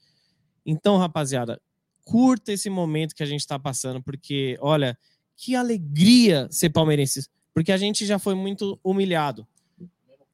Então, 0.66 0.98
rapaziada, 0.98 1.60
curta 2.04 2.52
esse 2.54 2.70
momento 2.70 3.16
que 3.16 3.24
a 3.24 3.26
gente 3.26 3.46
tá 3.46 3.58
passando, 3.58 4.02
porque, 4.02 4.58
olha, 4.62 4.98
que 5.36 5.56
alegria 5.56 6.48
ser 6.52 6.70
palmeirense. 6.70 7.28
Porque 7.58 7.72
a 7.72 7.78
gente 7.78 8.06
já 8.06 8.20
foi 8.20 8.36
muito 8.36 8.80
humilhado. 8.84 9.48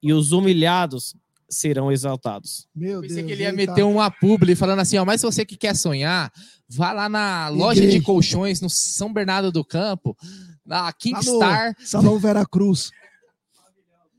E 0.01 0.11
os 0.11 0.33
humilhados 0.33 1.15
serão 1.49 1.89
exaltados. 1.89 2.67
Meu 2.75 2.99
Pensei 2.99 3.15
Deus. 3.15 3.27
que 3.27 3.31
ele 3.31 3.43
ia 3.43 3.53
meter 3.53 3.83
uma 3.83 4.11
publi 4.11 4.57
falando 4.57 4.79
assim, 4.79 4.97
ó, 4.97 5.05
mas 5.05 5.21
se 5.21 5.25
você 5.25 5.45
que 5.45 5.55
quer 5.55 5.73
sonhar, 5.73 6.29
vá 6.67 6.91
lá 6.91 7.07
na 7.07 7.47
loja 7.47 7.87
de 7.87 8.01
colchões 8.01 8.59
no 8.59 8.69
São 8.69 9.13
Bernardo 9.13 9.53
do 9.53 9.63
Campo, 9.63 10.17
na 10.65 10.91
Kingstar. 10.91 11.73
Salão 11.79 12.19
Vera 12.19 12.45
Cruz. 12.45 12.91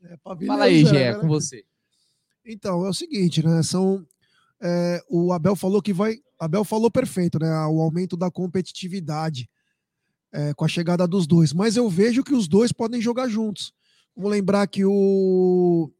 É, 0.06 0.16
pavilhão 0.18 0.54
Fala 0.54 0.66
aí, 0.66 0.84
Gé, 0.84 1.12
né? 1.12 1.18
com 1.18 1.28
você. 1.28 1.62
Então, 2.46 2.86
é 2.86 2.88
o 2.88 2.94
seguinte, 2.94 3.42
né? 3.42 3.62
São. 3.62 4.06
é, 4.62 5.02
o 5.10 5.30
Abel 5.32 5.56
falou 5.56 5.82
que 5.82 5.92
vai. 5.92 6.16
Abel 6.38 6.62
falou 6.62 6.90
perfeito, 6.90 7.38
né? 7.38 7.50
O 7.66 7.80
aumento 7.80 8.16
da 8.16 8.30
competitividade 8.30 9.48
é, 10.34 10.52
com 10.52 10.64
a 10.64 10.68
chegada 10.68 11.06
dos 11.06 11.28
dois. 11.28 11.52
Mas 11.52 11.76
eu 11.76 11.88
vejo 11.88 12.24
que 12.24 12.34
os 12.34 12.48
dois 12.48 12.72
podem 12.72 13.00
jogar 13.00 13.28
juntos. 13.28 13.72
Vamos 14.16 14.32
lembrar 14.32 14.66
que 14.66 14.84
o, 14.84 15.90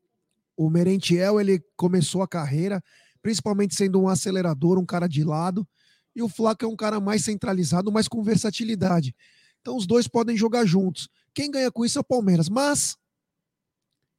o 0.57 0.69
Merentiel 0.69 1.41
ele 1.41 1.65
começou 1.77 2.21
a 2.21 2.29
carreira, 2.29 2.83
principalmente 3.23 3.77
sendo 3.77 4.01
um 4.01 4.09
acelerador, 4.09 4.77
um 4.77 4.85
cara 4.85 5.07
de 5.07 5.23
lado. 5.23 5.67
E 6.17 6.23
o 6.23 6.29
Flaco 6.29 6.65
é 6.65 6.69
um 6.69 6.77
cara 6.77 7.01
mais 7.01 7.25
centralizado, 7.25 7.93
mas 7.93 8.09
com 8.09 8.25
versatilidade. 8.25 9.15
Então 9.61 9.77
os 9.77 9.87
dois 9.87 10.09
podem 10.09 10.37
jogar 10.37 10.65
juntos. 10.65 11.09
Quem 11.33 11.51
ganha 11.51 11.71
com 11.71 11.85
isso 11.85 11.99
é 11.99 12.01
o 12.01 12.05
Palmeiras. 12.05 12.49
Mas 12.49 12.97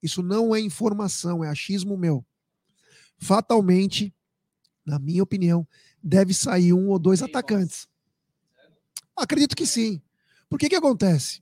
isso 0.01 0.23
não 0.23 0.55
é 0.55 0.61
informação, 0.61 1.43
é 1.43 1.49
achismo 1.49 1.97
meu. 1.97 2.25
Fatalmente, 3.17 4.13
na 4.85 4.97
minha 4.97 5.23
opinião, 5.23 5.67
deve 6.01 6.33
sair 6.33 6.73
um 6.73 6.87
ou 6.89 6.99
dois 6.99 7.21
atacantes. 7.21 7.87
Acredito 9.15 9.55
que 9.55 9.65
sim. 9.65 10.01
Por 10.55 10.59
que 10.59 10.69
que 10.69 10.75
acontece? 10.77 11.41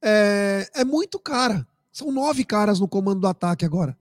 É, 0.00 0.70
é 0.72 0.84
muito 0.84 1.18
cara. 1.18 1.66
São 1.90 2.12
nove 2.12 2.44
caras 2.44 2.78
no 2.78 2.86
comando 2.86 3.22
do 3.22 3.26
ataque 3.26 3.64
agora. 3.64 3.98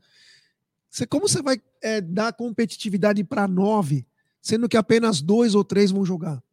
Você, 0.87 1.07
como 1.07 1.27
você 1.27 1.41
vai 1.41 1.59
é, 1.81 1.99
dar 1.99 2.31
competitividade 2.31 3.23
para 3.23 3.47
nove, 3.47 4.05
sendo 4.39 4.69
que 4.69 4.77
apenas 4.77 5.19
dois 5.19 5.55
ou 5.55 5.63
três 5.63 5.89
vão 5.89 6.05
jogar? 6.05 6.43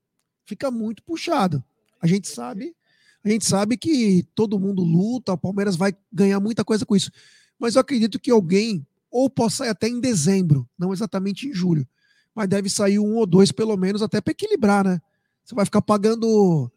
Fica 0.46 0.70
muito 0.70 1.02
puxado. 1.02 1.62
A 2.00 2.06
gente 2.06 2.28
sabe, 2.28 2.74
a 3.22 3.28
gente 3.28 3.44
sabe 3.44 3.76
que 3.76 4.26
todo 4.34 4.58
mundo 4.58 4.82
luta, 4.82 5.34
o 5.34 5.38
Palmeiras 5.38 5.76
vai 5.76 5.94
ganhar 6.10 6.40
muita 6.40 6.64
coisa 6.64 6.86
com 6.86 6.96
isso. 6.96 7.10
Mas 7.58 7.74
eu 7.74 7.82
acredito 7.82 8.18
que 8.18 8.30
alguém, 8.30 8.86
ou 9.10 9.28
possa 9.28 9.58
sair 9.58 9.68
até 9.68 9.86
em 9.86 10.00
dezembro, 10.00 10.66
não 10.78 10.94
exatamente 10.94 11.46
em 11.46 11.52
julho, 11.52 11.86
mas 12.34 12.48
deve 12.48 12.70
sair 12.70 12.98
um 12.98 13.16
ou 13.16 13.26
dois 13.26 13.52
pelo 13.52 13.76
menos, 13.76 14.00
até 14.00 14.18
para 14.18 14.30
equilibrar, 14.30 14.82
né? 14.82 14.98
Você 15.44 15.54
vai 15.54 15.66
ficar 15.66 15.82
pagando 15.82 16.72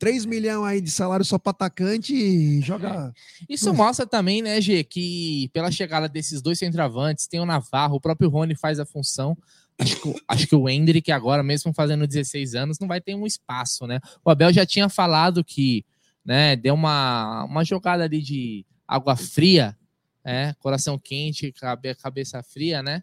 3 0.00 0.24
milhões 0.24 0.66
aí 0.66 0.80
de 0.80 0.90
salário 0.90 1.24
só 1.26 1.38
para 1.38 1.50
atacante 1.50 2.14
e 2.14 2.62
joga. 2.62 3.12
Isso 3.46 3.72
mostra 3.74 4.06
também, 4.06 4.40
né, 4.40 4.58
Gê, 4.58 4.82
que 4.82 5.50
pela 5.52 5.70
chegada 5.70 6.08
desses 6.08 6.40
dois 6.40 6.58
centroavantes, 6.58 7.26
tem 7.26 7.38
o 7.38 7.44
Navarro, 7.44 7.96
o 7.96 8.00
próprio 8.00 8.30
Rony 8.30 8.56
faz 8.56 8.80
a 8.80 8.86
função. 8.86 9.36
acho 9.78 10.00
que, 10.00 10.14
acho 10.26 10.46
que 10.46 10.56
o 10.56 10.68
Hendrick 10.70 11.12
agora, 11.12 11.42
mesmo 11.42 11.74
fazendo 11.74 12.06
16 12.06 12.54
anos, 12.54 12.78
não 12.78 12.88
vai 12.88 12.98
ter 12.98 13.14
um 13.14 13.26
espaço, 13.26 13.86
né? 13.86 14.00
O 14.24 14.30
Abel 14.30 14.50
já 14.50 14.64
tinha 14.64 14.88
falado 14.88 15.44
que, 15.44 15.84
né, 16.24 16.56
deu 16.56 16.72
uma, 16.72 17.44
uma 17.44 17.62
jogada 17.62 18.04
ali 18.04 18.22
de 18.22 18.64
água 18.88 19.16
fria, 19.16 19.76
né, 20.24 20.54
coração 20.60 20.98
quente, 20.98 21.52
cabe, 21.52 21.94
cabeça 21.94 22.42
fria, 22.42 22.82
né? 22.82 23.02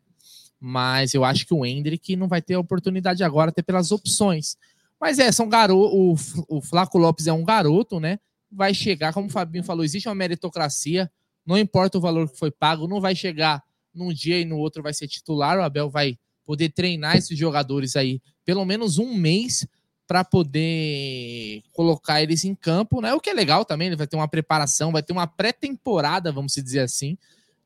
Mas 0.59 1.13
eu 1.13 1.23
acho 1.23 1.45
que 1.45 1.53
o 1.53 1.63
Hendrick 1.63 2.15
não 2.15 2.27
vai 2.27 2.41
ter 2.41 2.57
oportunidade 2.57 3.23
agora, 3.23 3.51
até 3.51 3.61
pelas 3.61 3.91
opções. 3.91 4.57
Mas 4.99 5.19
é, 5.19 5.31
são 5.31 5.47
garotos. 5.47 6.33
O, 6.47 6.57
o 6.57 6.61
Flaco 6.61 6.97
Lopes 6.97 7.27
é 7.27 7.33
um 7.33 7.43
garoto, 7.43 7.99
né? 7.99 8.19
Vai 8.51 8.73
chegar, 8.73 9.13
como 9.13 9.27
o 9.27 9.31
Fabinho 9.31 9.63
falou, 9.63 9.83
existe 9.83 10.07
uma 10.07 10.15
meritocracia, 10.15 11.11
não 11.45 11.57
importa 11.57 11.97
o 11.97 12.01
valor 12.01 12.29
que 12.29 12.37
foi 12.37 12.51
pago, 12.51 12.87
não 12.87 12.99
vai 12.99 13.15
chegar 13.15 13.63
num 13.93 14.13
dia 14.13 14.39
e 14.39 14.45
no 14.45 14.57
outro 14.57 14.81
vai 14.81 14.93
ser 14.93 15.07
titular. 15.07 15.57
O 15.57 15.63
Abel 15.63 15.89
vai 15.89 16.17
poder 16.45 16.69
treinar 16.69 17.17
esses 17.17 17.37
jogadores 17.37 17.95
aí 17.95 18.21
pelo 18.45 18.63
menos 18.63 18.97
um 18.97 19.13
mês 19.13 19.67
para 20.07 20.23
poder 20.23 21.61
colocar 21.73 22.23
eles 22.23 22.45
em 22.45 22.55
campo, 22.55 23.01
né? 23.01 23.13
O 23.13 23.19
que 23.19 23.29
é 23.29 23.33
legal 23.33 23.65
também, 23.65 23.87
ele 23.87 23.97
vai 23.97 24.07
ter 24.07 24.15
uma 24.15 24.27
preparação, 24.27 24.93
vai 24.93 25.03
ter 25.03 25.11
uma 25.11 25.27
pré-temporada, 25.27 26.31
vamos 26.31 26.53
dizer 26.53 26.79
assim, 26.79 27.17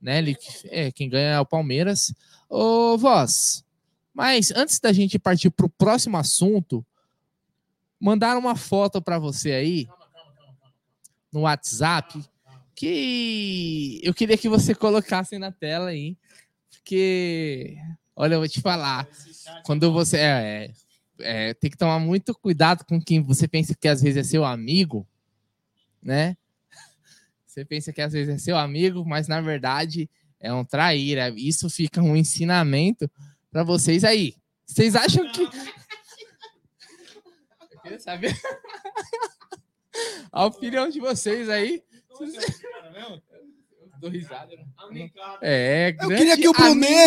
né? 0.02 0.18
Ele, 0.18 0.36
é, 0.66 0.92
quem 0.92 1.08
ganha 1.08 1.36
é 1.36 1.40
o 1.40 1.46
Palmeiras. 1.46 2.12
Ô, 2.50 2.98
Voz, 2.98 3.64
mas 4.12 4.52
antes 4.52 4.80
da 4.80 4.92
gente 4.92 5.20
partir 5.20 5.52
para 5.52 5.68
o 5.68 5.70
próximo 5.70 6.18
assunto, 6.18 6.84
mandaram 8.02 8.40
uma 8.40 8.56
foto 8.56 9.02
para 9.02 9.20
você 9.20 9.52
aí 9.52 9.88
no 11.32 11.42
WhatsApp 11.42 12.20
que 12.76 14.02
eu 14.04 14.14
queria 14.14 14.38
que 14.38 14.50
você 14.50 14.74
colocasse 14.74 15.38
na 15.38 15.52
tela 15.52 15.90
aí, 15.90 16.18
porque 16.72 17.78
olha, 18.16 18.34
eu 18.34 18.40
vou 18.40 18.48
te 18.48 18.60
falar, 18.60 19.08
quando 19.64 19.92
você 19.94 20.18
é, 20.18 20.22
é, 21.20 21.50
é, 21.50 21.54
tem 21.54 21.70
que 21.70 21.78
tomar 21.78 22.00
muito 22.00 22.34
cuidado 22.34 22.84
com 22.84 23.00
quem 23.00 23.22
você 23.22 23.48
pensa 23.48 23.76
que 23.76 23.88
às 23.88 24.02
vezes 24.02 24.18
é 24.18 24.24
seu 24.24 24.44
amigo, 24.44 25.08
né? 26.02 26.36
Você 27.46 27.64
pensa 27.64 27.94
que 27.94 28.02
às 28.02 28.14
vezes 28.14 28.34
é 28.34 28.38
seu 28.38 28.58
amigo, 28.58 29.06
mas 29.06 29.28
na 29.28 29.42
verdade 29.42 30.10
é 30.40 30.52
um 30.52 30.66
traíra. 30.66 31.30
Isso 31.38 31.70
fica 31.70 32.02
um 32.02 32.16
ensinamento 32.16 33.12
para 33.52 33.64
vocês 33.64 34.04
aí. 34.04 34.36
Vocês 34.66 34.96
acham 34.96 35.30
que 35.32 35.48
queria 37.92 38.00
saber 38.00 38.34
a 40.32 40.46
opinião 40.46 40.90
de 40.90 41.00
vocês 41.00 41.50
aí. 41.50 41.84
Dou 44.00 44.10
risada. 44.10 44.48
né? 44.56 45.10
É, 45.44 45.96
Eu 46.02 46.08
queria 46.08 46.36
que 46.38 46.48
o 46.48 46.54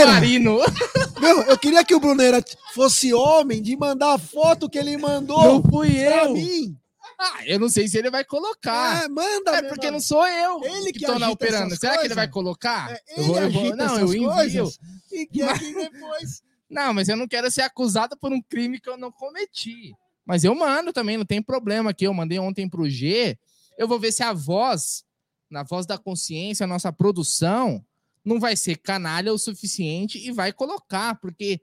Marino. 0.07 0.59
Meu, 1.21 1.43
eu 1.43 1.59
queria 1.59 1.85
que 1.85 1.95
o 1.95 1.99
Bruneira 2.01 2.43
fosse 2.73 3.13
homem 3.13 3.61
de 3.63 3.77
mandar 3.77 4.15
a 4.15 4.19
foto 4.19 4.69
que 4.69 4.79
ele 4.79 4.97
mandou 4.97 5.43
Não 5.43 5.63
fui 5.63 5.93
pra 5.93 6.25
eu. 6.25 6.33
mim. 6.35 6.77
Ah, 7.19 7.41
eu 7.47 7.59
não 7.59 7.69
sei 7.69 7.89
se 7.89 7.97
ele 7.99 8.11
vai 8.11 8.25
colocar. 8.25 9.05
É, 9.05 9.09
manda, 9.09 9.53
É 9.57 9.63
porque 9.63 9.87
irmão. 9.87 9.93
não 9.99 10.01
sou 10.01 10.27
eu 10.27 10.63
Ele 10.65 10.93
que 10.93 11.01
que 11.01 11.07
tô 11.07 11.19
na 11.19 11.31
operando. 11.31 11.67
essas 11.69 11.79
Será 11.79 11.93
que 11.95 11.99
ele 12.01 12.09
coisas? 12.09 12.17
vai 12.17 12.29
colocar? 12.29 12.91
É, 12.93 13.01
eu 13.21 13.25
vou, 13.25 13.37
eu 13.41 13.51
vou, 13.51 13.63
agita 13.63 13.77
não, 13.77 13.85
essas 13.87 13.99
eu 14.01 14.15
envio. 14.15 14.31
coisas 14.33 14.79
E 15.13 15.27
que 15.27 15.75
depois. 15.75 16.43
Não, 16.71 16.93
mas 16.95 17.09
eu 17.09 17.17
não 17.17 17.27
quero 17.29 17.51
ser 17.51 17.63
acusado 17.63 18.17
por 18.19 18.33
um 18.33 18.43
crime 18.43 18.81
que 18.81 18.89
eu 18.91 18.97
não 18.97 19.11
cometi. 19.13 19.95
Mas 20.25 20.45
eu 20.45 20.55
mando 20.55 20.93
também, 20.93 21.17
não 21.17 21.25
tem 21.25 21.43
problema 21.43 21.91
aqui. 21.91 22.07
Eu 22.07 22.15
mandei 22.15 22.39
ontem 22.39 22.69
pro 22.69 22.89
G. 22.89 23.39
Eu 23.77 23.87
vou 23.87 23.99
ver 23.99 24.13
se 24.13 24.23
a 24.23 24.33
voz, 24.33 25.05
na 25.51 25.63
voz 25.63 25.87
da 25.87 25.99
consciência, 25.99 26.65
a 26.65 26.67
nossa 26.67 26.93
produção, 26.93 27.85
não 28.25 28.41
vai 28.41 28.57
ser 28.57 28.79
canalha 28.79 29.33
o 29.33 29.39
suficiente 29.39 30.19
e 30.19 30.33
vai 30.33 30.53
colocar, 30.53 31.17
porque 31.17 31.61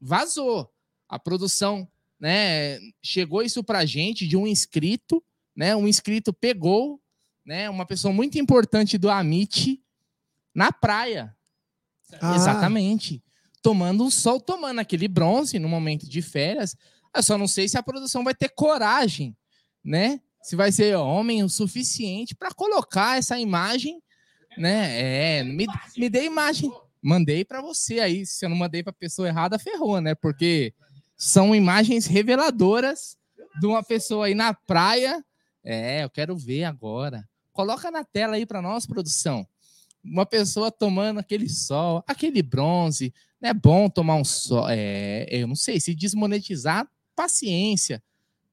vazou. 0.00 0.70
A 1.08 1.18
produção, 1.18 1.88
né? 2.18 2.78
Chegou 3.02 3.42
isso 3.42 3.64
pra 3.64 3.84
gente 3.84 4.26
de 4.26 4.36
um 4.36 4.46
inscrito, 4.46 5.22
né? 5.54 5.74
Um 5.74 5.88
inscrito 5.88 6.32
pegou, 6.32 7.00
né? 7.44 7.68
Uma 7.68 7.84
pessoa 7.84 8.12
muito 8.12 8.38
importante 8.38 8.96
do 8.96 9.10
Amit 9.10 9.82
na 10.54 10.72
praia. 10.72 11.36
Ah. 12.20 12.34
Exatamente. 12.36 13.22
Tomando 13.62 14.04
um 14.04 14.10
sol, 14.10 14.40
tomando 14.40 14.78
aquele 14.78 15.08
bronze 15.08 15.58
no 15.58 15.68
momento 15.68 16.08
de 16.08 16.22
férias. 16.22 16.76
Eu 17.14 17.22
só 17.22 17.36
não 17.36 17.48
sei 17.48 17.68
se 17.68 17.76
a 17.76 17.82
produção 17.82 18.22
vai 18.22 18.34
ter 18.34 18.48
coragem, 18.50 19.36
né? 19.84 20.20
Se 20.42 20.56
vai 20.56 20.72
ser 20.72 20.96
homem 20.96 21.42
o 21.42 21.48
suficiente 21.48 22.34
para 22.34 22.52
colocar 22.54 23.18
essa 23.18 23.38
imagem, 23.38 24.02
né? 24.56 25.38
É, 25.38 25.44
me, 25.44 25.66
me 25.96 26.08
dê 26.08 26.24
imagem. 26.24 26.70
Mandei 27.02 27.44
para 27.44 27.60
você 27.60 28.00
aí. 28.00 28.26
Se 28.26 28.44
eu 28.44 28.48
não 28.48 28.56
mandei 28.56 28.82
para 28.82 28.92
pessoa 28.92 29.28
errada, 29.28 29.58
ferrou, 29.58 30.00
né? 30.00 30.14
Porque 30.14 30.74
são 31.16 31.54
imagens 31.54 32.06
reveladoras 32.06 33.16
de 33.60 33.66
uma 33.66 33.82
pessoa 33.82 34.26
aí 34.26 34.34
na 34.34 34.54
praia. 34.54 35.24
É, 35.64 36.04
eu 36.04 36.10
quero 36.10 36.36
ver 36.36 36.64
agora. 36.64 37.28
Coloca 37.52 37.90
na 37.90 38.04
tela 38.04 38.36
aí 38.36 38.46
para 38.46 38.62
nós, 38.62 38.86
produção 38.86 39.46
uma 40.02 40.24
pessoa 40.24 40.70
tomando 40.70 41.20
aquele 41.20 41.48
sol, 41.48 42.02
aquele 42.06 42.42
bronze, 42.42 43.12
não 43.40 43.50
é 43.50 43.54
bom 43.54 43.88
tomar 43.88 44.16
um 44.16 44.24
sol. 44.24 44.66
É, 44.68 45.26
eu 45.30 45.46
não 45.46 45.54
sei, 45.54 45.80
se 45.80 45.94
desmonetizar, 45.94 46.88
paciência. 47.20 48.02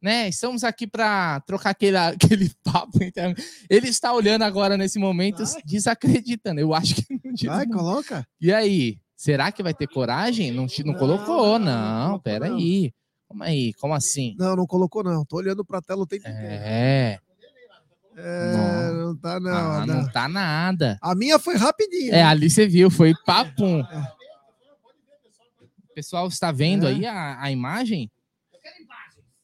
Né? 0.01 0.29
Estamos 0.29 0.63
aqui 0.63 0.85
para 0.85 1.39
trocar 1.41 1.71
aquele, 1.71 1.97
aquele 2.15 2.51
papo. 2.63 3.03
Então, 3.03 3.33
ele 3.69 3.87
está 3.87 4.13
olhando 4.13 4.43
agora 4.43 4.77
nesse 4.77 4.99
momento, 4.99 5.43
Vai. 5.45 5.61
desacreditando. 5.65 6.59
Eu 6.59 6.73
acho 6.73 6.95
que 6.95 7.05
não 7.23 7.55
Vai, 7.55 7.65
coloca. 7.67 8.27
E 8.39 8.51
aí? 8.53 8.99
Será 9.15 9.51
que 9.51 9.63
vai 9.63 9.73
ter 9.73 9.87
coragem? 9.87 10.51
Não, 10.51 10.67
não 10.67 10.93
Não, 10.93 10.99
colocou, 10.99 11.57
não, 11.57 11.59
não 11.59 11.65
não. 11.65 12.05
colocou, 12.09 12.19
Peraí. 12.21 12.93
Como 13.27 13.43
aí? 13.43 13.73
Como 13.73 13.93
assim? 13.95 14.35
Não, 14.37 14.55
não 14.55 14.67
colocou, 14.67 15.03
não. 15.03 15.25
Tô 15.25 15.37
olhando 15.37 15.65
pra 15.65 15.81
tela 15.81 16.03
o 16.03 16.07
tempo 16.07 16.27
inteiro. 16.27 16.47
É. 16.47 17.19
É, 18.19 18.91
não 18.93 19.15
tá, 19.17 19.39
não. 19.39 19.51
Ah, 19.51 19.85
não 19.85 20.11
tá 20.11 20.27
nada. 20.27 20.97
A 21.01 21.13
minha 21.15 21.37
foi 21.39 21.55
rapidinho. 21.55 22.13
É, 22.13 22.23
ali 22.23 22.49
você 22.49 22.67
viu, 22.67 22.89
foi 22.89 23.13
papum. 23.25 23.81
O 23.81 23.87
pessoal 25.93 26.27
está 26.27 26.51
vendo 26.51 26.87
É. 26.87 26.89
aí 26.89 27.05
a, 27.05 27.41
a 27.41 27.51
imagem? 27.51 28.09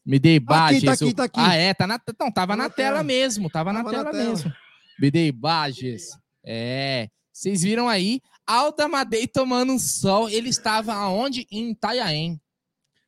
Me 0.06 0.20
dê 0.20 0.36
imagens. 0.36 0.84
tá 0.84 0.92
aqui, 0.94 1.14
tá 1.14 1.24
aqui. 1.24 1.40
Ah, 1.40 1.56
é, 1.56 1.74
tá 1.74 1.88
na, 1.88 2.00
não, 2.20 2.32
tava 2.32 2.54
Tá 2.54 2.58
na, 2.58 2.64
na 2.64 2.70
tela, 2.70 2.90
tela. 2.98 3.04
mesmo, 3.04 3.50
tava, 3.50 3.72
na, 3.72 3.84
Tava 3.84 3.92
na 3.92 4.04
tela 4.04 4.12
tela. 4.12 4.30
mesmo. 4.32 4.54
Me 5.00 5.10
dê 5.10 5.28
imagens. 5.28 6.10
É, 6.44 7.10
vocês 7.32 7.62
viram 7.64 7.88
aí, 7.88 8.20
Alda 8.46 8.88
Madei 8.88 9.26
tomando 9.28 9.72
um 9.74 9.80
sol, 9.80 10.30
ele 10.30 10.50
estava 10.50 10.94
aonde? 10.94 11.48
Em 11.50 11.72
Itanhaém. 11.72 12.40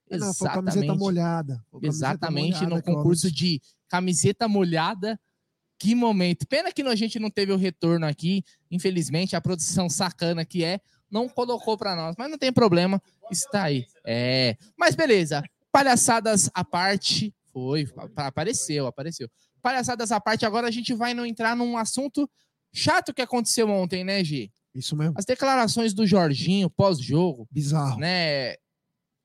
É, 0.09 0.17
Não, 0.17 0.33
foi 0.33 0.49
camiseta 0.49 0.95
molhada. 0.95 1.65
Camiseta 1.71 1.87
Exatamente, 1.87 2.63
molhada 2.63 2.75
no 2.75 2.81
concurso 2.83 3.31
de 3.31 3.61
camiseta 3.89 4.47
molhada. 4.47 5.19
Que 5.77 5.93
momento. 5.93 6.47
Pena 6.47 6.71
que 6.71 6.81
a 6.81 6.95
gente 6.95 7.19
não 7.19 7.29
teve 7.29 7.51
o 7.51 7.57
retorno 7.57 8.05
aqui. 8.05 8.43
Infelizmente, 8.71 9.35
a 9.35 9.41
produção 9.41 9.89
sacana 9.89 10.45
que 10.45 10.63
é, 10.63 10.79
não 11.11 11.27
colocou 11.27 11.77
para 11.77 11.95
nós. 11.95 12.15
Mas 12.17 12.29
não 12.31 12.37
tem 12.37 12.53
problema, 12.53 13.01
está 13.29 13.63
aí. 13.63 13.85
É. 14.05 14.55
Mas 14.77 14.95
beleza. 14.95 15.43
Palhaçadas 15.79 16.49
à 16.53 16.63
parte. 16.63 17.35
Foi, 17.51 17.85
pa- 17.85 18.27
apareceu, 18.27 18.87
apareceu. 18.87 19.29
Palhaçadas 19.61 20.09
à 20.11 20.21
parte, 20.21 20.45
agora 20.45 20.67
a 20.67 20.71
gente 20.71 20.93
vai 20.93 21.13
não 21.13 21.25
entrar 21.25 21.53
num 21.53 21.77
assunto 21.77 22.29
chato 22.73 23.13
que 23.13 23.21
aconteceu 23.21 23.69
ontem, 23.69 24.03
né, 24.03 24.23
Gi? 24.23 24.51
Isso 24.73 24.95
mesmo. 24.95 25.15
As 25.17 25.25
declarações 25.25 25.93
do 25.93 26.07
Jorginho 26.07 26.69
pós-jogo 26.69 27.45
Bizarro. 27.51 27.99
né? 27.99 28.55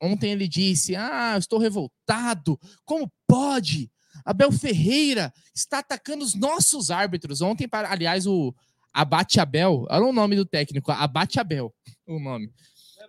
Ontem 0.03 0.33
ele 0.33 0.49
disse: 0.49 0.97
Ah, 0.97 1.33
eu 1.35 1.39
estou 1.39 1.59
revoltado. 1.61 2.59
Como 2.85 3.09
pode? 3.29 3.89
Abel 4.25 4.51
Ferreira 4.51 5.33
está 5.55 5.79
atacando 5.79 6.25
os 6.25 6.35
nossos 6.35 6.91
árbitros. 6.91 7.41
Ontem, 7.41 7.69
para- 7.69 7.93
aliás, 7.93 8.27
o 8.27 8.53
Abate 8.93 9.39
Abel, 9.39 9.87
era 9.89 10.05
o 10.05 10.13
nome 10.13 10.35
do 10.35 10.45
técnico, 10.45 10.91
Abate 10.91 11.39
Abel, 11.39 11.73
o 12.09 12.19
nome. 12.19 12.53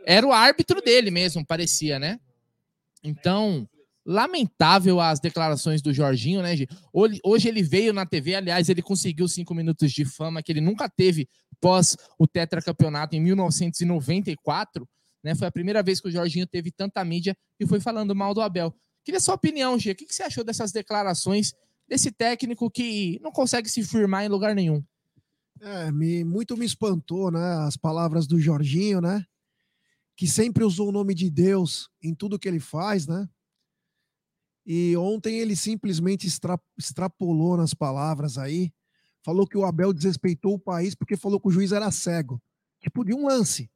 Era 0.06 0.28
o 0.28 0.32
árbitro 0.32 0.80
dele 0.82 1.10
mesmo, 1.10 1.44
parecia, 1.46 1.98
né? 1.98 2.20
Então, 3.04 3.68
lamentável 4.06 5.00
as 5.00 5.20
declarações 5.20 5.82
do 5.82 5.94
Jorginho, 5.94 6.42
né, 6.42 6.56
Gi? 6.56 6.68
Hoje 7.24 7.48
ele 7.48 7.64
veio 7.64 7.94
na 7.94 8.06
TV, 8.06 8.36
aliás, 8.36 8.70
ele 8.70 8.82
conseguiu 8.82 9.28
cinco 9.28 9.54
minutos 9.54 9.92
de 9.92 10.06
fama 10.06 10.42
que 10.42 10.52
ele 10.52 10.62
nunca 10.62 10.90
teve 10.90 11.28
pós 11.60 11.96
o 12.18 12.28
tetracampeonato 12.28 13.16
em 13.16 13.20
1994 13.22 14.88
né? 15.24 15.36
Foi 15.36 15.48
a 15.48 15.52
primeira 15.52 15.84
vez 15.84 16.02
que 16.02 16.08
o 16.08 16.12
Jorginho 16.12 16.48
teve 16.48 16.72
tanta 16.72 17.04
mídia 17.04 17.38
e 17.60 17.68
foi 17.68 17.80
falando 17.80 18.16
mal 18.16 18.34
do 18.34 18.42
Abel. 18.42 18.74
Queria 19.04 19.20
sua 19.20 19.36
opinião, 19.36 19.78
Gia. 19.78 19.94
O 19.94 19.96
que 19.96 20.06
você 20.10 20.24
achou 20.24 20.44
dessas 20.44 20.72
declarações 20.72 21.54
desse 21.88 22.12
técnico 22.12 22.70
que 22.70 23.20
não 23.22 23.32
consegue 23.32 23.70
se 23.70 23.84
firmar 23.84 24.24
em 24.24 24.30
lugar 24.30 24.56
nenhum? 24.56 24.84
É, 25.60 25.92
me, 25.92 26.24
muito 26.24 26.58
me 26.58 26.66
espantou, 26.66 27.32
né? 27.32 27.66
As 27.66 27.78
palavras 27.78 28.26
do 28.26 28.40
Jorginho, 28.40 29.02
né? 29.02 29.24
Que 30.22 30.28
sempre 30.28 30.64
usou 30.64 30.90
o 30.90 30.92
nome 30.92 31.16
de 31.16 31.32
Deus 31.32 31.90
em 32.00 32.14
tudo 32.14 32.38
que 32.38 32.48
ele 32.48 32.60
faz, 32.60 33.08
né? 33.08 33.28
E 34.64 34.96
ontem 34.96 35.40
ele 35.40 35.56
simplesmente 35.56 36.28
extra- 36.28 36.62
extrapolou 36.78 37.58
nas 37.58 37.74
palavras 37.74 38.38
aí. 38.38 38.72
Falou 39.26 39.48
que 39.48 39.58
o 39.58 39.66
Abel 39.66 39.92
desrespeitou 39.92 40.54
o 40.54 40.60
país 40.60 40.94
porque 40.94 41.18
falou 41.18 41.40
que 41.40 41.48
o 41.48 41.52
juiz 41.52 41.72
era 41.72 41.90
cego. 41.90 42.40
Tipo, 42.80 43.04
de 43.04 43.16
um 43.16 43.26
lance. 43.26 43.68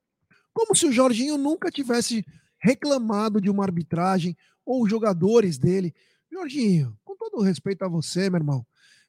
Como 0.53 0.75
se 0.75 0.85
o 0.85 0.91
Jorginho 0.91 1.35
nunca 1.35 1.71
tivesse 1.71 2.23
reclamado 2.59 3.41
de 3.41 3.49
uma 3.49 3.63
arbitragem 3.63 4.37
ou 4.63 4.87
jogadores 4.87 5.57
dele. 5.57 5.95
Jorginho, 6.31 6.95
com 7.03 7.17
todo 7.17 7.41
respeito 7.41 7.83
a 7.83 7.87
você, 7.87 8.29
meu 8.29 8.37
irmão, 8.37 8.63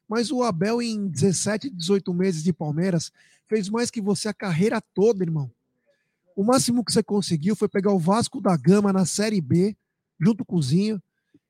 mas 0.09 0.31
o 0.31 0.41
Abel, 0.41 0.81
em 0.81 1.07
17, 1.07 1.69
18 1.69 2.11
meses 2.15 2.43
de 2.43 2.51
Palmeiras, 2.51 3.11
fez 3.47 3.69
mais 3.69 3.91
que 3.91 4.01
você 4.01 4.27
a 4.27 4.33
carreira 4.33 4.81
toda, 4.81 5.23
irmão. 5.23 5.51
O 6.37 6.43
máximo 6.43 6.85
que 6.85 6.93
você 6.93 7.01
conseguiu 7.01 7.55
foi 7.55 7.67
pegar 7.67 7.91
o 7.91 7.97
Vasco 7.97 8.39
da 8.39 8.55
Gama 8.55 8.93
na 8.93 9.07
Série 9.07 9.41
B, 9.41 9.75
junto 10.21 10.45
com 10.45 10.57
o 10.57 10.61
Zinho, 10.61 11.01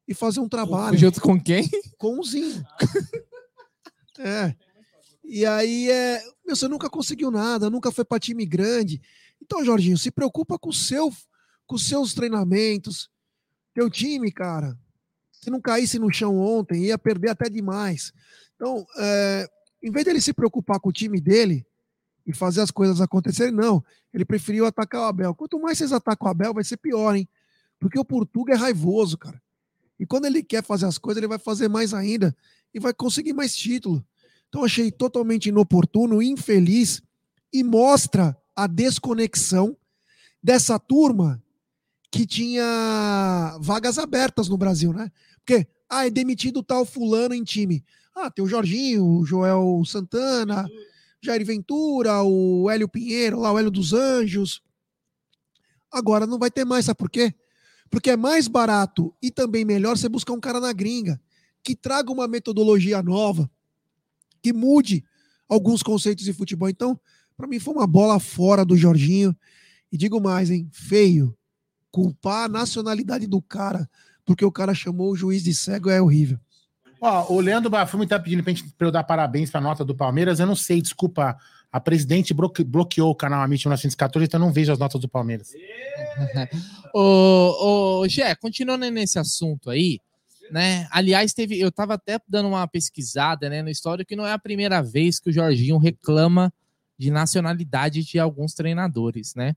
e 0.07 0.13
fazer 0.13 0.39
um 0.39 0.47
trabalho. 0.47 0.97
Junto 0.97 1.19
com 1.19 1.37
quem? 1.37 1.69
Com 1.99 2.17
o 2.17 2.23
Zinho. 2.23 2.65
é. 4.17 4.55
E 5.25 5.45
aí, 5.45 5.91
é, 5.91 6.23
meu, 6.45 6.55
você 6.55 6.69
nunca 6.69 6.89
conseguiu 6.89 7.29
nada, 7.29 7.69
nunca 7.69 7.91
foi 7.91 8.05
para 8.05 8.17
time 8.17 8.45
grande. 8.45 9.01
Então, 9.41 9.61
Jorginho, 9.65 9.97
se 9.97 10.09
preocupa 10.09 10.57
com, 10.57 10.69
o 10.69 10.73
seu, 10.73 11.11
com 11.65 11.75
os 11.75 11.85
seus 11.85 12.13
treinamentos. 12.13 13.09
Teu 13.73 13.89
time, 13.89 14.31
cara, 14.31 14.79
se 15.33 15.49
não 15.49 15.59
caísse 15.59 15.99
no 15.99 16.09
chão 16.13 16.37
ontem, 16.37 16.85
ia 16.85 16.97
perder 16.97 17.31
até 17.31 17.49
demais. 17.49 18.13
Então, 18.55 18.85
é, 18.97 19.49
em 19.83 19.91
vez 19.91 20.05
dele 20.05 20.21
se 20.21 20.31
preocupar 20.31 20.79
com 20.79 20.87
o 20.87 20.93
time 20.93 21.19
dele 21.19 21.67
e 22.27 22.33
fazer 22.33 22.59
as 22.59 22.69
coisas 22.69 22.99
acontecerem, 22.99 23.53
não. 23.53 23.81
Ele 24.13 24.25
preferiu 24.25 24.65
atacar 24.65 25.01
o 25.01 25.05
Abel. 25.05 25.33
Quanto 25.33 25.57
mais 25.57 25.77
vocês 25.77 25.93
atacam 25.93 26.27
o 26.27 26.31
Abel, 26.31 26.53
vai 26.53 26.63
ser 26.63 26.75
pior, 26.75 27.15
hein? 27.15 27.27
Porque 27.79 27.97
o 27.97 28.03
Portuga 28.03 28.53
é 28.53 28.57
raivoso, 28.57 29.17
cara. 29.17 29.41
E 29.97 30.05
quando 30.05 30.25
ele 30.25 30.43
quer 30.43 30.61
fazer 30.61 30.85
as 30.85 30.97
coisas, 30.97 31.19
ele 31.19 31.27
vai 31.27 31.39
fazer 31.39 31.69
mais 31.69 31.93
ainda 31.93 32.35
e 32.73 32.79
vai 32.79 32.93
conseguir 32.93 33.31
mais 33.31 33.55
título. 33.55 34.05
Então, 34.49 34.63
achei 34.63 34.91
totalmente 34.91 35.47
inoportuno, 35.47 36.21
infeliz 36.21 37.01
e 37.51 37.63
mostra 37.63 38.37
a 38.53 38.67
desconexão 38.67 39.77
dessa 40.43 40.77
turma 40.77 41.41
que 42.11 42.25
tinha 42.25 43.57
vagas 43.61 43.97
abertas 43.97 44.49
no 44.49 44.57
Brasil, 44.57 44.91
né? 44.91 45.09
Porque, 45.37 45.65
ah, 45.89 46.05
é 46.05 46.09
demitido 46.09 46.61
tal 46.61 46.85
fulano 46.85 47.33
em 47.33 47.43
time. 47.43 47.83
Ah, 48.13 48.29
tem 48.29 48.43
o 48.43 48.47
Jorginho, 48.47 49.05
o 49.05 49.25
Joel 49.25 49.81
Santana, 49.85 50.67
Jair 51.27 51.45
Ventura, 51.45 52.23
o 52.23 52.69
Hélio 52.69 52.87
Pinheiro, 52.87 53.39
lá 53.39 53.51
o 53.51 53.59
Hélio 53.59 53.71
dos 53.71 53.93
Anjos. 53.93 54.61
Agora 55.91 56.25
não 56.25 56.39
vai 56.39 56.49
ter 56.49 56.65
mais, 56.65 56.85
sabe 56.85 56.97
por 56.97 57.09
quê? 57.09 57.33
Porque 57.89 58.11
é 58.11 58.17
mais 58.17 58.47
barato 58.47 59.15
e 59.21 59.31
também 59.31 59.63
melhor 59.63 59.97
você 59.97 60.09
buscar 60.09 60.33
um 60.33 60.39
cara 60.39 60.59
na 60.59 60.73
gringa 60.73 61.19
que 61.63 61.75
traga 61.75 62.11
uma 62.11 62.27
metodologia 62.27 63.01
nova, 63.01 63.49
que 64.41 64.53
mude 64.53 65.03
alguns 65.47 65.83
conceitos 65.83 66.23
de 66.23 66.33
futebol. 66.33 66.69
Então, 66.69 66.99
para 67.35 67.47
mim 67.47 67.59
foi 67.59 67.73
uma 67.73 67.87
bola 67.87 68.19
fora 68.19 68.65
do 68.65 68.77
Jorginho. 68.77 69.35
E 69.91 69.97
digo 69.97 70.19
mais, 70.19 70.49
hein? 70.49 70.69
Feio. 70.71 71.37
Culpar 71.91 72.45
a 72.45 72.49
nacionalidade 72.49 73.27
do 73.27 73.41
cara 73.41 73.89
porque 74.27 74.43
o 74.43 74.51
cara 74.51 74.75
chamou 74.75 75.09
o 75.09 75.15
juiz 75.15 75.41
de 75.41 75.53
cego 75.53 75.89
é 75.89 76.01
horrível. 76.01 76.37
Ó, 76.99 77.33
o 77.33 77.39
Leandro 77.39 77.69
Bafume 77.69 78.07
tá 78.07 78.19
pedindo 78.19 78.43
pra, 78.43 78.53
gente, 78.53 78.69
pra 78.77 78.87
eu 78.87 78.91
dar 78.91 79.03
parabéns 79.03 79.49
pra 79.49 79.61
nota 79.61 79.85
do 79.85 79.95
Palmeiras. 79.95 80.39
Eu 80.39 80.47
não 80.47 80.55
sei, 80.55 80.81
desculpa. 80.81 81.37
A 81.69 81.81
presidente 81.81 82.33
bloque, 82.33 82.63
bloqueou 82.63 83.11
o 83.11 83.15
canal 83.15 83.41
Amit 83.41 83.67
1914, 83.67 84.25
então 84.25 84.39
eu 84.39 84.45
não 84.45 84.53
vejo 84.53 84.71
as 84.71 84.79
notas 84.79 85.01
do 85.01 85.09
Palmeiras. 85.09 85.51
ô, 86.93 87.99
ô, 88.01 88.07
Gé, 88.07 88.33
continuando 88.35 88.89
nesse 88.89 89.19
assunto 89.19 89.69
aí, 89.69 89.99
né? 90.49 90.87
Aliás, 90.89 91.33
teve, 91.33 91.59
eu 91.59 91.69
tava 91.69 91.95
até 91.95 92.19
dando 92.27 92.47
uma 92.47 92.65
pesquisada, 92.67 93.49
né, 93.49 93.61
no 93.61 93.69
histórico, 93.69 94.07
que 94.07 94.15
não 94.15 94.25
é 94.25 94.31
a 94.31 94.39
primeira 94.39 94.81
vez 94.81 95.19
que 95.19 95.29
o 95.29 95.33
Jorginho 95.33 95.77
reclama 95.77 96.53
de 96.97 97.11
nacionalidade 97.11 98.03
de 98.03 98.17
alguns 98.17 98.53
treinadores, 98.53 99.35
né? 99.35 99.53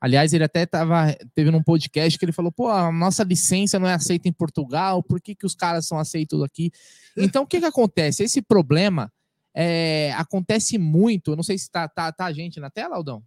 Aliás, 0.00 0.32
ele 0.32 0.44
até 0.44 0.66
tava, 0.66 1.16
teve 1.34 1.50
num 1.50 1.62
podcast 1.62 2.18
que 2.18 2.24
ele 2.24 2.32
falou: 2.32 2.52
pô, 2.52 2.68
a 2.68 2.90
nossa 2.90 3.22
licença 3.22 3.78
não 3.78 3.88
é 3.88 3.94
aceita 3.94 4.28
em 4.28 4.32
Portugal, 4.32 5.02
por 5.02 5.20
que, 5.20 5.34
que 5.34 5.46
os 5.46 5.54
caras 5.54 5.86
são 5.86 5.98
aceitos 5.98 6.42
aqui? 6.42 6.70
Então, 7.16 7.42
o 7.42 7.46
que, 7.46 7.58
que 7.58 7.66
acontece? 7.66 8.22
Esse 8.22 8.40
problema 8.40 9.12
é, 9.52 10.12
acontece 10.16 10.78
muito. 10.78 11.32
Eu 11.32 11.36
não 11.36 11.42
sei 11.42 11.58
se 11.58 11.68
tá, 11.68 11.88
tá, 11.88 12.10
tá 12.12 12.26
a 12.26 12.32
gente 12.32 12.60
na 12.60 12.70
tela, 12.70 12.94
Aldão? 12.94 13.22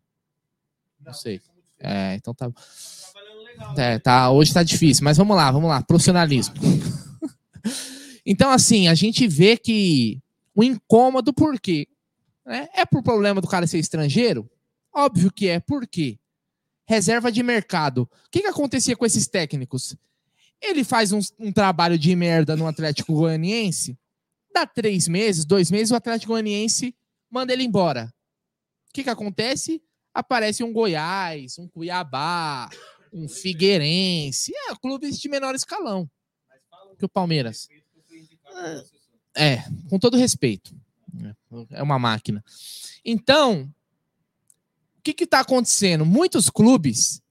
Não 1.06 1.14
sei. 1.14 1.42
É, 1.80 2.16
então 2.16 2.34
tá. 2.34 2.50
É, 3.78 4.00
tá, 4.00 4.32
hoje 4.32 4.54
tá 4.54 4.64
difícil, 4.64 5.04
mas 5.04 5.18
vamos 5.18 5.36
lá, 5.36 5.52
vamos 5.52 5.70
lá. 5.70 5.84
Profissionalismo. 5.84 6.56
então, 8.26 8.50
assim, 8.50 8.88
a 8.88 8.96
gente 8.96 9.28
vê 9.28 9.58
que 9.58 10.22
o 10.56 10.64
incômodo, 10.64 11.34
por 11.34 11.60
quê? 11.60 11.88
É, 12.46 12.82
é 12.82 12.86
por 12.86 13.04
problema 13.04 13.42
do 13.42 13.48
cara 13.48 13.68
ser 13.68 13.80
estrangeiro? 13.80 14.50
Óbvio 14.94 15.32
que 15.32 15.48
é. 15.48 15.60
Por 15.60 15.88
quê? 15.88 16.18
Reserva 16.86 17.32
de 17.32 17.42
mercado. 17.44 18.04
O 18.04 18.30
que, 18.32 18.42
que 18.42 18.48
acontecia 18.48 18.96
com 18.96 19.06
esses 19.06 19.28
técnicos? 19.28 19.96
Ele 20.62 20.84
faz 20.84 21.12
um, 21.12 21.20
um 21.40 21.52
trabalho 21.52 21.98
de 21.98 22.16
merda 22.16 22.56
no 22.56 22.68
Atlético 22.68 23.14
Goianiense, 23.14 23.98
dá 24.54 24.66
três 24.66 25.08
meses, 25.08 25.46
dois 25.46 25.70
meses, 25.70 25.92
o 25.92 25.96
Atlético 25.96 26.34
Goianiense 26.34 26.96
manda 27.30 27.52
ele 27.52 27.64
embora. 27.64 28.14
O 28.90 28.94
que, 28.94 29.04
que 29.04 29.10
acontece? 29.10 29.82
Aparece 30.14 30.64
um 30.64 30.72
Goiás, 30.72 31.58
um 31.58 31.68
Cuiabá, 31.68 32.70
um 33.12 33.28
Figueirense, 33.28 34.54
é, 34.56 34.76
clubes 34.76 35.20
de 35.20 35.28
menor 35.28 35.56
escalão 35.56 36.10
que 37.04 37.06
o 37.06 37.10
Palmeiras. 37.10 37.68
É, 39.36 39.58
com 39.90 40.00
todo 40.00 40.18
respeito. 40.18 40.76
É 41.72 41.84
uma 41.84 42.00
máquina. 42.00 42.44
Então, 43.04 43.70
que 45.04 45.24
está 45.24 45.42
acontecendo? 45.42 46.06
Muitos 46.06 46.50
clubes, 46.50 47.22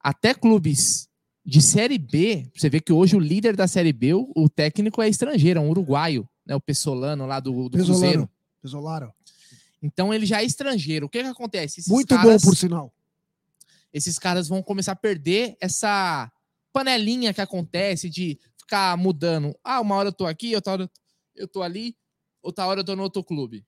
até 0.00 0.32
clubes 0.32 1.08
de 1.44 1.60
Série 1.60 1.98
B, 1.98 2.50
você 2.54 2.70
vê 2.70 2.80
que 2.80 2.92
hoje 2.92 3.16
o 3.16 3.20
líder 3.20 3.56
da 3.56 3.66
Série 3.66 3.92
B, 3.92 4.14
o, 4.14 4.30
o 4.36 4.48
técnico 4.48 5.02
é 5.02 5.08
estrangeiro, 5.08 5.58
é 5.58 5.62
um 5.62 5.70
uruguaio, 5.70 6.28
né, 6.46 6.54
o 6.54 6.60
Pessolano 6.60 7.26
lá 7.26 7.40
do, 7.40 7.68
do 7.68 7.78
Cruzeiro. 7.78 8.28
Pesolaro. 8.62 9.12
Então 9.82 10.12
ele 10.12 10.26
já 10.26 10.42
é 10.42 10.44
estrangeiro. 10.44 11.06
O 11.06 11.08
que, 11.08 11.22
que 11.22 11.28
acontece? 11.28 11.80
Esses 11.80 11.90
Muito 11.90 12.14
caras, 12.14 12.42
bom, 12.42 12.50
por 12.50 12.56
sinal. 12.56 12.92
Esses 13.92 14.18
caras 14.18 14.48
vão 14.48 14.62
começar 14.62 14.92
a 14.92 14.96
perder 14.96 15.56
essa 15.60 16.30
panelinha 16.72 17.32
que 17.32 17.40
acontece 17.40 18.08
de 18.08 18.38
ficar 18.58 18.96
mudando. 18.96 19.56
Ah, 19.64 19.80
uma 19.80 19.96
hora 19.96 20.08
eu 20.08 20.12
tô 20.12 20.26
aqui, 20.26 20.54
outra 20.54 20.72
hora 20.74 20.90
eu 21.34 21.48
tô 21.48 21.62
ali, 21.62 21.96
outra 22.42 22.66
hora 22.66 22.80
eu 22.80 22.84
tô 22.84 22.94
no 22.94 23.02
outro 23.02 23.24
clube. 23.24 23.64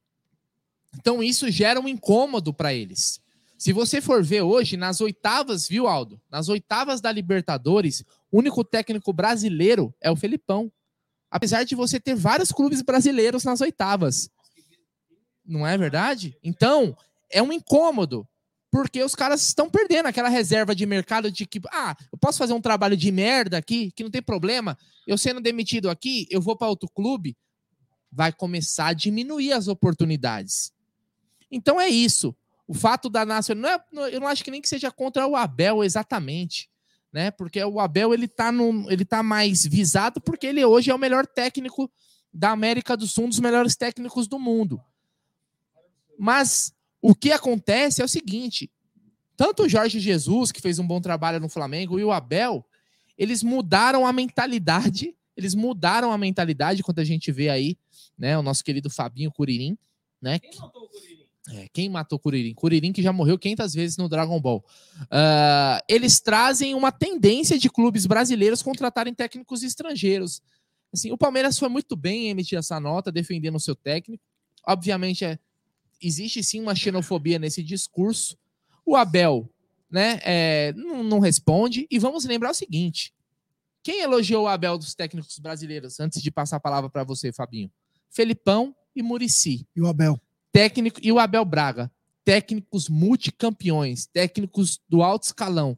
Então 0.94 1.22
isso 1.22 1.50
gera 1.50 1.80
um 1.80 1.88
incômodo 1.88 2.52
para 2.52 2.74
eles. 2.74 3.21
Se 3.62 3.72
você 3.72 4.00
for 4.00 4.24
ver 4.24 4.42
hoje, 4.42 4.76
nas 4.76 5.00
oitavas, 5.00 5.68
viu, 5.68 5.86
Aldo? 5.86 6.20
Nas 6.28 6.48
oitavas 6.48 7.00
da 7.00 7.12
Libertadores, 7.12 8.02
o 8.28 8.38
único 8.38 8.64
técnico 8.64 9.12
brasileiro 9.12 9.94
é 10.00 10.10
o 10.10 10.16
Felipão. 10.16 10.68
Apesar 11.30 11.62
de 11.62 11.76
você 11.76 12.00
ter 12.00 12.16
vários 12.16 12.50
clubes 12.50 12.82
brasileiros 12.82 13.44
nas 13.44 13.60
oitavas. 13.60 14.28
Não 15.46 15.64
é 15.64 15.78
verdade? 15.78 16.36
Então, 16.42 16.96
é 17.30 17.40
um 17.40 17.52
incômodo. 17.52 18.26
Porque 18.68 19.00
os 19.00 19.14
caras 19.14 19.46
estão 19.46 19.70
perdendo 19.70 20.06
aquela 20.06 20.28
reserva 20.28 20.74
de 20.74 20.84
mercado 20.84 21.30
de 21.30 21.46
que, 21.46 21.60
ah, 21.70 21.96
eu 22.10 22.18
posso 22.18 22.38
fazer 22.38 22.54
um 22.54 22.60
trabalho 22.60 22.96
de 22.96 23.12
merda 23.12 23.58
aqui, 23.58 23.92
que 23.92 24.02
não 24.02 24.10
tem 24.10 24.20
problema. 24.20 24.76
Eu 25.06 25.16
sendo 25.16 25.40
demitido 25.40 25.88
aqui, 25.88 26.26
eu 26.32 26.40
vou 26.40 26.56
para 26.56 26.66
outro 26.66 26.88
clube. 26.92 27.36
Vai 28.10 28.32
começar 28.32 28.88
a 28.88 28.92
diminuir 28.92 29.52
as 29.52 29.68
oportunidades. 29.68 30.72
Então 31.48 31.80
é 31.80 31.88
isso 31.88 32.34
o 32.72 32.74
fato 32.74 33.10
da 33.10 33.26
Nacional, 33.26 33.78
não 33.92 34.06
é, 34.06 34.14
eu 34.14 34.18
não 34.18 34.26
acho 34.26 34.42
que 34.42 34.50
nem 34.50 34.62
que 34.62 34.68
seja 34.68 34.90
contra 34.90 35.26
o 35.26 35.36
Abel 35.36 35.84
exatamente, 35.84 36.70
né? 37.12 37.30
Porque 37.30 37.62
o 37.62 37.78
Abel 37.78 38.14
ele 38.14 38.26
tá, 38.26 38.50
no, 38.50 38.90
ele 38.90 39.04
tá 39.04 39.22
mais 39.22 39.66
visado 39.66 40.22
porque 40.22 40.46
ele 40.46 40.64
hoje 40.64 40.90
é 40.90 40.94
o 40.94 40.98
melhor 40.98 41.26
técnico 41.26 41.92
da 42.32 42.50
América 42.50 42.96
do 42.96 43.06
Sul, 43.06 43.26
um 43.26 43.28
dos 43.28 43.40
melhores 43.40 43.76
técnicos 43.76 44.26
do 44.26 44.38
mundo. 44.38 44.82
Mas 46.18 46.72
o 47.02 47.14
que 47.14 47.30
acontece 47.30 48.00
é 48.00 48.04
o 48.06 48.08
seguinte: 48.08 48.70
tanto 49.36 49.64
o 49.64 49.68
Jorge 49.68 50.00
Jesus, 50.00 50.50
que 50.50 50.62
fez 50.62 50.78
um 50.78 50.86
bom 50.86 50.98
trabalho 50.98 51.40
no 51.40 51.50
Flamengo, 51.50 52.00
e 52.00 52.04
o 52.04 52.10
Abel, 52.10 52.64
eles 53.18 53.42
mudaram 53.42 54.06
a 54.06 54.14
mentalidade, 54.14 55.14
eles 55.36 55.54
mudaram 55.54 56.10
a 56.10 56.16
mentalidade 56.16 56.82
quando 56.82 57.00
a 57.00 57.04
gente 57.04 57.30
vê 57.30 57.50
aí, 57.50 57.76
né, 58.16 58.38
o 58.38 58.42
nosso 58.42 58.64
querido 58.64 58.88
Fabinho 58.88 59.30
Curirim, 59.30 59.76
né? 60.22 60.38
Quem 60.38 60.58
notou 60.58 60.84
o 60.84 60.88
Curirim? 60.88 61.21
É, 61.50 61.68
quem 61.72 61.88
matou 61.88 62.18
Kuririn? 62.18 62.54
Kuririn 62.54 62.92
que 62.92 63.02
já 63.02 63.12
morreu 63.12 63.36
500 63.36 63.74
vezes 63.74 63.96
no 63.96 64.08
Dragon 64.08 64.40
Ball. 64.40 64.64
Uh, 65.02 65.82
eles 65.88 66.20
trazem 66.20 66.74
uma 66.74 66.92
tendência 66.92 67.58
de 67.58 67.68
clubes 67.68 68.06
brasileiros 68.06 68.62
contratarem 68.62 69.12
técnicos 69.12 69.62
estrangeiros. 69.62 70.40
Assim, 70.92 71.10
o 71.10 71.18
Palmeiras 71.18 71.58
foi 71.58 71.68
muito 71.68 71.96
bem 71.96 72.26
em 72.26 72.30
emitir 72.30 72.58
essa 72.58 72.78
nota, 72.78 73.10
defendendo 73.10 73.56
o 73.56 73.60
seu 73.60 73.74
técnico. 73.74 74.22
Obviamente, 74.64 75.24
é, 75.24 75.38
existe 76.00 76.44
sim 76.44 76.60
uma 76.60 76.76
xenofobia 76.76 77.38
nesse 77.38 77.62
discurso. 77.62 78.38
O 78.86 78.94
Abel 78.94 79.50
né, 79.90 80.20
é, 80.22 80.72
não, 80.76 81.02
não 81.02 81.18
responde. 81.18 81.88
E 81.90 81.98
vamos 81.98 82.24
lembrar 82.24 82.52
o 82.52 82.54
seguinte: 82.54 83.12
quem 83.82 84.00
elogiou 84.00 84.44
o 84.44 84.48
Abel 84.48 84.78
dos 84.78 84.94
técnicos 84.94 85.40
brasileiros 85.40 85.98
antes 85.98 86.22
de 86.22 86.30
passar 86.30 86.56
a 86.56 86.60
palavra 86.60 86.88
para 86.88 87.02
você, 87.02 87.32
Fabinho? 87.32 87.70
Felipão 88.10 88.76
e 88.94 89.02
Murici. 89.02 89.66
E 89.74 89.80
o 89.80 89.88
Abel 89.88 90.20
técnico 90.52 91.00
e 91.02 91.10
o 91.10 91.18
Abel 91.18 91.44
Braga, 91.44 91.90
técnicos 92.24 92.88
multicampeões, 92.88 94.06
técnicos 94.06 94.80
do 94.88 95.02
alto 95.02 95.24
escalão, 95.24 95.76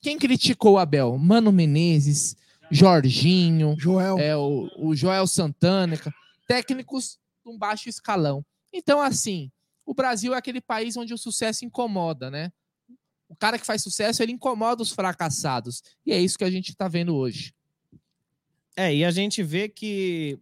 quem 0.00 0.18
criticou 0.18 0.74
o 0.74 0.78
Abel? 0.78 1.16
Mano 1.16 1.52
Menezes, 1.52 2.36
Jorginho, 2.70 3.74
Joel. 3.78 4.18
é, 4.18 4.36
o, 4.36 4.68
o 4.78 4.94
Joel 4.94 5.26
Santana, 5.26 5.98
técnicos 6.46 7.18
de 7.44 7.50
um 7.50 7.56
baixo 7.56 7.88
escalão. 7.88 8.44
Então, 8.72 9.00
assim, 9.00 9.50
o 9.86 9.94
Brasil 9.94 10.34
é 10.34 10.38
aquele 10.38 10.60
país 10.60 10.96
onde 10.96 11.14
o 11.14 11.18
sucesso 11.18 11.64
incomoda, 11.64 12.30
né? 12.30 12.52
O 13.28 13.36
cara 13.36 13.58
que 13.58 13.66
faz 13.66 13.82
sucesso, 13.82 14.22
ele 14.22 14.32
incomoda 14.32 14.82
os 14.82 14.92
fracassados. 14.92 15.82
E 16.04 16.12
é 16.12 16.20
isso 16.20 16.36
que 16.38 16.44
a 16.44 16.50
gente 16.50 16.70
está 16.70 16.88
vendo 16.88 17.14
hoje. 17.16 17.54
É, 18.76 18.94
e 18.94 19.04
a 19.04 19.10
gente 19.10 19.42
vê 19.42 19.68
que, 19.68 20.38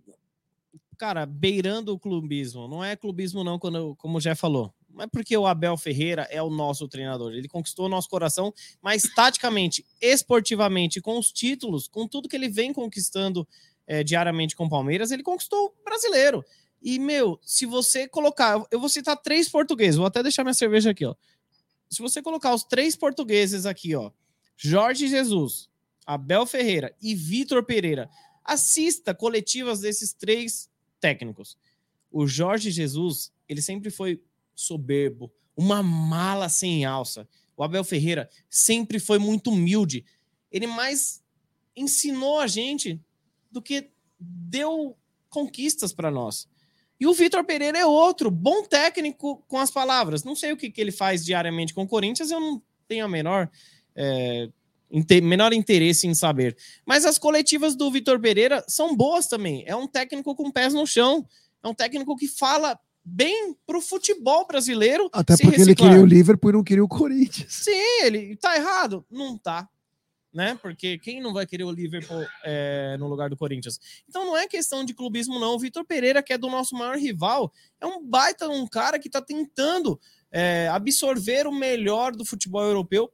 cara, 1.03 1.27
beirando 1.27 1.93
o 1.93 1.99
clubismo, 1.99 2.69
não 2.69 2.85
é 2.85 2.95
clubismo 2.95 3.43
não, 3.43 3.59
quando, 3.59 3.97
como 3.97 4.21
já 4.21 4.37
falou. 4.37 4.73
Não 4.89 5.03
é 5.03 5.07
porque 5.09 5.37
o 5.37 5.49
Abel 5.49 5.77
Ferreira 5.77 6.29
é 6.31 6.41
o 6.41 6.49
nosso 6.49 6.87
treinador. 6.87 7.33
Ele 7.33 7.49
conquistou 7.49 7.87
o 7.87 7.89
nosso 7.89 8.09
coração, 8.09 8.55
mas 8.81 9.03
taticamente, 9.13 9.85
esportivamente, 10.01 11.01
com 11.01 11.19
os 11.19 11.33
títulos, 11.33 11.89
com 11.89 12.07
tudo 12.07 12.29
que 12.29 12.37
ele 12.37 12.49
vem 12.49 12.73
conquistando 12.73 13.49
é, 13.85 14.05
diariamente 14.05 14.55
com 14.55 14.67
o 14.67 14.71
Palmeiras, 14.71 15.11
ele 15.11 15.25
conquistou 15.25 15.75
o 15.77 15.85
brasileiro. 15.85 16.45
E, 16.81 17.01
meu, 17.01 17.37
se 17.43 17.67
você 17.67 18.07
colocar. 18.07 18.65
Eu 18.71 18.79
vou 18.79 18.89
citar 18.89 19.17
três 19.17 19.49
portugueses, 19.49 19.97
vou 19.97 20.07
até 20.07 20.23
deixar 20.23 20.45
minha 20.45 20.55
cerveja 20.55 20.93
aqui, 20.93 21.05
ó. 21.05 21.17
Se 21.91 22.01
você 22.01 22.23
colocar 22.23 22.55
os 22.55 22.63
três 22.63 22.95
portugueses 22.95 23.67
aqui, 23.67 23.97
ó. 23.97 24.13
Jorge 24.57 25.09
Jesus, 25.09 25.69
Abel 26.07 26.47
Ferreira 26.47 26.95
e 27.03 27.13
Vitor 27.13 27.65
Pereira, 27.65 28.09
assista 28.45 29.13
coletivas 29.13 29.81
desses 29.81 30.13
três 30.13 30.71
técnicos. 31.03 31.59
O 32.11 32.27
Jorge 32.27 32.71
Jesus, 32.71 33.33
ele 33.49 33.61
sempre 33.61 33.91
foi 33.91 34.23
soberbo, 34.55 35.31
uma 35.57 35.83
mala 35.83 36.49
sem 36.49 36.85
alça. 36.85 37.29
O 37.57 37.63
Abel 37.63 37.85
Ferreira 37.85 38.31
sempre 38.49 38.99
foi 38.99 39.19
muito 39.19 39.51
humilde. 39.51 40.05
Ele 40.51 40.67
mais 40.67 41.23
ensinou 41.77 42.39
a 42.39 42.47
gente 42.47 43.01
do 43.51 43.61
que 43.61 43.91
deu 44.19 44.97
conquistas 45.29 45.93
para 45.93 46.11
nós. 46.11 46.49
E 47.01 47.07
o 47.07 47.13
Vitor 47.13 47.45
Pereira 47.45 47.79
é 47.79 47.85
outro, 47.85 48.31
bom 48.31 48.63
técnico 48.63 49.43
com 49.49 49.59
as 49.59 49.71
palavras. 49.71 50.23
Não 50.23 50.37
sei 50.37 50.53
o 50.53 50.57
que, 50.57 50.71
que 50.71 50.81
ele 50.81 50.93
faz 50.93 51.25
diariamente 51.25 51.75
com 51.75 51.83
o 51.83 51.89
Corinthians, 51.89 52.31
eu 52.31 52.39
não 52.39 52.63
tenho 52.87 53.05
a 53.05 53.09
menor, 53.09 53.51
é, 53.97 54.49
menor 55.23 55.53
interesse 55.53 56.07
em 56.07 56.15
saber. 56.15 56.57
Mas 56.85 57.05
as 57.05 57.19
coletivas 57.19 57.75
do 57.75 57.91
Vitor 57.91 58.21
Pereira 58.21 58.63
são 58.69 58.95
boas 58.95 59.27
também. 59.27 59.65
É 59.67 59.75
um 59.75 59.87
técnico 59.87 60.35
com 60.35 60.51
pés 60.51 60.75
no 60.75 60.87
chão. 60.87 61.27
É 61.63 61.69
um 61.69 61.75
técnico 61.75 62.17
que 62.17 62.29
fala 62.29 62.79
bem 63.05 63.57
pro 63.67 63.81
futebol 63.81 64.47
brasileiro. 64.47 65.09
Até 65.13 65.35
porque 65.35 65.57
reciclar. 65.57 65.69
ele 65.69 65.75
queria 65.75 66.01
o 66.03 66.07
Liverpool 66.07 66.51
e 66.51 66.53
não 66.53 66.65
queria 66.65 66.85
o 66.85 66.89
Corinthians. 66.89 67.53
Sim, 67.53 68.05
ele 68.05 68.37
tá 68.37 68.57
errado? 68.57 69.05
Não 69.11 69.39
tá. 69.39 69.69
Né? 70.33 70.59
Porque 70.63 70.99
quem 70.99 71.21
não 71.21 71.33
vai 71.33 71.47
querer 71.47 71.65
o 71.65 71.71
Liverpool 71.71 72.25
é, 72.43 72.97
no 72.99 73.07
lugar 73.07 73.29
do 73.29 73.37
Corinthians? 73.37 73.79
Então 74.09 74.25
não 74.25 74.37
é 74.37 74.47
questão 74.47 74.83
de 74.85 74.95
clubismo, 74.95 75.39
não. 75.39 75.55
O 75.55 75.59
Vitor 75.59 75.85
Pereira, 75.85 76.23
que 76.23 76.33
é 76.33 76.39
do 76.39 76.49
nosso 76.49 76.75
maior 76.75 76.97
rival, 76.97 77.53
é 77.81 77.87
um 77.87 78.03
baita 78.03 78.49
um 78.49 78.67
cara 78.67 78.99
que 78.99 79.11
tá 79.11 79.21
tentando 79.21 80.01
é, 80.31 80.69
absorver 80.69 81.47
o 81.47 81.53
melhor 81.53 82.13
do 82.13 82.25
futebol 82.25 82.63
europeu 82.63 83.13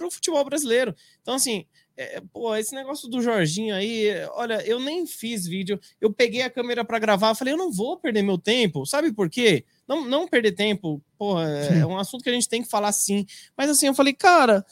para 0.00 0.08
o 0.08 0.10
futebol 0.10 0.42
brasileiro. 0.42 0.94
Então, 1.20 1.34
assim, 1.34 1.66
é, 1.94 2.22
pô, 2.32 2.56
esse 2.56 2.74
negócio 2.74 3.06
do 3.06 3.20
Jorginho 3.20 3.74
aí, 3.74 4.08
olha, 4.32 4.66
eu 4.66 4.80
nem 4.80 5.06
fiz 5.06 5.46
vídeo, 5.46 5.78
eu 6.00 6.10
peguei 6.10 6.40
a 6.40 6.48
câmera 6.48 6.82
para 6.82 6.98
gravar, 6.98 7.34
falei, 7.34 7.52
eu 7.52 7.58
não 7.58 7.70
vou 7.70 7.98
perder 7.98 8.22
meu 8.22 8.38
tempo, 8.38 8.86
sabe 8.86 9.12
por 9.12 9.28
quê? 9.28 9.66
Não, 9.86 10.08
não 10.08 10.26
perder 10.26 10.52
tempo, 10.52 11.02
pô, 11.18 11.38
é, 11.38 11.80
é, 11.80 11.86
um 11.86 11.98
assunto 11.98 12.24
que 12.24 12.30
a 12.30 12.32
gente 12.32 12.48
tem 12.48 12.62
que 12.62 12.70
falar 12.70 12.92
sim. 12.92 13.26
Mas 13.54 13.68
assim, 13.68 13.88
eu 13.88 13.94
falei, 13.94 14.14
cara, 14.14 14.64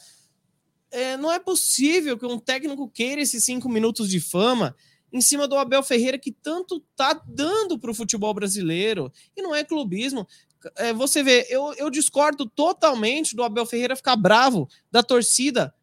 é, 0.89 1.15
não 1.17 1.31
é 1.31 1.37
possível 1.37 2.17
que 2.17 2.25
um 2.25 2.39
técnico 2.39 2.89
queira 2.89 3.21
esses 3.21 3.43
cinco 3.43 3.69
minutos 3.69 4.09
de 4.09 4.19
fama 4.19 4.75
em 5.13 5.21
cima 5.21 5.47
do 5.47 5.55
Abel 5.55 5.83
Ferreira 5.83 6.17
que 6.17 6.31
tanto 6.31 6.83
tá 6.95 7.13
dando 7.27 7.77
para 7.77 7.91
o 7.91 7.95
futebol 7.95 8.33
brasileiro. 8.33 9.11
E 9.35 9.41
não 9.41 9.53
é 9.53 9.63
clubismo. 9.63 10.27
É, 10.75 10.93
você 10.93 11.23
vê, 11.23 11.47
eu, 11.49 11.73
eu 11.75 11.89
discordo 11.89 12.45
totalmente 12.45 13.35
do 13.35 13.43
Abel 13.43 13.65
Ferreira 13.65 13.95
ficar 13.95 14.15
bravo 14.15 14.67
da 14.91 15.01
torcida 15.01 15.73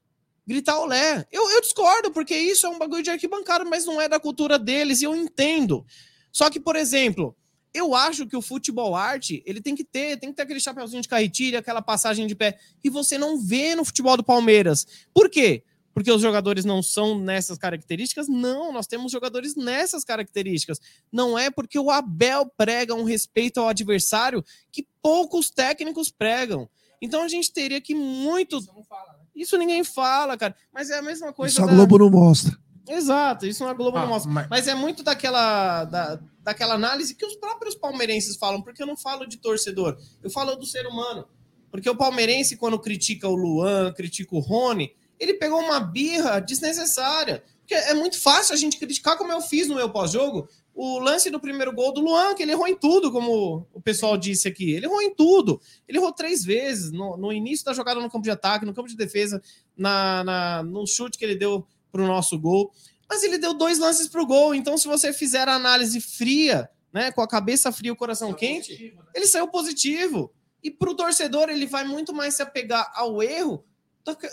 gritar 0.47 0.78
olé. 0.78 1.27
Eu, 1.32 1.51
eu 1.51 1.61
discordo, 1.61 2.12
porque 2.12 2.36
isso 2.36 2.66
é 2.66 2.69
um 2.69 2.78
bagulho 2.78 3.03
de 3.03 3.11
arquibancada, 3.11 3.65
mas 3.65 3.85
não 3.85 4.01
é 4.01 4.09
da 4.09 4.20
cultura 4.20 4.59
deles, 4.59 5.03
e 5.03 5.05
eu 5.05 5.15
entendo. 5.15 5.85
Só 6.31 6.48
que, 6.48 6.61
por 6.61 6.77
exemplo, 6.77 7.36
eu 7.74 7.94
acho 7.94 8.27
que 8.27 8.36
o 8.36 8.43
futebol 8.43 8.94
arte, 8.94 9.43
ele 9.44 9.61
tem 9.61 9.74
que 9.74 9.85
ter, 9.85 10.19
tem 10.19 10.31
que 10.31 10.36
ter 10.36 10.43
aquele 10.43 10.61
chapeuzinho 10.61 11.03
de 11.03 11.09
carretilha, 11.09 11.59
aquela 11.59 11.82
passagem 11.82 12.27
de 12.27 12.35
pé, 12.35 12.59
que 12.81 12.89
você 12.89 13.19
não 13.19 13.39
vê 13.39 13.74
no 13.74 13.85
futebol 13.85 14.16
do 14.16 14.24
Palmeiras. 14.24 14.86
Por 15.12 15.28
quê? 15.28 15.65
Porque 15.97 16.12
os 16.12 16.20
jogadores 16.20 16.66
não 16.66 16.82
são 16.82 17.18
nessas 17.18 17.56
características? 17.56 18.28
Não, 18.28 18.70
nós 18.70 18.86
temos 18.86 19.10
jogadores 19.10 19.56
nessas 19.56 20.05
características. 20.05 20.78
Não 21.10 21.39
é 21.39 21.51
porque 21.51 21.78
o 21.78 21.90
Abel 21.90 22.52
prega 22.55 22.94
um 22.94 23.02
respeito 23.02 23.60
ao 23.60 23.68
adversário 23.70 24.44
que 24.70 24.86
poucos 25.01 25.48
técnicos 25.48 26.10
pregam. 26.10 26.68
Então 27.01 27.23
a 27.23 27.28
gente 27.28 27.51
teria 27.51 27.81
que 27.81 27.94
muito. 27.94 28.59
Isso, 28.59 28.85
fala, 28.86 29.12
né? 29.14 29.24
isso 29.35 29.56
ninguém 29.56 29.82
fala, 29.82 30.36
cara. 30.36 30.55
Mas 30.70 30.90
é 30.90 30.98
a 30.98 31.02
mesma 31.02 31.32
coisa. 31.32 31.55
Isso 31.55 31.66
da... 31.66 31.73
a 31.73 31.74
Globo 31.74 31.97
não 31.97 32.10
mostra. 32.10 32.55
Exato, 32.86 33.47
isso 33.47 33.64
a 33.64 33.73
Globo 33.73 33.97
ah, 33.97 34.02
não 34.02 34.09
mostra. 34.09 34.31
Mas... 34.31 34.48
mas... 34.51 34.68
é 34.68 34.74
muito 34.74 35.02
daquela, 35.02 35.85
da, 35.86 36.20
daquela 36.43 36.74
análise 36.74 37.14
que 37.14 37.24
os 37.24 37.36
próprios 37.36 37.74
palmeirenses 37.74 38.36
falam, 38.36 38.60
porque 38.60 38.82
eu 38.82 38.86
não 38.86 38.98
falo 38.98 39.27
de 39.27 39.39
torcedor, 39.39 39.97
eu 40.23 40.28
falo 40.28 40.56
do 40.56 40.66
ser 40.66 40.86
humano. 40.86 41.27
Porque 41.70 41.89
o 41.89 41.97
palmeirense, 41.97 42.55
quando 42.59 42.78
critica 42.78 43.27
o 43.27 43.35
Luan, 43.35 43.94
critica 43.94 44.36
o 44.36 44.40
Rony, 44.40 44.94
ele 45.18 45.34
pegou 45.34 45.60
uma 45.60 45.80
birra 45.80 46.40
desnecessária. 46.40 47.43
Porque 47.60 47.74
é 47.74 47.94
muito 47.94 48.20
fácil 48.20 48.55
a 48.55 48.56
gente 48.56 48.78
criticar, 48.78 49.18
como 49.18 49.32
eu 49.32 49.40
fiz 49.40 49.66
no 49.66 49.74
meu 49.74 49.90
pós-jogo, 49.90 50.48
o 50.72 50.98
lance 50.98 51.30
do 51.30 51.40
primeiro 51.40 51.72
gol 51.72 51.93
do 51.93 52.01
Luan, 52.01 52.34
que 52.34 52.43
ele 52.43 52.52
errou 52.52 52.68
em 52.68 52.76
tudo, 52.76 53.10
como 53.10 53.66
o 53.72 53.80
pessoal 53.80 54.16
disse 54.16 54.47
aqui. 54.47 54.72
Ele 54.72 54.86
errou 54.86 55.01
em 55.01 55.12
tudo. 55.12 55.60
Ele 55.88 55.98
errou 55.98 56.12
três 56.12 56.44
vezes 56.44 56.93
no, 56.93 57.16
no 57.16 57.32
início 57.32 57.64
da 57.64 57.72
jogada 57.72 57.98
no 57.98 58.10
campo 58.10 58.22
de 58.22 58.30
ataque, 58.30 58.66
no 58.66 58.74
campo 58.74 58.88
de 58.88 58.97
defesa, 58.97 59.43
na, 59.76 60.22
na 60.22 60.62
no 60.62 60.86
chute 60.86 61.18
que 61.18 61.24
ele 61.24 61.34
deu 61.34 61.66
para 61.90 62.02
o 62.02 62.06
nosso 62.06 62.38
gol. 62.38 62.70
Mas 63.09 63.22
ele 63.22 63.38
deu 63.38 63.55
dois 63.55 63.78
lances 63.78 64.06
para 64.06 64.22
o 64.22 64.26
gol. 64.26 64.55
Então, 64.55 64.76
se 64.76 64.86
você 64.86 65.12
fizer 65.12 65.48
a 65.48 65.55
análise 65.55 66.01
fria, 66.01 66.68
né, 66.93 67.10
com 67.10 67.22
a 67.22 67.28
cabeça 67.28 67.72
fria 67.72 67.88
e 67.88 67.93
o 67.93 67.97
coração 67.97 68.32
quente, 68.34 68.68
positivo, 68.68 69.02
né? 69.02 69.09
ele 69.14 69.26
saiu 69.26 69.48
positivo. 69.48 70.32
E 70.62 70.70
para 70.70 70.90
o 70.90 70.94
torcedor, 70.94 71.48
ele 71.48 71.66
vai 71.66 71.84
muito 71.84 72.14
mais 72.14 72.34
se 72.34 72.43
apegar 72.43 72.93
ao 72.94 73.22
erro 73.22 73.64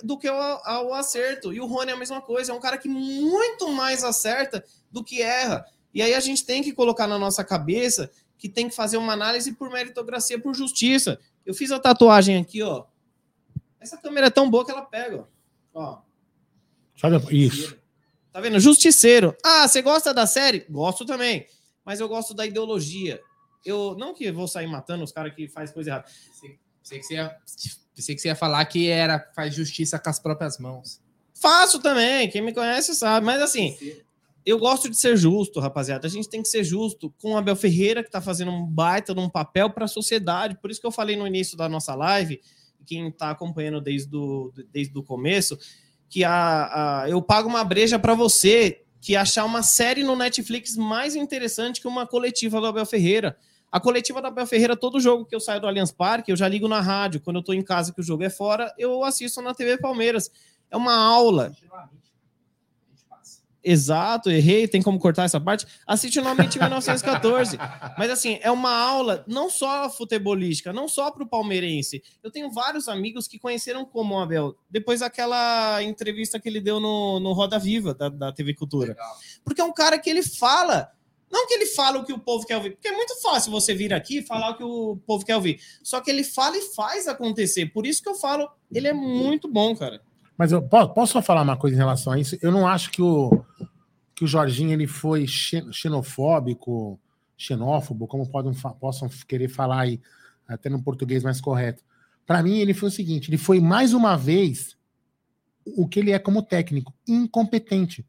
do 0.03 0.17
que 0.17 0.27
ao, 0.27 0.67
ao 0.67 0.93
acerto. 0.93 1.53
E 1.53 1.59
o 1.59 1.65
Rony 1.65 1.91
é 1.91 1.93
a 1.93 1.97
mesma 1.97 2.21
coisa. 2.21 2.51
É 2.51 2.55
um 2.55 2.59
cara 2.59 2.77
que 2.77 2.89
muito 2.89 3.71
mais 3.71 4.03
acerta 4.03 4.63
do 4.91 5.03
que 5.03 5.21
erra. 5.21 5.65
E 5.93 6.01
aí 6.01 6.13
a 6.13 6.19
gente 6.19 6.45
tem 6.45 6.61
que 6.63 6.73
colocar 6.73 7.07
na 7.07 7.19
nossa 7.19 7.43
cabeça 7.43 8.11
que 8.37 8.49
tem 8.49 8.67
que 8.67 8.75
fazer 8.75 8.97
uma 8.97 9.13
análise 9.13 9.53
por 9.53 9.69
meritocracia, 9.69 10.39
por 10.39 10.53
justiça. 10.53 11.19
Eu 11.45 11.53
fiz 11.53 11.71
a 11.71 11.79
tatuagem 11.79 12.37
aqui, 12.37 12.61
ó. 12.61 12.85
Essa 13.79 13.97
câmera 13.97 14.27
é 14.27 14.29
tão 14.29 14.49
boa 14.49 14.65
que 14.65 14.71
ela 14.71 14.81
pega, 14.81 15.27
ó. 15.73 15.99
Sabe 16.95 17.17
isso? 17.35 17.77
Tá 18.31 18.39
vendo? 18.41 18.59
Justiceiro. 18.59 19.35
Ah, 19.43 19.67
você 19.67 19.81
gosta 19.81 20.13
da 20.13 20.25
série? 20.25 20.65
Gosto 20.69 21.05
também. 21.05 21.45
Mas 21.85 21.99
eu 21.99 22.07
gosto 22.07 22.33
da 22.33 22.45
ideologia. 22.45 23.21
Eu 23.65 23.95
não 23.97 24.13
que 24.13 24.31
vou 24.31 24.47
sair 24.47 24.67
matando 24.67 25.03
os 25.03 25.11
caras 25.11 25.33
que 25.35 25.47
faz 25.47 25.71
coisa 25.71 25.89
errada. 25.91 26.05
Pensei 26.83 26.99
que, 26.99 27.05
você 27.05 27.13
ia, 27.13 27.35
pensei 27.95 28.15
que 28.15 28.21
você 28.21 28.27
ia 28.27 28.35
falar 28.35 28.65
que 28.65 28.89
era 28.89 29.31
faz 29.33 29.55
justiça 29.55 29.97
com 29.97 30.09
as 30.09 30.19
próprias 30.19 30.59
mãos. 30.59 31.01
Faço 31.33 31.79
também. 31.79 32.29
Quem 32.29 32.41
me 32.41 32.53
conhece 32.53 32.93
sabe. 32.93 33.25
Mas 33.25 33.41
assim, 33.41 33.75
eu 34.45 34.59
gosto 34.59 34.89
de 34.89 34.97
ser 34.97 35.15
justo, 35.15 35.61
rapaziada. 35.61 36.05
A 36.05 36.09
gente 36.09 36.29
tem 36.29 36.41
que 36.41 36.49
ser 36.49 36.63
justo 36.63 37.13
com 37.21 37.33
o 37.33 37.37
Abel 37.37 37.55
Ferreira, 37.55 38.03
que 38.03 38.09
está 38.09 38.21
fazendo 38.21 38.51
um 38.51 38.65
baita 38.65 39.15
de 39.15 39.21
um 39.21 39.29
papel 39.29 39.69
para 39.69 39.85
a 39.85 39.87
sociedade. 39.87 40.57
Por 40.61 40.69
isso 40.69 40.81
que 40.81 40.87
eu 40.87 40.91
falei 40.91 41.15
no 41.15 41.25
início 41.25 41.55
da 41.55 41.69
nossa 41.69 41.95
live, 41.95 42.41
quem 42.85 43.07
está 43.07 43.31
acompanhando 43.31 43.79
desde 43.79 44.13
o 44.13 44.51
desde 44.71 44.97
o 44.97 45.03
começo, 45.03 45.57
que 46.09 46.25
a, 46.25 47.03
a 47.03 47.09
eu 47.09 47.21
pago 47.21 47.47
uma 47.47 47.63
breja 47.63 47.97
para 47.97 48.13
você 48.13 48.83
que 48.99 49.15
achar 49.15 49.45
uma 49.45 49.63
série 49.63 50.03
no 50.03 50.15
Netflix 50.15 50.75
mais 50.75 51.15
interessante 51.15 51.81
que 51.81 51.87
uma 51.87 52.05
coletiva 52.05 52.59
do 52.59 52.67
Abel 52.67 52.85
Ferreira. 52.85 53.37
A 53.73 53.79
coletiva 53.79 54.21
do 54.21 54.27
Abel 54.27 54.45
Ferreira, 54.45 54.77
todo 54.77 54.99
jogo 54.99 55.25
que 55.25 55.33
eu 55.33 55.39
saio 55.39 55.59
do 55.59 55.65
Allianz 55.65 55.91
Parque, 55.91 56.31
eu 56.31 56.35
já 56.35 56.47
ligo 56.47 56.67
na 56.67 56.79
rádio. 56.79 57.19
Quando 57.19 57.37
eu 57.37 57.39
estou 57.39 57.55
em 57.55 57.63
casa 57.63 57.91
que 57.91 58.01
o 58.01 58.03
jogo 58.03 58.21
é 58.23 58.29
fora, 58.29 58.71
eu 58.77 59.03
assisto 59.03 59.41
na 59.41 59.51
TV 59.51 59.79
Palmeiras. 59.79 60.29
É 60.69 60.77
uma 60.77 60.93
aula. 60.93 61.51
Exato, 63.63 64.29
errei, 64.29 64.67
tem 64.67 64.79
como 64.79 64.99
cortar 64.99 65.23
essa 65.23 65.41
parte. 65.41 65.65
Assiste 65.87 66.13
de 66.13 66.21
1914. 66.21 67.57
Mas 67.97 68.11
assim, 68.11 68.37
é 68.43 68.51
uma 68.51 68.69
aula 68.69 69.25
não 69.27 69.49
só 69.49 69.89
futebolística, 69.89 70.71
não 70.71 70.87
só 70.87 71.09
para 71.09 71.23
o 71.23 71.27
palmeirense. 71.27 72.03
Eu 72.21 72.29
tenho 72.29 72.51
vários 72.51 72.87
amigos 72.87 73.27
que 73.27 73.39
conheceram 73.39 73.85
como 73.85 74.19
Abel, 74.19 74.55
depois 74.69 74.99
daquela 74.99 75.81
entrevista 75.81 76.39
que 76.39 76.47
ele 76.47 76.61
deu 76.61 76.79
no, 76.79 77.19
no 77.19 77.33
Roda 77.33 77.57
Viva 77.57 77.95
da, 77.95 78.07
da 78.07 78.31
TV 78.31 78.53
Cultura. 78.53 78.89
Legal. 78.89 79.17
Porque 79.43 79.61
é 79.61 79.63
um 79.63 79.73
cara 79.73 79.97
que 79.97 80.11
ele 80.11 80.21
fala. 80.21 80.91
Não 81.33 81.47
que 81.47 81.53
ele 81.55 81.65
fala 81.65 81.97
o 81.97 82.05
que 82.05 82.13
o 82.13 82.19
povo 82.19 82.45
quer 82.45 82.57
ouvir, 82.57 82.71
porque 82.73 82.87
é 82.87 82.95
muito 82.95 83.19
fácil 83.19 83.51
você 83.51 83.73
vir 83.73 83.91
aqui 83.91 84.19
e 84.19 84.21
falar 84.21 84.51
o 84.51 84.55
que 84.55 84.63
o 84.63 84.97
povo 85.07 85.25
quer 85.25 85.35
ouvir. 85.35 85.59
Só 85.81 85.99
que 85.99 86.11
ele 86.11 86.23
fala 86.23 86.55
e 86.55 86.61
faz 86.61 87.07
acontecer. 87.07 87.65
Por 87.73 87.87
isso 87.87 88.03
que 88.03 88.07
eu 88.07 88.13
falo, 88.13 88.47
ele 88.71 88.87
é 88.87 88.93
muito 88.93 89.47
bom, 89.51 89.75
cara. 89.75 89.99
Mas 90.37 90.51
eu 90.51 90.61
po- 90.61 90.89
posso 90.89 91.13
só 91.13 91.21
falar 91.23 91.41
uma 91.41 91.57
coisa 91.57 91.75
em 91.75 91.79
relação 91.79 92.13
a 92.13 92.19
isso? 92.19 92.37
Eu 92.39 92.51
não 92.51 92.67
acho 92.67 92.91
que 92.91 93.01
o, 93.01 93.43
que 94.13 94.23
o 94.23 94.27
Jorginho 94.27 94.71
ele 94.73 94.85
foi 94.85 95.25
xe- 95.25 95.65
xenofóbico, 95.71 96.99
xenófobo, 97.35 98.07
como 98.07 98.29
podem, 98.29 98.53
possam 98.79 99.09
querer 99.27 99.49
falar 99.49 99.81
aí, 99.81 99.99
até 100.47 100.69
no 100.69 100.83
português 100.83 101.23
mais 101.23 101.41
correto. 101.41 101.83
Para 102.27 102.43
mim, 102.43 102.59
ele 102.59 102.73
foi 102.75 102.89
o 102.89 102.91
seguinte: 102.91 103.29
ele 103.29 103.37
foi 103.37 103.59
mais 103.59 103.91
uma 103.91 104.15
vez 104.15 104.77
o 105.65 105.87
que 105.87 105.99
ele 105.99 106.11
é 106.11 106.19
como 106.19 106.43
técnico, 106.43 106.93
incompetente. 107.07 108.05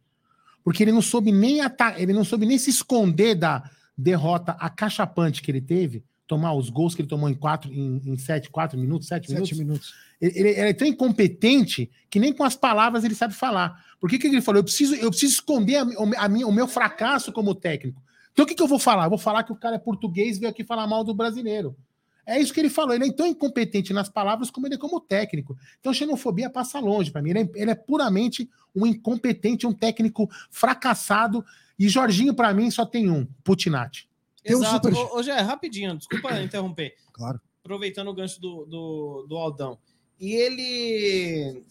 Porque 0.65 0.83
ele 0.83 0.91
não 0.93 1.03
soube 1.03 1.31
nem 1.31 1.61
ata- 1.61 1.95
ele 2.01 2.13
não 2.15 2.25
soube 2.25 2.47
nem 2.47 2.57
se 2.59 2.71
esconder 2.71 3.35
da 3.37 3.63
derrota 3.97 4.53
acachapante 4.59 5.43
que 5.43 5.51
ele 5.51 5.61
teve, 5.61 6.03
tomar 6.27 6.55
os 6.55 6.71
gols 6.71 6.95
que 6.95 7.03
ele 7.03 7.09
tomou 7.09 7.29
em 7.29 7.35
quatro, 7.35 7.71
em, 7.73 8.01
em 8.05 8.17
sete, 8.17 8.51
quatro 8.51 8.79
minutos, 8.79 9.07
sete, 9.07 9.29
minutos. 9.29 9.49
Sete 9.51 9.59
minutos. 9.59 9.95
Ele, 10.21 10.39
ele- 10.39 10.49
ele 10.49 10.69
é 10.71 10.73
tão 10.73 10.89
incompetente 10.89 11.91
que 12.09 12.19
nem 12.19 12.33
com 12.33 12.43
as 12.45 12.57
palavras 12.57 13.05
ele 13.05 13.15
sabe 13.15 13.35
falar. 13.35 13.85
Por 14.01 14.09
que, 14.09 14.19
que 14.19 14.27
ele 14.27 14.41
falou? 14.41 14.59
Eu 14.61 14.65
preciso, 14.65 14.95
eu 14.95 15.11
preciso 15.11 15.35
esconder 15.35 15.77
a, 15.77 15.87
a 16.25 16.29
minha, 16.29 16.47
o 16.47 16.53
meu 16.53 16.67
fracasso 16.67 17.31
como 17.31 17.55
técnico. 17.55 18.03
Então 18.33 18.45
o 18.45 18.49
que, 18.49 18.55
que 18.55 18.63
eu 18.63 18.67
vou 18.67 18.79
falar? 18.79 19.05
Eu 19.05 19.11
vou 19.11 19.19
falar 19.19 19.45
que 19.45 19.53
o 19.53 19.57
cara 19.57 19.77
é 19.77 19.79
português 19.79 20.37
e 20.37 20.41
veio 20.41 20.51
aqui 20.51 20.65
falar 20.65 20.87
mal 20.87 21.05
do 21.05 21.15
brasileiro. 21.15 21.77
É 22.27 22.41
isso 22.41 22.53
que 22.53 22.61
ele 22.61 22.71
falou. 22.71 22.95
Ele 22.95 23.09
é 23.09 23.13
tão 23.13 23.27
incompetente 23.27 23.93
nas 23.93 24.09
palavras 24.09 24.51
como 24.51 24.67
ele 24.67 24.75
é 24.75 24.79
como 24.79 25.01
técnico. 25.01 25.57
Então 25.81 25.93
xenofobia 25.93 26.49
passa 26.49 26.81
longe 26.81 27.11
para 27.11 27.21
mim. 27.23 27.31
Ele 27.31 27.41
é, 27.41 27.51
ele 27.55 27.71
é 27.71 27.75
puramente 27.75 28.49
um 28.75 28.87
incompetente, 28.87 29.67
um 29.67 29.73
técnico 29.73 30.29
fracassado. 30.51 31.45
E 31.79 31.89
Jorginho, 31.89 32.35
para 32.35 32.53
mim, 32.55 32.71
só 32.71 32.87
tem 32.87 33.11
um: 33.11 33.27
Putinati. 33.43 34.09
Tem 34.43 34.57
um 34.57 34.61
Exato. 34.61 34.89
super- 34.89 35.15
Ô, 35.15 35.19
ô, 35.19 35.23
Gé, 35.23 35.41
rapidinho, 35.41 35.97
desculpa 35.97 36.39
interromper. 36.43 36.95
Claro. 37.13 37.41
Aproveitando 37.63 38.09
o 38.09 38.15
gancho 38.15 38.41
do, 38.41 38.65
do, 38.67 39.27
do 39.29 39.37
Aldão. 39.37 39.79
E 40.21 40.33
ele. 40.33 41.63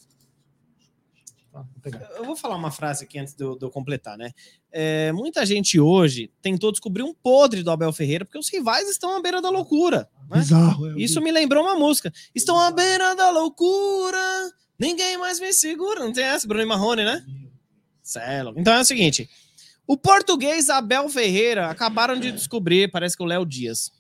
Vou 1.53 1.81
pegar. 1.81 2.09
Eu 2.15 2.25
vou 2.25 2.35
falar 2.35 2.55
uma 2.55 2.71
frase 2.71 3.03
aqui 3.03 3.19
antes 3.19 3.35
de 3.35 3.43
eu, 3.43 3.55
de 3.55 3.63
eu 3.63 3.69
completar, 3.69 4.17
né? 4.17 4.31
É, 4.71 5.11
muita 5.11 5.45
gente 5.45 5.80
hoje 5.80 6.31
tentou 6.41 6.71
descobrir 6.71 7.03
um 7.03 7.13
podre 7.13 7.61
do 7.61 7.69
Abel 7.69 7.93
Ferreira 7.93 8.25
porque 8.25 8.39
os 8.39 8.49
rivais 8.49 8.89
estão 8.89 9.15
à 9.15 9.21
beira 9.21 9.41
da 9.41 9.49
loucura. 9.49 10.09
Né? 10.30 10.39
Bizarro. 10.39 10.89
é, 10.89 10.95
Isso 10.97 11.21
me 11.21 11.31
lembrou 11.31 11.63
uma 11.63 11.75
música. 11.75 12.11
Estão 12.34 12.59
à 12.59 12.71
beira 12.71 13.15
da 13.15 13.30
loucura, 13.30 14.51
ninguém 14.80 15.17
mais 15.17 15.39
me 15.39 15.53
segura. 15.53 15.99
Não 15.99 16.11
tem 16.11 16.23
essa, 16.23 16.47
Bruno 16.47 16.63
e 16.63 16.67
Marrone, 16.67 17.03
né? 17.03 17.23
Celo. 18.01 18.53
Então 18.57 18.73
é 18.73 18.81
o 18.81 18.85
seguinte: 18.85 19.30
o 19.85 19.95
português 19.95 20.69
Abel 20.69 21.07
Ferreira 21.07 21.69
acabaram 21.69 22.19
de 22.19 22.31
descobrir, 22.31 22.89
parece 22.89 23.15
que 23.15 23.23
o 23.23 23.27
Léo 23.27 23.45
Dias 23.45 23.91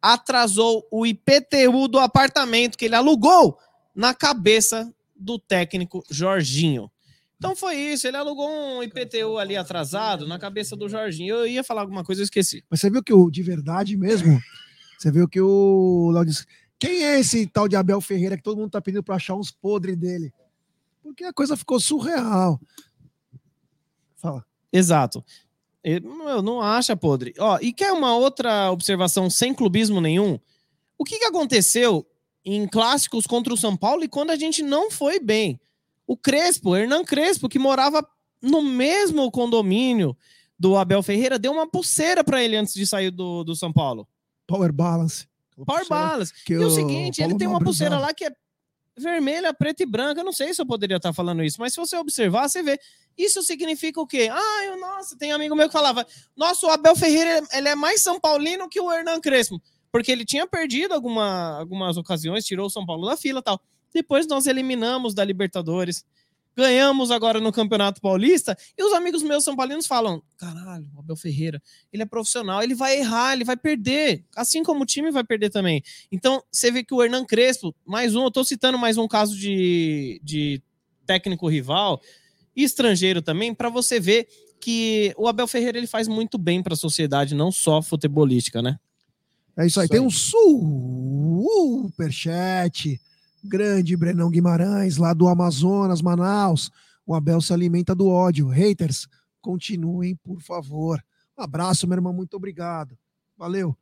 atrasou 0.00 0.86
o 0.90 1.06
IPTU 1.06 1.88
do 1.88 1.98
apartamento 1.98 2.76
que 2.76 2.84
ele 2.84 2.94
alugou 2.94 3.58
na 3.94 4.12
cabeça 4.12 4.92
do 5.14 5.38
técnico 5.38 6.04
Jorginho. 6.10 6.90
Então 7.36 7.54
foi 7.54 7.76
isso, 7.76 8.06
ele 8.06 8.16
alugou 8.16 8.48
um 8.48 8.82
IPTU 8.82 9.38
ali 9.38 9.56
atrasado 9.56 10.26
na 10.26 10.38
cabeça 10.38 10.76
do 10.76 10.88
Jorginho. 10.88 11.34
Eu 11.34 11.46
ia 11.46 11.64
falar 11.64 11.82
alguma 11.82 12.04
coisa, 12.04 12.22
eu 12.22 12.24
esqueci. 12.24 12.64
Mas 12.70 12.80
você 12.80 12.90
viu 12.90 13.02
que 13.02 13.12
o 13.12 13.30
de 13.30 13.42
verdade 13.42 13.96
mesmo? 13.96 14.40
Você 14.98 15.10
viu 15.10 15.28
que 15.28 15.40
o 15.40 16.10
Léo 16.12 16.24
disse: 16.24 16.46
quem 16.78 17.04
é 17.04 17.20
esse 17.20 17.46
tal 17.46 17.68
de 17.68 17.76
Abel 17.76 18.00
Ferreira 18.00 18.36
que 18.36 18.42
todo 18.42 18.58
mundo 18.58 18.70
tá 18.70 18.80
pedindo 18.80 19.02
para 19.02 19.16
achar 19.16 19.34
uns 19.34 19.50
podres 19.50 19.96
dele? 19.96 20.32
Porque 21.02 21.24
a 21.24 21.32
coisa 21.32 21.56
ficou 21.56 21.78
surreal. 21.78 22.60
Fala. 24.16 24.44
Exato. 24.72 25.22
Eu 25.82 26.42
não 26.42 26.62
acha 26.62 26.96
podre. 26.96 27.34
Ó, 27.38 27.58
e 27.60 27.72
quer 27.72 27.92
uma 27.92 28.16
outra 28.16 28.70
observação 28.70 29.28
sem 29.28 29.52
clubismo 29.52 30.00
nenhum? 30.00 30.38
O 30.96 31.04
que, 31.04 31.18
que 31.18 31.26
aconteceu 31.26 32.06
em 32.44 32.66
clássicos 32.66 33.26
contra 33.26 33.52
o 33.52 33.56
São 33.56 33.76
Paulo 33.76 34.04
e 34.04 34.08
quando 34.08 34.30
a 34.30 34.36
gente 34.36 34.62
não 34.62 34.90
foi 34.90 35.18
bem? 35.18 35.60
O 36.06 36.16
Crespo, 36.16 36.76
Hernan 36.76 37.04
Crespo, 37.04 37.48
que 37.48 37.58
morava 37.58 38.06
no 38.42 38.62
mesmo 38.62 39.30
condomínio 39.30 40.16
do 40.58 40.76
Abel 40.76 41.02
Ferreira, 41.02 41.38
deu 41.38 41.52
uma 41.52 41.66
pulseira 41.66 42.22
para 42.22 42.42
ele 42.42 42.56
antes 42.56 42.74
de 42.74 42.86
sair 42.86 43.10
do, 43.10 43.42
do 43.42 43.56
São 43.56 43.72
Paulo. 43.72 44.06
Power 44.46 44.72
Balance. 44.72 45.26
Power 45.64 45.88
Balance. 45.88 46.32
Que 46.44 46.54
E 46.54 46.58
o 46.58 46.70
seguinte, 46.70 47.22
ele 47.22 47.36
tem 47.36 47.48
uma 47.48 47.60
pulseira 47.60 47.98
lá 47.98 48.12
que 48.12 48.24
é 48.24 48.32
vermelha, 48.96 49.54
preta 49.54 49.82
e 49.82 49.86
branca. 49.86 50.20
Eu 50.20 50.24
não 50.24 50.32
sei 50.32 50.52
se 50.52 50.60
eu 50.60 50.66
poderia 50.66 50.96
estar 50.96 51.12
falando 51.12 51.42
isso, 51.42 51.60
mas 51.60 51.72
se 51.72 51.80
você 51.80 51.96
observar, 51.96 52.48
você 52.48 52.62
vê. 52.62 52.78
Isso 53.16 53.42
significa 53.42 54.00
o 54.00 54.06
quê? 54.06 54.28
Ah, 54.30 54.64
eu, 54.64 54.80
nossa, 54.80 55.16
tem 55.16 55.32
amigo 55.32 55.54
meu 55.54 55.68
que 55.68 55.72
falava: 55.72 56.06
nossa, 56.36 56.66
o 56.66 56.70
Abel 56.70 56.96
Ferreira 56.96 57.46
ele 57.52 57.68
é 57.68 57.74
mais 57.74 58.02
São 58.02 58.18
Paulino 58.18 58.68
que 58.68 58.80
o 58.80 58.90
Hernan 58.90 59.20
Crespo. 59.20 59.60
Porque 59.94 60.10
ele 60.10 60.24
tinha 60.24 60.44
perdido 60.44 60.92
alguma, 60.92 61.56
algumas 61.56 61.96
ocasiões, 61.96 62.44
tirou 62.44 62.66
o 62.66 62.70
São 62.70 62.84
Paulo 62.84 63.06
da 63.06 63.16
fila 63.16 63.40
tal. 63.40 63.62
Depois 63.94 64.26
nós 64.26 64.48
eliminamos 64.48 65.14
da 65.14 65.24
Libertadores. 65.24 66.04
Ganhamos 66.56 67.12
agora 67.12 67.38
no 67.38 67.52
Campeonato 67.52 68.00
Paulista. 68.00 68.58
E 68.76 68.82
os 68.82 68.92
amigos 68.92 69.22
meus 69.22 69.44
São 69.44 69.54
Paulinos 69.54 69.86
falam: 69.86 70.20
caralho, 70.36 70.90
o 70.96 70.98
Abel 70.98 71.14
Ferreira, 71.14 71.62
ele 71.92 72.02
é 72.02 72.06
profissional, 72.06 72.60
ele 72.60 72.74
vai 72.74 72.98
errar, 72.98 73.34
ele 73.34 73.44
vai 73.44 73.56
perder. 73.56 74.24
Assim 74.34 74.64
como 74.64 74.82
o 74.82 74.84
time 74.84 75.12
vai 75.12 75.22
perder 75.22 75.50
também. 75.50 75.80
Então, 76.10 76.42
você 76.50 76.72
vê 76.72 76.82
que 76.82 76.92
o 76.92 77.00
Hernan 77.00 77.24
Crespo, 77.24 77.72
mais 77.86 78.16
um, 78.16 78.24
eu 78.24 78.32
tô 78.32 78.42
citando 78.42 78.76
mais 78.76 78.98
um 78.98 79.06
caso 79.06 79.38
de, 79.38 80.20
de 80.24 80.60
técnico 81.06 81.48
rival 81.48 82.00
e 82.56 82.64
estrangeiro 82.64 83.22
também, 83.22 83.54
para 83.54 83.68
você 83.68 84.00
ver 84.00 84.26
que 84.60 85.14
o 85.16 85.28
Abel 85.28 85.46
Ferreira 85.46 85.78
ele 85.78 85.86
faz 85.86 86.08
muito 86.08 86.36
bem 86.36 86.64
para 86.64 86.74
a 86.74 86.76
sociedade, 86.76 87.32
não 87.32 87.52
só 87.52 87.80
futebolística, 87.80 88.60
né? 88.60 88.76
É 89.56 89.66
isso 89.66 89.80
aí. 89.80 89.86
Isso 89.86 89.92
Tem 89.92 90.00
aí. 90.00 90.06
um 90.06 90.10
superchat. 91.90 93.00
Grande 93.42 93.96
Brenão 93.96 94.30
Guimarães, 94.30 94.96
lá 94.96 95.12
do 95.12 95.28
Amazonas, 95.28 96.00
Manaus. 96.00 96.70
O 97.06 97.14
Abel 97.14 97.40
se 97.40 97.52
alimenta 97.52 97.94
do 97.94 98.08
ódio. 98.08 98.48
Haters, 98.48 99.06
continuem, 99.40 100.16
por 100.16 100.40
favor. 100.40 101.04
Um 101.38 101.42
abraço, 101.42 101.86
meu 101.86 101.96
irmão. 101.96 102.12
Muito 102.12 102.34
obrigado. 102.36 102.96
Valeu. 103.36 103.76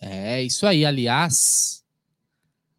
É, 0.00 0.42
isso 0.42 0.66
aí, 0.66 0.84
aliás. 0.84 1.84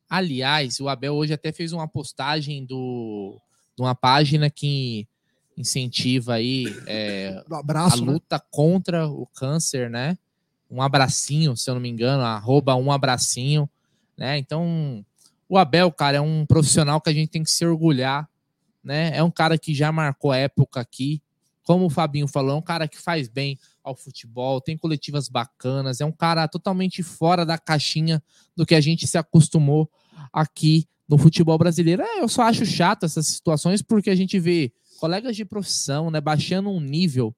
Aliás, 0.10 0.80
o 0.80 0.88
Abel 0.90 1.14
hoje 1.14 1.34
até 1.34 1.52
fez 1.52 1.72
uma 1.74 1.88
postagem 1.88 2.66
do, 2.66 3.40
de 3.76 3.84
uma 3.84 3.94
página 3.94 4.50
que 4.50 5.08
incentiva 5.58 6.36
aí 6.36 6.66
é, 6.86 7.44
Um 7.50 7.56
a 7.56 7.60
abraço, 7.60 8.06
né? 8.06 8.14
luta 8.14 8.40
contra 8.50 9.08
o 9.08 9.28
câncer, 9.28 9.90
né? 9.90 10.18
Um 10.70 10.82
abracinho, 10.82 11.56
se 11.56 11.70
eu 11.70 11.76
não 11.76 11.82
me 11.82 11.90
engano, 11.90 12.24
arroba 12.24 12.76
um 12.76 12.92
abracinho, 12.92 13.70
né? 14.18 14.38
Então, 14.38 15.06
o 15.48 15.58
Abel, 15.58 15.92
cara, 15.92 16.18
é 16.18 16.22
um 16.22 16.46
profissional 16.46 17.00
que 17.00 17.10
a 17.10 17.14
gente 17.14 17.30
tem 17.30 17.44
que 17.44 17.52
se 17.52 17.66
orgulhar, 17.66 18.30
né? 18.84 19.16
É 19.16 19.24
um 19.24 19.32
cara 19.32 19.58
que 19.58 19.74
já 19.74 19.92
marcou 19.92 20.34
época 20.34 20.80
aqui, 20.80 21.22
como 21.64 21.86
o 21.86 21.90
Fabinho 21.90 22.28
falou, 22.28 22.52
é 22.52 22.56
um 22.56 22.62
cara 22.62 22.88
que 22.88 22.98
faz 22.98 23.28
bem 23.28 23.60
ao 23.84 23.96
futebol, 23.96 24.62
tem 24.62 24.78
coletivas 24.78 25.28
bacanas, 25.28 26.00
é 26.00 26.06
um 26.06 26.12
cara 26.12 26.48
totalmente 26.48 27.04
fora 27.04 27.46
da 27.46 27.58
caixinha 27.58 28.24
do 28.56 28.66
que 28.66 28.76
a 28.76 28.82
gente 28.82 29.06
se 29.06 29.18
acostumou 29.18 29.90
aqui 30.32 30.88
no 31.08 31.18
futebol 31.18 31.58
brasileiro. 31.58 32.02
É, 32.02 32.22
eu 32.22 32.28
só 32.28 32.44
acho 32.44 32.66
chato 32.66 33.06
essas 33.06 33.28
situações 33.28 33.82
porque 33.82 34.10
a 34.10 34.16
gente 34.16 34.40
vê 34.40 34.72
colegas 35.00 35.36
de 35.36 35.46
profissão, 35.46 36.10
né, 36.10 36.20
baixando 36.20 36.70
um 36.70 36.80
nível, 36.80 37.36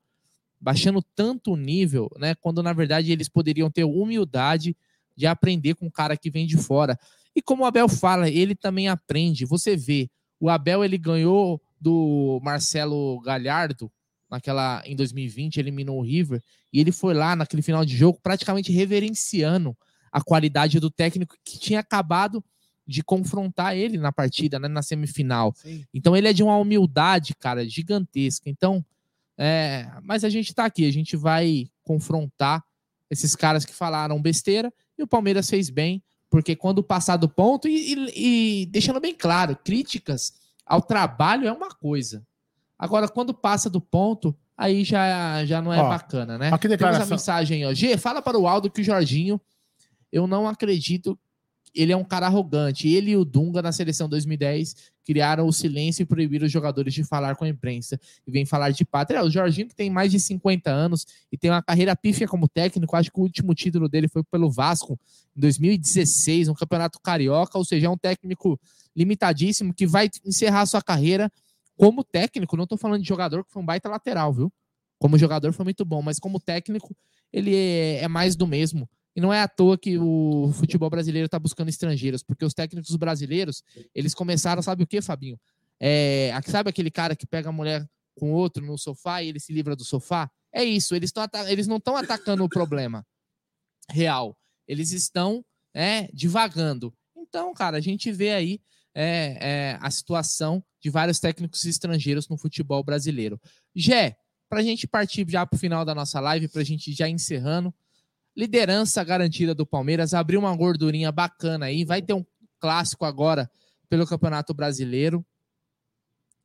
baixando 0.60 1.02
tanto 1.16 1.54
o 1.54 1.58
nível, 1.58 2.10
né, 2.18 2.36
quando 2.36 2.62
na 2.62 2.74
verdade 2.74 3.12
eles 3.12 3.30
poderiam 3.30 3.70
ter 3.72 3.84
humildade 3.84 4.76
de 5.16 5.26
aprender 5.26 5.76
com 5.76 5.88
o 5.88 5.92
cara 5.92 6.18
que 6.18 6.30
vem 6.30 6.46
de 6.46 6.58
fora. 6.58 6.98
E 7.36 7.42
como 7.42 7.64
o 7.64 7.66
Abel 7.66 7.88
fala, 7.88 8.30
ele 8.30 8.56
também 8.56 8.88
aprende. 8.88 9.46
Você 9.46 9.76
vê, 9.76 10.10
o 10.40 10.50
Abel 10.50 10.84
ele 10.84 10.98
ganhou 10.98 11.62
do 11.80 12.40
Marcelo 12.44 13.20
Galhardo 13.22 13.92
naquela 14.30 14.84
em 14.86 14.96
2020, 14.96 15.58
eliminou 15.58 16.00
o 16.00 16.04
River, 16.04 16.42
e 16.72 16.80
ele 16.80 16.92
foi 16.92 17.14
lá 17.14 17.36
naquele 17.36 17.62
final 17.62 17.84
de 17.84 17.96
jogo 17.98 18.20
praticamente 18.22 18.72
reverenciando 18.72 19.76
a 20.12 20.22
qualidade 20.22 20.80
do 20.80 20.90
técnico 20.90 21.36
que 21.44 21.60
tinha 21.60 21.80
acabado 21.80 22.44
de 22.86 23.04
confrontar 23.04 23.78
ele 23.78 23.98
na 23.98 24.12
partida, 24.12 24.58
né, 24.58 24.68
na 24.68 24.82
semifinal. 24.82 25.54
Sim. 25.56 25.86
Então 25.94 26.16
ele 26.16 26.28
é 26.28 26.34
de 26.34 26.44
uma 26.44 26.58
humildade, 26.58 27.36
cara, 27.36 27.68
gigantesca. 27.68 28.50
Então, 28.50 28.84
é, 29.40 29.90
mas 30.04 30.24
a 30.26 30.30
gente 30.30 30.54
tá 30.54 30.66
aqui, 30.66 30.86
a 30.86 30.92
gente 30.92 31.16
vai 31.16 31.68
confrontar 31.84 32.62
esses 33.10 33.36
caras 33.36 33.64
que 33.66 33.74
falaram 33.74 34.22
besteira 34.22 34.72
e 34.98 35.02
o 35.04 35.08
Palmeiras 35.08 35.50
fez 35.50 35.70
bem, 35.70 36.04
porque 36.30 36.56
quando 36.56 36.84
passar 36.84 37.16
do 37.18 37.28
ponto, 37.30 37.68
e, 37.68 37.94
e- 37.94 38.62
e 38.62 38.66
deixando 38.66 39.00
bem 39.00 39.16
claro, 39.16 39.56
críticas 39.56 40.34
ao 40.66 40.82
trabalho 40.82 41.48
é 41.48 41.52
uma 41.52 41.70
coisa. 41.70 42.22
Agora, 42.78 43.08
quando 43.08 43.34
passa 43.34 43.70
do 43.70 43.82
ponto, 43.82 44.36
aí 44.58 44.84
já, 44.84 45.44
já 45.46 45.62
não 45.62 45.74
é 45.74 45.82
Ó, 45.82 45.90
bacana, 45.90 46.38
né? 46.38 46.52
ó 46.54 46.58
que 46.58 46.68
Temos 46.68 46.74
a 46.74 46.78
declaração. 46.88 47.08
mensagem 47.10 47.64
aí, 47.66 47.72
ó. 47.72 47.74
G, 47.74 47.98
fala 47.98 48.22
para 48.22 48.38
o 48.38 48.48
Aldo 48.48 48.70
que 48.70 48.82
o 48.82 48.84
Jorginho, 48.84 49.40
eu 50.12 50.28
não 50.28 50.48
acredito 50.48 51.18
ele 51.74 51.92
é 51.92 51.98
um 51.98 52.04
cara 52.04 52.26
arrogante. 52.26 52.88
Ele 52.88 53.12
e 53.12 53.18
o 53.18 53.26
Dunga, 53.26 53.62
na 53.62 53.72
seleção 53.72 54.10
2010, 54.10 54.76
criaram 55.06 55.48
o 55.48 55.52
silêncio 55.52 56.04
e 56.04 56.06
proibiram 56.06 56.46
os 56.46 56.52
jogadores 56.52 56.94
de 56.94 57.04
falar 57.04 57.36
com 57.36 57.44
a 57.44 57.50
imprensa. 57.50 58.00
E 58.28 58.32
vem 58.32 58.46
falar 58.46 58.72
de 58.72 58.86
pátria. 58.86 59.18
É, 59.18 59.24
o 59.24 59.30
Jorginho, 59.30 59.68
que 59.68 59.76
tem 59.76 59.90
mais 59.90 60.12
de 60.12 60.20
50 60.20 60.70
anos 60.70 61.06
e 61.32 61.38
tem 61.38 61.50
uma 61.50 61.64
carreira 61.64 61.96
pífia 61.96 62.28
como 62.28 62.48
técnico, 62.48 62.96
acho 62.96 63.12
que 63.12 63.20
o 63.20 63.24
último 63.24 63.56
título 63.56 63.90
dele 63.90 64.08
foi 64.08 64.24
pelo 64.24 64.52
Vasco 64.52 65.00
em 65.36 65.40
2016, 65.40 66.48
no 66.48 66.56
Campeonato 66.56 67.00
Carioca, 67.02 67.58
ou 67.58 67.66
seja, 67.66 67.88
é 67.88 67.90
um 67.90 67.98
técnico 67.98 68.60
limitadíssimo, 68.96 69.74
que 69.74 69.88
vai 69.88 70.10
encerrar 70.26 70.66
sua 70.66 70.82
carreira 70.82 71.32
como 71.76 72.04
técnico. 72.04 72.56
Não 72.58 72.68
tô 72.68 72.78
falando 72.78 73.02
de 73.02 73.08
jogador, 73.08 73.44
que 73.44 73.52
foi 73.52 73.64
um 73.64 73.66
baita 73.66 73.90
lateral, 73.90 74.34
viu? 74.34 74.52
Como 75.00 75.18
jogador 75.18 75.54
foi 75.54 75.64
muito 75.64 75.86
bom, 75.86 76.02
mas 76.02 76.20
como 76.20 76.40
técnico, 76.40 76.96
ele 77.32 77.56
é, 77.56 78.04
é 78.04 78.08
mais 78.08 78.36
do 78.36 78.46
mesmo. 78.46 78.88
E 79.16 79.22
não 79.22 79.34
é 79.34 79.42
à 79.42 79.48
toa 79.48 79.78
que 79.78 79.98
o 79.98 80.52
futebol 80.54 80.90
brasileiro 80.90 81.26
está 81.26 81.40
buscando 81.40 81.70
estrangeiros, 81.70 82.24
porque 82.24 82.46
os 82.46 82.54
técnicos 82.54 82.96
brasileiros, 82.96 83.64
eles 83.94 84.14
começaram, 84.14 84.62
sabe 84.62 84.84
o 84.84 84.88
que, 84.88 85.02
Fabinho? 85.02 85.40
É, 85.80 86.32
sabe 86.46 86.70
aquele 86.70 86.92
cara 86.92 87.16
que 87.16 87.26
pega 87.26 87.50
a 87.50 87.52
mulher 87.52 87.88
com 88.16 88.32
outro 88.34 88.66
no 88.66 88.78
sofá 88.78 89.24
e 89.24 89.30
ele 89.30 89.40
se 89.40 89.54
livra 89.54 89.76
do 89.76 89.84
sofá? 89.84 90.30
É 90.54 90.64
isso, 90.64 90.96
eles, 90.96 91.12
tão, 91.12 91.24
eles 91.48 91.68
não 91.68 91.78
estão 91.78 91.96
atacando 91.96 92.44
o 92.44 92.50
problema 92.50 93.06
real, 93.90 94.38
eles 94.68 94.92
estão 94.92 95.44
é, 95.74 96.08
divagando. 96.14 96.94
Então, 97.16 97.54
cara, 97.54 97.78
a 97.78 97.82
gente 97.82 98.12
vê 98.12 98.32
aí 98.32 98.62
é, 98.94 99.38
é, 99.40 99.78
a 99.82 99.90
situação 99.92 100.64
de 100.82 100.90
vários 100.90 101.20
técnicos 101.20 101.66
estrangeiros 101.66 102.28
no 102.28 102.38
futebol 102.38 102.84
brasileiro. 102.84 103.40
Gé, 103.76 104.18
para 104.50 104.60
a 104.60 104.64
gente 104.64 104.88
partir 104.88 105.26
já 105.30 105.46
para 105.46 105.56
o 105.56 105.60
final 105.60 105.86
da 105.86 105.94
nossa 105.94 106.20
live, 106.20 106.48
para 106.48 106.62
a 106.62 106.66
gente 106.66 106.92
já 106.92 107.08
encerrando, 107.08 107.74
liderança 108.40 109.04
garantida 109.04 109.54
do 109.54 109.66
Palmeiras, 109.66 110.14
abriu 110.14 110.40
uma 110.40 110.56
gordurinha 110.56 111.12
bacana 111.12 111.66
aí, 111.66 111.84
vai 111.84 112.02
ter 112.02 112.14
um 112.14 112.26
clássico 112.58 113.04
agora 113.04 113.52
pelo 113.90 114.08
Campeonato 114.08 114.54
Brasileiro. 114.54 115.26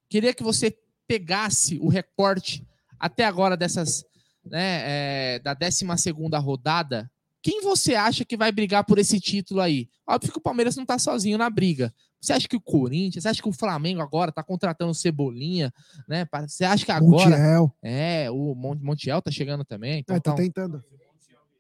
Queria 0.09 0.35
que 0.35 0.43
você 0.43 0.77
pegasse 1.07 1.79
o 1.79 1.89
recorte 1.89 2.67
até 2.99 3.25
agora 3.25 3.57
dessas, 3.57 4.05
né, 4.45 4.81
é, 5.37 5.39
da 5.39 5.55
12 5.55 5.85
segunda 5.99 6.39
rodada, 6.39 7.09
quem 7.41 7.61
você 7.61 7.95
acha 7.95 8.25
que 8.25 8.37
vai 8.37 8.51
brigar 8.51 8.85
por 8.85 8.99
esse 8.99 9.21
título 9.21 9.61
aí? 9.61 9.89
Óbvio 10.07 10.33
que 10.33 10.39
o 10.39 10.43
Palmeiras 10.43 10.75
não 10.77 10.83
está 10.83 10.99
sozinho 10.99 11.39
na 11.39 11.49
briga. 11.51 11.95
Você 12.21 12.33
acha 12.33 12.49
que 12.49 12.57
o 12.57 12.61
Corinthians, 12.61 13.23
você 13.23 13.29
acha 13.29 13.43
que 13.43 13.49
o 13.49 13.53
Flamengo 13.53 14.01
agora 14.01 14.31
está 14.31 14.43
contratando 14.43 14.95
Cebolinha, 14.95 15.73
né? 16.09 16.27
Você 16.49 16.65
acha 16.65 16.85
que 16.87 16.91
agora. 16.91 17.29
Montiel. 17.29 17.77
É, 17.83 18.31
o 18.31 18.55
Montiel 18.55 19.21
tá 19.21 19.31
chegando 19.31 19.63
também. 19.63 20.01
Então, 20.01 20.17
É, 20.17 20.21
tá 20.21 20.31
tá 20.31 20.33
um- 20.33 20.37
tentando. 20.37 20.83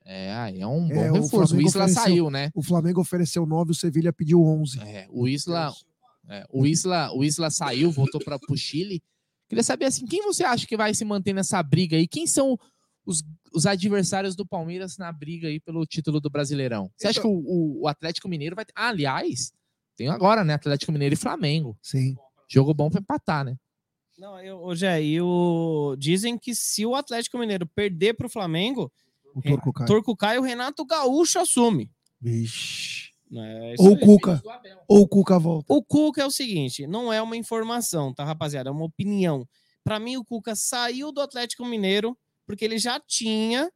É, 0.04 0.32
aí 0.34 0.60
é 0.60 0.66
um 0.66 0.86
bom 0.88 0.94
É, 0.94 1.10
o 1.10 1.14
reforço. 1.14 1.36
O, 1.36 1.48
Flamengo 1.48 1.68
Isla 1.68 1.84
ofereceu- 1.84 2.02
saiu, 2.02 2.30
né? 2.30 2.50
O 2.54 2.62
Flamengo 2.62 3.00
ofereceu 3.00 3.46
9, 3.46 3.70
o 3.72 3.74
Sevilha 3.74 4.12
pediu 4.12 4.42
11. 4.42 4.80
É, 4.80 5.06
o 5.10 5.26
Isla, 5.26 5.72
é, 6.28 6.46
o 6.50 6.66
Isla, 6.66 7.10
o 7.14 7.24
Isla 7.24 7.50
saiu, 7.50 7.90
voltou 7.90 8.20
para 8.22 8.38
o 8.50 8.56
Chile. 8.56 9.02
Queria 9.48 9.62
saber 9.62 9.86
assim, 9.86 10.06
quem 10.06 10.22
você 10.22 10.42
acha 10.44 10.66
que 10.66 10.76
vai 10.76 10.92
se 10.94 11.04
manter 11.04 11.32
nessa 11.32 11.62
briga 11.62 11.96
aí? 11.96 12.06
Quem 12.08 12.26
são 12.26 12.58
os, 13.06 13.22
os 13.52 13.66
adversários 13.66 14.34
do 14.34 14.46
Palmeiras 14.46 14.96
na 14.98 15.12
briga 15.12 15.48
aí 15.48 15.60
pelo 15.60 15.84
título 15.86 16.20
do 16.20 16.30
Brasileirão? 16.30 16.90
Você 16.96 17.08
acha 17.08 17.20
que 17.20 17.26
o, 17.26 17.30
o- 17.30 17.82
o 17.82 17.88
Atlético 17.88 18.28
Mineiro 18.28 18.56
vai 18.56 18.64
ter... 18.64 18.72
ah, 18.74 18.88
aliás, 18.88 19.52
tem 19.96 20.08
agora, 20.08 20.42
né? 20.42 20.54
Atlético 20.54 20.90
Mineiro 20.92 21.14
e 21.14 21.16
Flamengo. 21.18 21.76
Sim. 21.82 22.16
Jogo 22.48 22.72
bom 22.74 22.90
para 22.90 23.00
empatar, 23.00 23.44
né? 23.44 23.56
Não, 24.18 24.40
eu, 24.40 24.58
hoje 24.58 24.86
é, 24.86 25.02
e 25.02 25.20
o, 25.20 25.96
dizem 25.98 26.38
que 26.38 26.54
se 26.54 26.86
o 26.86 26.94
Atlético 26.94 27.36
Mineiro 27.38 27.66
perder 27.66 28.14
para 28.14 28.26
o 28.26 28.30
Flamengo, 28.30 28.90
O 29.34 29.42
Torco 29.42 29.72
cai. 29.72 29.86
Torco 29.86 30.16
cai, 30.16 30.38
o 30.38 30.42
Renato 30.42 30.84
Gaúcho 30.84 31.38
assume. 31.40 31.90
Vixe. 32.20 33.12
É, 33.32 33.74
isso 33.74 33.82
Ou 33.82 33.92
o. 33.92 33.98
Cuca. 33.98 34.42
Ou 34.86 35.00
o 35.02 35.08
Cuca 35.08 35.38
volta. 35.38 35.72
O 35.72 35.82
Cuca 35.82 36.22
é 36.22 36.26
o 36.26 36.30
seguinte, 36.30 36.86
não 36.86 37.12
é 37.12 37.20
uma 37.20 37.36
informação, 37.36 38.14
tá, 38.14 38.24
rapaziada? 38.24 38.68
É 38.68 38.72
uma 38.72 38.84
opinião. 38.84 39.46
Para 39.82 39.98
mim, 39.98 40.16
o 40.16 40.24
Cuca 40.24 40.54
saiu 40.54 41.12
do 41.12 41.20
Atlético 41.20 41.64
Mineiro 41.64 42.16
porque 42.46 42.64
ele 42.64 42.78
já 42.78 43.00
tinha 43.00 43.70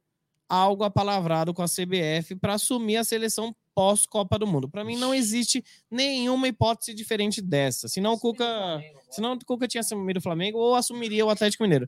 algo 0.47 0.83
apalavrado 0.83 1.53
com 1.53 1.61
a 1.61 1.67
CBF 1.67 2.35
para 2.35 2.55
assumir 2.55 2.97
a 2.97 3.03
seleção 3.03 3.55
pós-Copa 3.75 4.37
do 4.37 4.47
Mundo. 4.47 4.67
Para 4.67 4.83
mim, 4.83 4.97
não 4.97 5.13
existe 5.13 5.63
nenhuma 5.89 6.47
hipótese 6.47 6.93
diferente 6.93 7.41
dessa. 7.41 7.87
Senão 7.87 8.13
o 8.13 8.19
Cuca, 8.19 8.81
senão 9.11 9.33
o 9.33 9.45
Cuca 9.45 9.67
tinha 9.67 9.81
assumido 9.81 10.19
o 10.19 10.21
Flamengo 10.23 10.57
ou 10.57 10.75
assumiria 10.75 11.25
o 11.25 11.29
Atlético 11.29 11.63
Mineiro. 11.63 11.87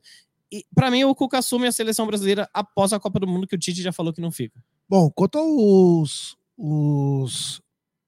E 0.52 0.66
para 0.74 0.90
mim, 0.90 1.02
o 1.04 1.14
Cuca 1.14 1.38
assume 1.38 1.66
a 1.66 1.72
seleção 1.72 2.06
brasileira 2.06 2.46
após 2.52 2.92
a 2.92 3.00
Copa 3.00 3.18
do 3.18 3.26
Mundo, 3.26 3.46
que 3.46 3.56
o 3.56 3.58
Tite 3.58 3.80
já 3.80 3.90
falou 3.90 4.12
que 4.12 4.20
não 4.20 4.30
fica. 4.30 4.62
Bom, 4.86 5.10
quanto 5.10 5.38
aos 5.38 6.36
os 6.54 7.62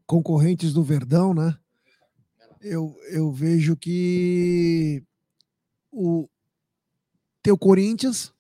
concorrentes 0.07 0.75
do 0.75 0.83
Verdão, 0.83 1.33
né? 1.33 1.57
Eu, 2.61 2.95
eu 3.11 3.33
vejo 3.33 3.75
que 3.75 5.03
o 5.91 6.29
tem 7.43 7.53
o 7.53 7.59
Corinthians 7.59 8.33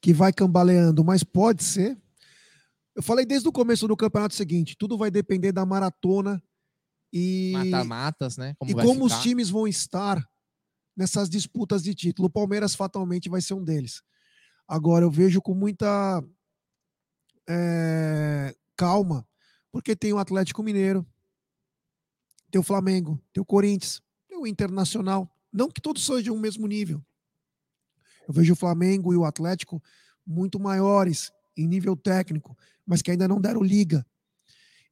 que 0.00 0.12
vai 0.12 0.32
cambaleando, 0.32 1.04
mas 1.04 1.24
pode 1.24 1.64
ser. 1.64 2.00
Eu 2.94 3.02
falei 3.02 3.26
desde 3.26 3.48
o 3.48 3.52
começo 3.52 3.86
do 3.88 3.96
campeonato 3.96 4.34
o 4.34 4.36
seguinte: 4.36 4.76
tudo 4.78 4.96
vai 4.96 5.10
depender 5.10 5.50
da 5.50 5.66
maratona 5.66 6.40
e 7.12 7.52
Mata-matas, 7.52 8.36
né? 8.36 8.54
Como 8.58 8.70
e 8.70 8.74
vai 8.74 8.86
como 8.86 9.04
os 9.04 9.12
ficar. 9.12 9.22
times 9.22 9.50
vão 9.50 9.66
estar 9.66 10.24
nessas 10.98 11.30
disputas 11.30 11.80
de 11.80 11.94
título. 11.94 12.26
O 12.26 12.30
Palmeiras 12.30 12.74
fatalmente 12.74 13.28
vai 13.28 13.40
ser 13.40 13.54
um 13.54 13.62
deles. 13.62 14.02
Agora 14.66 15.04
eu 15.04 15.10
vejo 15.10 15.40
com 15.40 15.54
muita 15.54 16.20
eh, 17.48 18.52
calma, 18.76 19.26
porque 19.70 19.94
tem 19.94 20.12
o 20.12 20.18
Atlético 20.18 20.60
Mineiro, 20.60 21.06
tem 22.50 22.60
o 22.60 22.64
Flamengo, 22.64 23.22
tem 23.32 23.40
o 23.40 23.46
Corinthians, 23.46 24.02
tem 24.26 24.36
o 24.36 24.46
Internacional. 24.46 25.30
Não 25.52 25.70
que 25.70 25.80
todos 25.80 26.04
sejam 26.04 26.34
o 26.34 26.40
mesmo 26.40 26.66
nível. 26.66 27.00
Eu 28.26 28.34
vejo 28.34 28.54
o 28.54 28.56
Flamengo 28.56 29.12
e 29.14 29.16
o 29.16 29.24
Atlético 29.24 29.80
muito 30.26 30.58
maiores 30.58 31.32
em 31.56 31.68
nível 31.68 31.96
técnico, 31.96 32.58
mas 32.84 33.02
que 33.02 33.12
ainda 33.12 33.28
não 33.28 33.40
deram 33.40 33.62
liga. 33.62 34.04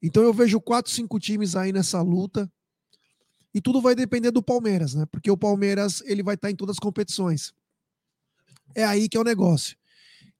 Então 0.01 0.23
eu 0.23 0.33
vejo 0.33 0.61
quatro, 0.61 0.93
cinco 0.93 1.19
times 1.19 1.57
aí 1.57 1.73
nessa 1.73 2.01
luta. 2.01 2.51
E 3.57 3.61
tudo 3.63 3.81
vai 3.81 3.95
depender 3.95 4.31
do 4.31 4.43
Palmeiras, 4.43 4.93
né? 4.93 5.07
Porque 5.07 5.31
o 5.31 5.37
Palmeiras 5.37 6.03
ele 6.05 6.23
vai 6.23 6.35
estar 6.35 6.51
em 6.51 6.55
todas 6.55 6.75
as 6.75 6.79
competições. 6.79 7.55
É 8.75 8.85
aí 8.85 9.09
que 9.09 9.17
é 9.17 9.21
o 9.21 9.25
negócio. 9.25 9.79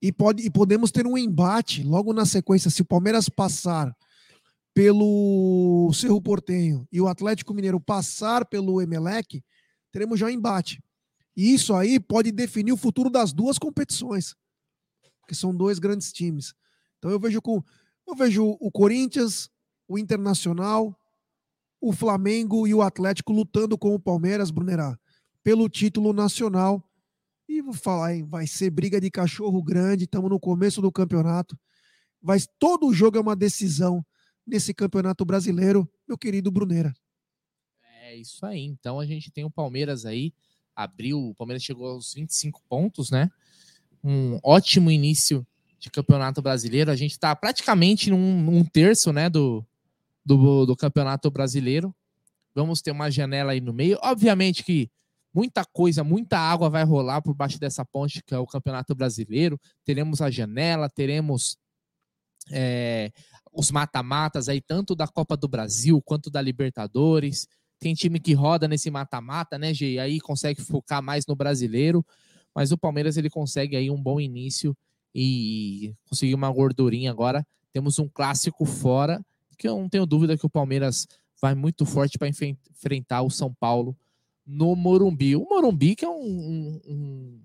E, 0.03 0.13
pode, 0.13 0.43
e 0.43 0.51
podemos 0.51 0.91
ter 0.91 1.07
um 1.07 1.17
embate 1.17 1.83
logo 1.83 2.13
na 2.13 2.27
sequência. 2.27 2.71
Se 2.71 2.83
o 2.83 2.85
Palmeiras 2.85 3.27
passar 3.31 3.97
pelo 4.75 5.91
Cerro 5.95 6.21
Portenho 6.21 6.87
e 6.93 7.01
o 7.01 7.09
Atlético 7.09 7.55
Mineiro 7.55 7.81
passar 7.81 8.45
pelo 8.45 8.83
Emelec, 8.83 9.43
teremos 9.91 10.21
já 10.21 10.27
um 10.27 10.29
embate. 10.29 10.85
E 11.35 11.55
isso 11.55 11.73
aí 11.73 11.99
pode 11.99 12.31
definir 12.31 12.73
o 12.73 12.77
futuro 12.77 13.09
das 13.09 13.33
duas 13.33 13.59
competições. 13.59 14.37
Porque 15.23 15.35
são 15.35 15.57
dois 15.57 15.79
grandes 15.79 16.13
times. 16.13 16.53
Então 16.99 17.11
eu 17.11 17.19
vejo 17.19 17.41
com 17.41 17.65
eu 18.07 18.15
vejo 18.15 18.59
o 18.61 18.71
Corinthians, 18.71 19.49
o 19.89 19.99
Internacional, 19.99 20.95
o 21.81 21.93
Flamengo 21.93 22.67
e 22.67 22.75
o 22.75 22.83
Atlético 22.83 23.33
lutando 23.33 23.77
com 23.77 23.95
o 23.95 24.01
Palmeiras, 24.01 24.51
Brunerá, 24.51 24.99
pelo 25.43 25.69
título 25.69 26.13
nacional. 26.13 26.83
E 27.49 27.63
vou 27.63 27.75
falar, 27.75 28.15
hein, 28.15 28.25
vai 28.25 28.47
ser 28.47 28.71
briga 28.71 29.01
de 29.01 29.11
cachorro 29.11 29.63
grande, 29.63 30.05
estamos 30.05 30.31
no 30.31 30.41
começo 30.41 30.83
do 30.83 30.91
campeonato. 30.91 31.57
Vai, 32.21 32.39
todo 32.59 32.93
jogo 32.93 33.19
é 33.19 33.21
uma 33.21 33.37
decisão 33.37 34.05
nesse 34.47 34.75
campeonato 34.75 35.25
brasileiro, 35.25 35.89
meu 36.09 36.19
querido 36.19 36.51
Bruneira. 36.51 36.95
É 38.03 38.17
isso 38.17 38.45
aí. 38.45 38.65
Então 38.65 38.99
a 38.99 39.07
gente 39.07 39.31
tem 39.31 39.45
o 39.45 39.51
Palmeiras 39.51 40.05
aí, 40.05 40.33
abriu, 40.75 41.19
o 41.19 41.35
Palmeiras 41.35 41.63
chegou 41.63 41.89
aos 41.89 42.15
25 42.15 42.63
pontos, 42.69 43.11
né? 43.11 43.31
Um 44.03 44.39
ótimo 44.43 44.91
início 44.91 45.47
de 45.79 45.91
campeonato 45.91 46.43
brasileiro. 46.43 46.91
A 46.91 46.97
gente 46.97 47.13
está 47.13 47.35
praticamente 47.35 48.11
num, 48.11 48.43
num 48.43 48.65
terço, 48.65 49.13
né, 49.13 49.29
do, 49.29 49.65
do, 50.27 50.67
do 50.67 50.77
campeonato 50.77 51.31
brasileiro. 51.31 51.95
Vamos 52.53 52.83
ter 52.83 52.91
uma 52.91 53.11
janela 53.11 53.53
aí 53.53 53.61
no 53.61 53.73
meio. 53.73 53.97
Obviamente 54.03 54.65
que 54.65 54.91
muita 55.33 55.65
coisa, 55.65 56.03
muita 56.03 56.37
água 56.39 56.69
vai 56.69 56.83
rolar 56.83 57.23
por 57.23 57.35
baixo 57.35 57.61
dessa 57.61 57.85
ponte 57.85 58.23
que 58.25 58.35
é 58.35 58.39
o 58.39 58.47
campeonato 58.47 58.95
brasileiro. 58.95 59.59
Teremos 59.85 60.21
a 60.21 60.29
janela, 60.29 60.91
teremos 60.91 61.57
é, 62.51 63.13
os 63.53 63.71
mata-matas 63.71 64.49
aí, 64.49 64.61
tanto 64.61 64.97
da 64.97 65.07
Copa 65.07 65.37
do 65.37 65.47
Brasil 65.47 66.03
quanto 66.03 66.29
da 66.29 66.43
Libertadores. 66.43 67.47
Tem 67.79 67.95
time 67.95 68.19
que 68.19 68.33
roda 68.33 68.67
nesse 68.67 68.91
mata-mata, 68.91 69.59
né, 69.59 69.73
Gê? 69.73 69.99
Aí 69.99 70.19
consegue 70.19 70.61
focar 70.61 71.03
mais 71.03 71.25
no 71.27 71.37
brasileiro. 71.37 72.05
Mas 72.55 72.73
o 72.73 72.79
Palmeiras 72.79 73.19
ele 73.19 73.29
consegue 73.29 73.77
aí 73.77 73.91
um 73.91 74.03
bom 74.03 74.19
início 74.19 74.75
e 75.15 75.95
conseguir 76.09 76.35
uma 76.35 76.51
gordurinha 76.51 77.11
agora. 77.11 77.47
Temos 77.71 77.99
um 77.99 78.09
clássico 78.09 78.65
fora, 78.65 79.23
que 79.57 79.69
eu 79.69 79.79
não 79.79 79.89
tenho 79.89 80.07
dúvida 80.07 80.37
que 80.37 80.47
o 80.47 80.51
Palmeiras 80.51 81.07
vai 81.41 81.55
muito 81.55 81.85
forte 81.85 82.19
para 82.19 82.29
enfrentar 82.29 83.23
o 83.23 83.31
São 83.31 83.53
Paulo 83.53 83.97
no 84.47 84.75
Morumbi. 84.77 85.37
O 85.37 85.47
Morumbi 85.49 85.97
que 85.97 86.05
é 86.05 86.09
um, 86.09 86.81
um, 86.87 87.43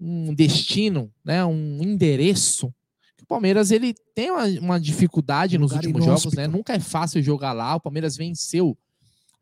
um 0.00 0.34
destino, 0.34 1.12
né, 1.24 1.44
um 1.44 1.82
endereço 1.82 2.72
que 3.16 3.24
o 3.24 3.26
Palmeiras 3.26 3.70
ele 3.70 3.94
tem 4.14 4.30
uma, 4.30 4.44
uma 4.60 4.80
dificuldade 4.80 5.58
nos 5.58 5.72
Lugar 5.72 5.84
últimos 5.84 6.04
inóspito. 6.04 6.34
jogos, 6.34 6.36
né? 6.36 6.46
Nunca 6.46 6.72
é 6.72 6.80
fácil 6.80 7.22
jogar 7.22 7.52
lá. 7.52 7.74
O 7.76 7.80
Palmeiras 7.80 8.16
venceu 8.16 8.76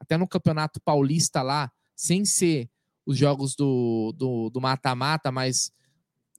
até 0.01 0.17
no 0.17 0.27
Campeonato 0.27 0.81
Paulista 0.81 1.43
lá, 1.43 1.71
sem 1.95 2.25
ser 2.25 2.69
os 3.07 3.17
jogos 3.17 3.55
do 3.55 4.13
do 4.17 4.51
do 4.51 4.61
mata-mata, 4.61 5.31
mas 5.31 5.73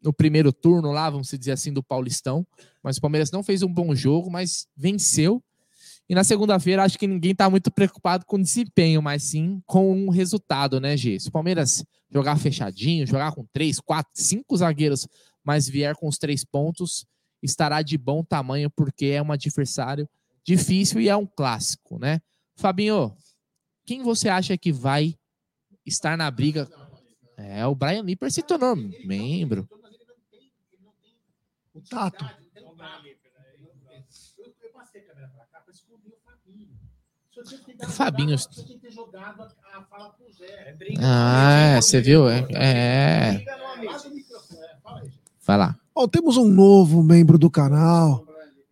no 0.01 0.13
primeiro 0.13 0.51
turno 0.51 0.91
lá, 0.91 1.09
vamos 1.09 1.29
dizer 1.29 1.51
assim, 1.51 1.73
do 1.73 1.83
Paulistão. 1.83 2.45
Mas 2.83 2.97
o 2.97 3.01
Palmeiras 3.01 3.31
não 3.31 3.43
fez 3.43 3.61
um 3.63 3.73
bom 3.73 3.93
jogo, 3.93 4.29
mas 4.29 4.67
venceu. 4.75 5.43
E 6.07 6.15
na 6.15 6.23
segunda-feira, 6.23 6.83
acho 6.83 6.97
que 6.97 7.05
ninguém 7.05 7.35
tá 7.35 7.49
muito 7.49 7.69
preocupado 7.69 8.25
com 8.25 8.37
o 8.37 8.41
desempenho, 8.41 9.01
mas 9.01 9.23
sim 9.23 9.61
com 9.65 10.07
o 10.07 10.09
resultado, 10.09 10.79
né, 10.79 10.97
G? 10.97 11.19
Se 11.19 11.29
o 11.29 11.31
Palmeiras 11.31 11.83
jogar 12.11 12.37
fechadinho, 12.37 13.05
jogar 13.05 13.31
com 13.31 13.45
três, 13.53 13.79
quatro, 13.79 14.11
cinco 14.15 14.57
zagueiros, 14.57 15.07
mas 15.43 15.69
vier 15.69 15.95
com 15.95 16.07
os 16.07 16.17
três 16.17 16.43
pontos, 16.43 17.05
estará 17.43 17.83
de 17.83 17.97
bom 17.97 18.23
tamanho, 18.23 18.71
porque 18.71 19.07
é 19.07 19.21
um 19.21 19.31
adversário 19.31 20.09
difícil 20.43 20.99
e 20.99 21.09
é 21.09 21.15
um 21.15 21.27
clássico, 21.27 21.99
né? 21.99 22.19
Fabinho, 22.55 23.15
quem 23.85 24.01
você 24.01 24.29
acha 24.29 24.57
que 24.57 24.71
vai 24.71 25.15
estar 25.85 26.17
na 26.17 26.29
briga? 26.31 26.67
É, 27.37 27.65
o 27.65 27.75
Brian 27.75 28.01
Lipper 28.01 28.31
se 28.31 28.41
tornou 28.41 28.75
membro. 29.05 29.67
O 31.79 31.89
Tato. 31.89 32.25
Fabinho. 37.87 38.35
Ah, 41.01 41.79
você 41.81 42.01
viu? 42.01 42.29
É. 42.29 42.45
é. 42.51 43.45
Vai 45.45 45.57
lá. 45.57 45.79
Bom, 45.95 46.07
temos 46.07 46.35
um 46.35 46.49
novo 46.49 47.01
membro 47.01 47.37
do 47.37 47.49
canal, 47.49 48.25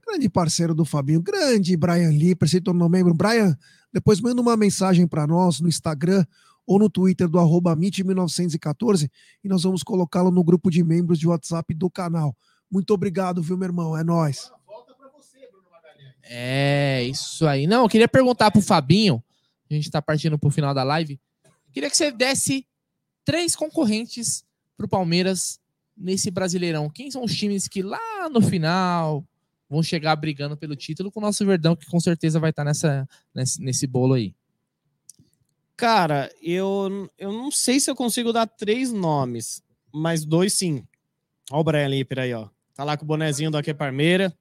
grande 0.06 0.30
parceiro 0.30 0.76
do 0.76 0.84
Fabinho, 0.84 1.22
grande 1.22 1.78
Brian 1.78 2.12
Lipper, 2.12 2.50
se 2.50 2.60
tornou 2.60 2.90
membro. 2.90 3.14
Brian, 3.14 3.58
depois 3.94 4.20
manda 4.20 4.42
uma 4.42 4.58
mensagem 4.58 5.08
para 5.08 5.26
nós 5.26 5.62
no 5.62 5.70
Instagram 5.70 6.26
ou 6.66 6.78
no 6.78 6.90
Twitter 6.90 7.30
do 7.30 7.40
arroba 7.40 7.74
1914 7.74 9.10
e 9.44 9.48
nós 9.48 9.64
vamos 9.64 9.82
colocá-lo 9.82 10.30
no 10.30 10.44
grupo 10.44 10.70
de 10.70 10.84
membros 10.84 11.18
de 11.18 11.28
WhatsApp 11.28 11.74
do 11.74 11.90
canal. 11.90 12.36
Muito 12.70 12.94
obrigado, 12.94 13.42
viu, 13.42 13.58
meu 13.58 13.68
irmão? 13.68 13.98
É 13.98 14.04
nós. 14.04 14.52
É, 16.24 17.04
isso 17.04 17.48
aí. 17.48 17.66
Não, 17.68 17.84
eu 17.84 17.90
queria 17.90 18.08
perguntar 18.08 18.52
pro 18.52 18.62
Fabinho, 18.62 19.24
a 19.70 19.74
gente 19.74 19.90
tá 19.90 20.02
partindo 20.02 20.38
pro 20.38 20.52
final 20.52 20.74
da 20.74 20.84
live, 20.84 21.20
queria 21.72 21.90
que 21.90 21.98
você 21.98 22.12
desse 22.12 22.68
três 23.24 23.56
concorrentes 23.56 24.46
pro 24.76 24.88
Palmeiras 24.88 25.60
nesse 25.96 26.30
Brasileirão. 26.30 26.90
Quem 26.90 27.10
são 27.10 27.24
os 27.24 27.36
times 27.36 27.68
que 27.68 27.82
lá 27.82 28.30
no 28.30 28.42
final 28.42 29.26
vão 29.70 29.82
chegar 29.82 30.16
brigando 30.16 30.56
pelo 30.56 30.76
título 30.76 31.12
com 31.12 31.20
o 31.20 31.24
nosso 31.24 31.46
Verdão, 31.46 31.76
que 31.76 31.86
com 31.88 32.00
certeza 32.00 32.40
vai 32.40 32.52
estar 32.52 32.64
tá 32.64 32.68
nessa, 32.68 33.10
nesse, 33.34 33.62
nesse 33.62 33.88
bolo 33.88 34.14
aí? 34.14 34.34
Cara, 35.76 36.32
eu, 36.42 37.10
eu 37.18 37.32
não 37.32 37.52
sei 37.52 37.80
se 37.80 37.90
eu 37.90 37.96
consigo 37.96 38.34
dar 38.34 38.48
três 38.48 38.92
nomes, 38.92 39.62
mas 39.94 40.26
dois 40.26 40.54
sim. 40.54 40.84
Olha 41.52 41.62
o 41.62 41.64
Brian 41.64 41.88
Lipper 41.88 42.20
aí, 42.20 42.34
ó. 42.34 42.50
Tá 42.78 42.84
lá 42.84 42.96
com 42.96 43.04
o 43.04 43.08
bonezinho 43.08 43.50
do 43.50 43.58
Aqui 43.58 43.74
Parmeira. 43.74 44.32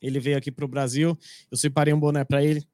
Ele 0.00 0.20
veio 0.20 0.38
aqui 0.38 0.52
pro 0.52 0.68
Brasil. 0.68 1.18
Eu 1.50 1.56
separei 1.56 1.92
um 1.92 1.98
boné 1.98 2.22
para 2.24 2.40
ele, 2.40 2.64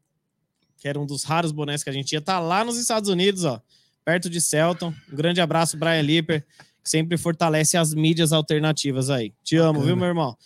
que 0.77 0.87
era 0.87 1.01
um 1.01 1.07
dos 1.07 1.25
raros 1.25 1.53
bonés 1.53 1.83
que 1.83 1.89
a 1.89 1.93
gente 1.93 2.09
tinha. 2.09 2.21
Tá 2.21 2.39
lá 2.39 2.63
nos 2.63 2.77
Estados 2.77 3.09
Unidos, 3.09 3.47
ó. 3.47 3.63
Perto 4.05 4.29
de 4.29 4.43
Celton. 4.43 4.93
Um 5.11 5.17
grande 5.17 5.41
abraço, 5.41 5.79
Brian 5.79 6.03
Lipper, 6.03 6.45
que 6.85 6.91
sempre 6.91 7.17
fortalece 7.17 7.79
as 7.79 7.95
mídias 7.95 8.31
alternativas 8.31 9.09
aí. 9.09 9.33
Te 9.43 9.57
amo, 9.57 9.73
Bacana. 9.73 9.87
viu, 9.87 9.97
meu 9.97 10.09
irmão? 10.09 10.37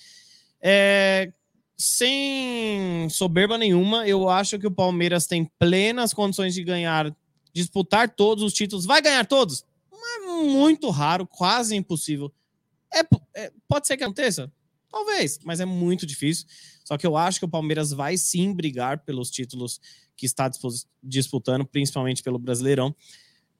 É, 0.62 1.32
sem 1.76 3.08
soberba 3.10 3.58
nenhuma, 3.58 4.06
eu 4.06 4.28
acho 4.28 4.56
que 4.56 4.68
o 4.68 4.70
Palmeiras 4.70 5.26
tem 5.26 5.50
plenas 5.58 6.14
condições 6.14 6.54
de 6.54 6.62
ganhar 6.62 7.12
disputar 7.52 8.08
todos 8.08 8.44
os 8.44 8.52
títulos. 8.52 8.86
Vai 8.86 9.02
ganhar 9.02 9.26
todos? 9.26 9.64
Mas 9.90 10.44
muito 10.44 10.90
raro, 10.90 11.26
quase 11.26 11.74
impossível. 11.74 12.32
É, 12.94 13.02
é, 13.34 13.52
pode 13.68 13.86
ser 13.86 13.96
que 13.96 14.04
aconteça? 14.04 14.50
Talvez, 14.90 15.40
mas 15.44 15.60
é 15.60 15.64
muito 15.64 16.06
difícil. 16.06 16.46
Só 16.84 16.96
que 16.96 17.06
eu 17.06 17.16
acho 17.16 17.38
que 17.38 17.44
o 17.44 17.48
Palmeiras 17.48 17.90
vai 17.90 18.16
sim 18.16 18.52
brigar 18.52 19.00
pelos 19.00 19.30
títulos 19.30 19.80
que 20.16 20.26
está 20.26 20.50
disputando, 21.02 21.64
principalmente 21.64 22.22
pelo 22.22 22.38
Brasileirão. 22.38 22.94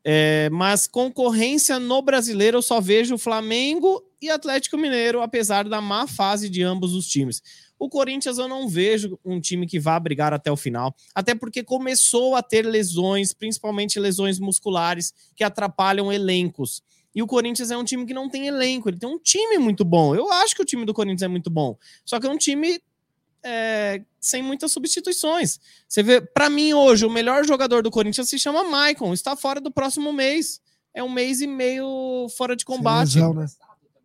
É, 0.06 0.50
mas 0.50 0.86
concorrência 0.86 1.80
no 1.80 2.02
brasileiro 2.02 2.58
eu 2.58 2.62
só 2.62 2.78
vejo 2.78 3.16
Flamengo 3.16 4.04
e 4.20 4.28
Atlético 4.28 4.76
Mineiro, 4.76 5.22
apesar 5.22 5.66
da 5.66 5.80
má 5.80 6.06
fase 6.06 6.50
de 6.50 6.62
ambos 6.62 6.94
os 6.94 7.08
times. 7.08 7.42
O 7.78 7.88
Corinthians 7.88 8.36
eu 8.36 8.46
não 8.46 8.68
vejo 8.68 9.18
um 9.24 9.40
time 9.40 9.66
que 9.66 9.80
vá 9.80 9.98
brigar 9.98 10.34
até 10.34 10.52
o 10.52 10.56
final, 10.56 10.94
até 11.14 11.34
porque 11.34 11.64
começou 11.64 12.34
a 12.36 12.42
ter 12.42 12.66
lesões, 12.66 13.32
principalmente 13.32 13.98
lesões 13.98 14.38
musculares, 14.38 15.12
que 15.34 15.42
atrapalham 15.42 16.12
elencos. 16.12 16.82
E 17.14 17.22
o 17.22 17.26
Corinthians 17.26 17.70
é 17.70 17.76
um 17.76 17.84
time 17.84 18.04
que 18.04 18.14
não 18.14 18.28
tem 18.28 18.46
elenco, 18.46 18.88
ele 18.88 18.98
tem 18.98 19.08
um 19.08 19.18
time 19.18 19.58
muito 19.58 19.84
bom. 19.84 20.14
Eu 20.14 20.30
acho 20.32 20.54
que 20.54 20.62
o 20.62 20.64
time 20.64 20.84
do 20.84 20.92
Corinthians 20.92 21.22
é 21.22 21.28
muito 21.28 21.50
bom, 21.50 21.76
só 22.04 22.18
que 22.18 22.26
é 22.26 22.30
um 22.30 22.36
time 22.36 22.80
é, 23.44 24.02
sem 24.18 24.42
muitas 24.42 24.72
substituições. 24.72 25.60
Você 25.86 26.02
vê, 26.02 26.20
para 26.20 26.48
mim 26.48 26.72
hoje, 26.72 27.04
o 27.04 27.10
melhor 27.10 27.44
jogador 27.44 27.82
do 27.82 27.90
Corinthians 27.90 28.28
se 28.28 28.38
chama 28.38 28.64
Maicon, 28.64 29.12
está 29.12 29.36
fora 29.36 29.60
do 29.60 29.70
próximo 29.70 30.12
mês. 30.12 30.60
É 30.92 31.02
um 31.02 31.10
mês 31.10 31.40
e 31.40 31.46
meio 31.46 32.28
fora 32.36 32.56
de 32.56 32.64
combate. 32.64 33.16
Lesão, 33.16 33.34
né? 33.34 33.46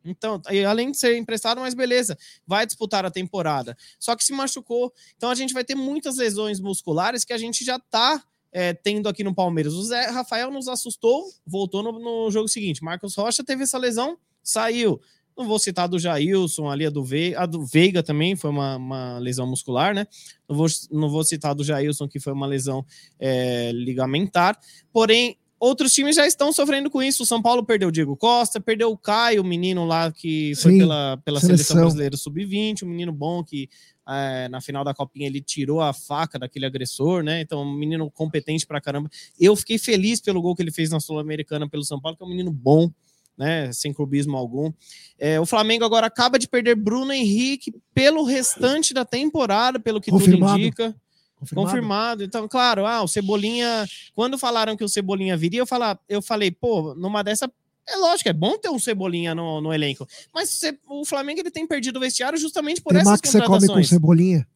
Então, 0.03 0.41
além 0.67 0.91
de 0.91 0.97
ser 0.97 1.17
emprestado, 1.17 1.61
mas 1.61 1.73
beleza, 1.73 2.17
vai 2.45 2.65
disputar 2.65 3.05
a 3.05 3.11
temporada. 3.11 3.77
Só 3.99 4.15
que 4.15 4.23
se 4.23 4.33
machucou. 4.33 4.91
Então 5.15 5.29
a 5.29 5.35
gente 5.35 5.53
vai 5.53 5.63
ter 5.63 5.75
muitas 5.75 6.17
lesões 6.17 6.59
musculares 6.59 7.23
que 7.23 7.33
a 7.33 7.37
gente 7.37 7.63
já 7.63 7.77
tá 7.77 8.23
é, 8.51 8.73
tendo 8.73 9.07
aqui 9.07 9.23
no 9.23 9.33
Palmeiras. 9.33 9.73
O 9.73 9.83
Zé 9.83 10.07
Rafael 10.07 10.51
nos 10.51 10.67
assustou, 10.67 11.25
voltou 11.45 11.83
no, 11.83 11.91
no, 11.91 12.31
jogo 12.31 12.47
seguinte. 12.47 12.83
Marcos 12.83 13.15
Rocha 13.15 13.43
teve 13.43 13.63
essa 13.63 13.77
lesão, 13.77 14.17
saiu. 14.43 14.99
Não 15.37 15.47
vou 15.47 15.57
citar 15.57 15.87
do 15.87 15.97
Jailson, 15.97 16.69
ali 16.69 16.85
a 16.85 16.89
do, 16.89 17.03
Ve 17.03 17.33
a 17.35 17.45
do 17.45 17.65
Veiga 17.65 18.03
também 18.03 18.35
foi 18.35 18.49
uma, 18.49 18.75
uma, 18.75 19.19
lesão 19.19 19.47
muscular, 19.47 19.95
né? 19.95 20.05
Não 20.49 20.55
vou, 20.55 20.67
não 20.91 21.09
vou 21.09 21.23
citar 21.23 21.55
do 21.55 21.63
Jailson, 21.63 22.09
que 22.09 22.19
foi 22.19 22.33
uma 22.33 22.45
lesão 22.45 22.85
é, 23.17 23.71
ligamentar. 23.71 24.59
Porém, 24.91 25.37
outros 25.57 25.93
times 25.93 26.15
já 26.15 26.27
estão 26.27 26.51
sofrendo 26.51 26.89
com 26.89 27.01
isso. 27.01 27.23
O 27.23 27.25
São 27.25 27.41
Paulo 27.41 27.63
perdeu 27.63 27.87
o 27.89 27.91
Diego 27.91 28.17
Costa, 28.17 28.59
perdeu 28.59 28.91
o 28.91 28.97
Caio, 28.97 29.41
o 29.41 29.45
menino 29.45 29.85
lá 29.85 30.11
que 30.11 30.53
foi 30.55 30.73
Sim, 30.73 30.77
pela, 30.79 31.17
pela 31.23 31.39
seleção. 31.39 31.57
seleção 31.57 31.81
brasileira 31.83 32.17
sub-20, 32.17 32.83
um 32.83 32.87
menino 32.87 33.13
bom 33.13 33.41
que 33.41 33.69
é, 34.09 34.49
na 34.49 34.59
final 34.61 34.83
da 34.83 34.93
copinha 34.93 35.27
ele 35.27 35.41
tirou 35.41 35.81
a 35.81 35.93
faca 35.93 36.39
daquele 36.39 36.65
agressor, 36.65 37.23
né? 37.23 37.41
Então, 37.41 37.61
um 37.61 37.73
menino 37.73 38.09
competente 38.09 38.65
pra 38.65 38.81
caramba. 38.81 39.09
Eu 39.39 39.55
fiquei 39.55 39.77
feliz 39.77 40.19
pelo 40.19 40.41
gol 40.41 40.55
que 40.55 40.61
ele 40.61 40.71
fez 40.71 40.89
na 40.89 40.99
Sul-Americana 40.99 41.69
pelo 41.69 41.83
São 41.83 41.99
Paulo, 41.99 42.17
que 42.17 42.23
é 42.23 42.25
um 42.25 42.29
menino 42.29 42.51
bom. 42.51 42.91
Né, 43.37 43.71
sem 43.71 43.93
clubismo 43.93 44.35
algum. 44.35 44.69
É, 45.17 45.39
o 45.39 45.45
Flamengo 45.45 45.85
agora 45.85 46.05
acaba 46.05 46.37
de 46.37 46.45
perder 46.45 46.75
Bruno 46.75 47.13
Henrique 47.13 47.73
pelo 47.93 48.25
restante 48.25 48.93
da 48.93 49.05
temporada, 49.05 49.79
pelo 49.79 50.01
que 50.01 50.11
Confirmado. 50.11 50.51
tudo 50.51 50.59
indica. 50.59 50.95
Confirmado. 51.39 51.67
Confirmado. 51.67 52.23
Então, 52.25 52.47
claro, 52.49 52.85
ah, 52.85 53.01
o 53.01 53.07
Cebolinha. 53.07 53.87
Quando 54.13 54.37
falaram 54.37 54.75
que 54.75 54.83
o 54.83 54.89
Cebolinha 54.89 55.37
viria, 55.37 55.61
eu, 55.61 55.65
falar, 55.65 55.97
eu 56.09 56.21
falei, 56.21 56.51
pô, 56.51 56.93
numa 56.95 57.23
dessa. 57.23 57.49
É 57.91 57.97
lógico, 57.97 58.29
é 58.29 58.33
bom 58.33 58.57
ter 58.57 58.69
um 58.69 58.79
Cebolinha 58.79 59.33
no, 59.33 59.61
no 59.61 59.73
elenco. 59.73 60.07
Mas 60.33 60.61
o 60.87 61.05
Flamengo 61.05 61.39
ele 61.39 61.51
tem 61.51 61.65
perdido 61.67 61.97
o 61.97 61.99
vestiário 61.99 62.37
justamente 62.37 62.81
por 62.81 62.93
Temaki 62.93 63.07
essas 63.07 63.21
contratações. 63.21 63.61
você 63.61 63.67
come 63.67 63.81
com 63.81 63.87
cebolinha? 63.87 64.47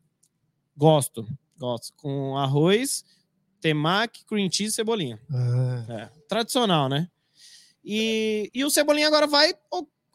Gosto, 0.75 1.27
gosto. 1.57 1.93
Com 1.97 2.37
arroz, 2.37 3.03
temaki, 3.61 4.25
cream 4.25 4.49
cheese 4.51 4.73
e 4.73 4.75
cebolinha. 4.75 5.19
Ah. 5.31 5.85
É, 5.89 6.09
tradicional, 6.27 6.89
né? 6.89 7.07
E, 7.83 8.49
e 8.53 8.63
o 8.63 8.69
Cebolinha 8.69 9.07
agora 9.07 9.27
vai 9.27 9.53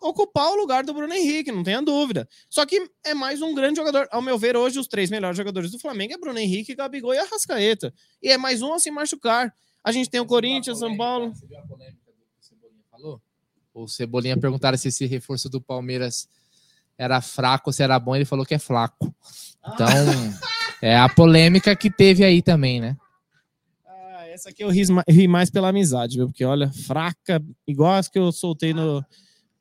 ocupar 0.01 0.51
o 0.51 0.57
lugar 0.57 0.85
do 0.85 0.95
Bruno 0.95 1.13
Henrique, 1.13 1.53
não 1.53 1.63
tenha 1.63 1.83
dúvida. 1.83 2.29
Só 2.49 2.65
que 2.65 2.91
é 3.05 3.15
mais 3.15 3.43
um 3.43 3.55
grande 3.55 3.77
jogador. 3.79 4.09
Ao 4.11 4.23
meu 4.23 4.39
ver, 4.39 4.57
hoje, 4.57 4.79
os 4.79 4.87
três 4.87 5.11
melhores 5.11 5.37
jogadores 5.37 5.71
do 5.71 5.79
Flamengo 5.79 6.15
é 6.15 6.19
Bruno 6.19 6.39
Henrique, 6.39 6.75
Gabigol 6.75 7.15
e 7.15 7.19
Arrascaeta. 7.19 7.93
E 8.23 8.31
é 8.31 8.39
mais 8.39 8.63
um 8.63 8.73
a 8.73 8.79
se 8.79 8.91
machucar. 8.91 9.55
A 9.85 9.93
gente 9.93 10.09
tem 10.09 10.21
o 10.21 10.27
Corinthians, 10.27 10.79
São 10.79 10.97
Paulo. 10.97 11.35
Você 11.35 11.47
viu 11.47 11.59
a 11.59 11.63
polêmica 11.63 12.07
do 12.07 12.13
que 12.13 12.41
o 12.41 12.43
Cebolinha 12.43 12.83
falou? 12.91 13.21
O 13.83 13.89
Cebolinha 13.89 14.37
perguntaram 14.37 14.77
se 14.77 14.89
esse 14.89 15.07
reforço 15.07 15.49
do 15.49 15.61
Palmeiras 15.61 16.29
era 16.97 17.21
fraco 17.21 17.71
ou 17.71 17.73
se 17.73 17.83
era 17.83 17.99
bom, 17.99 18.17
ele 18.17 18.25
falou 18.25 18.45
que 18.45 18.55
é 18.55 18.59
flaco. 18.59 19.15
Então, 19.67 19.87
é 20.83 20.99
a 20.99 21.09
polêmica 21.09 21.75
que 21.77 21.91
teve 21.91 22.25
aí 22.25 22.43
também, 22.43 22.81
né? 22.81 22.97
Ah, 23.87 24.27
essa 24.29 24.51
aqui 24.51 24.65
eu 24.65 24.71
ri 24.71 25.29
mais 25.29 25.51
pela 25.51 25.69
amizade, 25.69 26.17
viu? 26.17 26.27
Porque, 26.27 26.45
olha, 26.45 26.71
fraca, 26.73 27.43
igual 27.67 27.95
as 27.95 28.09
que 28.09 28.19
eu 28.19 28.33
soltei 28.33 28.75
no, 28.75 29.05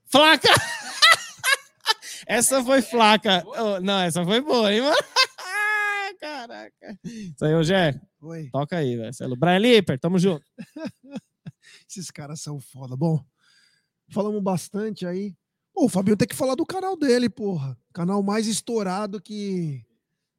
Flaca! 0.08 0.48
essa 2.26 2.64
foi 2.64 2.82
flaca. 2.82 3.44
Oh, 3.46 3.80
não, 3.82 4.00
essa 4.00 4.24
foi 4.24 4.42
boa, 4.42 4.74
hein, 4.74 4.82
mano? 4.82 4.96
Caraca. 6.20 7.00
Isso 7.04 7.46
aí, 7.46 7.54
Rogério. 7.54 8.02
Oi. 8.22 8.50
Toca 8.52 8.78
aí, 8.78 8.96
velho. 8.96 9.36
Brian 9.36 9.60
Lipper, 9.60 10.00
tamo 10.00 10.18
junto. 10.18 10.46
Esses 11.90 12.10
caras 12.10 12.42
são 12.42 12.60
foda. 12.60 12.96
Bom, 12.96 13.24
falamos 14.10 14.42
bastante 14.42 15.06
aí. 15.06 15.36
Pô, 15.74 15.86
o 15.86 15.90
Fabinho 15.90 16.18
tem 16.18 16.28
que 16.28 16.36
falar 16.36 16.56
do 16.56 16.66
canal 16.66 16.96
dele, 16.96 17.30
porra. 17.30 17.78
Canal 17.94 18.24
mais 18.24 18.48
estourado 18.48 19.22
que 19.22 19.86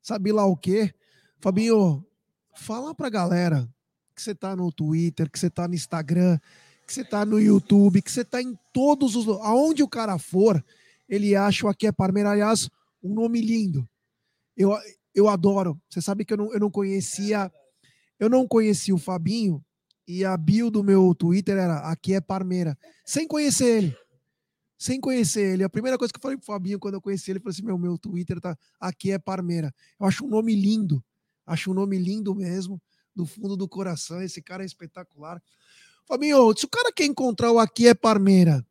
sabe 0.03 0.33
lá 0.33 0.45
o 0.45 0.57
quê. 0.57 0.93
Fabinho, 1.41 2.05
fala 2.55 2.95
pra 2.95 3.09
galera 3.09 3.69
que 4.15 4.23
você 4.23 4.35
tá 4.35 4.57
no 4.57 4.73
Twitter, 4.73 5.31
que 5.31 5.39
você 5.39 5.49
tá 5.49 5.69
no 5.69 5.75
Instagram, 5.75 6.39
que 6.87 6.93
você 6.93 7.05
tá 7.05 7.25
no 7.25 7.39
YouTube, 7.39 8.03
que 8.03 8.11
você 8.11 8.25
tá 8.25 8.43
em 8.43 8.59
todos 8.73 9.15
os. 9.15 9.29
Aonde 9.29 9.83
o 9.83 9.89
cara 9.89 10.19
for, 10.19 10.65
ele 11.09 11.37
acha 11.37 11.67
o 11.67 11.69
Aqui 11.69 11.87
é 11.87 11.93
Parmeira. 11.93 12.31
Aliás, 12.31 12.69
um 13.03 13.15
nome 13.15 13.41
lindo. 13.41 13.89
Eu, 14.57 14.77
eu 15.15 15.29
adoro. 15.29 15.81
Você 15.89 16.01
sabe 16.01 16.25
que 16.25 16.33
eu 16.33 16.37
não, 16.37 16.53
eu 16.53 16.59
não 16.59 16.71
conhecia. 16.71 17.53
Eu 18.19 18.29
não 18.29 18.49
conhecia 18.49 18.95
o 18.95 18.99
Fabinho 18.99 19.65
e 20.09 20.25
a 20.25 20.35
bio 20.39 20.71
do 20.71 20.83
meu 20.83 21.15
Twitter 21.15 21.59
era 21.59 21.81
aqui 21.81 22.15
é 22.15 22.21
Parmeira. 22.21 22.79
Sem 23.05 23.29
conhecer 23.29 23.77
ele. 23.77 23.97
Sem 24.79 24.99
conhecer 24.99 25.53
ele. 25.53 25.63
A 25.63 25.69
primeira 25.69 25.99
coisa 25.99 26.11
que 26.11 26.17
eu 26.17 26.23
falei 26.23 26.39
pro 26.39 26.47
Fabinho 26.47 26.79
quando 26.79 26.95
eu 26.95 27.03
conheci 27.03 27.31
ele, 27.31 27.39
eu 27.39 27.43
falei 27.43 27.53
assim: 27.53 27.63
meu, 27.63 27.77
meu 27.77 27.99
Twitter 27.99 28.41
tá 28.41 28.57
aqui 28.81 29.13
é 29.13 29.19
Parmeira. 29.19 29.71
Eu 30.01 30.07
acho 30.07 30.25
um 30.25 30.29
nome 30.29 30.55
lindo. 30.55 31.05
Acho 31.45 31.73
um 31.73 31.75
nome 31.75 31.99
lindo 31.99 32.35
mesmo. 32.35 32.81
Do 33.15 33.27
fundo 33.27 33.55
do 33.55 33.69
coração. 33.69 34.23
Esse 34.23 34.41
cara 34.41 34.63
é 34.63 34.67
espetacular. 34.67 35.43
Fabinho, 36.07 36.57
se 36.57 36.65
o 36.65 36.69
cara 36.71 36.91
quer 36.91 37.05
encontrar 37.05 37.53
o 37.53 37.59
aqui 37.59 37.87
é 37.87 37.95
Parmeira, 37.95 38.67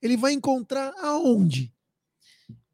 ele 0.00 0.16
vai 0.16 0.32
encontrar 0.32 0.94
aonde? 1.00 1.74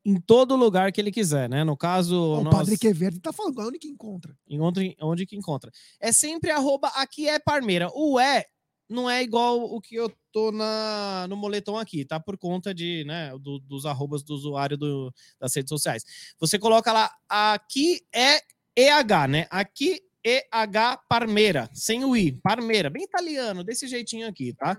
Em 0.04 0.20
todo 0.20 0.56
lugar 0.56 0.90
que 0.90 1.00
ele 1.00 1.12
quiser, 1.12 1.48
né? 1.48 1.62
No 1.62 1.76
caso. 1.76 2.16
O 2.40 2.42
nós- 2.44 2.54
Padre 2.54 2.76
Queverde 2.76 3.20
tá 3.20 3.32
falando, 3.32 3.58
onde 3.60 3.78
que 3.78 3.88
encontra? 3.88 4.36
Em 4.48 4.60
onde, 4.60 5.26
que 5.26 5.36
encontra. 5.36 5.70
É 6.00 6.10
sempre 6.12 6.50
arroba 6.50 6.88
aqui 6.96 7.28
é 7.28 7.38
Parmeira. 7.38 7.88
O 7.94 8.18
é 8.18 8.44
não 8.90 9.08
é 9.08 9.22
igual 9.22 9.62
o 9.62 9.80
que 9.80 9.94
eu 9.94 10.12
tô 10.32 10.50
na, 10.52 11.26
no 11.28 11.36
moletom 11.36 11.78
aqui, 11.78 12.04
tá? 12.04 12.18
Por 12.20 12.36
conta 12.36 12.74
de, 12.74 13.04
né, 13.06 13.30
do- 13.40 13.58
dos 13.60 13.86
arrobas 13.86 14.22
do 14.22 14.34
usuário 14.34 14.76
do- 14.76 15.12
das 15.40 15.54
redes 15.54 15.68
sociais. 15.70 16.04
Você 16.38 16.58
coloca 16.58 16.92
lá, 16.92 17.10
aqui 17.28 18.00
é 18.14 18.40
EH, 18.76 19.28
né? 19.28 19.46
Aqui 19.50 20.00
EH 20.24 20.98
Parmeira, 21.08 21.68
sem 21.72 22.04
o 22.04 22.16
I, 22.16 22.32
Parmeira, 22.32 22.88
bem 22.90 23.02
italiano, 23.04 23.64
desse 23.64 23.88
jeitinho 23.88 24.28
aqui, 24.28 24.52
tá? 24.54 24.78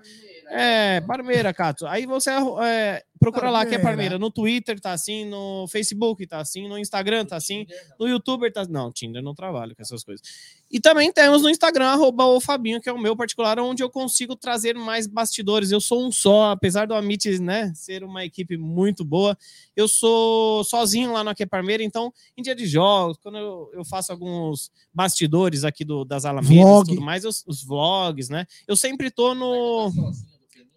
É, 0.50 1.02
Parmeira, 1.02 1.54
Cato. 1.54 1.86
Aí 1.88 2.06
você 2.06 2.30
é, 2.64 3.04
procura 3.24 3.50
lá 3.52 3.66
que 3.66 3.74
é 3.76 3.78
Parmeira. 3.78 3.90
Parmeira. 3.94 4.20
No 4.20 4.30
Twitter 4.32 4.80
tá 4.80 4.92
assim, 4.92 5.26
no 5.26 5.66
Facebook 5.68 6.26
tá 6.28 6.40
assim, 6.40 6.68
no 6.68 6.78
Instagram 6.78 7.26
tá 7.26 7.36
assim, 7.36 7.66
no 8.00 8.08
YouTuber 8.08 8.52
tá. 8.52 8.66
Não, 8.66 8.92
Tinder 8.92 9.22
não 9.24 9.34
trabalho 9.34 9.76
com 9.76 9.82
essas 9.82 10.04
coisas. 10.04 10.26
E 10.72 10.80
também 10.80 11.12
temos 11.12 11.44
no 11.44 11.50
Instagram, 11.50 11.86
arroba 11.86 12.26
o 12.26 12.42
Fabinho, 12.42 12.82
que 12.82 12.90
é 12.90 12.94
o 12.94 12.98
meu 13.00 13.16
particular, 13.16 13.60
onde 13.60 13.84
eu 13.84 13.90
consigo 13.90 14.36
trazer 14.36 14.74
mais 14.76 15.06
bastidores. 15.06 15.72
Eu 15.72 15.80
sou 15.80 16.04
um 16.08 16.12
só, 16.12 16.50
apesar 16.52 16.88
do 16.88 16.96
Amit 16.96 17.40
né, 17.40 17.72
ser 17.76 18.04
uma 18.04 18.26
equipe 18.26 18.58
muito 18.58 19.04
boa, 19.06 19.38
eu 19.76 19.88
sou 19.88 20.64
sozinho 20.64 21.12
lá 21.14 21.24
no 21.24 21.30
Aqui 21.30 21.44
é 21.44 21.46
Parmeira, 21.46 21.84
então, 21.84 22.12
em 22.38 22.42
dia 22.42 22.56
de 22.56 22.66
jogos, 22.66 23.18
quando 23.22 23.38
eu, 23.38 23.70
eu 23.74 23.86
faço 23.86 24.12
alguns 24.12 24.72
bastidores 24.94 25.64
aqui 25.64 25.84
do, 25.86 26.04
das 26.06 26.26
Alamedas 26.26 26.56
e 26.56 26.56
tudo 26.96 27.02
mais, 27.02 27.24
eu- 27.24 27.30
os 27.48 27.64
vlogs, 27.64 28.30
né? 28.30 28.46
Eu 28.68 28.76
sempre 28.76 29.12
tô 29.12 29.34
no. 29.36 29.92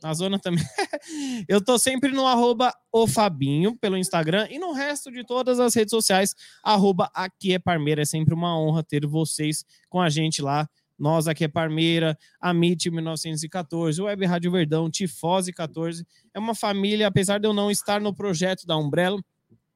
Na 0.02 0.12
zona 0.12 0.38
também. 0.38 0.64
Eu 1.48 1.64
tô 1.64 1.78
sempre 1.78 2.12
no 2.12 2.26
arroba 2.26 2.72
o 2.92 3.06
Fabinho 3.06 3.76
pelo 3.76 3.96
Instagram 3.96 4.46
e 4.50 4.58
no 4.58 4.72
resto 4.72 5.10
de 5.10 5.24
todas 5.24 5.58
as 5.58 5.74
redes 5.74 5.90
sociais, 5.90 6.34
arroba 6.62 7.10
aqui 7.14 7.52
é 7.52 7.58
Parmeira. 7.58 8.02
É 8.02 8.04
sempre 8.04 8.34
uma 8.34 8.58
honra 8.58 8.82
ter 8.82 9.06
vocês 9.06 9.64
com 9.88 10.00
a 10.00 10.08
gente 10.10 10.42
lá. 10.42 10.68
Nós 10.98 11.28
aqui 11.28 11.44
é 11.44 11.48
Parmeira, 11.48 12.16
a 12.40 12.50
MIT 12.50 12.90
1914, 12.90 14.00
Web 14.00 14.24
Rádio 14.24 14.50
Verdão, 14.50 14.90
Tifose 14.90 15.52
14. 15.52 16.06
É 16.32 16.38
uma 16.38 16.54
família, 16.54 17.06
apesar 17.06 17.38
de 17.38 17.46
eu 17.46 17.52
não 17.52 17.70
estar 17.70 18.00
no 18.00 18.14
projeto 18.14 18.66
da 18.66 18.76
Umbrella, 18.76 19.22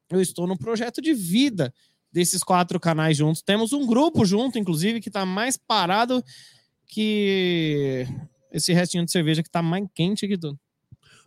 eu 0.08 0.20
estou 0.20 0.46
no 0.46 0.58
projeto 0.58 1.00
de 1.02 1.12
vida 1.12 1.72
desses 2.12 2.42
quatro 2.42 2.80
canais 2.80 3.16
juntos. 3.16 3.42
Temos 3.42 3.72
um 3.72 3.86
grupo 3.86 4.24
junto, 4.24 4.58
inclusive, 4.58 5.00
que 5.00 5.08
está 5.08 5.24
mais 5.26 5.56
parado 5.56 6.24
que 6.86 8.06
esse 8.52 8.72
restinho 8.72 9.04
de 9.04 9.12
cerveja 9.12 9.42
que 9.42 9.48
está 9.48 9.62
mais 9.62 9.86
quente 9.94 10.26
que 10.26 10.38
tudo. 10.38 10.58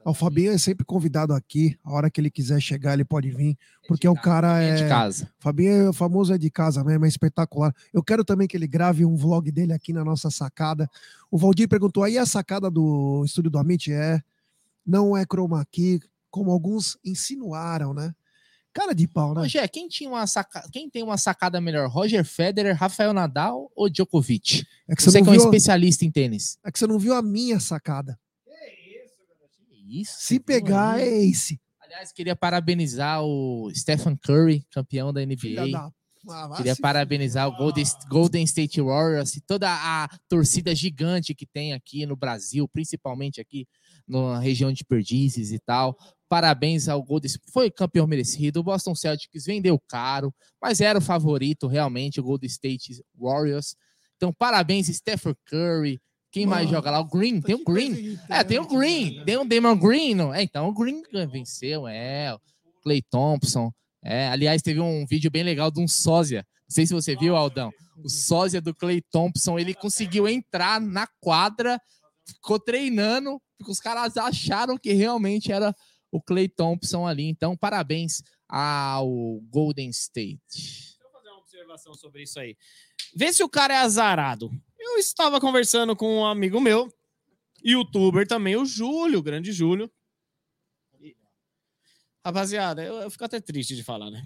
O 0.05 0.13
Fabinho 0.13 0.51
é 0.51 0.57
sempre 0.57 0.85
convidado 0.85 1.33
aqui. 1.33 1.77
A 1.81 1.93
hora 1.93 2.09
que 2.09 2.19
ele 2.19 2.29
quiser 2.29 2.59
chegar, 2.61 2.93
ele 2.93 3.05
pode 3.05 3.31
vir. 3.31 3.57
Porque 3.87 4.07
o 4.07 4.13
cara 4.13 4.61
É 4.61 4.75
de 4.75 4.83
é. 4.83 4.89
casa. 4.89 5.31
Fabinho 5.39 5.89
é 5.89 5.93
famoso 5.93 6.33
é 6.33 6.37
de 6.37 6.51
casa 6.51 6.83
mesmo, 6.83 7.05
é 7.05 7.07
espetacular. 7.07 7.73
Eu 7.93 8.03
quero 8.03 8.25
também 8.25 8.45
que 8.45 8.57
ele 8.57 8.67
grave 8.67 9.05
um 9.05 9.15
vlog 9.15 9.49
dele 9.49 9.71
aqui 9.71 9.93
na 9.93 10.03
nossa 10.03 10.29
sacada. 10.29 10.89
O 11.31 11.37
Valdir 11.37 11.69
perguntou: 11.69 12.03
aí 12.03 12.17
a 12.17 12.25
sacada 12.25 12.69
do 12.69 13.23
estúdio 13.25 13.49
do 13.49 13.57
Amit 13.57 13.91
é. 13.91 14.21
Não 14.85 15.15
é 15.15 15.23
chroma 15.25 15.65
key, 15.71 16.01
como 16.29 16.51
alguns 16.51 16.97
insinuaram, 17.05 17.93
né? 17.93 18.13
Cara 18.73 18.93
de 18.93 19.07
pau, 19.07 19.33
né? 19.35 19.41
Rogé, 19.41 19.67
quem, 19.67 19.87
tinha 19.87 20.09
uma 20.09 20.25
saca... 20.25 20.67
quem 20.71 20.89
tem 20.89 21.03
uma 21.03 21.17
sacada 21.17 21.61
melhor? 21.61 21.87
Roger 21.89 22.25
Federer, 22.25 22.75
Rafael 22.75 23.13
Nadal 23.13 23.71
ou 23.75 23.89
Djokovic? 23.89 24.65
É 24.87 24.95
que 24.95 25.03
Você, 25.03 25.11
você, 25.11 25.21
que 25.21 25.27
é 25.27 25.31
um 25.31 25.35
viu, 25.35 25.43
especialista 25.43 26.03
em 26.03 26.11
tênis. 26.11 26.57
é 26.65 26.71
que 26.71 26.79
você 26.79 26.87
não 26.87 26.97
viu 26.97 27.13
a 27.13 27.21
minha 27.21 27.59
sacada. 27.59 28.19
Isso. 29.87 30.15
Se 30.17 30.39
pegar, 30.39 30.99
é 30.99 31.07
ace. 31.07 31.61
Aliás, 31.79 32.11
queria 32.11 32.35
parabenizar 32.35 33.23
o 33.23 33.69
Stephen 33.75 34.15
Curry, 34.17 34.65
campeão 34.71 35.13
da 35.13 35.23
NBA. 35.23 35.69
da. 35.71 35.91
Ah, 36.29 36.53
Queria 36.55 36.75
parabenizar 36.77 37.49
o 37.49 37.57
Golden, 37.57 37.83
Golden 38.07 38.43
State 38.45 38.81
Warriors 38.81 39.35
e 39.35 39.41
toda 39.41 39.67
a 39.69 40.07
torcida 40.29 40.73
gigante 40.73 41.35
que 41.35 41.45
tem 41.45 41.73
aqui 41.73 42.05
no 42.05 42.15
Brasil, 42.15 42.65
principalmente 42.67 43.41
aqui 43.41 43.67
na 44.07 44.39
região 44.39 44.71
de 44.71 44.84
Perdizes 44.84 45.51
e 45.51 45.59
tal. 45.59 45.97
Parabéns 46.30 46.88
ao 46.89 47.03
Golden 47.03 47.31
Foi 47.51 47.69
campeão 47.69 48.07
merecido. 48.07 48.59
O 48.59 48.63
Boston 48.63 48.95
Celtics 48.95 49.45
vendeu 49.45 49.80
caro, 49.88 50.34
mas 50.61 50.81
era 50.81 50.99
o 50.99 51.01
favorito 51.01 51.67
realmente, 51.67 52.19
o 52.19 52.23
Golden 52.23 52.47
State 52.47 53.03
Warriors. 53.15 53.75
Então, 54.15 54.34
parabéns, 54.34 54.88
Stephen 54.88 55.35
Curry. 55.45 55.99
Quem 56.31 56.47
mais 56.47 56.65
Mano, 56.65 56.77
joga 56.77 56.89
lá? 56.89 56.99
O 56.99 57.05
Green, 57.05 57.39
tem 57.39 57.53
o 57.53 57.63
Green. 57.63 58.17
É, 58.27 58.43
tem 58.43 58.57
o 58.57 58.67
Green, 58.67 59.23
tem 59.23 59.38
o 59.38 59.45
Damon 59.45 59.77
Green. 59.77 60.15
não? 60.15 60.34
É, 60.34 60.41
então 60.41 60.67
o 60.67 60.73
Green 60.73 61.03
venceu, 61.31 61.88
é. 61.88 62.34
O 62.34 62.39
Clay 62.81 63.03
Thompson. 63.03 63.71
É, 64.03 64.27
aliás, 64.30 64.61
teve 64.63 64.80
um 64.80 65.05
vídeo 65.05 65.30
bem 65.30 65.43
legal 65.43 65.69
de 65.69 65.80
um 65.80 65.88
sósia. 65.88 66.43
Não 66.67 66.73
sei 66.73 66.88
se 66.88 66.93
você 66.93 67.15
viu, 67.15 67.35
Aldão. 67.35 67.71
O 68.03 68.09
sósia 68.09 68.59
do 68.59 68.73
Clay 68.73 69.01
Thompson, 69.11 69.59
ele 69.59 69.75
conseguiu 69.75 70.27
entrar 70.27 70.81
na 70.81 71.07
quadra, 71.21 71.80
ficou 72.25 72.59
treinando, 72.59 73.41
os 73.67 73.79
caras 73.79 74.17
acharam 74.17 74.77
que 74.77 74.93
realmente 74.93 75.51
era 75.51 75.75
o 76.11 76.21
Clay 76.21 76.47
Thompson 76.47 77.07
ali. 77.07 77.25
Então, 77.25 77.57
parabéns 77.57 78.21
ao 78.47 79.39
Golden 79.49 79.89
State. 79.89 80.39
Deixa 80.51 81.03
eu 81.03 81.11
fazer 81.11 81.29
uma 81.29 81.39
observação 81.39 81.93
sobre 81.93 82.23
isso 82.23 82.39
aí. 82.39 82.55
Vê 83.15 83.33
se 83.33 83.43
o 83.43 83.49
cara 83.49 83.73
é 83.73 83.77
azarado. 83.77 84.51
Eu 84.79 84.97
estava 84.97 85.39
conversando 85.39 85.95
com 85.95 86.19
um 86.19 86.25
amigo 86.25 86.59
meu, 86.59 86.91
youtuber 87.63 88.27
também, 88.27 88.55
o 88.55 88.65
Júlio, 88.65 89.19
o 89.19 89.23
grande 89.23 89.51
Júlio. 89.51 89.91
Rapaziada, 92.25 92.83
eu, 92.83 92.95
eu 93.01 93.11
fico 93.11 93.25
até 93.25 93.41
triste 93.41 93.75
de 93.75 93.83
falar, 93.83 94.09
né? 94.09 94.25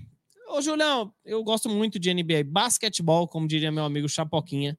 Ô, 0.49 0.61
Julião, 0.61 1.13
eu 1.25 1.43
gosto 1.43 1.67
muito 1.67 1.99
de 1.99 2.13
NBA, 2.13 2.43
basquetebol, 2.45 3.27
como 3.27 3.47
diria 3.47 3.71
meu 3.71 3.83
amigo 3.83 4.07
Chapoquinha. 4.07 4.77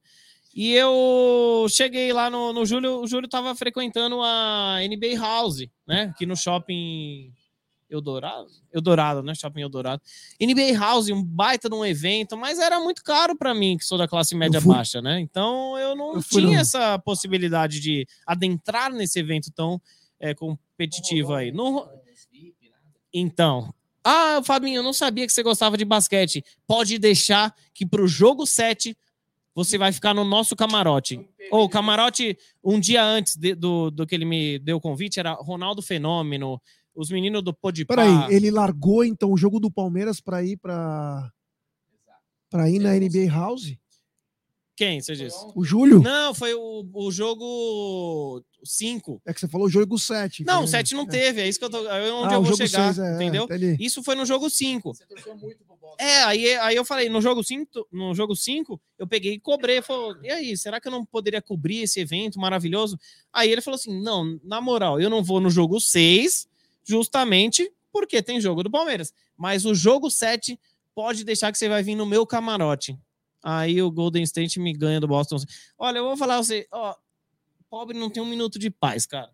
E 0.61 0.73
eu 0.73 1.65
cheguei 1.69 2.11
lá 2.11 2.29
no, 2.29 2.51
no 2.51 2.65
Júlio, 2.65 2.99
o 2.99 3.07
Júlio 3.07 3.29
tava 3.29 3.55
frequentando 3.55 4.21
a 4.21 4.75
NBA 4.81 5.17
House, 5.17 5.65
né? 5.87 6.11
Aqui 6.13 6.25
no 6.25 6.35
shopping 6.35 7.31
Eldorado, 7.89 8.49
Eldorado, 8.73 9.23
né? 9.23 9.33
Shopping 9.33 9.61
Eldorado. 9.61 10.01
NBA 10.37 10.77
House, 10.77 11.07
um 11.07 11.23
baita 11.23 11.69
de 11.69 11.75
um 11.75 11.85
evento, 11.85 12.35
mas 12.35 12.59
era 12.59 12.77
muito 12.81 13.01
caro 13.05 13.37
para 13.37 13.53
mim, 13.53 13.77
que 13.77 13.85
sou 13.85 13.97
da 13.97 14.05
classe 14.05 14.35
média 14.35 14.59
fui- 14.59 14.75
baixa, 14.75 15.01
né? 15.01 15.21
Então 15.21 15.77
eu 15.77 15.95
não 15.95 16.15
Eu 16.15 16.23
tinha 16.23 16.41
no- 16.47 16.53
essa 16.59 16.99
possibilidade 16.99 17.79
de 17.79 18.05
adentrar 18.27 18.91
nesse 18.91 19.17
evento 19.17 19.49
tão 19.55 19.81
é, 20.19 20.33
competitivo 20.33 21.33
aí. 21.35 21.53
Não 21.53 21.89
Então, 23.13 23.73
ah, 24.03 24.41
Fabinho, 24.43 24.79
eu 24.79 24.83
não 24.83 24.91
sabia 24.91 25.25
que 25.25 25.31
você 25.31 25.41
gostava 25.41 25.77
de 25.77 25.85
basquete. 25.85 26.43
Pode 26.67 26.99
deixar 26.99 27.55
que 27.73 27.85
pro 27.85 28.05
jogo 28.09 28.45
7 28.45 28.93
você 29.59 29.77
vai 29.77 29.91
ficar 29.91 30.13
no 30.13 30.23
nosso 30.23 30.55
camarote. 30.55 31.19
Ou 31.51 31.65
o 31.65 31.69
camarote, 31.69 32.37
um 32.63 32.79
dia 32.79 33.03
antes 33.03 33.35
de- 33.35 33.53
do, 33.53 33.91
do 33.91 34.07
que 34.07 34.15
ele 34.15 34.23
me 34.23 34.57
deu 34.59 34.77
o 34.77 34.81
convite, 34.81 35.19
era 35.19 35.33
Ronaldo 35.33 35.81
Fenômeno, 35.81 36.61
os 36.95 37.09
meninos 37.11 37.43
do 37.43 37.53
Podpah. 37.53 37.95
Peraí, 37.95 38.33
ele 38.33 38.49
largou 38.49 39.03
então 39.03 39.33
o 39.33 39.37
jogo 39.37 39.59
do 39.59 39.69
Palmeiras 39.69 40.21
para 40.21 40.41
ir 40.43 40.55
para 40.57 41.29
para 42.49 42.69
ir 42.69 42.79
na 42.79 42.95
NBA 42.95 43.29
House? 43.29 43.75
Quem, 44.75 45.01
você 45.01 45.13
disse? 45.13 45.37
O 45.53 45.63
Júlio? 45.63 46.01
Não, 46.01 46.33
foi 46.33 46.53
o, 46.53 46.89
o 46.93 47.11
jogo 47.11 48.41
5. 48.63 49.21
É 49.27 49.33
que 49.33 49.39
você 49.41 49.47
falou 49.47 49.67
o 49.67 49.69
jogo 49.69 49.99
7. 49.99 50.45
Não, 50.45 50.63
o 50.63 50.67
7 50.67 50.95
não 50.95 51.05
teve, 51.05 51.41
é 51.41 51.49
isso 51.49 51.59
que 51.59 51.65
eu 51.65 51.69
tô. 51.69 51.85
É 51.85 52.11
onde 52.13 52.33
ah, 52.33 52.37
eu 52.37 52.43
vou 52.43 52.55
chegar, 52.55 52.93
seis, 52.93 53.05
é, 53.05 53.15
entendeu? 53.15 53.43
entendi. 53.43 53.75
Isso 53.77 54.01
foi 54.01 54.15
no 54.15 54.25
jogo 54.25 54.49
5. 54.49 54.95
Você 54.95 55.05
torceu 55.05 55.35
muito. 55.35 55.68
É, 55.97 56.23
aí, 56.23 56.53
aí 56.55 56.75
eu 56.75 56.85
falei, 56.85 57.09
no 57.09 57.21
jogo 57.21 57.43
5, 57.43 57.87
no 57.91 58.13
jogo 58.13 58.35
5, 58.35 58.79
eu 58.97 59.07
peguei 59.07 59.33
e 59.33 59.39
cobrei. 59.39 59.81
Falou, 59.81 60.17
e 60.23 60.29
aí, 60.29 60.57
será 60.57 60.79
que 60.79 60.87
eu 60.87 60.91
não 60.91 61.05
poderia 61.05 61.41
cobrir 61.41 61.81
esse 61.81 61.99
evento 61.99 62.39
maravilhoso? 62.39 62.99
Aí 63.31 63.51
ele 63.51 63.61
falou 63.61 63.75
assim: 63.75 64.01
não, 64.01 64.39
na 64.43 64.61
moral, 64.61 64.99
eu 64.99 65.09
não 65.09 65.23
vou 65.23 65.39
no 65.39 65.49
jogo 65.49 65.79
6, 65.79 66.47
justamente 66.83 67.71
porque 67.91 68.21
tem 68.21 68.39
jogo 68.39 68.63
do 68.63 68.71
Palmeiras. 68.71 69.13
Mas 69.37 69.65
o 69.65 69.73
jogo 69.73 70.09
7 70.09 70.59
pode 70.93 71.23
deixar 71.23 71.51
que 71.51 71.57
você 71.57 71.69
vai 71.69 71.81
vir 71.81 71.95
no 71.95 72.05
meu 72.05 72.25
camarote. 72.25 72.97
Aí 73.43 73.81
o 73.81 73.89
Golden 73.89 74.23
State 74.23 74.59
me 74.59 74.73
ganha 74.73 74.99
do 74.99 75.07
Boston. 75.07 75.37
Olha, 75.77 75.99
eu 75.99 76.03
vou 76.03 76.17
falar 76.17 76.37
você, 76.37 76.67
ó, 76.71 76.93
pobre 77.69 77.97
não 77.97 78.09
tem 78.09 78.21
um 78.21 78.25
minuto 78.25 78.59
de 78.59 78.69
paz, 78.69 79.05
cara. 79.05 79.31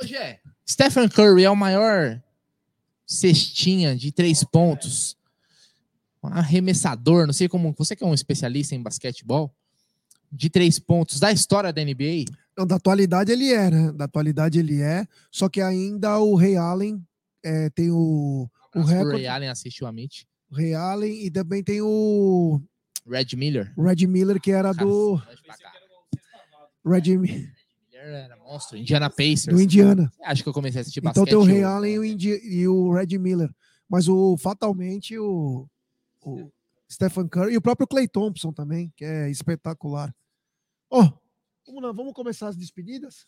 Ô, 0.00 0.06
Gé, 0.06 0.40
Stephen 0.68 1.08
Curry 1.08 1.44
é 1.44 1.50
o 1.50 1.56
maior 1.56 2.22
cestinha 3.04 3.96
de 3.96 4.12
três 4.12 4.44
pontos 4.44 5.16
arremessador, 6.22 7.26
não 7.26 7.32
sei 7.32 7.48
como. 7.48 7.74
Você 7.78 7.96
que 7.96 8.04
é 8.04 8.06
um 8.06 8.14
especialista 8.14 8.74
em 8.74 8.82
basquetebol, 8.82 9.52
de 10.30 10.48
três 10.48 10.78
pontos 10.78 11.18
da 11.20 11.30
história 11.32 11.72
da 11.72 11.84
NBA? 11.84 12.24
Não, 12.56 12.66
da 12.66 12.76
atualidade 12.76 13.32
ele 13.32 13.52
é, 13.52 13.70
né? 13.70 13.92
Da 13.92 14.04
atualidade 14.04 14.58
ele 14.58 14.80
é. 14.80 15.06
Só 15.30 15.48
que 15.48 15.60
ainda 15.60 16.18
o 16.18 16.34
Ray 16.34 16.56
Allen 16.56 17.02
é, 17.42 17.68
tem 17.70 17.90
o, 17.90 18.48
o 18.74 18.78
O 18.78 18.82
recorde. 18.82 19.16
Ray 19.16 19.26
Allen 19.26 19.48
assistiu 19.48 19.86
a 19.86 19.92
Mitch. 19.92 20.22
o 20.50 20.54
Ray 20.54 20.74
Allen 20.74 21.24
e 21.26 21.30
também 21.30 21.62
tem 21.62 21.80
o 21.82 22.60
Red 23.06 23.36
Miller. 23.36 23.72
Red 23.76 24.06
Miller, 24.06 24.40
que 24.40 24.50
era 24.52 24.72
do. 24.72 25.18
Cacete. 25.18 25.62
Red 26.84 27.16
Mi- 27.16 27.28
Miller 27.90 28.24
era 28.24 28.36
monstro. 28.36 28.76
Indiana 28.76 29.08
Pacers. 29.08 29.46
do 29.46 29.60
Indiana. 29.60 30.12
Acho 30.24 30.42
que 30.42 30.48
eu 30.48 30.52
comecei 30.52 30.80
a 30.80 30.82
assistir 30.82 31.00
Então 31.00 31.24
basquete. 31.24 31.28
tem 31.28 31.36
o 31.38 31.42
Ray. 31.44 31.62
Allen 31.62 31.94
e 31.94 31.98
o, 31.98 32.04
Indi- 32.04 32.40
e 32.44 32.66
o 32.68 32.92
Red 32.92 33.18
Miller. 33.18 33.50
Mas 33.88 34.08
o 34.08 34.36
fatalmente 34.36 35.18
o, 35.18 35.66
o 36.22 36.50
Stephen 36.90 37.28
Curry 37.28 37.54
e 37.54 37.56
o 37.56 37.62
próprio 37.62 37.86
Clay 37.86 38.08
Thompson 38.08 38.52
também, 38.52 38.92
que 38.96 39.04
é 39.04 39.30
espetacular. 39.30 40.14
Ó, 40.90 41.10
vamos 41.66 41.82
lá, 41.82 41.92
vamos 41.92 42.12
começar 42.12 42.48
as 42.48 42.56
despedidas? 42.56 43.24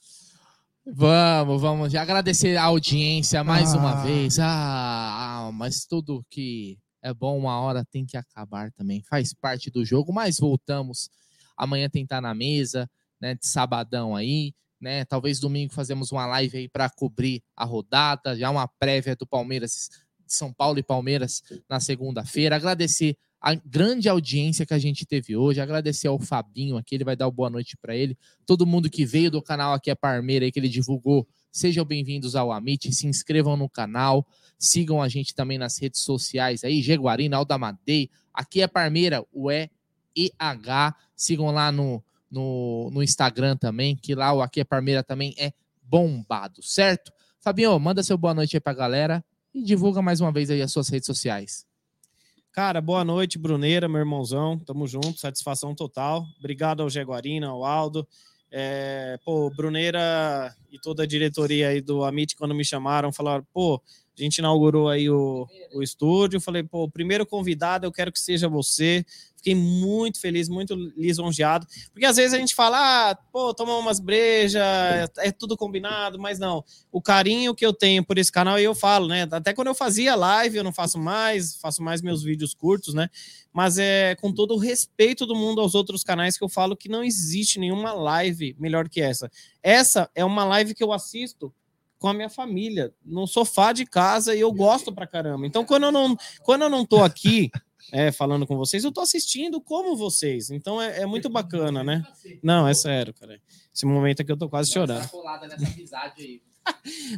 Vamos, 0.87 1.63
vamos. 1.63 1.93
Já 1.93 2.03
agradecer 2.03 2.57
a 2.57 2.65
audiência 2.65 3.43
mais 3.43 3.73
uma 3.73 3.93
Ah. 4.01 4.03
vez. 4.05 4.39
Ah, 4.39 5.47
ah, 5.47 5.53
mas 5.53 5.87
tudo 5.87 6.25
que 6.29 6.79
é 7.03 7.13
bom 7.15 7.39
uma 7.39 7.59
hora 7.59 7.85
tem 7.85 8.05
que 8.05 8.17
acabar 8.19 8.71
também. 8.73 9.03
Faz 9.03 9.33
parte 9.33 9.71
do 9.71 9.83
jogo, 9.85 10.13
mas 10.13 10.39
voltamos. 10.39 11.09
Amanhã 11.57 11.89
estar 12.03 12.21
na 12.21 12.35
mesa, 12.35 12.91
né? 13.19 13.35
De 13.35 13.47
sabadão 13.47 14.15
aí, 14.15 14.53
né? 14.79 15.07
Talvez 15.07 15.41
domingo 15.41 15.73
fazemos 15.73 16.13
uma 16.13 16.27
live 16.27 16.59
aí 16.59 16.69
para 16.69 16.91
cobrir 16.91 17.43
a 17.57 17.65
rodada, 17.65 18.37
já 18.37 18.51
uma 18.51 18.69
prévia 18.69 19.17
do 19.17 19.27
Palmeiras, 19.27 19.89
São 20.27 20.53
Paulo 20.53 20.79
e 20.79 20.83
Palmeiras 20.83 21.43
na 21.69 21.81
segunda-feira. 21.81 22.57
Agradecer 22.57 23.17
a 23.41 23.55
grande 23.55 24.09
audiência 24.09 24.65
que 24.65 24.73
a 24.73 24.79
gente 24.79 25.05
teve 25.05 25.37
hoje, 25.37 25.61
agradecer 25.61 26.09
ao 26.09 26.19
Fabinho 26.19 26.79
aqui, 26.79 26.95
ele 26.95 27.05
vai 27.05 27.15
dar 27.15 27.27
o 27.27 27.31
boa 27.31 27.51
noite 27.51 27.77
para 27.77 27.95
ele 27.95 28.17
todo 28.47 28.65
mundo 28.65 28.89
que 28.89 29.05
veio 29.05 29.31
do 29.31 29.43
canal 29.43 29.75
aqui 29.75 29.91
é 29.91 29.95
Parmeira 29.95 30.47
aí 30.47 30.53
que 30.53 30.59
ele 30.59 30.69
divulgou. 30.69 31.29
Sejam 31.53 31.85
bem-vindos 31.85 32.35
ao 32.35 32.51
Amit, 32.51 32.91
se 32.93 33.07
inscrevam 33.07 33.55
no 33.55 33.69
canal, 33.69 34.27
sigam 34.59 35.03
a 35.03 35.09
gente 35.09 35.35
também 35.35 35.59
nas 35.59 35.79
redes 35.79 36.01
sociais 36.01 36.65
aí, 36.65 36.81
Jaguarina, 36.81 37.37
Aldamadei, 37.37 38.11
aqui 38.33 38.63
é 38.63 38.67
Parmeira, 38.67 39.23
o 39.31 39.51
E 39.51 39.71
H, 40.39 40.97
sigam 41.15 41.51
lá 41.51 41.71
no, 41.71 42.03
no, 42.31 42.91
no 42.91 43.03
Instagram 43.03 43.57
também, 43.57 43.95
que 43.95 44.15
lá 44.15 44.33
o 44.33 44.41
Aqui 44.41 44.61
é 44.61 44.65
Parmeira 44.65 45.03
também 45.03 45.35
é 45.39 45.53
bombado, 45.83 46.63
certo? 46.63 47.13
Fabinho, 47.41 47.79
manda 47.79 48.03
seu 48.03 48.17
boa 48.17 48.33
noite 48.33 48.57
aí 48.57 48.61
pra 48.61 48.73
galera 48.73 49.23
e 49.55 49.63
divulga 49.63 50.03
mais 50.03 50.21
uma 50.21 50.33
vez 50.33 50.51
aí 50.51 50.61
as 50.61 50.73
suas 50.73 50.89
redes 50.89 51.07
sociais. 51.07 51.65
Cara, 52.51 52.81
boa 52.81 53.05
noite, 53.05 53.39
Bruneira, 53.39 53.89
meu 53.89 54.01
irmãozão. 54.01 54.59
Tamo 54.59 54.87
junto, 54.87 55.19
satisfação 55.19 55.75
total. 55.75 56.25
Obrigado 56.39 56.83
ao 56.83 56.91
Jaguarina, 56.91 57.49
ao 57.49 57.65
Aldo. 57.65 58.07
É, 58.51 59.19
pô, 59.25 59.51
Bruneira 59.51 60.55
e 60.71 60.79
toda 60.79 61.03
a 61.03 61.07
diretoria 61.07 61.71
aí 61.71 61.81
do 61.81 62.05
Amit, 62.05 62.37
quando 62.37 62.55
me 62.55 62.65
chamaram, 62.65 63.13
falaram, 63.13 63.45
pô, 63.53 63.83
a 64.17 64.23
gente 64.23 64.39
inaugurou 64.39 64.89
aí 64.89 65.11
o, 65.11 65.49
o 65.75 65.83
estúdio. 65.83 66.41
Falei, 66.41 66.63
pô, 66.63 66.85
o 66.85 66.91
primeiro 66.91 67.27
convidado 67.27 67.85
eu 67.85 67.91
quero 67.91 68.13
que 68.13 68.21
seja 68.21 68.49
você. 68.49 69.05
Fiquei 69.45 69.55
muito 69.55 70.19
feliz, 70.19 70.49
muito 70.49 70.75
lisonjeado. 70.97 71.67
Porque 71.93 72.07
às 72.07 72.17
vezes 72.17 72.33
a 72.33 72.39
gente 72.39 72.55
fala, 72.55 73.11
ah, 73.11 73.15
pô, 73.31 73.53
toma 73.53 73.77
umas 73.77 74.01
brejas, 74.01 74.63
é 75.19 75.31
tudo 75.31 75.55
combinado, 75.55 76.19
mas 76.19 76.39
não. 76.39 76.65
O 76.91 77.03
carinho 77.03 77.55
que 77.55 77.65
eu 77.65 77.75
tenho 77.75 78.03
por 78.03 78.17
esse 78.17 78.33
canal, 78.33 78.59
e 78.59 78.65
eu 78.65 78.75
falo, 78.75 79.07
né? 79.07 79.29
Até 79.31 79.53
quando 79.53 79.69
eu 79.69 79.75
fazia 79.75 80.15
live, 80.15 80.57
eu 80.57 80.65
não 80.65 80.73
faço 80.73 80.99
mais, 80.99 81.57
faço 81.57 81.83
mais 81.83 82.01
meus 82.01 82.23
vídeos 82.23 82.55
curtos, 82.55 82.95
né? 82.95 83.11
Mas 83.53 83.77
é 83.77 84.15
com 84.15 84.33
todo 84.33 84.55
o 84.55 84.59
respeito 84.59 85.27
do 85.27 85.35
mundo 85.35 85.61
aos 85.61 85.75
outros 85.75 86.03
canais 86.03 86.39
que 86.39 86.43
eu 86.43 86.49
falo 86.49 86.75
que 86.75 86.89
não 86.89 87.05
existe 87.05 87.61
nenhuma 87.61 87.93
live 87.93 88.57
melhor 88.59 88.89
que 88.89 89.03
essa. 89.03 89.31
Essa 89.63 90.09
é 90.15 90.25
uma 90.25 90.47
live 90.47 90.75
que 90.75 90.83
eu 90.83 90.91
assisto 90.91 91.53
com 91.99 92.09
a 92.09 92.15
minha 92.15 92.31
família, 92.31 92.95
no 93.05 93.27
sofá 93.27 93.73
de 93.73 93.85
casa, 93.85 94.35
e 94.35 94.41
eu 94.41 94.53
gosto 94.53 94.93
pra 94.93 95.07
caramba. 95.07 95.47
Então, 95.47 95.65
quando 95.65 95.85
eu 95.85 95.93
não, 95.93 96.17
quando 96.43 96.63
eu 96.63 96.71
não 96.71 96.85
tô 96.85 97.03
aqui 97.03 97.51
é, 97.93 98.11
falando 98.11 98.47
com 98.47 98.57
vocês, 98.57 98.85
eu 98.85 98.93
tô 98.93 99.01
assistindo 99.01 99.61
como 99.61 99.97
vocês. 99.97 100.51
Então 100.51 100.81
é, 100.81 101.03
é 101.03 101.07
muito 101.07 101.29
bacana, 101.29 101.83
né? 101.85 102.05
Não, 102.43 102.67
é 102.67 102.75
sério, 102.75 103.15
cara. 103.15 103.41
Esse 103.75 103.87
momento 103.87 104.23
aqui 104.23 104.33
eu 104.33 104.37
tô 104.37 104.49
quase 104.49 104.71
chorando. 104.73 105.09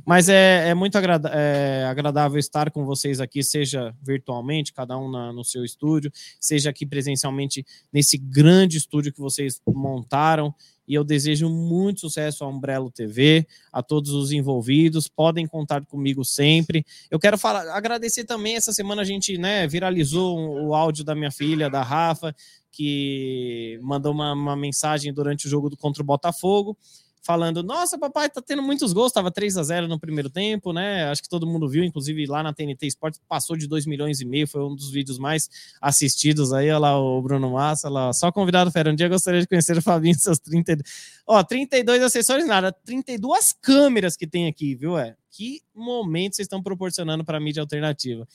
Mas 0.04 0.28
é, 0.28 0.68
é 0.68 0.74
muito 0.74 0.96
agrada 0.96 1.30
é 1.32 1.84
agradável 1.84 2.38
estar 2.38 2.70
com 2.70 2.84
vocês 2.84 3.20
aqui, 3.20 3.42
seja 3.42 3.94
virtualmente, 4.02 4.72
cada 4.72 4.98
um 4.98 5.10
na, 5.10 5.32
no 5.32 5.44
seu 5.44 5.64
estúdio, 5.64 6.10
seja 6.40 6.70
aqui 6.70 6.86
presencialmente 6.86 7.64
nesse 7.92 8.16
grande 8.16 8.76
estúdio 8.76 9.12
que 9.12 9.20
vocês 9.20 9.60
montaram. 9.66 10.54
E 10.88 10.94
eu 10.94 11.02
desejo 11.02 11.48
muito 11.50 12.00
sucesso 12.00 12.44
à 12.44 12.48
Umbrello 12.48 12.92
TV, 12.92 13.44
a 13.72 13.82
todos 13.82 14.12
os 14.12 14.30
envolvidos. 14.30 15.08
Podem 15.08 15.44
contar 15.44 15.84
comigo 15.84 16.24
sempre. 16.24 16.86
Eu 17.10 17.18
quero 17.18 17.36
falar, 17.36 17.68
agradecer 17.76 18.24
também. 18.24 18.54
Essa 18.54 18.72
semana 18.72 19.02
a 19.02 19.04
gente 19.04 19.36
né, 19.36 19.66
viralizou 19.66 20.38
o 20.64 20.74
áudio 20.74 21.04
da 21.04 21.12
minha 21.12 21.32
filha, 21.32 21.68
da 21.68 21.82
Rafa, 21.82 22.32
que 22.70 23.80
mandou 23.82 24.12
uma, 24.12 24.32
uma 24.32 24.54
mensagem 24.54 25.12
durante 25.12 25.46
o 25.46 25.50
jogo 25.50 25.70
do, 25.70 25.76
contra 25.76 26.02
o 26.02 26.06
Botafogo 26.06 26.78
falando: 27.26 27.62
Nossa, 27.62 27.98
papai, 27.98 28.30
tá 28.30 28.40
tendo 28.40 28.62
muitos 28.62 28.92
gols. 28.92 29.12
Tava 29.12 29.30
3 29.30 29.58
a 29.58 29.62
0 29.64 29.88
no 29.88 29.98
primeiro 29.98 30.30
tempo, 30.30 30.72
né? 30.72 31.08
Acho 31.10 31.22
que 31.22 31.28
todo 31.28 31.46
mundo 31.46 31.68
viu, 31.68 31.82
inclusive 31.82 32.24
lá 32.26 32.42
na 32.42 32.54
TNT 32.54 32.86
Sports, 32.86 33.20
passou 33.28 33.56
de 33.56 33.66
2 33.66 33.84
milhões 33.84 34.20
e 34.20 34.24
meio. 34.24 34.46
Foi 34.46 34.62
um 34.62 34.74
dos 34.74 34.90
vídeos 34.90 35.18
mais 35.18 35.50
assistidos 35.80 36.52
aí. 36.52 36.70
Olha 36.70 36.78
lá 36.78 36.98
o 36.98 37.20
Bruno 37.20 37.50
Massa, 37.50 37.88
lá. 37.88 38.12
Só 38.12 38.30
convidado, 38.30 38.70
Fera. 38.70 38.90
Um 38.90 38.94
dia 38.94 39.08
gostaria 39.08 39.40
de 39.40 39.48
conhecer 39.48 39.76
o 39.76 39.82
Fabinho 39.82 40.16
seus 40.18 40.38
30. 40.38 40.78
Ó, 41.26 41.42
32 41.42 42.02
acessórios, 42.02 42.46
nada. 42.46 42.72
32 42.84 43.52
câmeras 43.60 44.16
que 44.16 44.26
tem 44.26 44.46
aqui, 44.46 44.76
viu? 44.76 44.96
É? 44.96 45.16
Que 45.30 45.60
momento 45.74 46.36
vocês 46.36 46.46
estão 46.46 46.62
proporcionando 46.62 47.24
para 47.24 47.36
a 47.36 47.40
mídia 47.40 47.60
alternativa. 47.60 48.26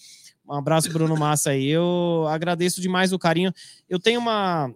Um 0.47 0.53
abraço, 0.53 0.91
Bruno 0.91 1.15
Massa 1.15 1.51
aí. 1.51 1.67
Eu 1.67 2.25
agradeço 2.27 2.81
demais 2.81 3.13
o 3.13 3.19
carinho. 3.19 3.53
Eu 3.89 3.99
tenho 3.99 4.19
uma 4.19 4.73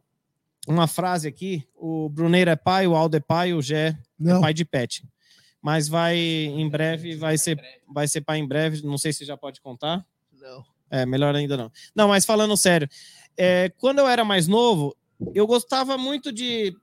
uma 0.68 0.88
frase 0.88 1.28
aqui: 1.28 1.68
o 1.76 2.10
Bruneiro 2.10 2.50
é 2.50 2.56
pai, 2.56 2.88
o 2.88 2.96
Aldo 2.96 3.18
é 3.18 3.20
pai, 3.20 3.54
o 3.54 3.62
Gé 3.62 3.98
Não. 4.20 4.38
é 4.38 4.42
pai 4.42 4.54
de 4.54 4.66
pet. 4.66 5.08
Mas 5.62 5.88
vai 5.88 6.18
em 6.18 6.70
breve, 6.70 7.16
vai 7.16 7.38
ser, 7.38 7.60
vai 7.92 8.08
ser 8.08 8.22
pai 8.22 8.38
em 8.38 8.48
breve. 8.48 8.86
Não 8.86 8.98
sei 8.98 9.12
se 9.12 9.26
já 9.26 9.36
pode 9.36 9.62
contar. 9.62 10.06
Não. 10.40 10.64
É, 10.92 11.06
melhor 11.06 11.36
ainda 11.36 11.58
não. 11.58 11.72
Não, 11.96 12.08
mas 12.08 12.26
falando 12.26 12.56
sério, 12.56 12.88
é, 13.36 13.72
quando 13.78 14.00
eu 14.00 14.08
era 14.08 14.24
mais 14.24 14.48
novo, 14.48 14.96
eu 15.34 15.48
gostava 15.48 15.98
muito 15.98 16.32
de. 16.32 16.76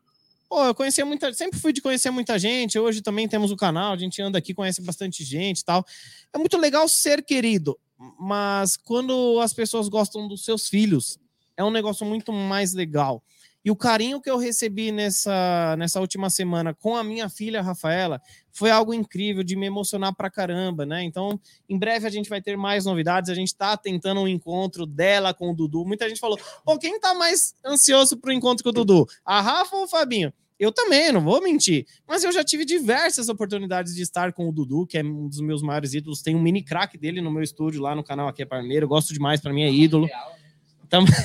Pô, 0.48 0.64
eu 0.64 0.74
conhecia 0.74 1.06
muita. 1.06 1.32
Sempre 1.32 1.58
fui 1.60 1.72
de 1.72 1.80
conhecer 1.80 2.10
muita 2.10 2.38
gente. 2.38 2.78
Hoje 2.78 3.00
também 3.00 3.28
temos 3.28 3.50
o 3.50 3.56
canal, 3.56 3.92
a 3.92 3.96
gente 3.96 4.20
anda 4.20 4.38
aqui, 4.38 4.52
conhece 4.52 4.82
bastante 4.82 5.24
gente 5.24 5.60
e 5.60 5.64
tal. 5.64 5.84
É 6.32 6.38
muito 6.38 6.58
legal 6.58 6.88
ser 6.88 7.24
querido, 7.24 7.78
mas 8.18 8.76
quando 8.76 9.38
as 9.40 9.52
pessoas 9.52 9.88
gostam 9.88 10.26
dos 10.26 10.44
seus 10.44 10.68
filhos, 10.68 11.18
é 11.56 11.62
um 11.62 11.70
negócio 11.70 12.04
muito 12.04 12.32
mais 12.32 12.74
legal. 12.74 13.22
E 13.64 13.70
o 13.70 13.76
carinho 13.76 14.20
que 14.20 14.28
eu 14.28 14.36
recebi 14.36 14.90
nessa, 14.90 15.76
nessa 15.78 16.00
última 16.00 16.28
semana 16.28 16.74
com 16.74 16.96
a 16.96 17.04
minha 17.04 17.28
filha 17.28 17.62
Rafaela 17.62 18.20
foi 18.50 18.70
algo 18.70 18.92
incrível 18.92 19.44
de 19.44 19.54
me 19.54 19.66
emocionar 19.66 20.14
pra 20.14 20.28
caramba, 20.28 20.84
né? 20.84 21.02
Então, 21.04 21.38
em 21.68 21.78
breve 21.78 22.06
a 22.06 22.10
gente 22.10 22.28
vai 22.28 22.42
ter 22.42 22.56
mais 22.56 22.84
novidades. 22.84 23.30
A 23.30 23.34
gente 23.34 23.54
tá 23.54 23.76
tentando 23.76 24.20
um 24.20 24.28
encontro 24.28 24.84
dela 24.84 25.32
com 25.32 25.50
o 25.50 25.54
Dudu. 25.54 25.84
Muita 25.86 26.08
gente 26.08 26.20
falou: 26.20 26.38
pô, 26.64 26.76
quem 26.76 26.98
tá 26.98 27.14
mais 27.14 27.54
ansioso 27.64 28.16
pro 28.16 28.32
encontro 28.32 28.64
com 28.64 28.70
o 28.70 28.72
Dudu? 28.72 29.06
A 29.24 29.40
Rafa 29.40 29.76
ou 29.76 29.84
o 29.84 29.88
Fabinho? 29.88 30.32
Eu 30.58 30.70
também, 30.70 31.10
não 31.10 31.20
vou 31.20 31.42
mentir. 31.42 31.86
Mas 32.06 32.22
eu 32.22 32.30
já 32.30 32.44
tive 32.44 32.64
diversas 32.64 33.28
oportunidades 33.28 33.94
de 33.94 34.02
estar 34.02 34.32
com 34.32 34.48
o 34.48 34.52
Dudu, 34.52 34.86
que 34.86 34.98
é 34.98 35.02
um 35.02 35.28
dos 35.28 35.40
meus 35.40 35.62
maiores 35.62 35.94
ídolos. 35.94 36.22
Tem 36.22 36.36
um 36.36 36.42
mini 36.42 36.62
crack 36.62 36.96
dele 36.98 37.20
no 37.20 37.32
meu 37.32 37.42
estúdio 37.42 37.80
lá 37.80 37.96
no 37.96 38.04
canal 38.04 38.28
Aqui 38.28 38.42
é 38.42 38.46
Parmeiro. 38.46 38.86
Gosto 38.86 39.12
demais, 39.12 39.40
para 39.40 39.52
mim 39.52 39.62
é 39.62 39.72
ídolo 39.72 40.08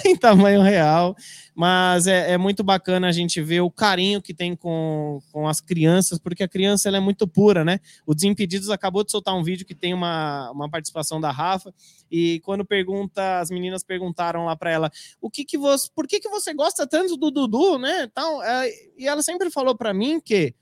em 0.05 0.15
tamanho 0.15 0.61
real, 0.61 1.15
mas 1.55 2.07
é, 2.07 2.31
é, 2.31 2.37
muito 2.37 2.63
bacana 2.63 3.07
a 3.07 3.11
gente 3.11 3.41
ver 3.41 3.61
o 3.61 3.71
carinho 3.71 4.21
que 4.21 4.33
tem 4.33 4.55
com, 4.55 5.19
com 5.31 5.47
as 5.47 5.59
crianças, 5.59 6.19
porque 6.19 6.43
a 6.43 6.47
criança 6.47 6.87
ela 6.87 6.97
é 6.97 7.01
muito 7.01 7.27
pura, 7.27 7.65
né? 7.65 7.79
O 8.05 8.13
Desimpedidos 8.13 8.69
acabou 8.69 9.03
de 9.03 9.11
soltar 9.11 9.35
um 9.35 9.43
vídeo 9.43 9.65
que 9.65 9.75
tem 9.75 9.93
uma, 9.93 10.51
uma 10.51 10.69
participação 10.69 11.19
da 11.19 11.31
Rafa, 11.31 11.73
e 12.09 12.39
quando 12.41 12.63
pergunta, 12.63 13.39
as 13.39 13.49
meninas 13.49 13.83
perguntaram 13.83 14.45
lá 14.45 14.55
para 14.55 14.71
ela, 14.71 14.91
o 15.19 15.29
que 15.29 15.43
que 15.43 15.57
você, 15.57 15.89
por 15.93 16.07
que 16.07 16.19
que 16.19 16.29
você 16.29 16.53
gosta 16.53 16.87
tanto 16.87 17.17
do 17.17 17.29
Dudu, 17.29 17.77
né? 17.77 18.07
Tal, 18.13 18.41
é, 18.43 18.69
e 18.97 19.07
ela 19.07 19.21
sempre 19.21 19.49
falou 19.49 19.75
para 19.75 19.93
mim 19.93 20.19
que 20.19 20.55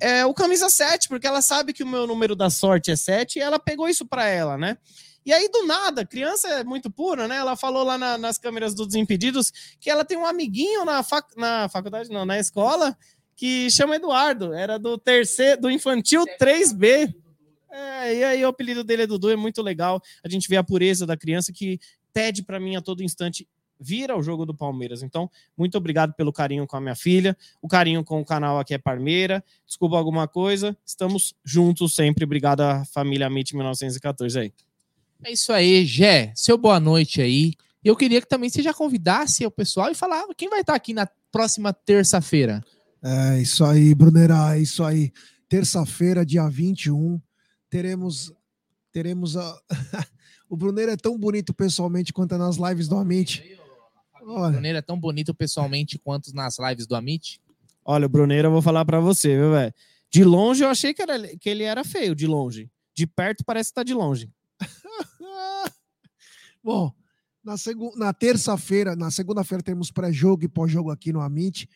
é 0.00 0.24
o 0.24 0.34
camisa 0.34 0.68
7, 0.68 1.08
porque 1.08 1.26
ela 1.26 1.42
sabe 1.42 1.72
que 1.72 1.82
o 1.82 1.86
meu 1.86 2.06
número 2.06 2.36
da 2.36 2.48
sorte 2.48 2.90
é 2.90 2.96
7, 2.96 3.38
e 3.38 3.42
ela 3.42 3.58
pegou 3.58 3.88
isso 3.88 4.06
para 4.06 4.26
ela, 4.26 4.56
né? 4.56 4.76
E 5.24 5.32
aí, 5.32 5.48
do 5.48 5.66
nada, 5.66 6.06
criança 6.06 6.48
é 6.48 6.64
muito 6.64 6.90
pura, 6.90 7.28
né? 7.28 7.36
Ela 7.36 7.56
falou 7.56 7.84
lá 7.84 7.98
na, 7.98 8.16
nas 8.16 8.38
câmeras 8.38 8.74
do 8.74 8.86
Desimpedidos 8.86 9.52
que 9.78 9.90
ela 9.90 10.04
tem 10.04 10.16
um 10.16 10.26
amiguinho 10.26 10.84
na, 10.84 11.02
fac, 11.02 11.36
na 11.36 11.68
faculdade, 11.68 12.08
não, 12.08 12.24
na 12.24 12.38
escola, 12.38 12.96
que 13.36 13.70
chama 13.70 13.96
Eduardo. 13.96 14.54
Era 14.54 14.78
do 14.78 14.96
terceiro, 14.96 15.60
do 15.60 15.70
infantil 15.70 16.24
3B. 16.40 17.14
É, 17.70 18.14
e 18.14 18.24
aí 18.24 18.44
o 18.44 18.48
apelido 18.48 18.82
dele 18.82 19.02
é 19.02 19.06
Dudu, 19.06 19.30
é 19.30 19.36
muito 19.36 19.62
legal. 19.62 20.00
A 20.24 20.28
gente 20.28 20.48
vê 20.48 20.56
a 20.56 20.64
pureza 20.64 21.06
da 21.06 21.16
criança 21.16 21.52
que 21.52 21.78
pede 22.12 22.42
para 22.42 22.58
mim 22.58 22.76
a 22.76 22.80
todo 22.80 23.02
instante 23.02 23.46
vir 23.80 24.10
ao 24.10 24.22
jogo 24.22 24.44
do 24.44 24.54
Palmeiras. 24.54 25.02
Então, 25.02 25.30
muito 25.56 25.78
obrigado 25.78 26.12
pelo 26.14 26.32
carinho 26.32 26.66
com 26.66 26.76
a 26.76 26.80
minha 26.80 26.94
filha, 26.94 27.36
o 27.62 27.68
carinho 27.68 28.04
com 28.04 28.20
o 28.20 28.24
canal 28.24 28.58
aqui 28.58 28.74
é 28.74 28.78
Parmeira. 28.78 29.42
Desculpa 29.66 29.96
alguma 29.96 30.28
coisa, 30.28 30.76
estamos 30.84 31.34
juntos 31.42 31.94
sempre. 31.94 32.24
Obrigado 32.24 32.60
à 32.60 32.84
família 32.84 33.26
MIT 33.26 33.56
1914 33.56 34.38
aí. 34.38 34.52
É 35.24 35.32
isso 35.32 35.52
aí, 35.52 35.84
Gé. 35.84 36.32
Seu 36.34 36.56
boa 36.56 36.80
noite 36.80 37.20
aí. 37.20 37.52
Eu 37.82 37.96
queria 37.96 38.20
que 38.20 38.28
também 38.28 38.50
você 38.50 38.62
já 38.62 38.74
convidasse 38.74 39.44
o 39.44 39.50
pessoal 39.50 39.90
e 39.90 39.94
falava 39.94 40.34
quem 40.36 40.48
vai 40.48 40.60
estar 40.60 40.74
aqui 40.74 40.92
na 40.92 41.08
próxima 41.30 41.72
terça-feira. 41.72 42.62
É 43.02 43.40
isso 43.40 43.64
aí, 43.64 43.94
Brunerá, 43.94 44.56
é 44.56 44.60
isso 44.60 44.84
aí. 44.84 45.12
Terça-feira, 45.48 46.24
dia 46.24 46.48
21, 46.48 47.20
teremos 47.68 48.32
teremos 48.92 49.36
a 49.36 49.58
O 50.50 50.56
Bruneiro 50.56 50.90
é 50.90 50.96
tão 50.96 51.16
bonito 51.16 51.54
pessoalmente 51.54 52.12
quanto 52.12 52.34
é 52.34 52.38
nas 52.38 52.56
lives 52.56 52.88
do 52.88 52.96
Amit. 52.96 53.56
O 54.20 54.32
Olha, 54.32 54.50
Bruneiro 54.50 54.78
é 54.78 54.82
tão 54.82 54.98
bonito 54.98 55.32
pessoalmente 55.32 55.96
quanto 55.96 56.34
nas 56.34 56.58
lives 56.58 56.88
do 56.88 56.96
Amit. 56.96 57.40
Olha, 57.84 58.06
o 58.06 58.08
Bruneiro, 58.08 58.48
eu 58.48 58.52
vou 58.52 58.60
falar 58.60 58.84
para 58.84 58.98
você, 58.98 59.36
viu, 59.36 59.52
velho? 59.52 59.72
De 60.10 60.24
longe 60.24 60.64
eu 60.64 60.68
achei 60.68 60.92
que, 60.92 61.00
era, 61.00 61.36
que 61.36 61.48
ele 61.48 61.62
era 61.62 61.84
feio, 61.84 62.16
de 62.16 62.26
longe. 62.26 62.68
De 62.92 63.06
perto 63.06 63.44
parece 63.44 63.70
que 63.70 63.76
tá 63.76 63.84
de 63.84 63.94
longe. 63.94 64.28
Bom, 66.62 66.92
na, 67.42 67.56
segu- 67.56 67.96
na 67.96 68.12
terça-feira, 68.12 68.94
na 68.94 69.10
segunda-feira 69.10 69.62
temos 69.62 69.90
pré-jogo 69.90 70.44
e 70.44 70.48
pós-jogo 70.48 70.90
aqui 70.90 71.12
no 71.12 71.20
Amit, 71.20 71.68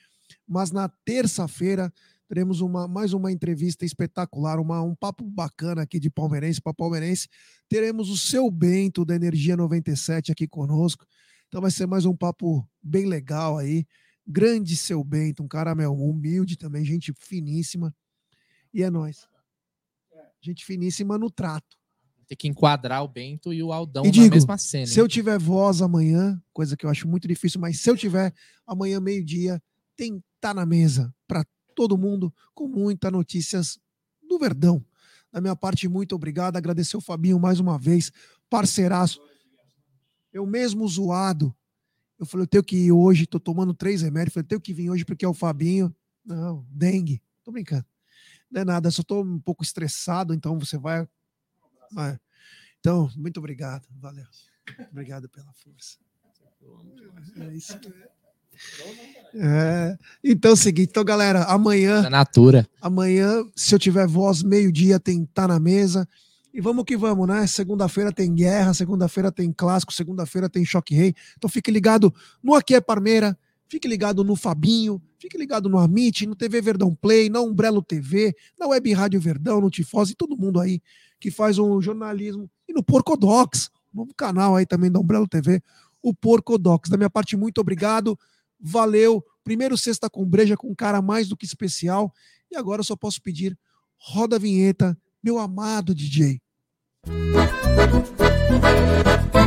mas 0.47 0.71
na 0.71 0.89
terça-feira 0.89 1.93
teremos 2.29 2.61
uma, 2.61 2.89
mais 2.89 3.13
uma 3.13 3.31
entrevista 3.31 3.85
espetacular, 3.85 4.59
uma, 4.59 4.83
um 4.83 4.95
papo 4.95 5.25
bacana 5.25 5.83
aqui 5.83 5.99
de 6.01 6.11
palmeirense 6.11 6.61
para 6.61 6.75
palmeirense. 6.75 7.29
Teremos 7.69 8.11
o 8.11 8.17
seu 8.17 8.51
Bento 8.51 9.05
da 9.05 9.15
Energia 9.15 9.57
97 9.57 10.33
aqui 10.33 10.47
conosco. 10.47 11.07
Então 11.49 11.61
vai 11.61 11.71
ser 11.71 11.87
mais 11.87 12.05
um 12.05 12.17
papo 12.17 12.67
bem 12.83 13.07
legal 13.07 13.59
aí. 13.59 13.87
Grande 14.27 14.77
seu 14.77 15.05
Bento, 15.05 15.43
um 15.43 15.49
cara 15.49 15.75
meu, 15.75 15.95
humilde 15.95 16.57
também, 16.57 16.85
gente 16.85 17.13
finíssima. 17.21 17.95
E 18.73 18.83
é 18.83 18.91
nóis. 18.91 19.29
Gente 20.41 20.65
finíssima 20.65 21.17
no 21.17 21.31
trato. 21.31 21.77
Tem 22.27 22.37
que 22.37 22.49
enquadrar 22.49 23.03
o 23.03 23.09
Bento 23.09 23.53
e 23.53 23.63
o 23.63 23.73
Aldão 23.73 24.05
E 24.05 24.07
na 24.07 24.13
digo, 24.13 24.35
mesma 24.35 24.57
cena. 24.57 24.87
Se 24.87 24.99
eu 24.99 25.07
tiver 25.07 25.39
voz 25.39 25.83
amanhã, 25.83 26.41
coisa 26.53 26.77
que 26.77 26.87
eu 26.87 26.91
acho 26.91 27.07
muito 27.07 27.29
difícil, 27.29 27.61
mas 27.61 27.81
se 27.81 27.91
eu 27.91 27.97
tiver 27.97 28.33
amanhã 28.67 29.01
meio-dia, 29.01 29.63
tem 29.97 30.23
tá 30.41 30.53
na 30.53 30.67
mesa 30.67 31.15
para 31.27 31.45
todo 31.75 31.97
mundo 31.97 32.33
com 32.55 32.69
muitas 32.69 33.11
notícias 33.11 33.79
do 34.29 34.39
Verdão. 34.39 34.85
Da 35.33 35.41
minha 35.41 35.57
parte, 35.57 35.89
muito 35.89 36.15
obrigado. 36.15 36.57
Agradecer 36.57 36.97
o 36.97 37.01
Fabinho 37.01 37.41
mais 37.41 37.59
uma 37.59 37.79
vez, 37.79 38.13
parceiraço. 38.49 39.21
Eu 40.33 40.47
mesmo 40.47 40.87
zoado. 40.87 41.55
Eu 42.19 42.27
falei, 42.27 42.45
eu 42.45 42.49
tenho 42.49 42.63
que 42.63 42.77
ir 42.77 42.93
hoje, 42.93 43.27
tô 43.27 43.41
tomando 43.41 43.75
três 43.75 44.03
remédios. 44.03 44.35
Falei, 44.35 44.45
eu 44.45 44.49
tenho 44.49 44.61
que 44.61 44.73
vir 44.73 44.91
hoje 44.91 45.05
porque 45.05 45.25
é 45.25 45.29
o 45.29 45.35
Fabinho. 45.35 45.95
Não, 46.25 46.65
dengue. 46.71 47.21
Tô 47.43 47.51
brincando. 47.51 47.85
Não 48.51 48.61
é 48.61 48.65
nada, 48.65 48.91
só 48.91 49.03
tô 49.03 49.23
um 49.23 49.41
pouco 49.41 49.65
estressado, 49.65 50.33
então 50.33 50.59
você 50.59 50.79
vai. 50.79 51.09
Vai. 51.93 52.19
Então, 52.81 53.11
muito 53.17 53.39
obrigado. 53.39 53.87
Valeu. 54.01 54.27
Obrigado 54.91 55.29
pela 55.29 55.53
força. 55.53 55.97
É 57.39 57.55
isso. 57.55 57.79
É, 59.35 59.99
então 60.23 60.53
é 60.53 60.55
o 60.55 60.57
seguinte, 60.57 60.91
então 60.91 61.05
galera, 61.05 61.43
amanhã, 61.45 62.03
Da 62.03 62.11
Natura. 62.11 62.69
amanhã, 62.81 63.45
se 63.55 63.75
eu 63.75 63.79
tiver 63.79 64.07
voz, 64.07 64.43
meio-dia 64.43 65.01
tem 65.01 65.25
tá 65.27 65.49
na 65.49 65.59
mesa. 65.59 66.09
E 66.53 66.61
vamos 66.61 66.85
que 66.85 66.97
vamos, 66.97 67.27
né? 67.27 67.45
Segunda-feira 67.49 68.13
tem 68.13 68.33
guerra, 68.33 68.73
segunda-feira 68.73 69.33
tem 69.33 69.53
clássico, 69.53 69.93
segunda-feira 69.93 70.49
tem 70.49 70.65
choque 70.65 70.95
rei. 70.95 71.13
Então 71.37 71.51
fique 71.51 71.69
ligado 71.69 72.15
no 72.41 72.55
Aqui 72.55 72.77
é 72.77 72.81
Parmeira, 72.81 73.37
fique 73.67 73.89
ligado 73.89 74.23
no 74.23 74.37
Fabinho, 74.37 75.03
fique 75.19 75.37
ligado 75.37 75.69
no 75.69 75.79
Amit, 75.79 76.25
no 76.27 76.37
TV 76.37 76.61
Verdão 76.61 76.95
Play, 76.95 77.29
na 77.29 77.41
Umbrello 77.41 77.83
TV, 77.83 78.33
na 78.57 78.69
Web 78.69 78.93
Rádio 78.93 79.21
Verdão, 79.21 79.61
no 79.61 79.69
Tifose, 79.69 80.15
todo 80.15 80.37
mundo 80.37 80.61
aí 80.61 80.81
que 81.25 81.31
faz 81.31 81.59
um 81.59 81.81
jornalismo. 81.81 82.51
E 82.69 82.75
no 82.75 82.83
Porcodox, 82.83 83.71
novo 83.95 84.13
canal 84.15 84.57
aí 84.57 84.67
também 84.67 84.93
da 84.93 85.01
Umbrello 85.01 85.27
TV, 85.27 85.63
o 86.03 86.13
Porcodox. 86.13 86.91
Da 86.91 86.99
minha 86.99 87.09
parte, 87.09 87.35
muito 87.35 87.63
obrigado. 87.63 88.19
Valeu. 88.61 89.25
Primeiro 89.43 89.79
sexta 89.79 90.11
com 90.11 90.23
breja 90.23 90.55
com 90.55 90.71
um 90.71 90.75
cara 90.75 91.01
mais 91.01 91.27
do 91.27 91.35
que 91.35 91.47
especial. 91.47 92.13
E 92.51 92.57
agora 92.57 92.81
eu 92.81 92.85
só 92.85 92.95
posso 92.95 93.23
pedir 93.23 93.59
roda 93.97 94.37
a 94.37 94.39
vinheta, 94.39 94.95
meu 95.23 95.39
amado 95.39 95.95
DJ. 95.95 96.43
Thank 98.55 99.44